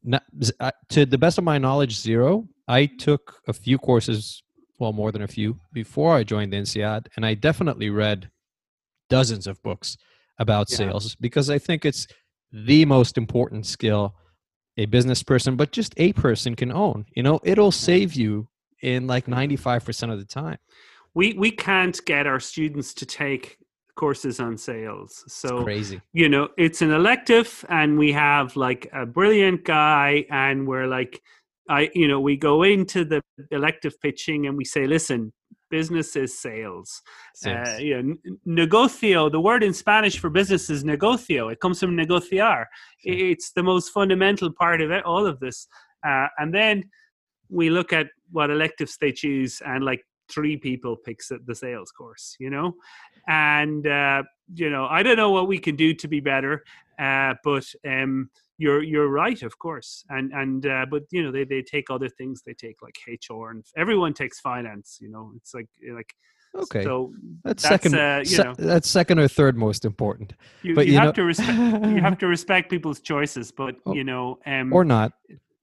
Not, 0.04 0.24
to 0.88 1.06
the 1.06 1.18
best 1.18 1.38
of 1.38 1.44
my 1.44 1.58
knowledge, 1.58 1.96
zero. 2.00 2.48
I 2.66 2.86
took 2.86 3.40
a 3.46 3.52
few 3.52 3.78
courses 3.78 4.41
well, 4.82 4.92
more 4.92 5.12
than 5.12 5.22
a 5.22 5.28
few 5.28 5.60
before 5.72 6.12
I 6.16 6.24
joined 6.24 6.52
the 6.52 6.56
INSEAD, 6.56 7.06
and 7.14 7.24
I 7.24 7.34
definitely 7.34 7.88
read 7.88 8.28
dozens 9.08 9.46
of 9.46 9.62
books 9.62 9.96
about 10.40 10.68
yeah. 10.70 10.78
sales 10.78 11.14
because 11.14 11.48
I 11.48 11.58
think 11.58 11.84
it's 11.84 12.08
the 12.50 12.84
most 12.84 13.16
important 13.16 13.64
skill 13.64 14.16
a 14.76 14.86
business 14.86 15.22
person, 15.22 15.54
but 15.54 15.70
just 15.70 15.94
a 15.98 16.12
person 16.14 16.56
can 16.56 16.72
own. 16.72 17.04
You 17.14 17.22
know, 17.22 17.38
it'll 17.44 17.70
save 17.70 18.14
you 18.14 18.48
in 18.82 19.06
like 19.06 19.26
mm-hmm. 19.26 19.54
95% 19.54 20.12
of 20.12 20.18
the 20.18 20.24
time. 20.24 20.58
We 21.14 21.34
we 21.34 21.52
can't 21.52 22.04
get 22.04 22.26
our 22.26 22.40
students 22.40 22.92
to 22.94 23.06
take 23.06 23.58
courses 23.94 24.40
on 24.40 24.56
sales. 24.56 25.22
So 25.28 25.58
it's 25.58 25.64
crazy. 25.64 26.00
You 26.12 26.28
know, 26.28 26.48
it's 26.58 26.82
an 26.82 26.90
elective 26.90 27.64
and 27.68 27.98
we 27.98 28.10
have 28.12 28.56
like 28.56 28.88
a 28.92 29.06
brilliant 29.06 29.64
guy 29.64 30.24
and 30.28 30.66
we're 30.66 30.88
like 30.88 31.22
I, 31.72 31.90
you 31.94 32.06
know, 32.06 32.20
we 32.20 32.36
go 32.36 32.62
into 32.64 33.04
the 33.04 33.22
elective 33.50 33.94
pitching 34.04 34.46
and 34.46 34.56
we 34.56 34.64
say, 34.64 34.86
listen, 34.86 35.32
business 35.70 36.16
is 36.16 36.38
sales. 36.38 37.00
Uh, 37.46 37.76
you 37.78 38.02
know, 38.02 38.14
negocio, 38.46 39.30
the 39.30 39.40
word 39.40 39.62
in 39.62 39.72
Spanish 39.72 40.18
for 40.18 40.28
business 40.28 40.68
is 40.68 40.84
negocio. 40.84 41.50
It 41.50 41.60
comes 41.60 41.80
from 41.80 41.96
negociar. 41.96 42.66
Sure. 43.00 43.14
It's 43.30 43.52
the 43.52 43.62
most 43.62 43.88
fundamental 43.88 44.52
part 44.52 44.82
of 44.82 44.90
it, 44.90 45.02
all 45.04 45.26
of 45.26 45.40
this. 45.40 45.66
Uh, 46.06 46.26
and 46.38 46.54
then 46.54 46.84
we 47.48 47.70
look 47.70 47.90
at 47.92 48.08
what 48.30 48.50
electives 48.50 48.98
they 48.98 49.12
choose 49.12 49.62
and 49.64 49.82
like 49.82 50.04
three 50.28 50.58
people 50.58 50.94
picks 50.94 51.32
the 51.46 51.54
sales 51.54 51.90
course, 51.90 52.36
you 52.38 52.50
know? 52.50 52.74
And, 53.28 53.86
uh, 53.86 54.24
you 54.54 54.68
know, 54.68 54.86
I 54.90 55.02
don't 55.02 55.16
know 55.16 55.30
what 55.30 55.48
we 55.48 55.58
can 55.58 55.76
do 55.76 55.94
to 55.94 56.08
be 56.08 56.20
better, 56.20 56.64
uh, 56.98 57.34
but, 57.42 57.64
um, 57.88 58.28
you're 58.62 58.82
you're 58.82 59.08
right 59.08 59.42
of 59.42 59.58
course 59.58 60.04
and 60.10 60.32
and 60.32 60.66
uh, 60.66 60.86
but 60.88 61.02
you 61.10 61.22
know 61.22 61.32
they, 61.32 61.44
they 61.44 61.62
take 61.62 61.90
other 61.90 62.08
things 62.08 62.42
they 62.46 62.54
take 62.54 62.76
like 62.80 62.96
hr 63.28 63.50
and 63.50 63.64
everyone 63.76 64.14
takes 64.14 64.38
finance 64.40 64.98
you 65.00 65.10
know 65.10 65.32
it's 65.36 65.52
like 65.52 65.68
like 65.98 66.10
okay. 66.54 66.84
so 66.84 67.12
that's, 67.44 67.62
that's 67.62 67.82
second 67.84 67.94
uh, 67.94 68.20
you 68.24 68.38
know, 68.38 68.54
that's 68.56 68.88
second 68.88 69.18
or 69.18 69.26
third 69.26 69.56
most 69.56 69.84
important 69.84 70.34
you, 70.62 70.74
but 70.74 70.86
you, 70.86 70.92
you 70.92 70.98
have 70.98 71.08
know, 71.08 71.12
to 71.12 71.24
respect 71.24 71.58
you 71.94 72.00
have 72.00 72.18
to 72.18 72.26
respect 72.26 72.70
people's 72.70 73.00
choices 73.00 73.50
but 73.50 73.74
oh, 73.86 73.94
you 73.94 74.04
know 74.04 74.38
um, 74.46 74.72
or 74.72 74.84
not. 74.84 75.12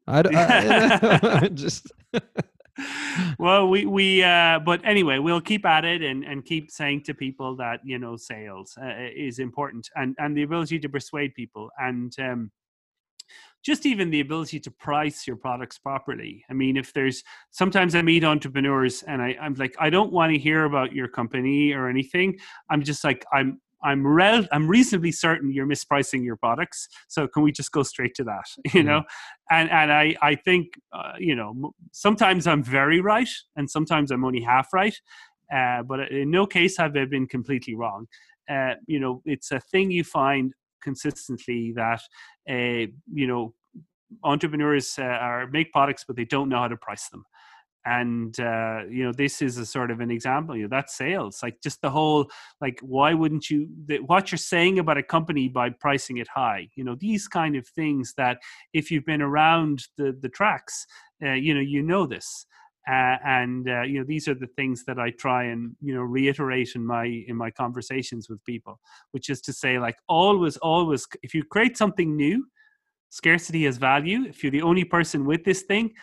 I, 0.08 0.22
I, 0.22 1.00
I 1.44 1.48
just 1.54 1.92
well 3.40 3.70
we 3.70 3.86
we 3.86 4.24
uh 4.24 4.58
but 4.60 4.80
anyway 4.84 5.20
we'll 5.20 5.42
keep 5.52 5.66
at 5.66 5.86
it 5.86 6.02
and 6.02 6.24
and 6.24 6.46
keep 6.46 6.72
saying 6.72 7.04
to 7.04 7.14
people 7.14 7.56
that 7.56 7.80
you 7.84 8.00
know 8.00 8.16
sales 8.16 8.78
uh, 8.82 9.08
is 9.16 9.40
important 9.40 9.88
and 9.96 10.16
and 10.18 10.36
the 10.36 10.44
ability 10.44 10.80
to 10.80 10.90
persuade 10.90 11.34
people 11.36 11.70
and 11.78 12.14
um 12.20 12.52
just 13.64 13.86
even 13.86 14.10
the 14.10 14.22
ability 14.22 14.60
to 14.62 14.72
price 14.72 15.28
your 15.28 15.36
products 15.36 15.78
properly. 15.78 16.44
I 16.50 16.54
mean, 16.54 16.78
if 16.78 16.94
there's 16.94 17.24
sometimes 17.52 17.96
I 17.96 18.02
meet 18.02 18.24
entrepreneurs 18.24 19.04
and 19.04 19.22
I, 19.22 19.36
I'm 19.42 19.54
like, 19.56 19.76
I 19.80 19.90
don't 19.90 20.12
want 20.14 20.32
to 20.32 20.40
hear 20.40 20.66
about 20.66 20.94
your 20.94 21.08
company 21.08 21.74
or 21.74 21.90
anything. 21.90 22.38
I'm 22.70 22.84
just 22.84 23.04
like, 23.04 23.26
I'm 23.34 23.60
I'm 23.82 24.06
rel- 24.06 24.48
I'm 24.52 24.68
reasonably 24.68 25.12
certain 25.12 25.52
you're 25.52 25.68
mispricing 25.68 26.24
your 26.24 26.36
products. 26.36 26.88
So 27.08 27.28
can 27.28 27.44
we 27.44 27.52
just 27.52 27.72
go 27.72 27.84
straight 27.84 28.14
to 28.16 28.24
that? 28.26 28.46
You 28.74 28.84
know, 28.84 29.04
and 29.50 29.70
and 29.72 29.92
I 29.92 30.16
I 30.22 30.36
think 30.36 30.68
uh, 30.94 31.14
you 31.18 31.36
know 31.36 31.74
sometimes 31.92 32.48
I'm 32.48 32.64
very 32.64 33.02
right 33.02 33.30
and 33.56 33.70
sometimes 33.70 34.12
I'm 34.12 34.24
only 34.24 34.42
half 34.42 34.74
right, 34.74 34.96
uh, 35.54 35.84
but 35.84 36.12
in 36.12 36.30
no 36.32 36.46
case 36.46 36.78
have 36.78 36.96
I 36.96 37.06
been 37.06 37.28
completely 37.28 37.76
wrong. 37.76 38.08
Uh, 38.50 38.74
you 38.88 39.00
know, 39.00 39.22
it's 39.26 39.52
a 39.52 39.60
thing 39.60 39.92
you 39.92 40.04
find 40.04 40.54
consistently 40.82 41.74
that 41.76 42.02
uh, 42.50 42.88
you 43.14 43.28
know 43.28 43.54
entrepreneurs 44.24 44.96
uh, 44.98 45.04
are 45.04 45.48
make 45.48 45.72
products 45.72 46.04
but 46.08 46.16
they 46.16 46.26
don't 46.26 46.50
know 46.50 46.60
how 46.60 46.68
to 46.68 46.78
price 46.78 47.10
them. 47.10 47.24
And 47.86 48.38
uh, 48.40 48.82
you 48.90 49.06
know 49.06 49.14
this 49.14 49.42
is 49.42 49.58
a 49.58 49.66
sort 49.66 49.90
of 49.90 50.02
an 50.02 50.12
example 50.12 50.56
you 50.56 50.64
know 50.64 50.70
that's 50.70 50.98
sales 50.98 51.40
like 51.42 51.62
just 51.64 51.82
the 51.82 51.90
whole 51.90 52.30
like 52.60 52.78
why 52.82 53.14
wouldn't 53.14 53.50
you 53.50 53.70
the, 53.86 54.00
what 54.00 54.32
you're 54.32 54.38
saying 54.38 54.80
about 54.80 54.98
a 54.98 55.04
company 55.04 55.48
by 55.48 55.70
pricing 55.70 56.18
it 56.18 56.28
high 56.28 56.68
you 56.76 56.84
know 56.84 56.96
these 57.00 57.28
kind 57.28 57.56
of 57.56 57.66
things 57.70 58.14
that 58.18 58.38
if 58.74 58.92
you've 58.92 59.06
been 59.06 59.22
around 59.22 59.86
the 59.98 60.16
the 60.22 60.28
tracks 60.28 60.86
uh, 61.26 61.32
you 61.32 61.54
know 61.54 61.62
you 61.62 61.82
know 61.82 62.06
this 62.06 62.46
uh, 62.90 63.18
and 63.24 63.70
uh, 63.70 63.82
you 63.82 64.00
know 64.00 64.06
these 64.06 64.28
are 64.28 64.34
the 64.34 64.48
things 64.48 64.84
that 64.86 64.98
i 65.00 65.10
try 65.12 65.44
and 65.44 65.76
you 65.82 65.94
know 65.94 66.02
reiterate 66.02 66.72
in 66.76 66.86
my 66.86 67.06
in 67.28 67.36
my 67.36 67.52
conversations 67.52 68.30
with 68.30 68.44
people 68.46 68.80
which 69.12 69.30
is 69.30 69.42
to 69.42 69.54
say 69.54 69.78
like 69.78 69.98
always 70.08 70.58
always 70.58 71.08
if 71.22 71.34
you 71.34 71.44
create 71.44 71.78
something 71.78 72.16
new 72.16 72.44
scarcity 73.10 73.66
has 73.66 73.78
value. 73.78 74.26
If 74.26 74.44
you're 74.44 74.52
the 74.52 74.62
only 74.62 74.84
person 74.84 75.26
with 75.26 75.44
this 75.44 75.64
thing 75.64 75.94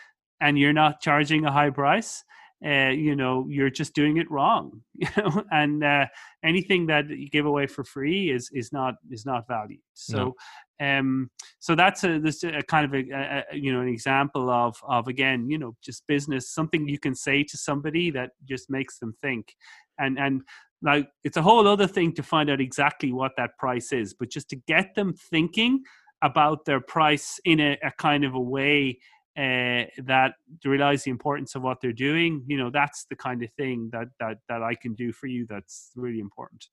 and 0.40 0.58
you're 0.58 0.72
not 0.72 1.00
charging 1.00 1.46
a 1.46 1.52
high 1.52 1.70
price 1.70 2.22
uh, 2.64 2.88
you 2.88 3.14
know 3.14 3.46
you're 3.48 3.70
just 3.70 3.94
doing 3.94 4.16
it 4.16 4.30
wrong 4.30 4.80
you 4.94 5.08
know 5.16 5.44
and 5.50 5.84
uh, 5.84 6.06
anything 6.44 6.86
that 6.86 7.08
you 7.08 7.28
give 7.28 7.44
away 7.44 7.66
for 7.66 7.84
free 7.84 8.30
is 8.30 8.50
is 8.54 8.72
not 8.72 8.94
is 9.10 9.26
not 9.26 9.46
valued 9.46 9.80
so 9.92 10.34
no. 10.80 10.98
um 10.98 11.30
so 11.58 11.74
that's 11.74 12.02
a 12.04 12.18
this 12.18 12.42
a 12.44 12.62
kind 12.62 12.86
of 12.86 12.94
a, 12.94 13.10
a, 13.12 13.44
you 13.52 13.72
know 13.72 13.80
an 13.80 13.88
example 13.88 14.48
of 14.48 14.74
of 14.88 15.06
again 15.06 15.50
you 15.50 15.58
know 15.58 15.74
just 15.82 16.06
business 16.06 16.50
something 16.50 16.88
you 16.88 16.98
can 16.98 17.14
say 17.14 17.42
to 17.42 17.58
somebody 17.58 18.10
that 18.10 18.30
just 18.48 18.70
makes 18.70 18.98
them 18.98 19.14
think 19.20 19.54
and 19.98 20.18
and 20.18 20.40
like 20.82 21.08
it's 21.24 21.36
a 21.36 21.42
whole 21.42 21.66
other 21.66 21.86
thing 21.86 22.12
to 22.12 22.22
find 22.22 22.48
out 22.48 22.60
exactly 22.60 23.12
what 23.12 23.32
that 23.36 23.50
price 23.58 23.92
is 23.92 24.14
but 24.14 24.30
just 24.30 24.48
to 24.48 24.56
get 24.66 24.94
them 24.94 25.12
thinking 25.30 25.82
about 26.22 26.64
their 26.64 26.80
price 26.80 27.38
in 27.44 27.60
a, 27.60 27.76
a 27.84 27.92
kind 27.98 28.24
of 28.24 28.34
a 28.34 28.40
way 28.40 28.98
uh, 29.36 29.84
that 30.04 30.34
realize 30.64 31.04
the 31.04 31.10
importance 31.10 31.54
of 31.54 31.62
what 31.62 31.78
they're 31.80 31.92
doing 31.92 32.42
you 32.46 32.56
know 32.56 32.70
that's 32.70 33.06
the 33.10 33.16
kind 33.16 33.42
of 33.42 33.50
thing 33.56 33.88
that 33.92 34.08
that 34.20 34.38
that 34.48 34.62
i 34.62 34.74
can 34.74 34.94
do 34.94 35.12
for 35.12 35.26
you 35.26 35.46
that's 35.48 35.90
really 35.94 36.20
important 36.20 36.66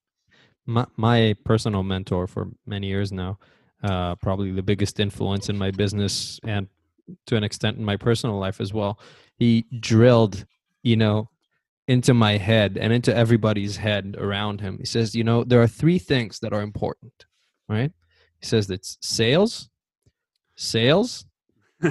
my, 0.66 0.86
my 0.96 1.36
personal 1.44 1.84
mentor 1.84 2.26
for 2.26 2.50
many 2.66 2.88
years 2.88 3.12
now 3.12 3.38
uh, 3.84 4.16
probably 4.16 4.52
the 4.52 4.64
biggest 4.64 5.00
influence 5.00 5.50
in 5.50 5.58
my 5.58 5.72
business 5.72 6.40
and 6.44 6.68
to 7.28 7.36
an 7.36 7.44
extent 7.44 7.78
in 7.78 7.86
my 7.86 7.98
personal 7.98 8.40
life 8.40 8.62
as 8.62 8.74
well. 8.74 9.00
He 9.36 9.66
drilled, 9.80 10.46
you 10.84 10.96
know, 10.96 11.30
into 11.88 12.14
my 12.14 12.38
head 12.38 12.78
and 12.80 12.94
into 12.94 13.14
everybody's 13.14 13.78
head 13.78 14.16
around 14.18 14.62
him. 14.62 14.78
He 14.80 14.86
says, 14.86 15.16
you 15.16 15.24
know, 15.24 15.44
there 15.44 15.62
are 15.62 15.68
three 15.68 16.00
things 16.00 16.40
that 16.40 16.54
are 16.54 16.62
important, 16.62 17.26
right? 17.68 17.92
He 18.40 18.46
says 18.46 18.68
that's 18.68 18.98
sales, 19.02 19.70
sales, 20.56 21.26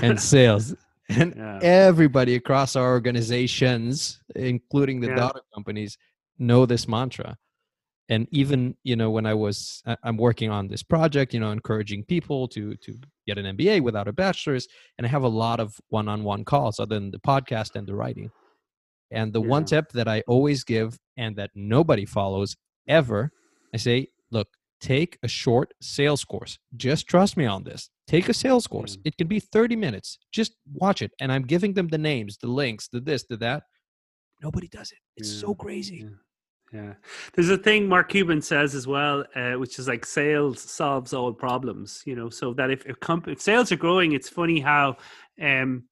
and 0.02 0.20
sales. 0.20 0.74
And 1.08 1.34
yeah. 1.36 1.58
everybody 1.60 2.36
across 2.36 2.74
our 2.74 2.92
organizations, 2.92 4.20
including 4.34 5.00
the 5.00 5.08
yeah. 5.08 5.16
daughter 5.16 5.40
companies, 5.52 5.98
know 6.38 6.64
this 6.64 6.88
mantra. 6.88 7.36
And 8.08 8.28
even, 8.30 8.76
you 8.82 8.96
know, 8.96 9.10
when 9.10 9.26
I 9.26 9.34
was 9.34 9.82
I'm 10.04 10.16
working 10.16 10.48
on 10.50 10.68
this 10.68 10.82
project, 10.82 11.34
you 11.34 11.40
know, 11.40 11.50
encouraging 11.50 12.04
people 12.04 12.48
to 12.48 12.76
to 12.76 12.98
get 13.26 13.36
an 13.36 13.56
MBA 13.56 13.82
without 13.82 14.08
a 14.08 14.12
bachelor's, 14.12 14.68
and 14.96 15.06
I 15.06 15.10
have 15.10 15.24
a 15.24 15.28
lot 15.28 15.60
of 15.60 15.78
one-on-one 15.88 16.44
calls 16.44 16.80
other 16.80 16.94
than 16.94 17.10
the 17.10 17.18
podcast 17.18 17.74
and 17.74 17.86
the 17.86 17.94
writing. 17.94 18.30
And 19.10 19.32
the 19.32 19.42
yeah. 19.42 19.48
one 19.48 19.64
tip 19.64 19.92
that 19.92 20.08
I 20.08 20.22
always 20.26 20.64
give 20.64 20.98
and 21.16 21.36
that 21.36 21.50
nobody 21.54 22.06
follows 22.06 22.56
ever, 22.88 23.30
I 23.74 23.76
say, 23.76 24.08
look, 24.30 24.48
take 24.82 25.16
a 25.22 25.28
short 25.28 25.72
sales 25.80 26.24
course. 26.24 26.58
Just 26.76 27.06
trust 27.06 27.36
me 27.36 27.46
on 27.46 27.62
this. 27.62 27.88
Take 28.06 28.28
a 28.28 28.34
sales 28.34 28.66
course. 28.66 28.96
Mm. 28.96 29.00
It 29.04 29.16
can 29.16 29.28
be 29.28 29.40
30 29.40 29.76
minutes. 29.76 30.18
Just 30.32 30.56
watch 30.74 31.00
it. 31.00 31.12
And 31.20 31.32
I'm 31.32 31.42
giving 31.42 31.72
them 31.72 31.88
the 31.88 31.98
names, 31.98 32.36
the 32.36 32.48
links, 32.48 32.88
the 32.88 33.00
this, 33.00 33.24
the 33.30 33.36
that. 33.38 33.62
Nobody 34.42 34.68
does 34.68 34.90
it. 34.90 34.98
It's 35.16 35.32
yeah. 35.32 35.40
so 35.40 35.54
crazy. 35.54 36.02
Yeah. 36.02 36.16
Yeah, 36.72 36.94
there's 37.34 37.50
a 37.50 37.58
thing 37.58 37.86
Mark 37.86 38.08
Cuban 38.08 38.40
says 38.40 38.74
as 38.74 38.86
well, 38.86 39.26
uh, 39.36 39.52
which 39.52 39.78
is 39.78 39.88
like 39.88 40.06
sales 40.06 40.58
solves 40.62 41.12
all 41.12 41.30
problems. 41.30 42.02
You 42.06 42.16
know, 42.16 42.30
so 42.30 42.54
that 42.54 42.70
if 42.70 42.86
if, 42.86 42.98
comp- 42.98 43.28
if 43.28 43.42
sales 43.42 43.70
are 43.72 43.76
growing, 43.76 44.12
it's 44.12 44.30
funny 44.30 44.58
how 44.58 44.96
um, 45.38 45.84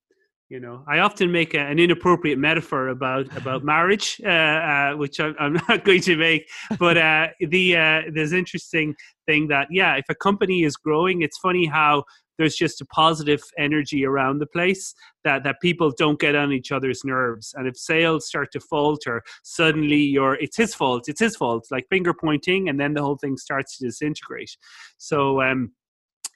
you 0.50 0.60
know 0.60 0.84
i 0.86 0.98
often 0.98 1.32
make 1.32 1.54
a, 1.54 1.60
an 1.60 1.78
inappropriate 1.78 2.38
metaphor 2.38 2.88
about 2.88 3.34
about 3.36 3.64
marriage 3.64 4.20
uh, 4.26 4.28
uh, 4.28 4.92
which 4.92 5.18
I, 5.20 5.32
am 5.38 5.54
not 5.68 5.84
going 5.84 6.02
to 6.02 6.16
make 6.16 6.48
but 6.78 6.98
uh, 6.98 7.28
the 7.40 7.76
uh, 7.76 8.00
there's 8.12 8.32
interesting 8.32 8.94
thing 9.26 9.48
that 9.48 9.68
yeah 9.70 9.94
if 9.96 10.04
a 10.10 10.14
company 10.14 10.64
is 10.64 10.76
growing 10.76 11.22
it's 11.22 11.38
funny 11.38 11.66
how 11.66 12.04
there's 12.40 12.56
just 12.56 12.80
a 12.80 12.86
positive 12.86 13.42
energy 13.58 14.06
around 14.06 14.38
the 14.38 14.46
place 14.46 14.94
that 15.24 15.44
that 15.44 15.60
people 15.60 15.92
don't 15.98 16.18
get 16.18 16.34
on 16.34 16.52
each 16.52 16.72
other's 16.72 17.04
nerves. 17.04 17.52
And 17.54 17.68
if 17.68 17.76
sales 17.76 18.26
start 18.26 18.50
to 18.52 18.60
falter 18.60 19.22
suddenly 19.42 20.00
you're 20.00 20.36
it's 20.36 20.56
his 20.56 20.74
fault 20.74 21.06
it's 21.06 21.20
his 21.20 21.36
fault 21.36 21.66
like 21.70 21.86
finger 21.90 22.14
pointing 22.14 22.70
and 22.70 22.80
then 22.80 22.94
the 22.94 23.02
whole 23.02 23.18
thing 23.18 23.36
starts 23.36 23.76
to 23.76 23.84
disintegrate. 23.84 24.56
So 24.96 25.42
um 25.42 25.72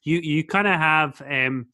you 0.04 0.18
you 0.18 0.44
kind 0.44 0.66
of 0.66 0.78
have 0.78 1.20
um, 1.28 1.66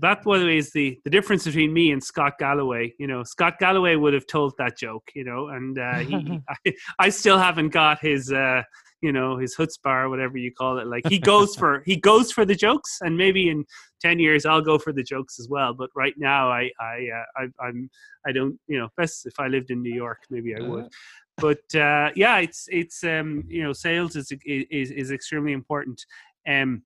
that 0.00 0.22
by 0.22 0.38
the 0.38 0.44
way 0.44 0.58
is 0.58 0.70
the 0.72 0.98
the 1.04 1.10
difference 1.10 1.44
between 1.44 1.72
me 1.72 1.90
and 1.90 2.02
Scott 2.02 2.34
Galloway. 2.38 2.94
You 2.98 3.06
know, 3.06 3.22
Scott 3.24 3.54
Galloway 3.58 3.96
would 3.96 4.14
have 4.14 4.26
told 4.26 4.52
that 4.58 4.78
joke. 4.78 5.10
You 5.14 5.24
know, 5.24 5.48
and 5.48 5.78
uh, 5.78 5.98
he, 5.98 6.40
I, 6.66 6.74
I, 6.98 7.08
still 7.08 7.38
haven't 7.38 7.70
got 7.70 8.00
his. 8.00 8.32
Uh, 8.32 8.62
you 9.00 9.12
know 9.12 9.36
his 9.36 9.54
chutzpah 9.56 10.10
whatever 10.10 10.36
you 10.38 10.52
call 10.52 10.78
it 10.78 10.86
like 10.86 11.06
he 11.08 11.18
goes 11.20 11.54
for 11.54 11.82
he 11.86 11.96
goes 11.96 12.32
for 12.32 12.44
the 12.44 12.54
jokes 12.54 12.98
and 13.00 13.16
maybe 13.16 13.48
in 13.48 13.64
10 14.00 14.18
years 14.18 14.44
i'll 14.44 14.60
go 14.60 14.76
for 14.76 14.92
the 14.92 15.04
jokes 15.04 15.38
as 15.38 15.48
well 15.48 15.72
but 15.72 15.88
right 15.94 16.14
now 16.16 16.50
i 16.50 16.68
i, 16.80 17.06
uh, 17.14 17.42
I 17.42 17.64
i'm 17.64 17.88
i 18.26 18.32
don't 18.32 18.58
you 18.66 18.76
know 18.76 18.88
best 18.96 19.24
if 19.26 19.38
i 19.38 19.46
lived 19.46 19.70
in 19.70 19.82
new 19.82 19.94
york 19.94 20.18
maybe 20.30 20.52
i 20.56 20.60
would 20.60 20.88
but 21.36 21.62
uh 21.76 22.10
yeah 22.16 22.38
it's 22.38 22.66
it's 22.70 23.04
um 23.04 23.44
you 23.46 23.62
know 23.62 23.72
sales 23.72 24.16
is 24.16 24.32
is 24.44 24.90
is 24.90 25.12
extremely 25.12 25.52
important 25.52 26.04
um 26.48 26.82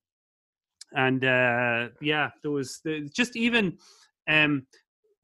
and 0.94 1.24
uh, 1.24 1.88
yeah, 2.00 2.30
there 2.42 2.50
was 2.50 2.82
just 3.14 3.36
even. 3.36 3.78
Um, 4.28 4.66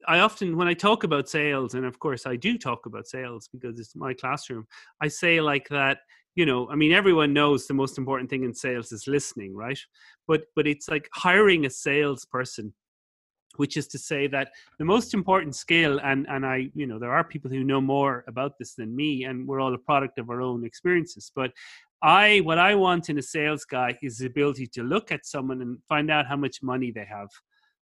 I 0.07 0.19
often, 0.19 0.55
when 0.55 0.69
I 0.69 0.73
talk 0.73 1.03
about 1.03 1.27
sales, 1.27 1.73
and 1.73 1.85
of 1.85 1.99
course 1.99 2.25
I 2.25 2.37
do 2.37 2.57
talk 2.57 2.85
about 2.85 3.07
sales 3.07 3.49
because 3.51 3.79
it's 3.79 3.95
my 3.95 4.13
classroom, 4.13 4.65
I 5.01 5.07
say 5.09 5.41
like 5.41 5.67
that. 5.69 5.99
You 6.35 6.45
know, 6.45 6.69
I 6.69 6.75
mean, 6.75 6.93
everyone 6.93 7.33
knows 7.33 7.67
the 7.67 7.73
most 7.73 7.97
important 7.97 8.29
thing 8.29 8.43
in 8.43 8.53
sales 8.53 8.93
is 8.93 9.07
listening, 9.07 9.55
right? 9.55 9.79
But 10.27 10.43
but 10.55 10.67
it's 10.67 10.87
like 10.87 11.09
hiring 11.13 11.65
a 11.65 11.69
salesperson 11.69 12.73
which 13.59 13.75
is 13.75 13.87
to 13.87 13.97
say 13.97 14.27
that 14.27 14.51
the 14.77 14.85
most 14.85 15.13
important 15.13 15.55
skill 15.55 15.99
and 16.03 16.25
and 16.29 16.45
i 16.45 16.69
you 16.73 16.87
know 16.87 16.99
there 16.99 17.11
are 17.11 17.23
people 17.23 17.49
who 17.49 17.63
know 17.63 17.81
more 17.81 18.23
about 18.27 18.57
this 18.57 18.73
than 18.75 18.95
me 18.95 19.25
and 19.25 19.47
we're 19.47 19.59
all 19.59 19.73
a 19.73 19.77
product 19.77 20.17
of 20.19 20.29
our 20.29 20.41
own 20.41 20.63
experiences 20.63 21.31
but 21.35 21.51
I 22.01 22.39
what 22.39 22.57
I 22.57 22.75
want 22.75 23.09
in 23.09 23.17
a 23.17 23.21
sales 23.21 23.65
guy 23.65 23.97
is 24.01 24.19
the 24.19 24.27
ability 24.27 24.67
to 24.67 24.83
look 24.83 25.11
at 25.11 25.25
someone 25.25 25.61
and 25.61 25.77
find 25.87 26.09
out 26.09 26.27
how 26.27 26.37
much 26.37 26.63
money 26.63 26.91
they 26.91 27.05
have. 27.05 27.29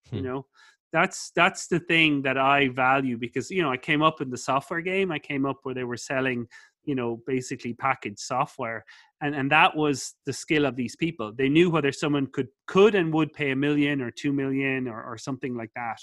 Hmm. 0.10 0.16
You 0.16 0.22
know, 0.22 0.46
that's 0.94 1.32
that's 1.32 1.68
the 1.68 1.80
thing 1.80 2.22
that 2.22 2.38
I 2.38 2.70
value 2.70 3.18
because 3.18 3.52
you 3.52 3.62
know 3.62 3.72
I 3.72 3.78
came 3.78 4.02
up 4.02 4.22
in 4.22 4.30
the 4.30 4.38
software 4.38 4.82
game. 4.82 5.12
I 5.12 5.20
came 5.20 5.46
up 5.46 5.60
where 5.64 5.76
they 5.76 5.84
were 5.84 5.98
selling 5.98 6.48
you 6.86 6.96
know 6.96 7.22
basically 7.26 7.74
packaged 7.74 8.20
software 8.20 8.84
and 9.22 9.36
and 9.36 9.52
that 9.52 9.76
was 9.76 10.14
the 10.26 10.34
skill 10.34 10.66
of 10.66 10.76
these 10.76 10.96
people. 10.96 11.32
They 11.34 11.50
knew 11.50 11.70
whether 11.70 11.92
someone 11.92 12.28
could 12.28 12.48
could 12.68 12.96
and 12.96 13.14
would 13.14 13.34
pay 13.34 13.52
a 13.52 13.56
million 13.56 14.02
or 14.02 14.12
two 14.12 14.34
million 14.34 14.88
or, 14.88 15.04
or 15.04 15.18
something 15.18 15.56
like 15.56 15.72
that. 15.76 16.00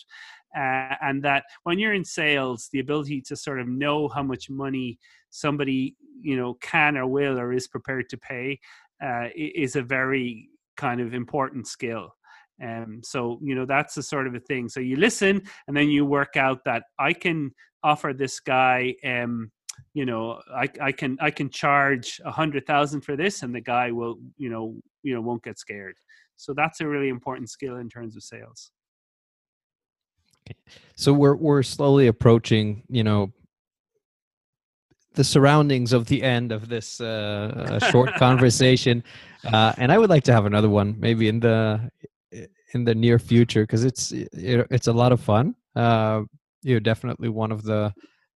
Uh, 0.57 0.97
and 1.01 1.22
that 1.22 1.45
when 1.64 1.78
you're 1.78 1.95
in 1.95 2.05
sales 2.05 2.68
the 2.72 2.80
ability 2.80 3.20
to 3.22 3.37
sort 3.37 3.61
of 3.61 3.68
know 3.68 4.09
how 4.09 4.22
much 4.22 4.51
money 4.51 4.99
somebody 5.30 5.97
you 6.20 6.37
know 6.37 6.55
can 6.55 6.97
or 6.97 7.07
will 7.07 7.39
or 7.39 7.53
is 7.53 7.68
prepared 7.68 8.09
to 8.09 8.18
pay 8.18 8.59
uh, 9.05 9.28
is 9.37 9.76
a 9.76 9.83
very 9.83 10.49
kind 10.76 11.01
of 11.01 11.14
important 11.14 11.66
skill. 11.66 12.14
Um, 12.62 13.01
so 13.05 13.39
you 13.43 13.55
know 13.55 13.66
that's 13.66 13.95
the 13.95 14.03
sort 14.03 14.26
of 14.26 14.35
a 14.35 14.41
thing. 14.41 14.68
So 14.68 14.80
you 14.80 14.97
listen 14.97 15.43
and 15.68 15.76
then 15.76 15.89
you 15.89 16.05
work 16.05 16.37
out 16.37 16.64
that 16.64 16.85
i 16.99 17.12
can 17.12 17.53
offer 17.85 18.12
this 18.12 18.39
guy 18.41 18.95
um, 19.05 19.51
you 19.95 20.05
know 20.05 20.41
i, 20.55 20.68
I 20.81 20.93
can 20.93 21.18
i 21.20 21.31
can 21.31 21.51
charge 21.51 22.20
a 22.25 22.31
hundred 22.31 22.66
thousand 22.66 23.03
for 23.03 23.16
this 23.16 23.43
and 23.43 23.55
the 23.55 23.61
guy 23.61 23.91
will 23.91 24.18
you 24.37 24.49
know 24.49 24.77
you 25.03 25.14
know 25.14 25.20
won't 25.20 25.43
get 25.43 25.59
scared 25.59 25.97
so 26.37 26.53
that's 26.55 26.81
a 26.81 26.87
really 26.87 27.09
important 27.09 27.51
skill 27.51 27.77
in 27.77 27.89
terms 27.89 28.16
of 28.16 28.23
sales 28.23 28.70
okay. 30.47 30.59
so 30.97 31.12
we're 31.12 31.37
we're 31.37 31.62
slowly 31.62 32.07
approaching 32.07 32.83
you 32.89 33.05
know 33.05 33.33
the 35.14 35.25
surroundings 35.25 35.93
of 35.93 36.07
the 36.07 36.23
end 36.23 36.53
of 36.53 36.68
this 36.68 37.01
uh, 37.01 37.79
short 37.91 38.14
conversation, 38.16 39.05
uh, 39.53 39.73
and 39.77 39.93
I 39.93 39.99
would 39.99 40.11
like 40.11 40.25
to 40.25 40.33
have 40.33 40.47
another 40.47 40.70
one 40.70 40.97
maybe 40.99 41.29
in 41.29 41.41
the 41.41 41.91
in 42.73 42.85
the 42.85 42.95
near 42.95 43.18
future 43.18 43.62
because 43.62 43.85
it's 43.85 44.12
it's 44.12 44.87
a 44.87 44.93
lot 44.93 45.12
of 45.12 45.20
fun. 45.20 45.55
Uh, 45.77 46.23
you're 46.62 46.81
definitely 46.81 47.29
one 47.29 47.53
of 47.53 47.62
the 47.62 47.93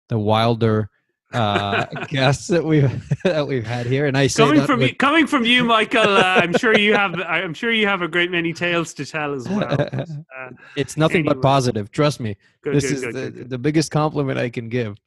the 0.09 0.19
wilder 0.19 0.89
uh, 1.35 1.85
guests 2.07 2.47
that 2.47 2.63
we've 2.63 2.89
that 3.23 3.47
we've 3.47 3.65
had 3.65 3.85
here, 3.85 4.05
and 4.05 4.17
I 4.17 4.27
coming 4.27 4.65
from 4.65 4.79
with... 4.79 4.89
you, 4.89 4.95
coming 4.95 5.27
from 5.27 5.45
you, 5.45 5.63
Michael. 5.63 6.17
Uh, 6.17 6.39
I'm 6.41 6.57
sure 6.57 6.77
you 6.77 6.93
have. 6.93 7.19
I'm 7.21 7.53
sure 7.53 7.71
you 7.71 7.87
have 7.87 8.01
a 8.01 8.07
great 8.07 8.31
many 8.31 8.53
tales 8.53 8.93
to 8.95 9.05
tell 9.05 9.33
as 9.33 9.47
well. 9.47 9.75
Uh, 10.35 10.49
it's 10.75 10.97
nothing 10.97 11.21
anyway. 11.21 11.33
but 11.33 11.41
positive. 11.41 11.91
Trust 11.91 12.19
me. 12.19 12.35
Good, 12.61 12.75
this 12.75 12.83
good, 12.83 12.93
is 12.93 13.01
good, 13.13 13.35
the, 13.35 13.43
the 13.45 13.57
biggest 13.57 13.89
compliment 13.89 14.37
I 14.37 14.49
can 14.49 14.67
give. 14.67 14.97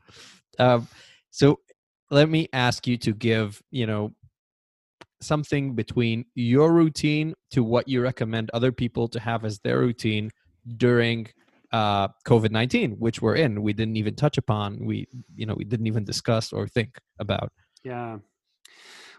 Um, 0.58 0.88
so 1.30 1.60
let 2.10 2.28
me 2.28 2.48
ask 2.52 2.86
you 2.86 2.96
to 2.98 3.12
give, 3.12 3.62
you 3.70 3.86
know, 3.86 4.14
something 5.20 5.74
between 5.74 6.24
your 6.34 6.72
routine 6.72 7.34
to 7.50 7.62
what 7.62 7.88
you 7.88 8.00
recommend 8.00 8.50
other 8.54 8.72
people 8.72 9.06
to 9.08 9.20
have 9.20 9.44
as 9.44 9.58
their 9.60 9.78
routine 9.80 10.30
during 10.76 11.28
uh, 11.72 12.08
COVID 12.26 12.50
nineteen, 12.50 12.92
which 12.92 13.20
we're 13.20 13.36
in. 13.36 13.62
We 13.62 13.72
didn't 13.72 13.96
even 13.96 14.14
touch 14.14 14.38
upon. 14.38 14.84
We, 14.84 15.08
you 15.34 15.46
know, 15.46 15.54
we 15.54 15.64
didn't 15.64 15.86
even 15.86 16.04
discuss 16.04 16.52
or 16.52 16.66
think 16.66 16.98
about. 17.18 17.52
Yeah. 17.84 18.18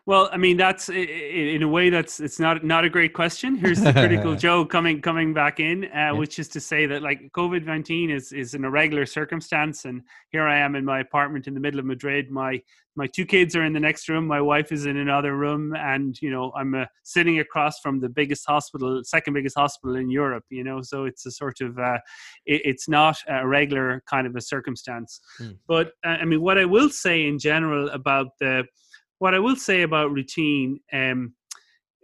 Well, 0.10 0.28
I 0.34 0.38
mean, 0.38 0.58
that's 0.58 0.90
in 0.90 1.62
a 1.62 1.68
way 1.68 1.92
that's 1.92 2.20
it's 2.20 2.40
not 2.40 2.64
not 2.64 2.84
a 2.84 2.90
great 2.90 3.14
question. 3.14 3.56
Here's 3.56 3.80
the 3.80 3.94
critical 3.94 4.36
Joe 4.46 4.66
coming 4.66 5.02
coming 5.02 5.36
back 5.36 5.60
in, 5.60 5.84
uh, 5.84 5.88
yeah. 5.94 6.12
which 6.14 6.40
is 6.40 6.48
to 6.48 6.60
say 6.60 6.88
that 6.88 7.04
like 7.04 7.32
COVID 7.34 7.64
nineteen 7.64 8.10
is 8.10 8.32
is 8.32 8.56
an 8.56 8.66
irregular 8.66 9.06
circumstance, 9.06 9.86
and 9.86 10.02
here 10.32 10.48
I 10.48 10.58
am 10.58 10.76
in 10.76 10.84
my 10.84 11.00
apartment 11.00 11.46
in 11.46 11.54
the 11.54 11.60
middle 11.60 11.80
of 11.80 11.86
Madrid. 11.86 12.32
My 12.32 12.60
my 12.96 13.06
two 13.06 13.24
kids 13.24 13.56
are 13.56 13.64
in 13.64 13.72
the 13.72 13.80
next 13.80 14.10
room. 14.10 14.26
My 14.26 14.42
wife 14.42 14.72
is 14.72 14.88
in 14.88 14.98
another 14.98 15.38
room, 15.38 15.76
and 15.76 16.20
you 16.24 16.32
know 16.32 16.52
I'm 16.58 16.74
uh, 16.74 16.86
sitting 17.04 17.38
across 17.38 17.80
from 17.80 18.00
the 18.00 18.10
biggest 18.10 18.48
hospital, 18.48 19.04
second 19.04 19.36
biggest 19.36 19.60
hospital 19.60 19.96
in 19.96 20.10
Europe. 20.10 20.46
You 20.50 20.64
know, 20.64 20.82
so 20.82 21.06
it's 21.06 21.24
a 21.28 21.32
sort 21.32 21.62
of 21.62 21.78
uh, 21.78 22.00
it, 22.48 22.64
it's 22.66 22.90
not 22.90 23.18
a 23.28 23.48
regular 23.48 24.02
kind 24.10 24.26
of 24.26 24.36
a 24.36 24.42
circumstance. 24.42 25.22
Mm. 25.40 25.58
But 25.68 25.92
uh, 26.04 26.18
I 26.20 26.26
mean, 26.26 26.42
what 26.42 26.58
I 26.58 26.66
will 26.66 26.90
say 26.90 27.28
in 27.28 27.38
general 27.38 27.90
about 27.90 28.30
the 28.40 28.64
what 29.20 29.36
I 29.36 29.40
will 29.40 29.56
say 29.56 29.84
about 29.84 30.12
routine, 30.12 30.80
um, 30.92 31.34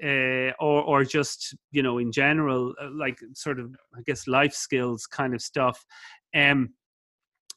uh, 0.04 0.52
or 0.60 0.84
or 0.84 1.04
just 1.04 1.56
you 1.72 1.82
know 1.82 1.98
in 1.98 2.12
general, 2.12 2.74
uh, 2.82 2.90
like 2.94 3.20
sort 3.34 3.60
of 3.60 3.76
I 3.96 4.02
guess 4.06 4.28
life 4.28 4.54
skills 4.54 5.08
kind 5.08 5.34
of 5.34 5.42
stuff, 5.42 5.84
um, 6.36 6.74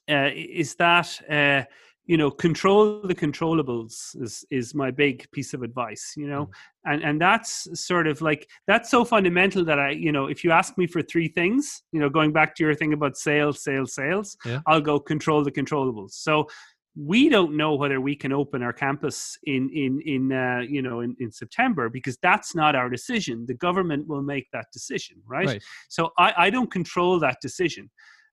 uh, 0.09 0.29
is 0.33 0.75
that 0.75 1.19
uh, 1.29 1.63
you 2.09 2.17
know 2.17 2.31
control 2.31 3.01
the 3.03 3.13
controllables 3.13 4.19
is 4.19 4.43
is 4.49 4.73
my 4.73 4.89
big 4.89 5.29
piece 5.31 5.53
of 5.53 5.61
advice 5.61 6.13
you 6.17 6.27
know 6.27 6.47
mm. 6.47 6.51
and 6.85 7.03
and 7.03 7.21
that's 7.21 7.67
sort 7.79 8.07
of 8.07 8.19
like 8.19 8.49
that's 8.65 8.89
so 8.89 9.05
fundamental 9.05 9.63
that 9.63 9.77
i 9.77 9.91
you 9.91 10.11
know 10.11 10.25
if 10.25 10.43
you 10.43 10.51
ask 10.51 10.75
me 10.75 10.87
for 10.87 11.03
three 11.03 11.27
things 11.27 11.83
you 11.91 11.99
know 11.99 12.09
going 12.09 12.33
back 12.33 12.55
to 12.55 12.63
your 12.63 12.73
thing 12.73 12.93
about 12.93 13.15
sales 13.15 13.63
sales 13.63 13.93
sales 13.93 14.35
yeah. 14.43 14.59
i'll 14.65 14.81
go 14.81 14.99
control 14.99 15.43
the 15.43 15.51
controllables 15.51 16.13
so 16.13 16.47
we 16.95 17.29
don't 17.29 17.55
know 17.55 17.75
whether 17.75 18.01
we 18.01 18.15
can 18.15 18.31
open 18.31 18.63
our 18.63 18.73
campus 18.73 19.37
in 19.43 19.69
in 19.69 20.01
in 20.05 20.31
uh, 20.31 20.61
you 20.67 20.81
know 20.81 21.01
in, 21.01 21.15
in 21.19 21.31
September 21.31 21.89
because 21.89 22.17
that's 22.21 22.55
not 22.55 22.75
our 22.75 22.89
decision. 22.89 23.45
The 23.47 23.53
government 23.55 24.07
will 24.07 24.21
make 24.21 24.47
that 24.53 24.67
decision, 24.73 25.17
right? 25.25 25.47
right. 25.47 25.63
So 25.89 26.11
I, 26.17 26.33
I 26.37 26.49
don't 26.49 26.71
control 26.71 27.19
that 27.19 27.37
decision. 27.41 27.89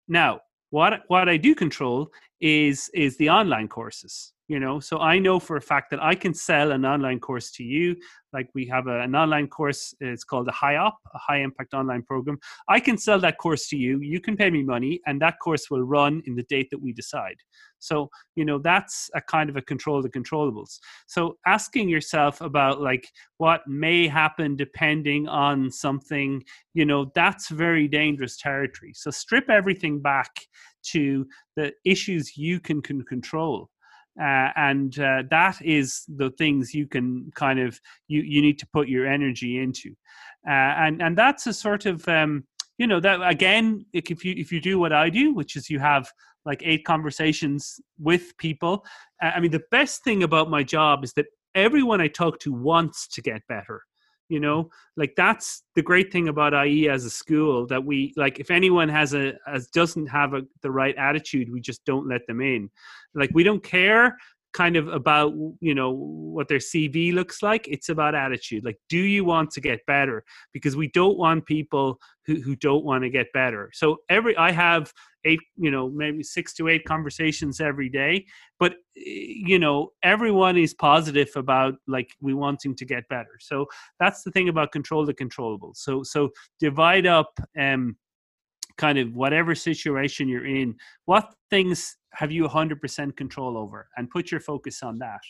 Now, 0.08 0.40
what 0.70 1.02
what 1.08 1.28
I 1.28 1.36
do 1.36 1.54
control 1.54 2.08
is 2.40 2.90
is 2.94 3.16
the 3.16 3.30
online 3.30 3.68
courses 3.68 4.32
you 4.48 4.60
know? 4.60 4.80
So 4.80 4.98
i 4.98 5.18
know 5.18 5.38
for 5.38 5.56
a 5.56 5.60
fact 5.60 5.90
that 5.90 6.02
i 6.02 6.14
can 6.14 6.34
sell 6.34 6.72
an 6.72 6.84
online 6.84 7.20
course 7.20 7.50
to 7.52 7.64
you. 7.64 7.96
Like 8.32 8.48
we 8.54 8.66
have 8.66 8.86
a, 8.86 9.00
an 9.00 9.14
online 9.14 9.48
course 9.48 9.94
it's 10.00 10.24
called 10.24 10.48
a 10.48 10.52
high 10.52 10.76
up 10.76 10.98
a 11.14 11.18
high 11.18 11.38
impact 11.38 11.74
online 11.74 12.02
program. 12.02 12.38
I 12.68 12.80
can 12.80 12.98
sell 12.98 13.18
that 13.20 13.38
course 13.38 13.68
to 13.68 13.76
you. 13.76 14.00
You 14.00 14.20
can 14.20 14.36
pay 14.36 14.50
me 14.50 14.62
money 14.62 15.00
and 15.06 15.20
that 15.22 15.38
course 15.42 15.70
will 15.70 15.82
run 15.82 16.22
in 16.26 16.34
the 16.34 16.42
date 16.44 16.68
that 16.70 16.82
we 16.82 16.92
decide. 16.92 17.36
So 17.78 18.10
you 18.34 18.44
know 18.44 18.58
that's 18.58 19.10
a 19.14 19.20
kind 19.20 19.48
of 19.50 19.56
a 19.56 19.62
control 19.62 20.02
the 20.02 20.10
controllables. 20.10 20.78
So 21.06 21.38
asking 21.46 21.88
yourself 21.88 22.40
about 22.40 22.80
like 22.80 23.08
what 23.38 23.66
may 23.66 24.06
happen 24.08 24.56
depending 24.56 25.28
on 25.28 25.70
something 25.70 26.42
you 26.74 26.84
know 26.84 27.10
that's 27.14 27.48
very 27.48 27.88
dangerous 27.88 28.36
territory. 28.36 28.92
So 28.94 29.10
strip 29.10 29.48
everything 29.50 30.00
back 30.00 30.30
to 30.92 31.26
the 31.56 31.72
issues 31.84 32.36
you 32.36 32.60
can, 32.60 32.80
can 32.80 33.02
control 33.02 33.70
uh, 34.20 34.50
and 34.56 34.98
uh, 34.98 35.22
that 35.30 35.60
is 35.62 36.04
the 36.16 36.30
things 36.30 36.74
you 36.74 36.86
can 36.86 37.30
kind 37.34 37.58
of 37.58 37.80
you 38.08 38.22
you 38.22 38.40
need 38.42 38.58
to 38.58 38.66
put 38.72 38.88
your 38.88 39.06
energy 39.06 39.58
into. 39.58 39.90
Uh, 40.48 40.52
and 40.52 41.02
and 41.02 41.18
that's 41.18 41.46
a 41.46 41.52
sort 41.52 41.86
of 41.86 42.06
um, 42.08 42.44
you 42.78 42.86
know 42.86 43.00
that 43.00 43.20
again 43.22 43.84
if 43.92 44.24
you 44.24 44.34
if 44.36 44.52
you 44.52 44.60
do 44.60 44.78
what 44.78 44.92
i 44.92 45.08
do 45.08 45.32
which 45.32 45.56
is 45.56 45.70
you 45.70 45.78
have 45.78 46.10
like 46.44 46.62
eight 46.64 46.84
conversations 46.84 47.80
with 47.98 48.36
people 48.38 48.84
uh, 49.22 49.32
i 49.34 49.40
mean 49.40 49.50
the 49.50 49.64
best 49.70 50.04
thing 50.04 50.22
about 50.22 50.50
my 50.50 50.62
job 50.62 51.04
is 51.04 51.12
that 51.14 51.26
everyone 51.54 52.00
i 52.00 52.08
talk 52.08 52.38
to 52.38 52.52
wants 52.52 53.06
to 53.08 53.22
get 53.22 53.40
better 53.48 53.82
you 54.28 54.40
know? 54.40 54.70
Like 54.96 55.14
that's 55.16 55.62
the 55.74 55.82
great 55.82 56.12
thing 56.12 56.28
about 56.28 56.54
ie 56.66 56.88
as 56.88 57.04
a 57.04 57.10
school 57.10 57.66
that 57.66 57.84
we 57.84 58.12
like 58.16 58.38
if 58.38 58.50
anyone 58.50 58.88
has 58.88 59.14
a 59.14 59.34
as 59.46 59.68
doesn't 59.68 60.06
have 60.06 60.34
a, 60.34 60.42
the 60.62 60.70
right 60.70 60.96
attitude 60.96 61.52
we 61.52 61.60
just 61.60 61.84
don't 61.84 62.08
let 62.08 62.26
them 62.26 62.40
in. 62.40 62.70
Like 63.14 63.30
we 63.34 63.42
don't 63.42 63.62
care 63.62 64.16
kind 64.52 64.76
of 64.76 64.88
about 64.88 65.34
you 65.60 65.74
know 65.74 65.90
what 65.90 66.48
their 66.48 66.58
cv 66.58 67.12
looks 67.12 67.42
like 67.42 67.68
it's 67.68 67.90
about 67.90 68.14
attitude. 68.14 68.64
Like 68.64 68.78
do 68.88 68.98
you 68.98 69.24
want 69.24 69.50
to 69.52 69.60
get 69.60 69.84
better? 69.86 70.24
Because 70.52 70.76
we 70.76 70.88
don't 70.88 71.18
want 71.18 71.44
people 71.44 71.98
who, 72.24 72.40
who 72.40 72.56
don't 72.56 72.84
want 72.84 73.04
to 73.04 73.10
get 73.10 73.32
better. 73.32 73.70
So 73.74 73.98
every 74.08 74.36
i 74.36 74.50
have 74.50 74.92
eight 75.26 75.40
you 75.56 75.70
know 75.70 75.88
maybe 75.90 76.22
six 76.22 76.54
to 76.54 76.68
eight 76.68 76.84
conversations 76.84 77.60
every 77.60 77.88
day. 77.88 78.24
But 78.58 78.72
eh, 78.96 79.02
you 79.50 79.58
know 79.58 79.92
everyone 80.02 80.56
is 80.56 80.74
positive 80.74 81.30
about 81.36 81.74
like 81.86 82.10
we 82.20 82.34
wanting 82.34 82.74
to 82.76 82.84
get 82.84 83.08
better. 83.08 83.36
So 83.40 83.66
that's 84.00 84.22
the 84.22 84.30
thing 84.30 84.48
about 84.48 84.72
control 84.72 85.04
the 85.04 85.14
controllable. 85.14 85.72
so 85.74 86.02
so 86.02 86.30
divide 86.60 87.06
up 87.06 87.32
um 87.60 87.96
kind 88.78 88.98
of 88.98 89.14
whatever 89.14 89.54
situation 89.54 90.28
you're 90.28 90.46
in 90.46 90.74
what 91.06 91.34
things 91.48 91.96
have 92.16 92.32
you 92.32 92.44
100% 92.48 93.16
control 93.16 93.58
over? 93.58 93.88
And 93.96 94.08
put 94.10 94.30
your 94.30 94.40
focus 94.40 94.82
on 94.82 94.98
that. 94.98 95.20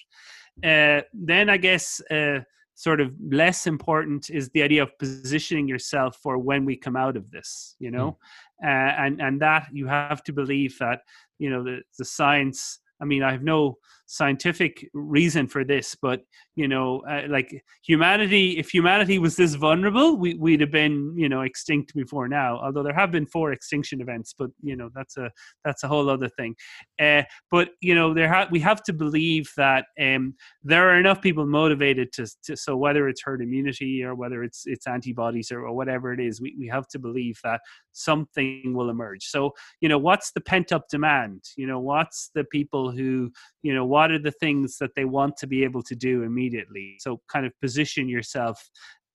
Uh, 0.65 1.03
then 1.13 1.51
i 1.51 1.57
guess 1.59 2.01
uh, 2.11 2.41
sort 2.77 3.01
of 3.01 3.13
less 3.31 3.67
important 3.67 4.31
is 4.31 4.49
the 4.51 4.63
idea 4.63 4.83
of 4.83 4.97
positioning 4.99 5.67
yourself 5.67 6.17
for 6.23 6.39
when 6.39 6.65
we 6.65 6.77
come 6.77 6.95
out 6.97 7.17
of 7.17 7.31
this 7.31 7.75
you 7.79 7.91
know 7.91 8.17
mm. 8.63 8.69
uh, 8.69 8.93
and 9.03 9.21
and 9.21 9.41
that 9.41 9.67
you 9.73 9.87
have 9.87 10.23
to 10.23 10.33
believe 10.33 10.77
that 10.79 11.01
you 11.39 11.51
know 11.51 11.65
the, 11.65 11.81
the 11.99 12.05
science 12.05 12.79
I 13.01 13.05
mean, 13.05 13.23
I 13.23 13.33
have 13.33 13.43
no 13.43 13.79
scientific 14.07 14.89
reason 14.95 15.47
for 15.47 15.65
this, 15.65 15.97
but 16.01 16.23
you 16.55 16.69
know, 16.69 17.01
uh, 17.09 17.23
like 17.29 17.63
humanity, 17.83 18.57
if 18.59 18.71
humanity 18.71 19.19
was 19.19 19.37
this 19.37 19.55
vulnerable, 19.55 20.17
we, 20.17 20.35
would 20.35 20.61
have 20.61 20.71
been, 20.71 21.13
you 21.17 21.29
know, 21.29 21.43
extinct 21.43 21.95
before 21.95 22.29
now. 22.29 22.59
Although 22.59 22.83
there 22.83 22.95
have 22.95 23.13
been 23.13 23.27
four 23.27 23.53
extinction 23.53 24.01
events, 24.01 24.35
but 24.37 24.51
you 24.63 24.77
know, 24.77 24.89
that's 24.95 25.17
a 25.17 25.31
that's 25.65 25.83
a 25.85 25.89
whole 25.89 26.09
other 26.09 26.29
thing. 26.31 26.55
Uh, 27.01 27.23
but 27.51 27.71
you 27.81 27.95
know, 27.95 28.15
there 28.15 28.33
ha- 28.33 28.49
we 28.51 28.61
have 28.61 28.83
to 28.85 28.93
believe 28.93 29.51
that 29.57 29.87
um, 30.01 30.35
there 30.63 30.89
are 30.89 30.99
enough 30.99 31.21
people 31.21 31.45
motivated 31.45 32.13
to, 32.15 32.27
to, 32.45 32.57
so 32.57 32.77
whether 32.77 33.09
it's 33.09 33.23
herd 33.23 33.43
immunity 33.43 34.03
or 34.03 34.15
whether 34.15 34.43
it's 34.43 34.63
it's 34.67 34.87
antibodies 34.87 35.51
or, 35.53 35.67
or 35.67 35.75
whatever 35.75 36.13
it 36.13 36.21
is, 36.21 36.41
we, 36.41 36.57
we 36.59 36.69
have 36.69 36.89
to 36.89 36.99
believe 36.99 37.39
that 37.45 37.61
something 37.93 38.73
will 38.73 38.89
emerge. 38.89 39.25
So 39.25 39.53
you 39.81 39.89
know, 39.89 39.99
what's 39.99 40.31
the 40.31 40.41
pent 40.41 40.73
up 40.73 40.89
demand? 40.89 41.45
You 41.57 41.67
know, 41.67 41.81
what's 41.81 42.31
the 42.35 42.45
people 42.45 42.91
who 42.91 43.31
you 43.63 43.75
know 43.75 43.85
what 43.97 44.11
are 44.11 44.19
the 44.19 44.39
things 44.45 44.77
that 44.77 44.95
they 44.95 45.07
want 45.07 45.35
to 45.39 45.47
be 45.47 45.65
able 45.65 45.83
to 45.91 45.97
do 46.09 46.23
immediately? 46.23 46.87
So 46.99 47.11
kind 47.33 47.47
of 47.47 47.53
position 47.63 48.11
yourself 48.11 48.57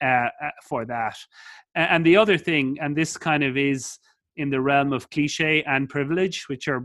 uh, 0.01 0.29
uh, 0.45 0.55
for 0.67 0.81
that. 0.85 1.15
And 1.75 2.03
the 2.03 2.17
other 2.17 2.35
thing 2.49 2.65
and 2.81 2.97
this 2.97 3.15
kind 3.15 3.43
of 3.43 3.53
is 3.57 3.99
in 4.37 4.49
the 4.49 4.59
realm 4.59 4.91
of 4.91 5.07
cliche 5.11 5.61
and 5.73 5.87
privilege 5.87 6.37
which 6.51 6.67
are 6.67 6.81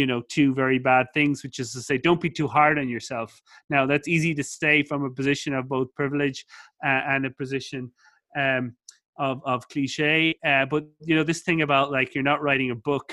you 0.00 0.06
know 0.06 0.22
two 0.36 0.54
very 0.54 0.78
bad 0.78 1.06
things 1.12 1.42
which 1.42 1.58
is 1.58 1.72
to 1.72 1.80
say 1.88 1.98
don't 1.98 2.20
be 2.20 2.30
too 2.30 2.46
hard 2.46 2.78
on 2.78 2.88
yourself. 2.88 3.30
Now 3.74 3.82
that's 3.90 4.06
easy 4.06 4.32
to 4.36 4.44
say 4.44 4.84
from 4.84 5.02
a 5.04 5.10
position 5.20 5.52
of 5.52 5.68
both 5.68 5.88
privilege 6.00 6.46
uh, 6.86 7.02
and 7.12 7.26
a 7.26 7.30
position 7.42 7.90
um, 8.42 8.64
of 9.18 9.36
of 9.52 9.68
cliche 9.72 10.38
uh, 10.50 10.64
but 10.72 10.82
you 11.08 11.14
know 11.16 11.26
this 11.30 11.42
thing 11.46 11.62
about 11.62 11.90
like 11.90 12.14
you're 12.14 12.30
not 12.32 12.42
writing 12.46 12.70
a 12.70 12.82
book 12.90 13.08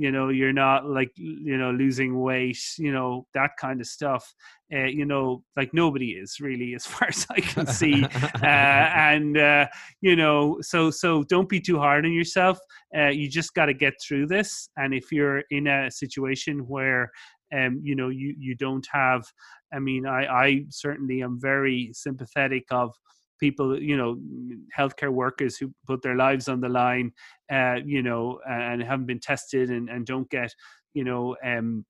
you 0.00 0.10
know 0.10 0.30
you're 0.30 0.52
not 0.66 0.86
like 0.86 1.12
you 1.16 1.58
know 1.58 1.70
losing 1.72 2.18
weight 2.18 2.62
you 2.78 2.90
know 2.90 3.26
that 3.34 3.50
kind 3.58 3.82
of 3.82 3.86
stuff 3.86 4.34
uh, 4.72 4.84
you 4.84 5.04
know 5.04 5.42
like 5.58 5.74
nobody 5.74 6.12
is 6.12 6.40
really 6.40 6.74
as 6.78 6.86
far 6.86 7.08
as 7.08 7.26
i 7.30 7.40
can 7.40 7.66
see 7.66 8.02
uh, 8.42 8.46
and 8.46 9.36
uh, 9.36 9.66
you 10.00 10.16
know 10.16 10.56
so 10.62 10.90
so 10.90 11.22
don't 11.24 11.50
be 11.50 11.60
too 11.60 11.78
hard 11.78 12.06
on 12.06 12.12
yourself 12.12 12.58
uh, 12.96 13.08
you 13.08 13.28
just 13.28 13.52
got 13.52 13.66
to 13.66 13.74
get 13.74 13.92
through 14.02 14.26
this 14.26 14.70
and 14.78 14.94
if 14.94 15.12
you're 15.12 15.42
in 15.50 15.66
a 15.66 15.90
situation 15.90 16.60
where 16.66 17.10
um 17.54 17.78
you 17.82 17.94
know 17.94 18.08
you 18.08 18.34
you 18.38 18.54
don't 18.54 18.86
have 18.90 19.22
i 19.74 19.78
mean 19.78 20.06
i 20.06 20.24
i 20.44 20.64
certainly 20.70 21.22
am 21.22 21.38
very 21.38 21.90
sympathetic 21.92 22.64
of 22.70 22.94
people, 23.40 23.80
you 23.80 23.96
know, 23.96 24.18
healthcare 24.76 25.12
workers 25.12 25.56
who 25.56 25.72
put 25.86 26.02
their 26.02 26.16
lives 26.16 26.48
on 26.48 26.60
the 26.60 26.68
line, 26.68 27.12
uh, 27.52 27.76
you 27.84 28.02
know, 28.02 28.38
and 28.48 28.82
haven't 28.82 29.06
been 29.06 29.20
tested 29.20 29.70
and, 29.70 29.88
and 29.88 30.06
don't 30.06 30.30
get, 30.30 30.54
you 30.94 31.04
know, 31.04 31.36
um, 31.44 31.84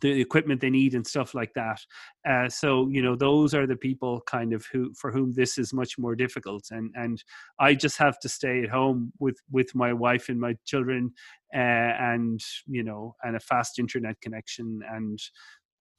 the 0.00 0.20
equipment 0.20 0.60
they 0.60 0.70
need 0.70 0.94
and 0.94 1.06
stuff 1.06 1.34
like 1.34 1.52
that. 1.54 1.80
Uh, 2.28 2.48
so 2.48 2.88
you 2.88 3.02
know 3.02 3.16
those 3.16 3.54
are 3.54 3.66
the 3.66 3.76
people 3.76 4.20
kind 4.26 4.52
of 4.52 4.64
who 4.72 4.92
for 4.94 5.10
whom 5.10 5.32
this 5.32 5.58
is 5.58 5.72
much 5.72 5.98
more 5.98 6.14
difficult. 6.14 6.68
And 6.70 6.92
and 6.94 7.22
I 7.58 7.74
just 7.74 7.98
have 7.98 8.18
to 8.20 8.28
stay 8.28 8.62
at 8.62 8.70
home 8.70 9.12
with 9.18 9.36
with 9.50 9.74
my 9.74 9.92
wife 9.92 10.28
and 10.28 10.40
my 10.40 10.54
children, 10.64 11.12
uh, 11.54 11.58
and 11.58 12.40
you 12.66 12.82
know, 12.82 13.16
and 13.22 13.36
a 13.36 13.40
fast 13.40 13.78
internet 13.78 14.20
connection 14.20 14.80
and 14.90 15.18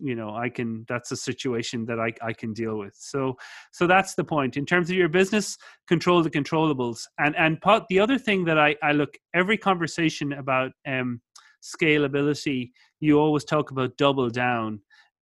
you 0.02 0.16
know 0.16 0.36
i 0.36 0.50
can 0.50 0.86
that's 0.88 1.12
a 1.12 1.16
situation 1.16 1.86
that 1.86 2.00
i, 2.00 2.14
I 2.22 2.34
can 2.34 2.54
deal 2.54 2.78
with. 2.78 2.96
So 2.98 3.38
so 3.72 3.88
that's 3.88 4.16
the 4.16 4.24
point. 4.24 4.58
In 4.58 4.66
terms 4.66 4.90
of 4.90 4.96
your 4.96 5.10
business 5.10 5.58
control 5.88 6.24
the 6.24 6.30
controllables. 6.30 7.04
And 7.20 7.36
and 7.36 7.62
part, 7.62 7.84
the 7.90 8.00
other 8.00 8.18
thing 8.18 8.46
that 8.46 8.60
i 8.60 8.76
i 8.82 8.92
look 8.92 9.18
every 9.34 9.58
conversation 9.58 10.34
about 10.34 10.72
um 10.88 11.22
scalability 11.62 12.72
you 13.00 13.20
always 13.20 13.44
talk 13.44 13.72
about 13.72 13.98
double 13.98 14.30
down. 14.30 14.80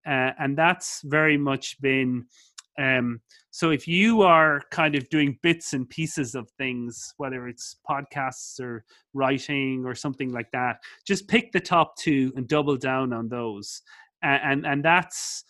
Uh, 0.07 0.31
and 0.39 0.57
that's 0.57 1.01
very 1.03 1.37
much 1.37 1.79
been 1.81 2.25
um, 2.79 3.19
so 3.51 3.71
if 3.71 3.87
you 3.87 4.21
are 4.21 4.61
kind 4.71 4.95
of 4.95 5.09
doing 5.09 5.37
bits 5.43 5.73
and 5.73 5.89
pieces 5.89 6.33
of 6.33 6.49
things, 6.51 7.13
whether 7.17 7.47
it's 7.47 7.75
podcasts 7.87 8.59
or 8.61 8.85
writing 9.13 9.83
or 9.85 9.93
something 9.95 10.31
like 10.31 10.49
that, 10.53 10.77
just 11.05 11.27
pick 11.27 11.51
the 11.51 11.59
top 11.59 11.97
two 11.97 12.31
and 12.37 12.47
double 12.47 12.77
down 12.77 13.11
on 13.11 13.27
those 13.27 13.81
and 14.21 14.65
and 14.65 14.83
that's 14.83 15.43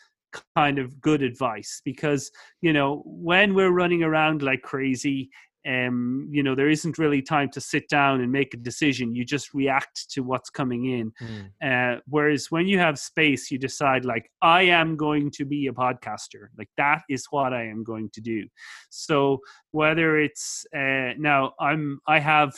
kind 0.56 0.78
of 0.78 1.02
good 1.02 1.24
advice 1.24 1.82
because 1.84 2.32
you 2.62 2.72
know 2.72 3.02
when 3.06 3.56
we're 3.56 3.72
running 3.72 4.04
around 4.04 4.42
like 4.44 4.62
crazy 4.62 5.30
um 5.68 6.28
you 6.32 6.42
know 6.42 6.56
there 6.56 6.70
isn't 6.70 6.98
really 6.98 7.22
time 7.22 7.50
to 7.50 7.60
sit 7.60 7.90
down 7.90 8.22
and 8.22 8.32
make 8.32 8.54
a 8.54 8.58
decision. 8.58 9.14
You 9.14 9.26
just 9.26 9.54
react 9.54 10.10
to 10.12 10.22
what's 10.22 10.50
coming 10.50 10.86
in. 10.86 11.12
Mm. 11.22 11.98
uh, 11.98 12.00
whereas 12.08 12.50
when 12.50 12.68
you 12.68 12.80
have 12.80 12.98
space 12.98 13.52
you 13.52 13.58
decide 13.58 14.06
like 14.06 14.32
i 14.42 14.62
am 14.62 14.96
going 14.96 15.32
to 15.32 15.46
be 15.46 15.68
a 15.68 15.74
podcaster. 15.74 16.48
Like 16.58 16.70
that 16.78 17.02
is 17.10 17.26
what 17.30 17.54
i 17.54 17.64
am 17.66 17.84
going 17.84 18.10
to 18.12 18.22
do. 18.22 18.48
So 18.90 19.40
whether 19.72 20.18
it's 20.18 20.66
uh 20.76 21.14
now 21.18 21.54
i'm 21.60 22.00
i 22.08 22.20
have 22.20 22.54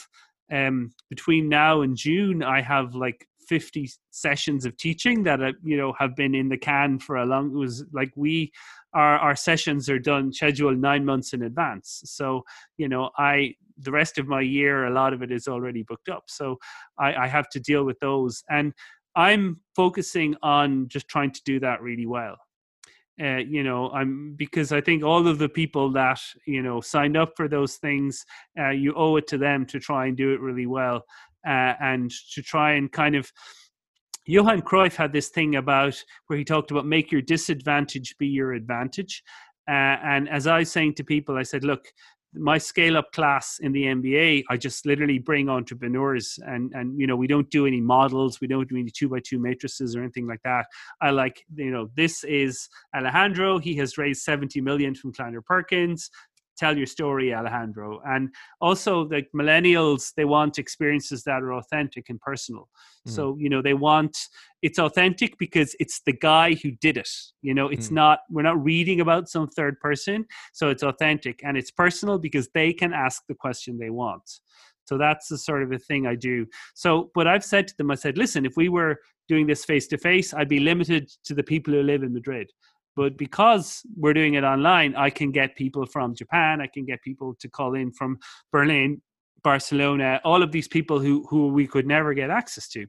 um 0.51 0.91
between 1.09 1.47
now 1.49 1.81
and 1.81 1.95
june 1.95 2.43
i 2.43 2.61
have 2.61 2.93
like 2.93 3.25
50 3.51 3.89
sessions 4.11 4.65
of 4.65 4.77
teaching 4.77 5.23
that 5.23 5.43
uh, 5.43 5.51
you 5.61 5.75
know 5.75 5.91
have 5.99 6.15
been 6.15 6.33
in 6.33 6.47
the 6.47 6.57
can 6.57 6.99
for 6.99 7.17
a 7.17 7.25
long. 7.25 7.47
It 7.47 7.57
was 7.57 7.83
like 7.91 8.13
we 8.15 8.53
our 8.93 9.19
our 9.19 9.35
sessions 9.35 9.89
are 9.89 9.99
done 9.99 10.31
scheduled 10.31 10.79
nine 10.79 11.03
months 11.03 11.33
in 11.33 11.43
advance. 11.43 12.01
So 12.05 12.43
you 12.77 12.87
know 12.87 13.09
I 13.17 13.55
the 13.77 13.91
rest 13.91 14.17
of 14.17 14.25
my 14.25 14.39
year 14.39 14.85
a 14.85 14.89
lot 14.89 15.11
of 15.11 15.21
it 15.21 15.31
is 15.33 15.49
already 15.49 15.83
booked 15.83 16.07
up. 16.07 16.23
So 16.27 16.59
I, 16.97 17.13
I 17.25 17.27
have 17.27 17.49
to 17.49 17.59
deal 17.59 17.83
with 17.83 17.99
those 17.99 18.41
and. 18.49 18.73
I'm 19.13 19.59
focusing 19.75 20.37
on 20.41 20.87
just 20.87 21.09
trying 21.09 21.31
to 21.31 21.41
do 21.43 21.59
that 21.59 21.81
really 21.81 22.05
well. 22.05 22.37
Uh, 23.21 23.43
you 23.55 23.61
know 23.61 23.89
i'm 23.91 24.33
because 24.35 24.71
i 24.71 24.79
think 24.81 25.03
all 25.03 25.27
of 25.27 25.37
the 25.37 25.49
people 25.49 25.91
that 25.91 26.19
you 26.47 26.61
know 26.63 26.79
signed 26.79 27.17
up 27.17 27.33
for 27.35 27.47
those 27.47 27.75
things 27.75 28.25
uh, 28.57 28.69
you 28.69 28.93
owe 28.95 29.17
it 29.17 29.27
to 29.27 29.37
them 29.37 29.65
to 29.65 29.79
try 29.79 30.07
and 30.07 30.15
do 30.15 30.33
it 30.33 30.39
really 30.39 30.65
well 30.65 31.03
uh, 31.47 31.73
and 31.81 32.11
to 32.33 32.41
try 32.41 32.73
and 32.73 32.91
kind 32.91 33.15
of 33.15 33.31
johan 34.25 34.61
cruyff 34.61 34.95
had 34.95 35.11
this 35.11 35.29
thing 35.29 35.55
about 35.55 36.01
where 36.27 36.37
he 36.37 36.45
talked 36.45 36.71
about 36.71 36.85
make 36.85 37.11
your 37.11 37.21
disadvantage 37.21 38.15
be 38.19 38.27
your 38.27 38.53
advantage 38.53 39.23
uh, 39.67 39.97
and 40.03 40.29
as 40.29 40.45
i 40.47 40.59
was 40.59 40.71
saying 40.71 40.93
to 40.93 41.03
people 41.03 41.37
i 41.37 41.43
said 41.43 41.63
look 41.63 41.87
my 42.33 42.57
scale 42.57 42.97
up 42.97 43.11
class 43.11 43.59
in 43.61 43.71
the 43.71 43.83
MBA, 43.83 44.43
I 44.49 44.55
just 44.55 44.85
literally 44.85 45.19
bring 45.19 45.49
entrepreneurs 45.49 46.39
and 46.45 46.71
and 46.73 46.97
you 46.99 47.05
know 47.05 47.15
we 47.15 47.27
don't 47.27 47.49
do 47.49 47.67
any 47.67 47.81
models, 47.81 48.39
we 48.39 48.47
don't 48.47 48.69
do 48.69 48.77
any 48.77 48.89
two 48.89 49.09
by 49.09 49.19
two 49.19 49.39
matrices 49.39 49.95
or 49.95 50.01
anything 50.01 50.27
like 50.27 50.41
that. 50.43 50.65
I 51.01 51.09
like 51.09 51.43
you 51.55 51.71
know 51.71 51.89
this 51.95 52.23
is 52.23 52.69
Alejandro. 52.95 53.59
He 53.59 53.75
has 53.77 53.97
raised 53.97 54.21
seventy 54.21 54.61
million 54.61 54.95
from 54.95 55.13
Kleiner 55.13 55.41
Perkins 55.41 56.09
tell 56.57 56.77
your 56.77 56.85
story 56.85 57.33
alejandro. 57.33 58.01
And 58.05 58.29
also 58.59 59.07
the 59.07 59.23
millennials 59.35 60.13
they 60.15 60.25
want 60.25 60.59
experiences 60.59 61.23
that 61.23 61.41
are 61.41 61.53
authentic 61.53 62.09
and 62.09 62.19
personal. 62.19 62.69
Mm. 63.07 63.15
so 63.15 63.35
you 63.39 63.49
know 63.49 63.63
they 63.63 63.73
want 63.73 64.15
it's 64.61 64.77
authentic 64.77 65.35
because 65.39 65.75
it's 65.79 66.01
the 66.05 66.13
guy 66.13 66.53
who 66.61 66.71
did 66.71 66.97
it. 66.97 67.09
You 67.41 67.53
know 67.53 67.67
it's 67.67 67.89
mm. 67.89 67.93
not 67.93 68.19
we're 68.29 68.43
not 68.43 68.63
reading 68.63 69.01
about 69.01 69.29
some 69.29 69.47
third 69.47 69.79
person 69.79 70.25
so 70.53 70.69
it's 70.69 70.83
authentic. 70.83 71.41
And 71.43 71.57
it's 71.57 71.71
personal 71.71 72.19
because 72.19 72.49
they 72.53 72.73
can 72.73 72.93
ask 72.93 73.23
the 73.27 73.35
question 73.35 73.77
they 73.77 73.89
want. 73.89 74.23
So 74.85 74.97
that's 74.97 75.29
the 75.29 75.37
sort 75.37 75.63
of 75.63 75.71
a 75.71 75.79
thing 75.79 76.05
i 76.05 76.15
do. 76.15 76.45
So 76.73 77.09
what 77.13 77.27
i've 77.27 77.45
said 77.45 77.67
to 77.67 77.73
them 77.77 77.91
i 77.91 77.95
said 77.95 78.17
listen 78.17 78.45
if 78.45 78.53
we 78.55 78.69
were 78.69 78.97
doing 79.27 79.47
this 79.47 79.63
face 79.63 79.87
to 79.87 79.97
face 79.97 80.33
i'd 80.33 80.49
be 80.49 80.59
limited 80.59 81.09
to 81.23 81.33
the 81.33 81.43
people 81.43 81.73
who 81.73 81.81
live 81.81 82.03
in 82.03 82.13
madrid 82.13 82.51
but 82.95 83.17
because 83.17 83.81
we're 83.95 84.13
doing 84.13 84.33
it 84.33 84.43
online, 84.43 84.95
I 84.95 85.09
can 85.09 85.31
get 85.31 85.55
people 85.55 85.85
from 85.85 86.15
Japan, 86.15 86.61
I 86.61 86.67
can 86.67 86.85
get 86.85 87.01
people 87.01 87.35
to 87.39 87.49
call 87.49 87.75
in 87.75 87.91
from 87.91 88.19
Berlin, 88.51 89.01
Barcelona, 89.43 90.19
all 90.23 90.43
of 90.43 90.51
these 90.51 90.67
people 90.67 90.99
who 90.99 91.25
who 91.29 91.47
we 91.47 91.67
could 91.67 91.87
never 91.87 92.13
get 92.13 92.29
access 92.29 92.67
to. 92.69 92.85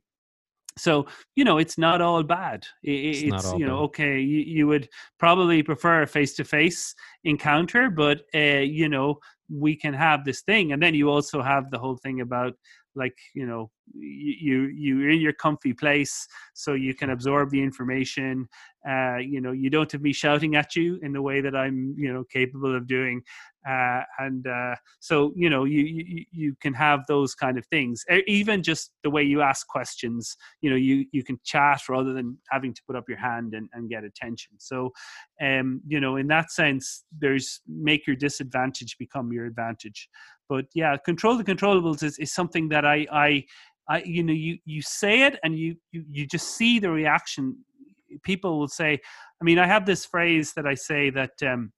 So 0.79 1.07
you 1.37 1.45
know, 1.45 1.59
it's 1.59 1.79
not 1.79 2.01
all 2.01 2.23
bad. 2.23 2.66
It, 2.83 2.91
it's, 2.91 3.23
it's 3.23 3.53
you 3.55 3.66
know, 3.66 3.79
bad. 3.79 3.85
okay, 3.85 4.20
you, 4.20 4.41
you 4.41 4.66
would 4.66 4.89
probably 5.19 5.62
prefer 5.62 6.03
a 6.03 6.07
face 6.07 6.35
to 6.37 6.45
face 6.45 6.95
encounter, 7.24 7.91
but 7.91 8.23
uh, 8.35 8.65
you 8.65 8.89
know, 8.89 9.19
we 9.51 9.77
can 9.77 9.95
have 9.95 10.24
this 10.24 10.43
thing, 10.43 10.73
and 10.73 10.83
then 10.83 10.95
you 10.95 11.11
also 11.11 11.43
have 11.43 11.70
the 11.70 11.79
whole 11.79 11.97
thing 11.97 12.20
about 12.20 12.55
like 12.95 13.16
you 13.35 13.47
know 13.47 13.70
you 13.95 14.63
you're 14.75 15.11
in 15.11 15.21
your 15.21 15.33
comfy 15.33 15.73
place 15.73 16.27
so 16.55 16.75
you 16.75 16.95
can 16.95 17.11
absorb 17.11 17.51
the 17.51 17.63
information. 17.63 18.49
Uh, 18.89 19.17
you 19.19 19.41
know 19.41 19.53
you 19.53 19.71
don't 19.71 19.93
have 19.93 20.03
me 20.03 20.13
shouting 20.13 20.57
at 20.57 20.75
you 20.75 20.99
in 21.03 21.13
the 21.13 21.23
way 21.23 21.41
that 21.41 21.55
i'm 21.55 21.95
you 21.97 22.13
know 22.13 22.25
capable 22.25 22.75
of 22.75 22.87
doing. 22.87 23.23
Uh, 23.69 24.01
and 24.19 24.49
uh, 24.49 24.75
so 24.99 25.33
you 25.37 25.49
know 25.49 25.65
you, 25.65 25.83
you 25.85 26.25
you 26.33 26.57
can 26.61 26.75
have 26.75 27.07
those 27.07 27.33
kind 27.33 27.57
of 27.57 27.65
things. 27.67 28.05
Even 28.27 28.61
just 28.61 28.91
the 29.05 29.11
way 29.11 29.23
you 29.23 29.41
ask 29.41 29.69
questions 29.69 30.37
you 30.63 30.71
know 30.71 30.77
you 30.77 31.05
you 31.13 31.23
can 31.23 31.39
chat 31.45 31.81
rather 31.89 32.13
than 32.13 32.37
having 32.51 32.75
to 32.75 32.83
put 32.87 32.97
up 32.97 33.09
your 33.09 33.19
hand 33.19 33.55
and, 33.55 33.69
and 33.73 33.89
get 33.89 34.03
attention. 34.05 34.53
So 34.59 34.91
um 35.41 35.81
you 35.87 36.01
know 36.01 36.17
in 36.17 36.27
that 36.29 36.51
sense 36.51 37.05
there's 37.17 37.61
make 37.69 38.07
your 38.07 38.17
disadvantage 38.17 38.97
become 38.99 39.33
your 39.33 39.47
advantage. 39.47 40.09
But 40.49 40.65
yeah 40.75 40.97
control 40.97 41.37
the 41.37 41.45
controllables 41.45 42.03
is, 42.03 42.19
is 42.19 42.33
something 42.33 42.69
that 42.71 42.85
i 42.85 43.07
i 43.13 43.45
I, 43.89 44.03
you 44.05 44.23
know, 44.23 44.33
you 44.33 44.59
you 44.65 44.83
say 44.83 45.23
it 45.23 45.39
and 45.43 45.59
you, 45.59 45.77
you 45.91 46.05
you 46.09 46.27
just 46.27 46.57
see 46.57 46.79
the 46.79 46.91
reaction. 46.91 47.57
People 48.23 48.59
will 48.59 48.69
say, 48.69 49.01
I 49.41 49.45
mean, 49.45 49.59
I 49.59 49.67
have 49.67 49.87
this 49.87 50.05
phrase 50.05 50.53
that 50.55 50.67
I 50.67 50.75
say 50.75 51.11
that 51.11 51.43
um, 51.43 51.73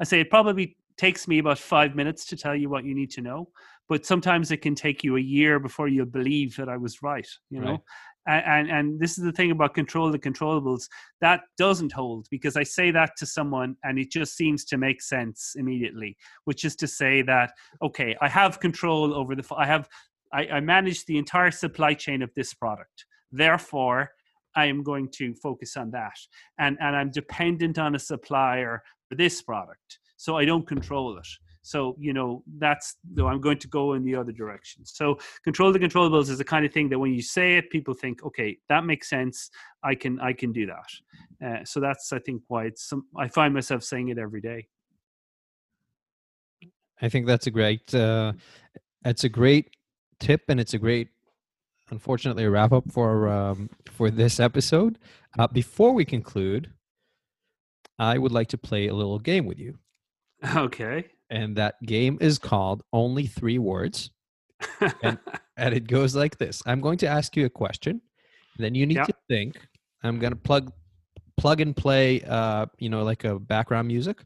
I 0.00 0.04
say 0.04 0.20
it 0.20 0.30
probably 0.30 0.76
takes 0.96 1.28
me 1.28 1.38
about 1.38 1.58
five 1.58 1.94
minutes 1.94 2.24
to 2.26 2.36
tell 2.36 2.54
you 2.54 2.68
what 2.68 2.84
you 2.84 2.94
need 2.94 3.10
to 3.10 3.20
know, 3.20 3.48
but 3.88 4.06
sometimes 4.06 4.50
it 4.50 4.62
can 4.62 4.74
take 4.74 5.04
you 5.04 5.16
a 5.16 5.20
year 5.20 5.58
before 5.58 5.88
you 5.88 6.04
believe 6.06 6.56
that 6.56 6.68
I 6.68 6.76
was 6.76 7.02
right. 7.02 7.28
You 7.50 7.60
know, 7.60 7.70
right. 7.70 7.80
And, 8.26 8.44
and, 8.44 8.70
and 8.70 9.00
this 9.00 9.18
is 9.18 9.24
the 9.24 9.32
thing 9.32 9.52
about 9.52 9.74
control 9.74 10.10
the 10.10 10.18
controllables 10.18 10.88
that 11.20 11.42
doesn't 11.56 11.92
hold 11.92 12.26
because 12.30 12.56
I 12.56 12.64
say 12.64 12.90
that 12.90 13.12
to 13.18 13.26
someone 13.26 13.76
and 13.84 13.98
it 13.98 14.10
just 14.10 14.36
seems 14.36 14.64
to 14.66 14.78
make 14.78 15.00
sense 15.00 15.54
immediately, 15.56 16.16
which 16.44 16.64
is 16.64 16.74
to 16.76 16.88
say 16.88 17.22
that 17.22 17.52
okay, 17.82 18.16
I 18.20 18.28
have 18.28 18.58
control 18.58 19.14
over 19.14 19.36
the 19.36 19.44
I 19.56 19.66
have 19.66 19.88
I, 20.32 20.46
I 20.46 20.60
manage 20.60 21.04
the 21.04 21.18
entire 21.18 21.50
supply 21.50 21.94
chain 21.94 22.22
of 22.22 22.30
this 22.34 22.54
product. 22.54 23.04
Therefore, 23.32 24.10
I 24.54 24.66
am 24.66 24.82
going 24.82 25.10
to 25.16 25.34
focus 25.34 25.76
on 25.76 25.90
that. 25.90 26.16
And, 26.58 26.78
and 26.80 26.96
I'm 26.96 27.10
dependent 27.10 27.78
on 27.78 27.94
a 27.94 27.98
supplier 27.98 28.82
for 29.08 29.14
this 29.14 29.42
product. 29.42 29.98
So 30.16 30.36
I 30.36 30.44
don't 30.44 30.66
control 30.66 31.16
it. 31.18 31.28
So, 31.62 31.96
you 31.98 32.12
know, 32.12 32.44
that's, 32.58 32.96
I'm 33.18 33.40
going 33.40 33.58
to 33.58 33.68
go 33.68 33.94
in 33.94 34.04
the 34.04 34.14
other 34.14 34.30
direction. 34.30 34.86
So 34.86 35.18
control 35.42 35.72
the 35.72 35.80
controllables 35.80 36.30
is 36.30 36.38
the 36.38 36.44
kind 36.44 36.64
of 36.64 36.72
thing 36.72 36.88
that 36.90 36.98
when 36.98 37.12
you 37.12 37.22
say 37.22 37.56
it, 37.56 37.70
people 37.70 37.92
think, 37.92 38.24
okay, 38.24 38.56
that 38.68 38.84
makes 38.84 39.10
sense. 39.10 39.50
I 39.82 39.96
can, 39.96 40.20
I 40.20 40.32
can 40.32 40.52
do 40.52 40.66
that. 40.66 41.44
Uh, 41.44 41.64
so 41.64 41.80
that's, 41.80 42.12
I 42.12 42.20
think 42.20 42.42
why 42.46 42.66
it's 42.66 42.88
some, 42.88 43.06
I 43.16 43.26
find 43.26 43.52
myself 43.52 43.82
saying 43.82 44.10
it 44.10 44.18
every 44.18 44.40
day. 44.40 44.68
I 47.02 47.08
think 47.08 47.26
that's 47.26 47.48
a 47.48 47.50
great, 47.50 47.92
uh, 47.92 48.34
it's 49.04 49.24
a 49.24 49.28
great 49.28 49.75
tip, 50.20 50.42
and 50.48 50.60
it's 50.60 50.74
a 50.74 50.78
great, 50.78 51.08
unfortunately, 51.90 52.44
a 52.44 52.50
wrap 52.50 52.72
up 52.72 52.90
for 52.90 53.28
um, 53.28 53.70
for 53.92 54.10
this 54.10 54.40
episode. 54.40 54.98
Uh, 55.38 55.46
before 55.46 55.92
we 55.92 56.04
conclude, 56.04 56.70
I 57.98 58.18
would 58.18 58.32
like 58.32 58.48
to 58.48 58.58
play 58.58 58.88
a 58.88 58.94
little 58.94 59.18
game 59.18 59.46
with 59.46 59.58
you. 59.58 59.78
Okay. 60.54 61.06
And 61.30 61.56
that 61.56 61.74
game 61.82 62.18
is 62.20 62.38
called 62.38 62.82
Only 62.92 63.26
Three 63.26 63.58
Words. 63.58 64.10
and, 65.02 65.18
and 65.56 65.74
it 65.74 65.86
goes 65.86 66.14
like 66.14 66.38
this 66.38 66.62
I'm 66.66 66.80
going 66.80 66.98
to 66.98 67.06
ask 67.06 67.36
you 67.36 67.46
a 67.46 67.50
question. 67.50 68.00
Then 68.58 68.74
you 68.74 68.86
need 68.86 68.96
yep. 68.96 69.06
to 69.06 69.14
think. 69.28 69.56
I'm 70.02 70.18
going 70.18 70.32
to 70.32 70.38
plug 70.38 70.72
plug 71.36 71.60
and 71.60 71.76
play 71.76 72.22
uh 72.22 72.64
you 72.78 72.88
know 72.88 73.02
like 73.02 73.24
a 73.24 73.38
background 73.38 73.86
music 73.86 74.24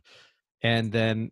and 0.63 0.93
then 0.93 1.31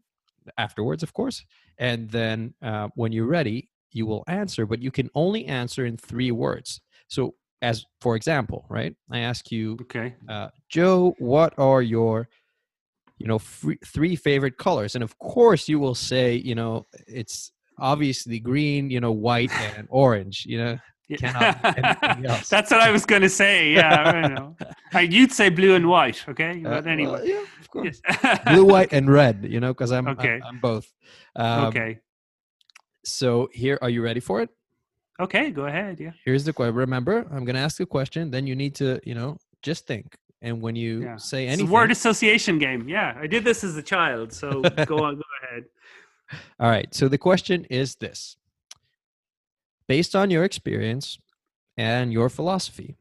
afterwards 0.57 1.05
of 1.05 1.13
course 1.13 1.45
and 1.79 2.11
then 2.11 2.53
uh, 2.63 2.89
when 2.97 3.13
you're 3.13 3.27
ready 3.27 3.69
you 3.93 4.07
will 4.07 4.25
answer, 4.27 4.67
but 4.67 4.83
you 4.83 4.91
can 4.91 5.11
only 5.15 5.47
answer 5.47 5.87
in 5.87 5.97
three 5.97 6.31
words. 6.31 6.81
So, 7.09 7.35
as 7.63 7.85
for 8.01 8.17
example, 8.17 8.67
right? 8.69 8.95
I 9.11 9.21
ask 9.21 9.51
you, 9.51 9.77
okay, 9.83 10.15
uh, 10.29 10.49
Joe, 10.69 11.15
what 11.19 11.55
are 11.59 11.83
your, 11.83 12.29
you 13.19 13.27
know, 13.27 13.39
free, 13.39 13.79
three 13.85 14.17
favorite 14.17 14.59
colors? 14.59 14.95
And 14.95 15.03
of 15.03 15.19
course, 15.19 15.69
you 15.69 15.81
will 15.81 15.95
say, 15.95 16.37
you 16.37 16.55
know, 16.55 16.87
it's 17.07 17.53
obviously 17.79 18.39
green, 18.39 18.91
you 18.91 19.01
know, 19.01 19.13
white 19.13 19.53
and 19.77 19.89
orange. 19.91 20.45
You 20.47 20.59
know, 20.59 20.79
That's 21.21 22.71
what 22.71 22.81
I 22.81 22.91
was 22.91 23.07
going 23.07 23.23
to 23.23 23.31
say. 23.31 23.73
Yeah, 23.73 24.51
I 24.93 25.01
you'd 25.01 25.33
say 25.33 25.49
blue 25.49 25.75
and 25.75 25.89
white, 25.89 26.23
okay? 26.29 26.63
Uh, 26.63 26.69
but 26.69 26.87
uh, 26.87 26.91
anyway, 26.91 27.13
well, 27.13 27.27
yeah, 27.27 27.45
of 27.61 27.71
course. 27.71 28.01
blue, 28.47 28.67
white, 28.67 28.93
and 28.93 29.11
red. 29.11 29.47
You 29.49 29.59
know, 29.59 29.73
because 29.73 29.91
I'm 29.91 30.07
okay. 30.09 30.35
I'm, 30.35 30.43
I'm 30.45 30.61
both. 30.61 30.87
Um, 31.35 31.65
okay. 31.67 31.99
So 33.09 33.49
here, 33.53 33.79
are 33.83 33.91
you 33.91 34.03
ready 34.03 34.21
for 34.21 34.41
it? 34.41 34.51
Okay, 35.21 35.51
go 35.51 35.67
ahead. 35.67 35.99
Yeah. 35.99 36.13
Here's 36.25 36.45
the 36.45 36.53
question. 36.53 36.75
Remember, 36.75 37.27
I'm 37.31 37.45
going 37.45 37.57
to 37.57 37.61
ask 37.61 37.81
a 37.81 37.87
question. 37.87 38.31
Then 38.31 38.47
you 38.47 38.55
need 38.55 38.75
to, 38.77 39.01
you 39.05 39.15
know, 39.15 39.39
just 39.63 39.87
think. 39.87 40.17
And 40.41 40.61
when 40.61 40.77
you 40.77 41.03
yeah. 41.03 41.17
say 41.17 41.47
anything, 41.47 41.65
it's 41.65 41.71
a 41.71 41.75
word 41.75 41.91
association 41.91 42.59
game. 42.59 42.89
Yeah, 42.89 43.17
I 43.21 43.27
did 43.27 43.43
this 43.45 43.65
as 43.65 43.77
a 43.77 43.83
child. 43.83 44.33
So 44.33 44.63
go 44.87 45.03
on, 45.03 45.17
go 45.17 45.23
ahead. 45.43 45.65
All 46.61 46.71
right. 46.71 46.93
So 46.95 47.09
the 47.09 47.19
question 47.19 47.65
is 47.65 47.97
this: 47.97 48.37
Based 49.89 50.15
on 50.15 50.31
your 50.31 50.45
experience 50.45 51.19
and 51.77 52.13
your 52.13 52.29
philosophy, 52.29 52.97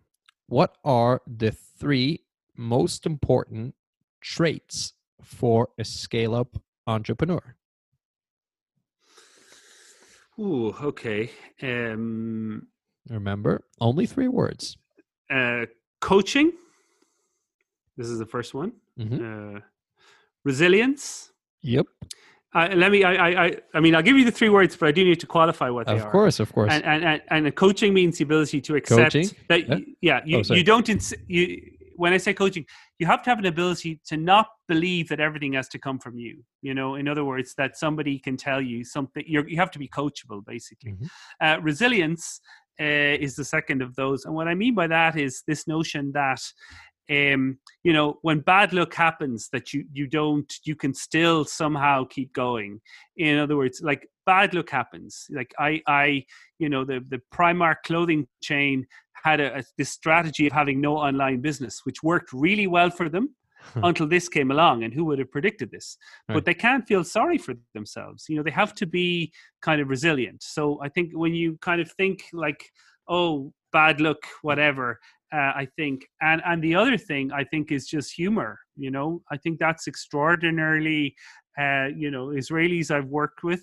what 0.47 0.77
are 0.83 1.21
the 1.27 1.51
three 1.51 2.21
most 2.55 3.05
important 3.05 3.75
traits 4.19 4.93
for 5.21 5.69
a 5.77 5.85
scale-up 5.85 6.59
entrepreneur? 6.87 7.56
Ooh, 10.39 10.75
okay. 10.81 11.31
Um, 11.61 12.67
Remember, 13.09 13.63
only 13.79 14.05
three 14.05 14.27
words. 14.27 14.77
Uh, 15.29 15.65
coaching. 16.01 16.53
This 17.95 18.07
is 18.07 18.19
the 18.19 18.25
first 18.25 18.53
one. 18.53 18.73
Mm-hmm. 18.99 19.55
Uh, 19.57 19.59
resilience. 20.43 21.31
Yep. 21.61 21.87
uh, 22.53 22.69
let 22.75 22.91
me. 22.91 23.03
I, 23.03 23.45
I. 23.45 23.55
I 23.73 23.79
mean, 23.79 23.95
I'll 23.95 24.03
give 24.03 24.17
you 24.17 24.25
the 24.25 24.31
three 24.31 24.49
words, 24.49 24.75
but 24.75 24.87
I 24.87 24.91
do 24.91 25.03
need 25.03 25.19
to 25.19 25.27
qualify 25.27 25.69
what 25.69 25.87
they 25.87 25.93
of 25.93 26.01
are. 26.01 26.05
Of 26.05 26.11
course, 26.11 26.39
of 26.39 26.53
course. 26.53 26.71
And 26.71 26.83
and 26.83 27.21
and, 27.29 27.55
coaching 27.55 27.93
means 27.93 28.19
the 28.19 28.23
ability 28.23 28.61
to 28.61 28.75
accept 28.75 29.13
coaching? 29.13 29.29
that. 29.49 29.67
Yeah, 29.67 29.79
yeah 30.01 30.21
you, 30.25 30.43
oh, 30.49 30.53
you 30.53 30.63
don't. 30.63 30.87
Ins- 30.87 31.13
you 31.27 31.76
when 31.97 32.13
I 32.13 32.17
say 32.17 32.33
coaching, 32.33 32.65
you 32.99 33.07
have 33.07 33.23
to 33.23 33.29
have 33.29 33.39
an 33.39 33.45
ability 33.45 33.99
to 34.07 34.17
not 34.17 34.47
believe 34.67 35.09
that 35.09 35.19
everything 35.19 35.53
has 35.53 35.67
to 35.69 35.79
come 35.79 35.99
from 35.99 36.17
you. 36.17 36.43
You 36.61 36.73
know, 36.73 36.95
in 36.95 37.07
other 37.07 37.25
words, 37.25 37.53
that 37.57 37.77
somebody 37.77 38.19
can 38.19 38.37
tell 38.37 38.61
you 38.61 38.83
something. 38.83 39.23
you 39.27 39.43
you 39.47 39.57
have 39.57 39.71
to 39.71 39.79
be 39.79 39.89
coachable, 39.89 40.45
basically. 40.45 40.93
Mm-hmm. 40.93 41.05
Uh, 41.45 41.57
resilience 41.61 42.39
uh, 42.79 43.17
is 43.25 43.35
the 43.35 43.45
second 43.45 43.81
of 43.81 43.95
those, 43.95 44.25
and 44.25 44.33
what 44.33 44.47
I 44.47 44.55
mean 44.55 44.75
by 44.75 44.87
that 44.87 45.17
is 45.17 45.43
this 45.47 45.67
notion 45.67 46.11
that 46.13 46.41
um, 47.09 47.57
you 47.83 47.93
know, 47.93 48.19
when 48.21 48.39
bad 48.39 48.73
luck 48.73 48.93
happens, 48.93 49.49
that 49.53 49.73
you 49.73 49.85
you 49.91 50.07
don't, 50.07 50.51
you 50.63 50.75
can 50.75 50.93
still 50.93 51.45
somehow 51.45 52.05
keep 52.05 52.33
going. 52.33 52.81
In 53.15 53.37
other 53.37 53.55
words, 53.55 53.81
like 53.81 54.07
bad 54.25 54.53
luck 54.53 54.69
happens. 54.69 55.25
Like 55.29 55.53
I, 55.57 55.81
I, 55.87 56.25
you 56.59 56.69
know, 56.69 56.83
the 56.85 57.03
the 57.09 57.21
Primark 57.33 57.77
clothing 57.85 58.27
chain 58.41 58.85
had 59.23 59.39
a, 59.39 59.59
a 59.59 59.63
this 59.77 59.89
strategy 59.89 60.47
of 60.47 60.53
having 60.53 60.81
no 60.81 60.97
online 60.97 61.41
business, 61.41 61.81
which 61.83 62.03
worked 62.03 62.31
really 62.33 62.67
well 62.67 62.89
for 62.89 63.09
them. 63.09 63.35
until 63.83 64.07
this 64.07 64.29
came 64.29 64.51
along 64.51 64.83
and 64.83 64.93
who 64.93 65.03
would 65.03 65.19
have 65.19 65.31
predicted 65.31 65.69
this 65.71 65.97
right. 66.29 66.35
but 66.35 66.45
they 66.45 66.53
can't 66.53 66.87
feel 66.87 67.03
sorry 67.03 67.37
for 67.37 67.53
themselves 67.73 68.25
you 68.29 68.35
know 68.37 68.43
they 68.43 68.51
have 68.51 68.73
to 68.73 68.85
be 68.85 69.31
kind 69.61 69.81
of 69.81 69.89
resilient 69.89 70.41
so 70.41 70.79
i 70.81 70.87
think 70.87 71.11
when 71.13 71.33
you 71.33 71.57
kind 71.61 71.81
of 71.81 71.91
think 71.93 72.23
like 72.31 72.69
oh 73.09 73.51
bad 73.73 73.99
luck 73.99 74.19
whatever 74.41 74.99
uh, 75.33 75.53
I 75.55 75.67
think, 75.75 76.05
and 76.21 76.41
and 76.45 76.63
the 76.63 76.75
other 76.75 76.97
thing 76.97 77.31
I 77.31 77.43
think 77.43 77.71
is 77.71 77.87
just 77.87 78.13
humor. 78.13 78.59
You 78.75 78.91
know, 78.91 79.21
I 79.31 79.37
think 79.37 79.59
that's 79.59 79.87
extraordinarily. 79.87 81.15
Uh, 81.59 81.87
you 81.95 82.11
know, 82.11 82.27
Israelis 82.27 82.91
I've 82.91 83.07
worked 83.07 83.43
with, 83.43 83.61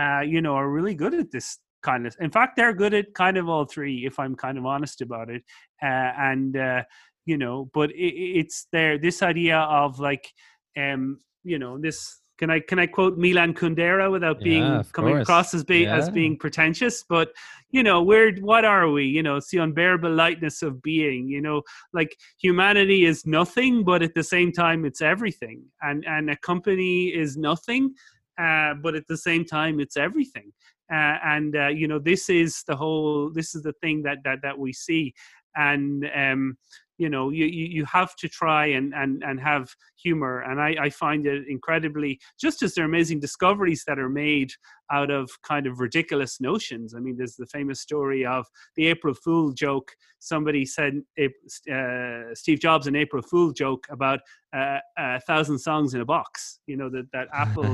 uh, 0.00 0.20
you 0.20 0.40
know, 0.40 0.54
are 0.54 0.70
really 0.70 0.94
good 0.94 1.14
at 1.14 1.30
this 1.30 1.58
kind 1.82 2.06
of. 2.06 2.16
In 2.18 2.30
fact, 2.30 2.56
they're 2.56 2.72
good 2.72 2.94
at 2.94 3.14
kind 3.14 3.36
of 3.36 3.48
all 3.48 3.66
three, 3.66 4.06
if 4.06 4.18
I'm 4.18 4.34
kind 4.34 4.56
of 4.58 4.64
honest 4.64 5.02
about 5.02 5.28
it. 5.28 5.42
Uh, 5.82 6.12
and 6.18 6.56
uh, 6.56 6.82
you 7.26 7.38
know, 7.38 7.70
but 7.74 7.90
it, 7.90 8.14
it's 8.14 8.66
there. 8.72 8.98
This 8.98 9.22
idea 9.22 9.58
of 9.58 10.00
like, 10.00 10.32
um, 10.76 11.20
you 11.44 11.58
know, 11.58 11.78
this 11.78 12.18
can 12.38 12.50
I 12.50 12.60
can 12.60 12.78
I 12.78 12.86
quote 12.86 13.16
Milan 13.16 13.54
Kundera 13.54 14.10
without 14.10 14.40
being 14.40 14.62
yeah, 14.62 14.82
coming 14.92 15.14
course. 15.14 15.22
across 15.22 15.54
as 15.54 15.64
being 15.64 15.84
yeah. 15.84 15.96
as 15.96 16.10
being 16.10 16.36
pretentious? 16.36 17.04
But 17.08 17.32
you 17.70 17.82
know, 17.82 18.02
we're 18.02 18.36
what 18.40 18.64
are 18.64 18.90
we? 18.90 19.04
You 19.04 19.22
know, 19.22 19.36
it's 19.36 19.50
the 19.50 19.58
unbearable 19.58 20.12
lightness 20.12 20.62
of 20.62 20.82
being. 20.82 21.28
You 21.28 21.40
know, 21.40 21.62
like 21.92 22.16
humanity 22.38 23.04
is 23.04 23.24
nothing, 23.26 23.84
but 23.84 24.02
at 24.02 24.14
the 24.14 24.24
same 24.24 24.52
time, 24.52 24.84
it's 24.84 25.00
everything. 25.00 25.62
And 25.82 26.04
and 26.06 26.30
a 26.30 26.36
company 26.36 27.08
is 27.08 27.36
nothing, 27.36 27.94
uh, 28.40 28.74
but 28.74 28.94
at 28.94 29.06
the 29.06 29.16
same 29.16 29.44
time, 29.44 29.78
it's 29.78 29.96
everything. 29.96 30.52
Uh, 30.92 31.18
and 31.24 31.56
uh, 31.56 31.68
you 31.68 31.88
know, 31.88 31.98
this 31.98 32.28
is 32.28 32.64
the 32.66 32.76
whole. 32.76 33.30
This 33.30 33.54
is 33.54 33.62
the 33.62 33.74
thing 33.80 34.02
that 34.02 34.18
that 34.24 34.40
that 34.42 34.58
we 34.58 34.72
see. 34.72 35.14
And 35.56 36.04
um, 36.16 36.58
you 36.98 37.08
know 37.08 37.30
you, 37.30 37.46
you 37.46 37.84
have 37.84 38.14
to 38.16 38.28
try 38.28 38.66
and, 38.66 38.94
and, 38.94 39.22
and 39.24 39.40
have 39.40 39.68
humor. 39.96 40.40
And 40.40 40.60
I, 40.60 40.76
I 40.80 40.90
find 40.90 41.26
it 41.26 41.44
incredibly 41.48 42.20
just 42.40 42.62
as 42.62 42.74
there 42.74 42.84
are 42.84 42.88
amazing 42.88 43.20
discoveries 43.20 43.84
that 43.86 43.98
are 43.98 44.08
made 44.08 44.52
out 44.92 45.10
of 45.10 45.30
kind 45.42 45.66
of 45.66 45.80
ridiculous 45.80 46.40
notions. 46.40 46.94
I 46.94 47.00
mean 47.00 47.16
there's 47.16 47.36
the 47.36 47.46
famous 47.46 47.80
story 47.80 48.24
of 48.24 48.46
the 48.76 48.86
april 48.86 49.14
fool 49.14 49.52
joke. 49.52 49.90
Somebody 50.20 50.64
said 50.64 51.02
uh, 51.20 52.34
steve 52.34 52.60
jobs 52.60 52.86
an 52.86 52.96
april 52.96 53.22
fool 53.22 53.52
joke 53.52 53.86
about 53.90 54.20
uh, 54.54 54.78
a 54.96 55.20
thousand 55.20 55.58
songs 55.58 55.94
in 55.94 56.00
a 56.00 56.04
box. 56.04 56.60
You 56.66 56.76
know 56.76 56.90
that, 56.90 57.06
that 57.12 57.28
apple 57.32 57.64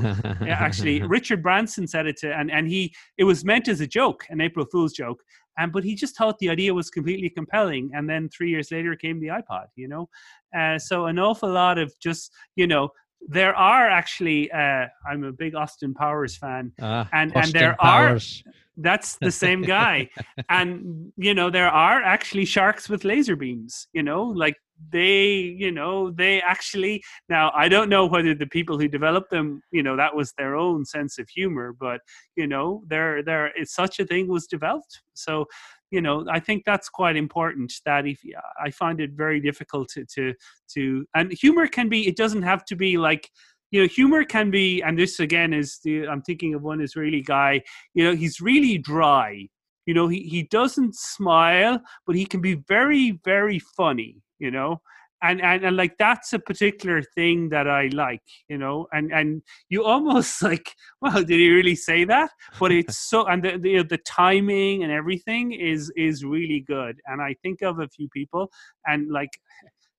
actually 0.49 1.03
richard 1.03 1.43
branson 1.43 1.87
said 1.87 2.07
it 2.07 2.17
to 2.19 2.33
and, 2.33 2.51
and 2.51 2.69
he 2.69 2.95
it 3.19 3.25
was 3.25 3.45
meant 3.45 3.69
as 3.69 3.81
a 3.81 3.87
joke 3.87 4.25
an 4.31 4.41
april 4.41 4.67
fool's 4.71 4.93
joke 4.93 5.23
and 5.61 5.73
but 5.73 5.85
he 5.85 5.95
just 5.95 6.17
thought 6.17 6.39
the 6.39 6.49
idea 6.49 6.73
was 6.73 6.91
completely 6.91 7.31
compelling 7.31 7.91
and 7.95 8.09
then 8.09 8.29
three 8.29 8.51
years 8.51 8.71
later 8.71 8.97
came 8.97 9.21
the 9.21 9.29
ipod 9.29 9.67
you 9.77 9.89
know? 9.89 10.09
Uh, 10.57 10.79
so 10.79 11.07
an 11.07 11.19
awful 11.19 11.51
lot 11.51 11.79
of 11.79 11.93
just 12.01 12.33
you 12.57 12.67
know 12.67 12.89
there 13.29 13.55
are 13.55 13.89
actually 13.89 14.51
uh, 14.51 14.87
i'm 15.09 15.25
a 15.25 15.33
big 15.33 15.55
austin 15.55 15.93
powers 15.95 16.37
fan 16.37 16.73
uh, 16.81 17.05
and 17.13 17.31
austin 17.37 17.43
and 17.43 17.53
there 17.53 17.77
powers. 17.79 18.43
are 18.47 18.53
that's 18.83 19.17
the 19.17 19.31
same 19.31 19.63
guy. 19.63 20.09
And 20.49 21.13
you 21.17 21.35
know 21.35 21.51
there 21.51 21.69
are 21.69 22.03
actually 22.03 22.47
sharks 22.47 22.89
with 22.89 23.05
laser 23.05 23.37
beams 23.37 23.87
you 23.93 24.03
know? 24.03 24.23
Like 24.25 24.57
they 24.89 25.31
you 25.31 25.71
know 25.71 26.11
they 26.11 26.41
actually 26.41 27.03
now 27.29 27.53
i 27.55 27.69
don't 27.69 27.89
know 27.89 28.07
whether 28.07 28.35
the 28.35 28.47
people 28.47 28.79
who 28.79 28.89
developed 28.89 29.31
them 29.31 29.61
you 29.71 29.83
know 29.83 29.97
that 29.97 30.15
was 30.15 30.33
their 30.39 30.57
own 30.57 30.85
sense 30.85 31.19
of 31.19 31.29
humor 31.29 31.75
but 31.79 32.01
you 32.37 32.47
know 32.47 32.83
there 32.89 33.23
there 33.23 33.53
such 33.65 34.01
a 34.01 34.07
thing 34.07 34.29
was 34.29 34.47
developed. 34.47 35.03
So 35.15 35.47
you 35.91 36.01
know 36.01 36.25
i 36.31 36.39
think 36.39 36.65
that's 36.65 36.89
quite 36.89 37.17
important 37.17 37.73
that 37.85 38.07
if 38.07 38.21
i 38.65 38.71
find 38.71 39.01
it 39.01 39.11
very 39.13 39.41
difficult 39.41 39.89
to 39.89 40.05
to 40.05 40.33
to 40.73 41.05
and 41.15 41.33
humor 41.33 41.67
can 41.67 41.89
be 41.89 42.07
it 42.07 42.17
doesn't 42.17 42.43
have 42.43 42.65
to 42.65 42.77
be 42.77 42.97
like 42.97 43.29
you 43.71 43.81
know 43.81 43.89
humor 43.89 44.25
can 44.25 44.51
be 44.51 44.83
and 44.83 44.99
this 44.99 45.21
again 45.21 45.53
is 45.53 45.79
the 45.85 46.07
i'm 46.07 46.23
thinking 46.23 46.55
of 46.55 46.63
one 46.63 46.81
israeli 46.81 47.23
guy 47.23 47.61
you 47.95 48.05
know 48.05 48.15
he's 48.15 48.41
really 48.41 48.79
dry. 48.79 49.47
You 49.87 49.95
know 49.95 50.07
he, 50.07 50.21
he 50.23 50.45
doesn't 50.45 50.95
smile 50.95 51.81
but 52.07 52.15
he 52.15 52.25
can 52.25 52.41
be 52.41 52.55
very 52.69 53.19
very 53.25 53.59
funny 53.59 54.23
you 54.41 54.51
know 54.51 54.81
and, 55.23 55.41
and 55.43 55.65
and 55.65 55.77
like 55.77 55.97
that's 55.99 56.33
a 56.33 56.39
particular 56.39 57.03
thing 57.03 57.51
that 57.51 57.69
I 57.69 57.89
like, 57.89 58.23
you 58.49 58.57
know, 58.57 58.87
and 58.93 59.13
and 59.13 59.43
you 59.69 59.85
almost 59.93 60.43
like, 60.43 60.75
well, 61.01 61.23
did 61.23 61.39
he 61.39 61.51
really 61.51 61.75
say 61.75 62.05
that? 62.05 62.31
But 62.59 62.73
it's 62.73 62.99
so, 62.99 63.27
and 63.29 63.43
the, 63.43 63.59
the 63.59 63.83
the 63.83 63.99
timing 63.99 64.83
and 64.83 64.93
everything 64.93 65.53
is 65.53 65.93
is 65.97 66.25
really 66.25 66.65
good. 66.67 67.01
And 67.07 67.21
I 67.21 67.35
think 67.43 67.63
of 67.63 67.81
a 67.81 67.89
few 67.89 68.09
people, 68.09 68.51
and 68.87 69.11
like, 69.11 69.31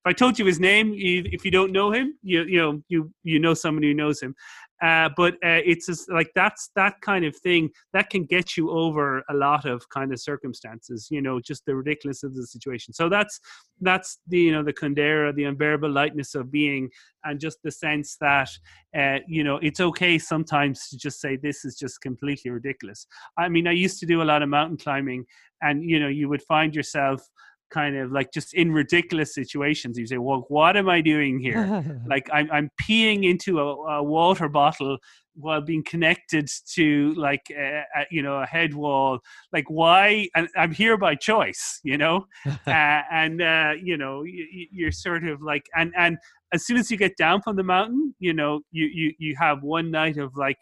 if 0.04 0.10
I 0.10 0.14
told 0.14 0.40
you 0.40 0.46
his 0.46 0.60
name, 0.60 0.94
you, 0.94 1.24
if 1.32 1.46
you 1.46 1.52
don't 1.52 1.72
know 1.72 1.92
him, 1.92 2.18
you 2.24 2.44
you 2.44 2.60
know 2.60 2.82
you 2.88 3.12
you 3.24 3.38
know 3.38 3.54
somebody 3.54 3.90
who 3.90 3.94
knows 3.94 4.20
him. 4.20 4.34
Uh, 4.82 5.10
but 5.16 5.36
uh, 5.36 5.62
it's 5.64 5.86
just 5.86 6.12
like 6.12 6.32
that's 6.34 6.72
that 6.76 7.00
kind 7.02 7.24
of 7.24 7.38
thing 7.38 7.70
that 7.94 8.10
can 8.10 8.26
get 8.26 8.58
you 8.58 8.72
over 8.72 9.24
a 9.30 9.34
lot 9.36 9.66
of 9.66 9.88
kind 9.90 10.12
of 10.12 10.20
circumstances. 10.20 11.08
You 11.12 11.22
know, 11.22 11.40
just 11.40 11.68
the 11.68 11.76
ridiculousness 11.76 12.24
of 12.24 12.36
the 12.36 12.48
situation. 12.48 12.96
So 12.96 13.10
that's 13.10 13.40
that's 13.80 14.18
the 14.28 14.40
you 14.40 14.52
know 14.52 14.64
the 14.64 14.74
Kundera, 14.74 15.36
the 15.36 15.44
unbearable 15.44 15.92
lightness 15.92 16.34
of 16.34 16.52
being, 16.52 16.90
and 17.24 17.40
just 17.40 17.60
the 17.64 17.72
sense 17.72 18.18
that 18.22 18.50
uh, 18.98 19.20
you 19.28 19.44
know 19.44 19.58
it's 19.58 19.80
okay 19.80 20.18
sometimes 20.18 20.90
to 20.90 20.98
just 20.98 21.22
say 21.22 21.36
this 21.36 21.64
is 21.64 21.78
just 21.78 22.02
completely 22.02 22.50
ridiculous. 22.50 23.06
I 23.38 23.50
mean, 23.50 23.68
I 23.68 23.74
used 23.74 24.00
to 24.00 24.08
do 24.08 24.24
a 24.24 24.30
lot 24.32 24.42
of 24.42 24.50
mountain 24.50 24.78
climbing, 24.78 25.26
and 25.62 25.84
you 25.84 26.00
know 26.00 26.08
you 26.08 26.28
would 26.28 26.42
find 26.42 26.76
yourself 26.76 27.22
kind 27.72 27.98
of 27.98 28.12
like 28.12 28.32
just 28.32 28.54
in 28.54 28.72
ridiculous 28.72 29.34
situations. 29.34 29.98
You 29.98 30.06
say, 30.06 30.18
"Well, 30.18 30.46
what 30.50 30.78
am 30.78 30.90
I 30.90 31.02
doing 31.02 31.40
here? 31.40 31.84
like 32.08 32.30
I'm 32.32 32.50
I'm 32.52 32.70
peeing 32.82 33.30
into 33.30 33.60
a, 33.60 33.76
a, 34.00 34.04
water 34.04 34.50
bottle 34.50 34.98
while 35.36 35.62
being 35.62 35.84
connected 35.84 36.48
to 36.74 37.14
like 37.16 37.44
a, 37.52 37.84
a, 37.96 38.06
you 38.12 38.22
know 38.22 38.42
a 38.42 38.46
head 38.46 38.74
wall. 38.74 39.20
Like 39.52 39.66
why? 39.70 40.28
And 40.36 40.48
I'm 40.56 40.72
here 40.72 40.98
by 40.98 41.16
choice, 41.16 41.80
you 41.84 41.98
know. 41.98 42.26
uh, 42.46 43.02
and 43.12 43.42
uh, 43.42 43.74
you 43.82 43.98
know 43.98 44.24
you, 44.24 44.68
you're 44.72 44.92
sort 44.92 45.26
of 45.28 45.42
like 45.42 45.66
and 45.76 45.94
and 45.98 46.18
as 46.54 46.66
soon 46.66 46.78
as 46.78 46.92
you 46.92 46.98
get 46.98 47.16
down 47.18 47.42
from 47.42 47.56
the 47.56 47.64
mountain, 47.64 48.14
you 48.20 48.34
know 48.34 48.62
you 48.72 48.86
you 48.86 49.14
you 49.18 49.36
have 49.40 49.64
one 49.64 49.90
night 49.90 50.18
of 50.18 50.36
like 50.36 50.60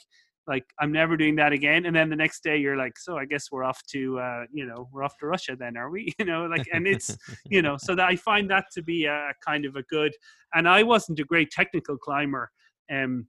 like 0.50 0.66
i'm 0.80 0.92
never 0.92 1.16
doing 1.16 1.36
that 1.36 1.54
again 1.54 1.86
and 1.86 1.96
then 1.96 2.10
the 2.10 2.16
next 2.16 2.44
day 2.44 2.58
you're 2.58 2.76
like 2.76 2.98
so 2.98 3.18
i 3.18 3.24
guess 3.24 3.50
we're 3.52 3.64
off 3.64 3.82
to 3.86 4.20
uh, 4.20 4.44
you 4.52 4.66
know 4.66 4.90
we're 4.92 5.04
off 5.04 5.18
to 5.18 5.28
russia 5.28 5.56
then 5.58 5.78
are 5.78 5.90
we 5.90 6.14
you 6.20 6.26
know 6.26 6.46
like 6.48 6.68
and 6.74 6.88
it's 6.88 7.16
you 7.50 7.62
know 7.62 7.78
so 7.78 7.96
that 7.96 8.08
i 8.10 8.16
find 8.16 8.50
that 8.50 8.66
to 8.74 8.82
be 8.82 9.06
a 9.06 9.32
kind 9.46 9.64
of 9.64 9.76
a 9.78 9.84
good 9.84 10.12
and 10.56 10.68
i 10.68 10.84
wasn't 10.84 11.18
a 11.20 11.24
great 11.24 11.50
technical 11.52 11.98
climber 11.98 12.52
um 12.92 13.26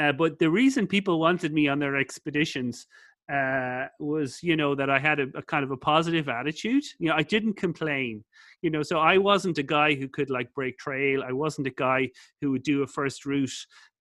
uh, 0.00 0.10
but 0.10 0.38
the 0.38 0.48
reason 0.48 0.86
people 0.86 1.20
wanted 1.20 1.52
me 1.52 1.68
on 1.68 1.78
their 1.78 1.96
expeditions 1.96 2.86
uh, 3.32 3.86
was 4.00 4.42
you 4.42 4.56
know 4.56 4.74
that 4.74 4.90
I 4.90 4.98
had 4.98 5.20
a, 5.20 5.26
a, 5.34 5.42
kind 5.42 5.64
of 5.64 5.70
a 5.70 5.76
positive 5.76 6.28
attitude. 6.28 6.84
You 6.98 7.08
know, 7.08 7.14
I 7.14 7.22
didn't 7.22 7.54
complain. 7.54 8.24
You 8.62 8.70
know, 8.70 8.82
so 8.82 8.98
I 8.98 9.18
wasn't 9.18 9.58
a 9.58 9.62
guy 9.62 9.94
who 9.94 10.08
could 10.08 10.30
like 10.30 10.52
break 10.54 10.78
trail. 10.78 11.22
I 11.26 11.32
wasn't 11.32 11.66
a 11.66 11.70
guy 11.70 12.10
who 12.40 12.50
would 12.52 12.62
do 12.62 12.82
a 12.82 12.86
first 12.86 13.24
route 13.26 13.50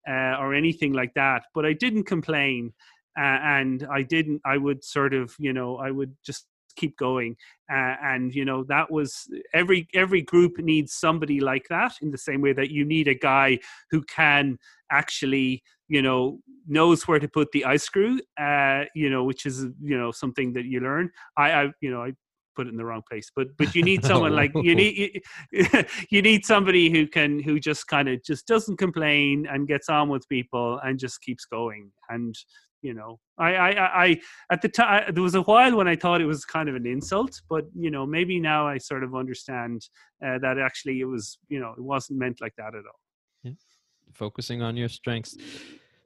uh, 0.09 0.37
or 0.39 0.53
anything 0.53 0.93
like 0.93 1.13
that. 1.15 1.43
But 1.53 1.65
I 1.65 1.73
didn't 1.73 2.03
complain, 2.03 2.73
uh, 3.17 3.39
and 3.43 3.87
I 3.91 4.03
didn't. 4.03 4.41
I 4.45 4.57
would 4.57 4.83
sort 4.83 5.13
of, 5.13 5.35
you 5.39 5.53
know, 5.53 5.77
I 5.77 5.91
would 5.91 6.15
just 6.25 6.47
keep 6.75 6.97
going 6.97 7.35
uh, 7.71 7.95
and 8.03 8.33
you 8.33 8.45
know 8.45 8.63
that 8.63 8.89
was 8.89 9.27
every 9.53 9.87
every 9.93 10.21
group 10.21 10.57
needs 10.57 10.93
somebody 10.93 11.39
like 11.39 11.67
that 11.69 11.93
in 12.01 12.11
the 12.11 12.17
same 12.17 12.41
way 12.41 12.53
that 12.53 12.71
you 12.71 12.85
need 12.85 13.07
a 13.07 13.13
guy 13.13 13.57
who 13.89 14.01
can 14.03 14.57
actually 14.91 15.61
you 15.87 16.01
know 16.01 16.39
knows 16.67 17.07
where 17.07 17.19
to 17.19 17.27
put 17.27 17.51
the 17.51 17.65
ice 17.65 17.83
screw 17.83 18.19
uh 18.39 18.83
you 18.95 19.09
know 19.09 19.23
which 19.23 19.45
is 19.45 19.65
you 19.81 19.97
know 19.97 20.11
something 20.11 20.53
that 20.53 20.65
you 20.65 20.79
learn 20.79 21.09
i 21.37 21.51
i 21.51 21.69
you 21.81 21.91
know 21.91 22.03
i 22.03 22.11
put 22.55 22.67
it 22.67 22.71
in 22.71 22.77
the 22.77 22.85
wrong 22.85 23.01
place. 23.09 23.31
But 23.35 23.47
but 23.57 23.75
you 23.75 23.83
need 23.83 24.03
someone 24.11 24.35
like 24.35 24.51
you 24.55 24.75
need 24.75 25.21
you, 25.51 25.83
you 26.09 26.21
need 26.21 26.45
somebody 26.45 26.89
who 26.89 27.07
can 27.07 27.39
who 27.39 27.59
just 27.59 27.87
kind 27.87 28.09
of 28.09 28.23
just 28.23 28.47
doesn't 28.47 28.77
complain 28.77 29.47
and 29.49 29.67
gets 29.67 29.89
on 29.89 30.09
with 30.09 30.27
people 30.29 30.79
and 30.83 30.99
just 30.99 31.21
keeps 31.21 31.45
going. 31.45 31.91
And 32.09 32.35
you 32.81 32.93
know, 32.93 33.19
I 33.37 33.55
I 33.55 34.03
I 34.03 34.21
at 34.51 34.61
the 34.61 34.69
time 34.69 35.13
there 35.13 35.23
was 35.23 35.35
a 35.35 35.41
while 35.41 35.75
when 35.75 35.87
I 35.87 35.95
thought 35.95 36.21
it 36.21 36.25
was 36.25 36.45
kind 36.45 36.69
of 36.69 36.75
an 36.75 36.87
insult, 36.87 37.41
but 37.49 37.65
you 37.77 37.91
know 37.91 38.05
maybe 38.05 38.39
now 38.39 38.67
I 38.67 38.77
sort 38.77 39.03
of 39.03 39.15
understand 39.15 39.81
uh, 40.25 40.39
that 40.39 40.57
actually 40.57 40.99
it 40.99 41.05
was 41.05 41.37
you 41.47 41.59
know 41.59 41.73
it 41.77 41.83
wasn't 41.83 42.19
meant 42.19 42.41
like 42.41 42.53
that 42.57 42.75
at 42.75 42.83
all. 42.85 42.99
Yeah. 43.43 43.51
Focusing 44.13 44.61
on 44.61 44.75
your 44.75 44.89
strengths. 44.89 45.35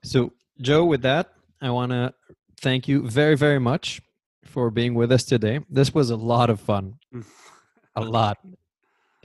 So 0.04 0.34
Joe, 0.62 0.86
with 0.86 1.02
that, 1.02 1.34
I 1.62 1.70
want 1.70 1.92
to 1.92 2.14
thank 2.62 2.88
you 2.88 3.08
very 3.08 3.36
very 3.36 3.60
much 3.60 4.02
for 4.46 4.72
being 4.72 4.94
with 4.94 5.12
us 5.12 5.24
today. 5.24 5.60
This 5.70 5.94
was 5.94 6.10
a 6.10 6.16
lot 6.16 6.50
of 6.50 6.60
fun, 6.60 6.96
a 7.96 8.02
lot, 8.04 8.38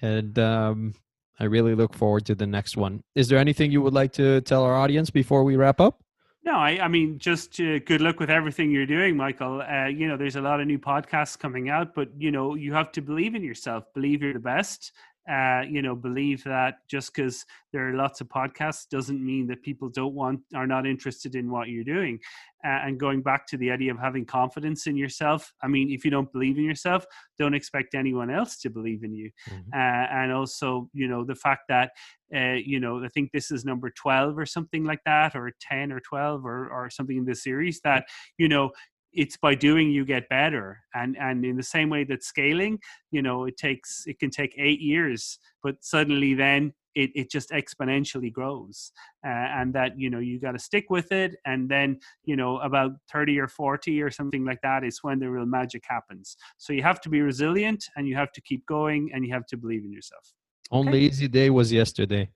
and 0.02 0.38
um, 0.38 0.94
I 1.38 1.44
really 1.44 1.74
look 1.74 1.94
forward 1.94 2.26
to 2.26 2.34
the 2.34 2.46
next 2.46 2.76
one. 2.76 3.02
Is 3.14 3.28
there 3.28 3.38
anything 3.38 3.72
you 3.72 3.82
would 3.82 3.94
like 3.94 4.12
to 4.14 4.40
tell 4.42 4.62
our 4.62 4.74
audience 4.74 5.10
before 5.10 5.44
we 5.44 5.56
wrap 5.56 5.80
up? 5.80 6.02
No, 6.42 6.54
I, 6.54 6.78
I 6.82 6.88
mean, 6.88 7.18
just 7.18 7.60
uh, 7.60 7.80
good 7.80 8.00
luck 8.00 8.18
with 8.18 8.30
everything 8.30 8.70
you're 8.70 8.86
doing, 8.86 9.14
Michael. 9.14 9.60
Uh, 9.60 9.86
you 9.86 10.08
know, 10.08 10.16
there's 10.16 10.36
a 10.36 10.40
lot 10.40 10.60
of 10.60 10.66
new 10.66 10.78
podcasts 10.78 11.38
coming 11.38 11.68
out, 11.68 11.94
but 11.94 12.08
you 12.16 12.30
know, 12.30 12.54
you 12.54 12.72
have 12.72 12.92
to 12.92 13.02
believe 13.02 13.34
in 13.34 13.44
yourself, 13.44 13.84
believe 13.94 14.22
you're 14.22 14.32
the 14.32 14.38
best, 14.38 14.92
uh, 15.28 15.62
you 15.68 15.82
know, 15.82 15.94
believe 15.94 16.42
that 16.44 16.76
just 16.88 17.14
because 17.14 17.44
there 17.72 17.88
are 17.88 17.94
lots 17.94 18.20
of 18.20 18.28
podcasts 18.28 18.88
doesn't 18.88 19.24
mean 19.24 19.46
that 19.46 19.62
people 19.62 19.88
don't 19.88 20.14
want 20.14 20.40
are 20.54 20.66
not 20.66 20.86
interested 20.86 21.34
in 21.34 21.50
what 21.50 21.68
you're 21.68 21.84
doing. 21.84 22.18
Uh, 22.64 22.80
and 22.84 23.00
going 23.00 23.22
back 23.22 23.46
to 23.46 23.56
the 23.56 23.70
idea 23.70 23.90
of 23.90 23.98
having 23.98 24.24
confidence 24.24 24.86
in 24.86 24.96
yourself, 24.96 25.52
I 25.62 25.68
mean, 25.68 25.90
if 25.90 26.04
you 26.04 26.10
don't 26.10 26.30
believe 26.32 26.58
in 26.58 26.64
yourself, 26.64 27.04
don't 27.38 27.54
expect 27.54 27.94
anyone 27.94 28.30
else 28.30 28.58
to 28.60 28.70
believe 28.70 29.02
in 29.02 29.14
you. 29.14 29.30
Mm-hmm. 29.48 29.70
Uh, 29.72 30.22
and 30.22 30.32
also, 30.32 30.88
you 30.92 31.08
know, 31.08 31.24
the 31.24 31.34
fact 31.34 31.62
that 31.68 31.90
uh, 32.34 32.52
you 32.52 32.78
know, 32.78 33.04
I 33.04 33.08
think 33.08 33.32
this 33.32 33.50
is 33.50 33.64
number 33.64 33.90
12 33.90 34.38
or 34.38 34.46
something 34.46 34.84
like 34.84 35.00
that, 35.04 35.34
or 35.34 35.50
10 35.60 35.90
or 35.90 36.00
12 36.00 36.44
or, 36.44 36.68
or 36.68 36.88
something 36.88 37.16
in 37.16 37.24
this 37.24 37.42
series 37.42 37.80
that, 37.82 38.04
you 38.38 38.48
know, 38.48 38.70
it's 39.12 39.36
by 39.36 39.54
doing 39.54 39.90
you 39.90 40.04
get 40.04 40.28
better 40.28 40.78
and 40.94 41.16
and 41.18 41.44
in 41.44 41.56
the 41.56 41.62
same 41.62 41.90
way 41.90 42.04
that 42.04 42.22
scaling 42.22 42.78
you 43.10 43.22
know 43.22 43.44
it 43.44 43.56
takes 43.56 44.04
it 44.06 44.18
can 44.18 44.30
take 44.30 44.54
eight 44.58 44.80
years 44.80 45.38
but 45.62 45.74
suddenly 45.80 46.34
then 46.34 46.72
it, 46.94 47.10
it 47.14 47.30
just 47.30 47.50
exponentially 47.50 48.32
grows 48.32 48.92
uh, 49.24 49.28
and 49.28 49.72
that 49.74 49.98
you 49.98 50.10
know 50.10 50.18
you 50.18 50.40
got 50.40 50.52
to 50.52 50.58
stick 50.58 50.86
with 50.90 51.12
it 51.12 51.36
and 51.46 51.68
then 51.68 51.98
you 52.24 52.36
know 52.36 52.58
about 52.58 52.92
30 53.12 53.38
or 53.38 53.48
40 53.48 54.02
or 54.02 54.10
something 54.10 54.44
like 54.44 54.60
that 54.62 54.84
is 54.84 54.98
when 55.02 55.18
the 55.18 55.30
real 55.30 55.46
magic 55.46 55.84
happens. 55.86 56.36
So 56.58 56.72
you 56.72 56.82
have 56.82 57.00
to 57.02 57.08
be 57.08 57.20
resilient 57.20 57.84
and 57.96 58.08
you 58.08 58.16
have 58.16 58.32
to 58.32 58.40
keep 58.40 58.66
going 58.66 59.10
and 59.14 59.24
you 59.24 59.32
have 59.32 59.46
to 59.46 59.56
believe 59.56 59.84
in 59.84 59.92
yourself. 59.92 60.32
Only 60.70 60.98
okay? 60.98 61.06
easy 61.06 61.28
day 61.28 61.50
was 61.50 61.72
yesterday. 61.72 62.30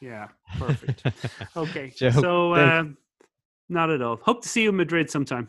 Yeah 0.00 0.28
perfect. 0.58 1.02
Okay 1.56 1.92
so 1.96 2.54
uh, 2.54 2.84
not 3.68 3.90
at 3.90 4.02
all. 4.02 4.16
Hope 4.16 4.42
to 4.42 4.48
see 4.48 4.62
you 4.62 4.70
in 4.70 4.76
madrid 4.76 5.10
sometime 5.10 5.48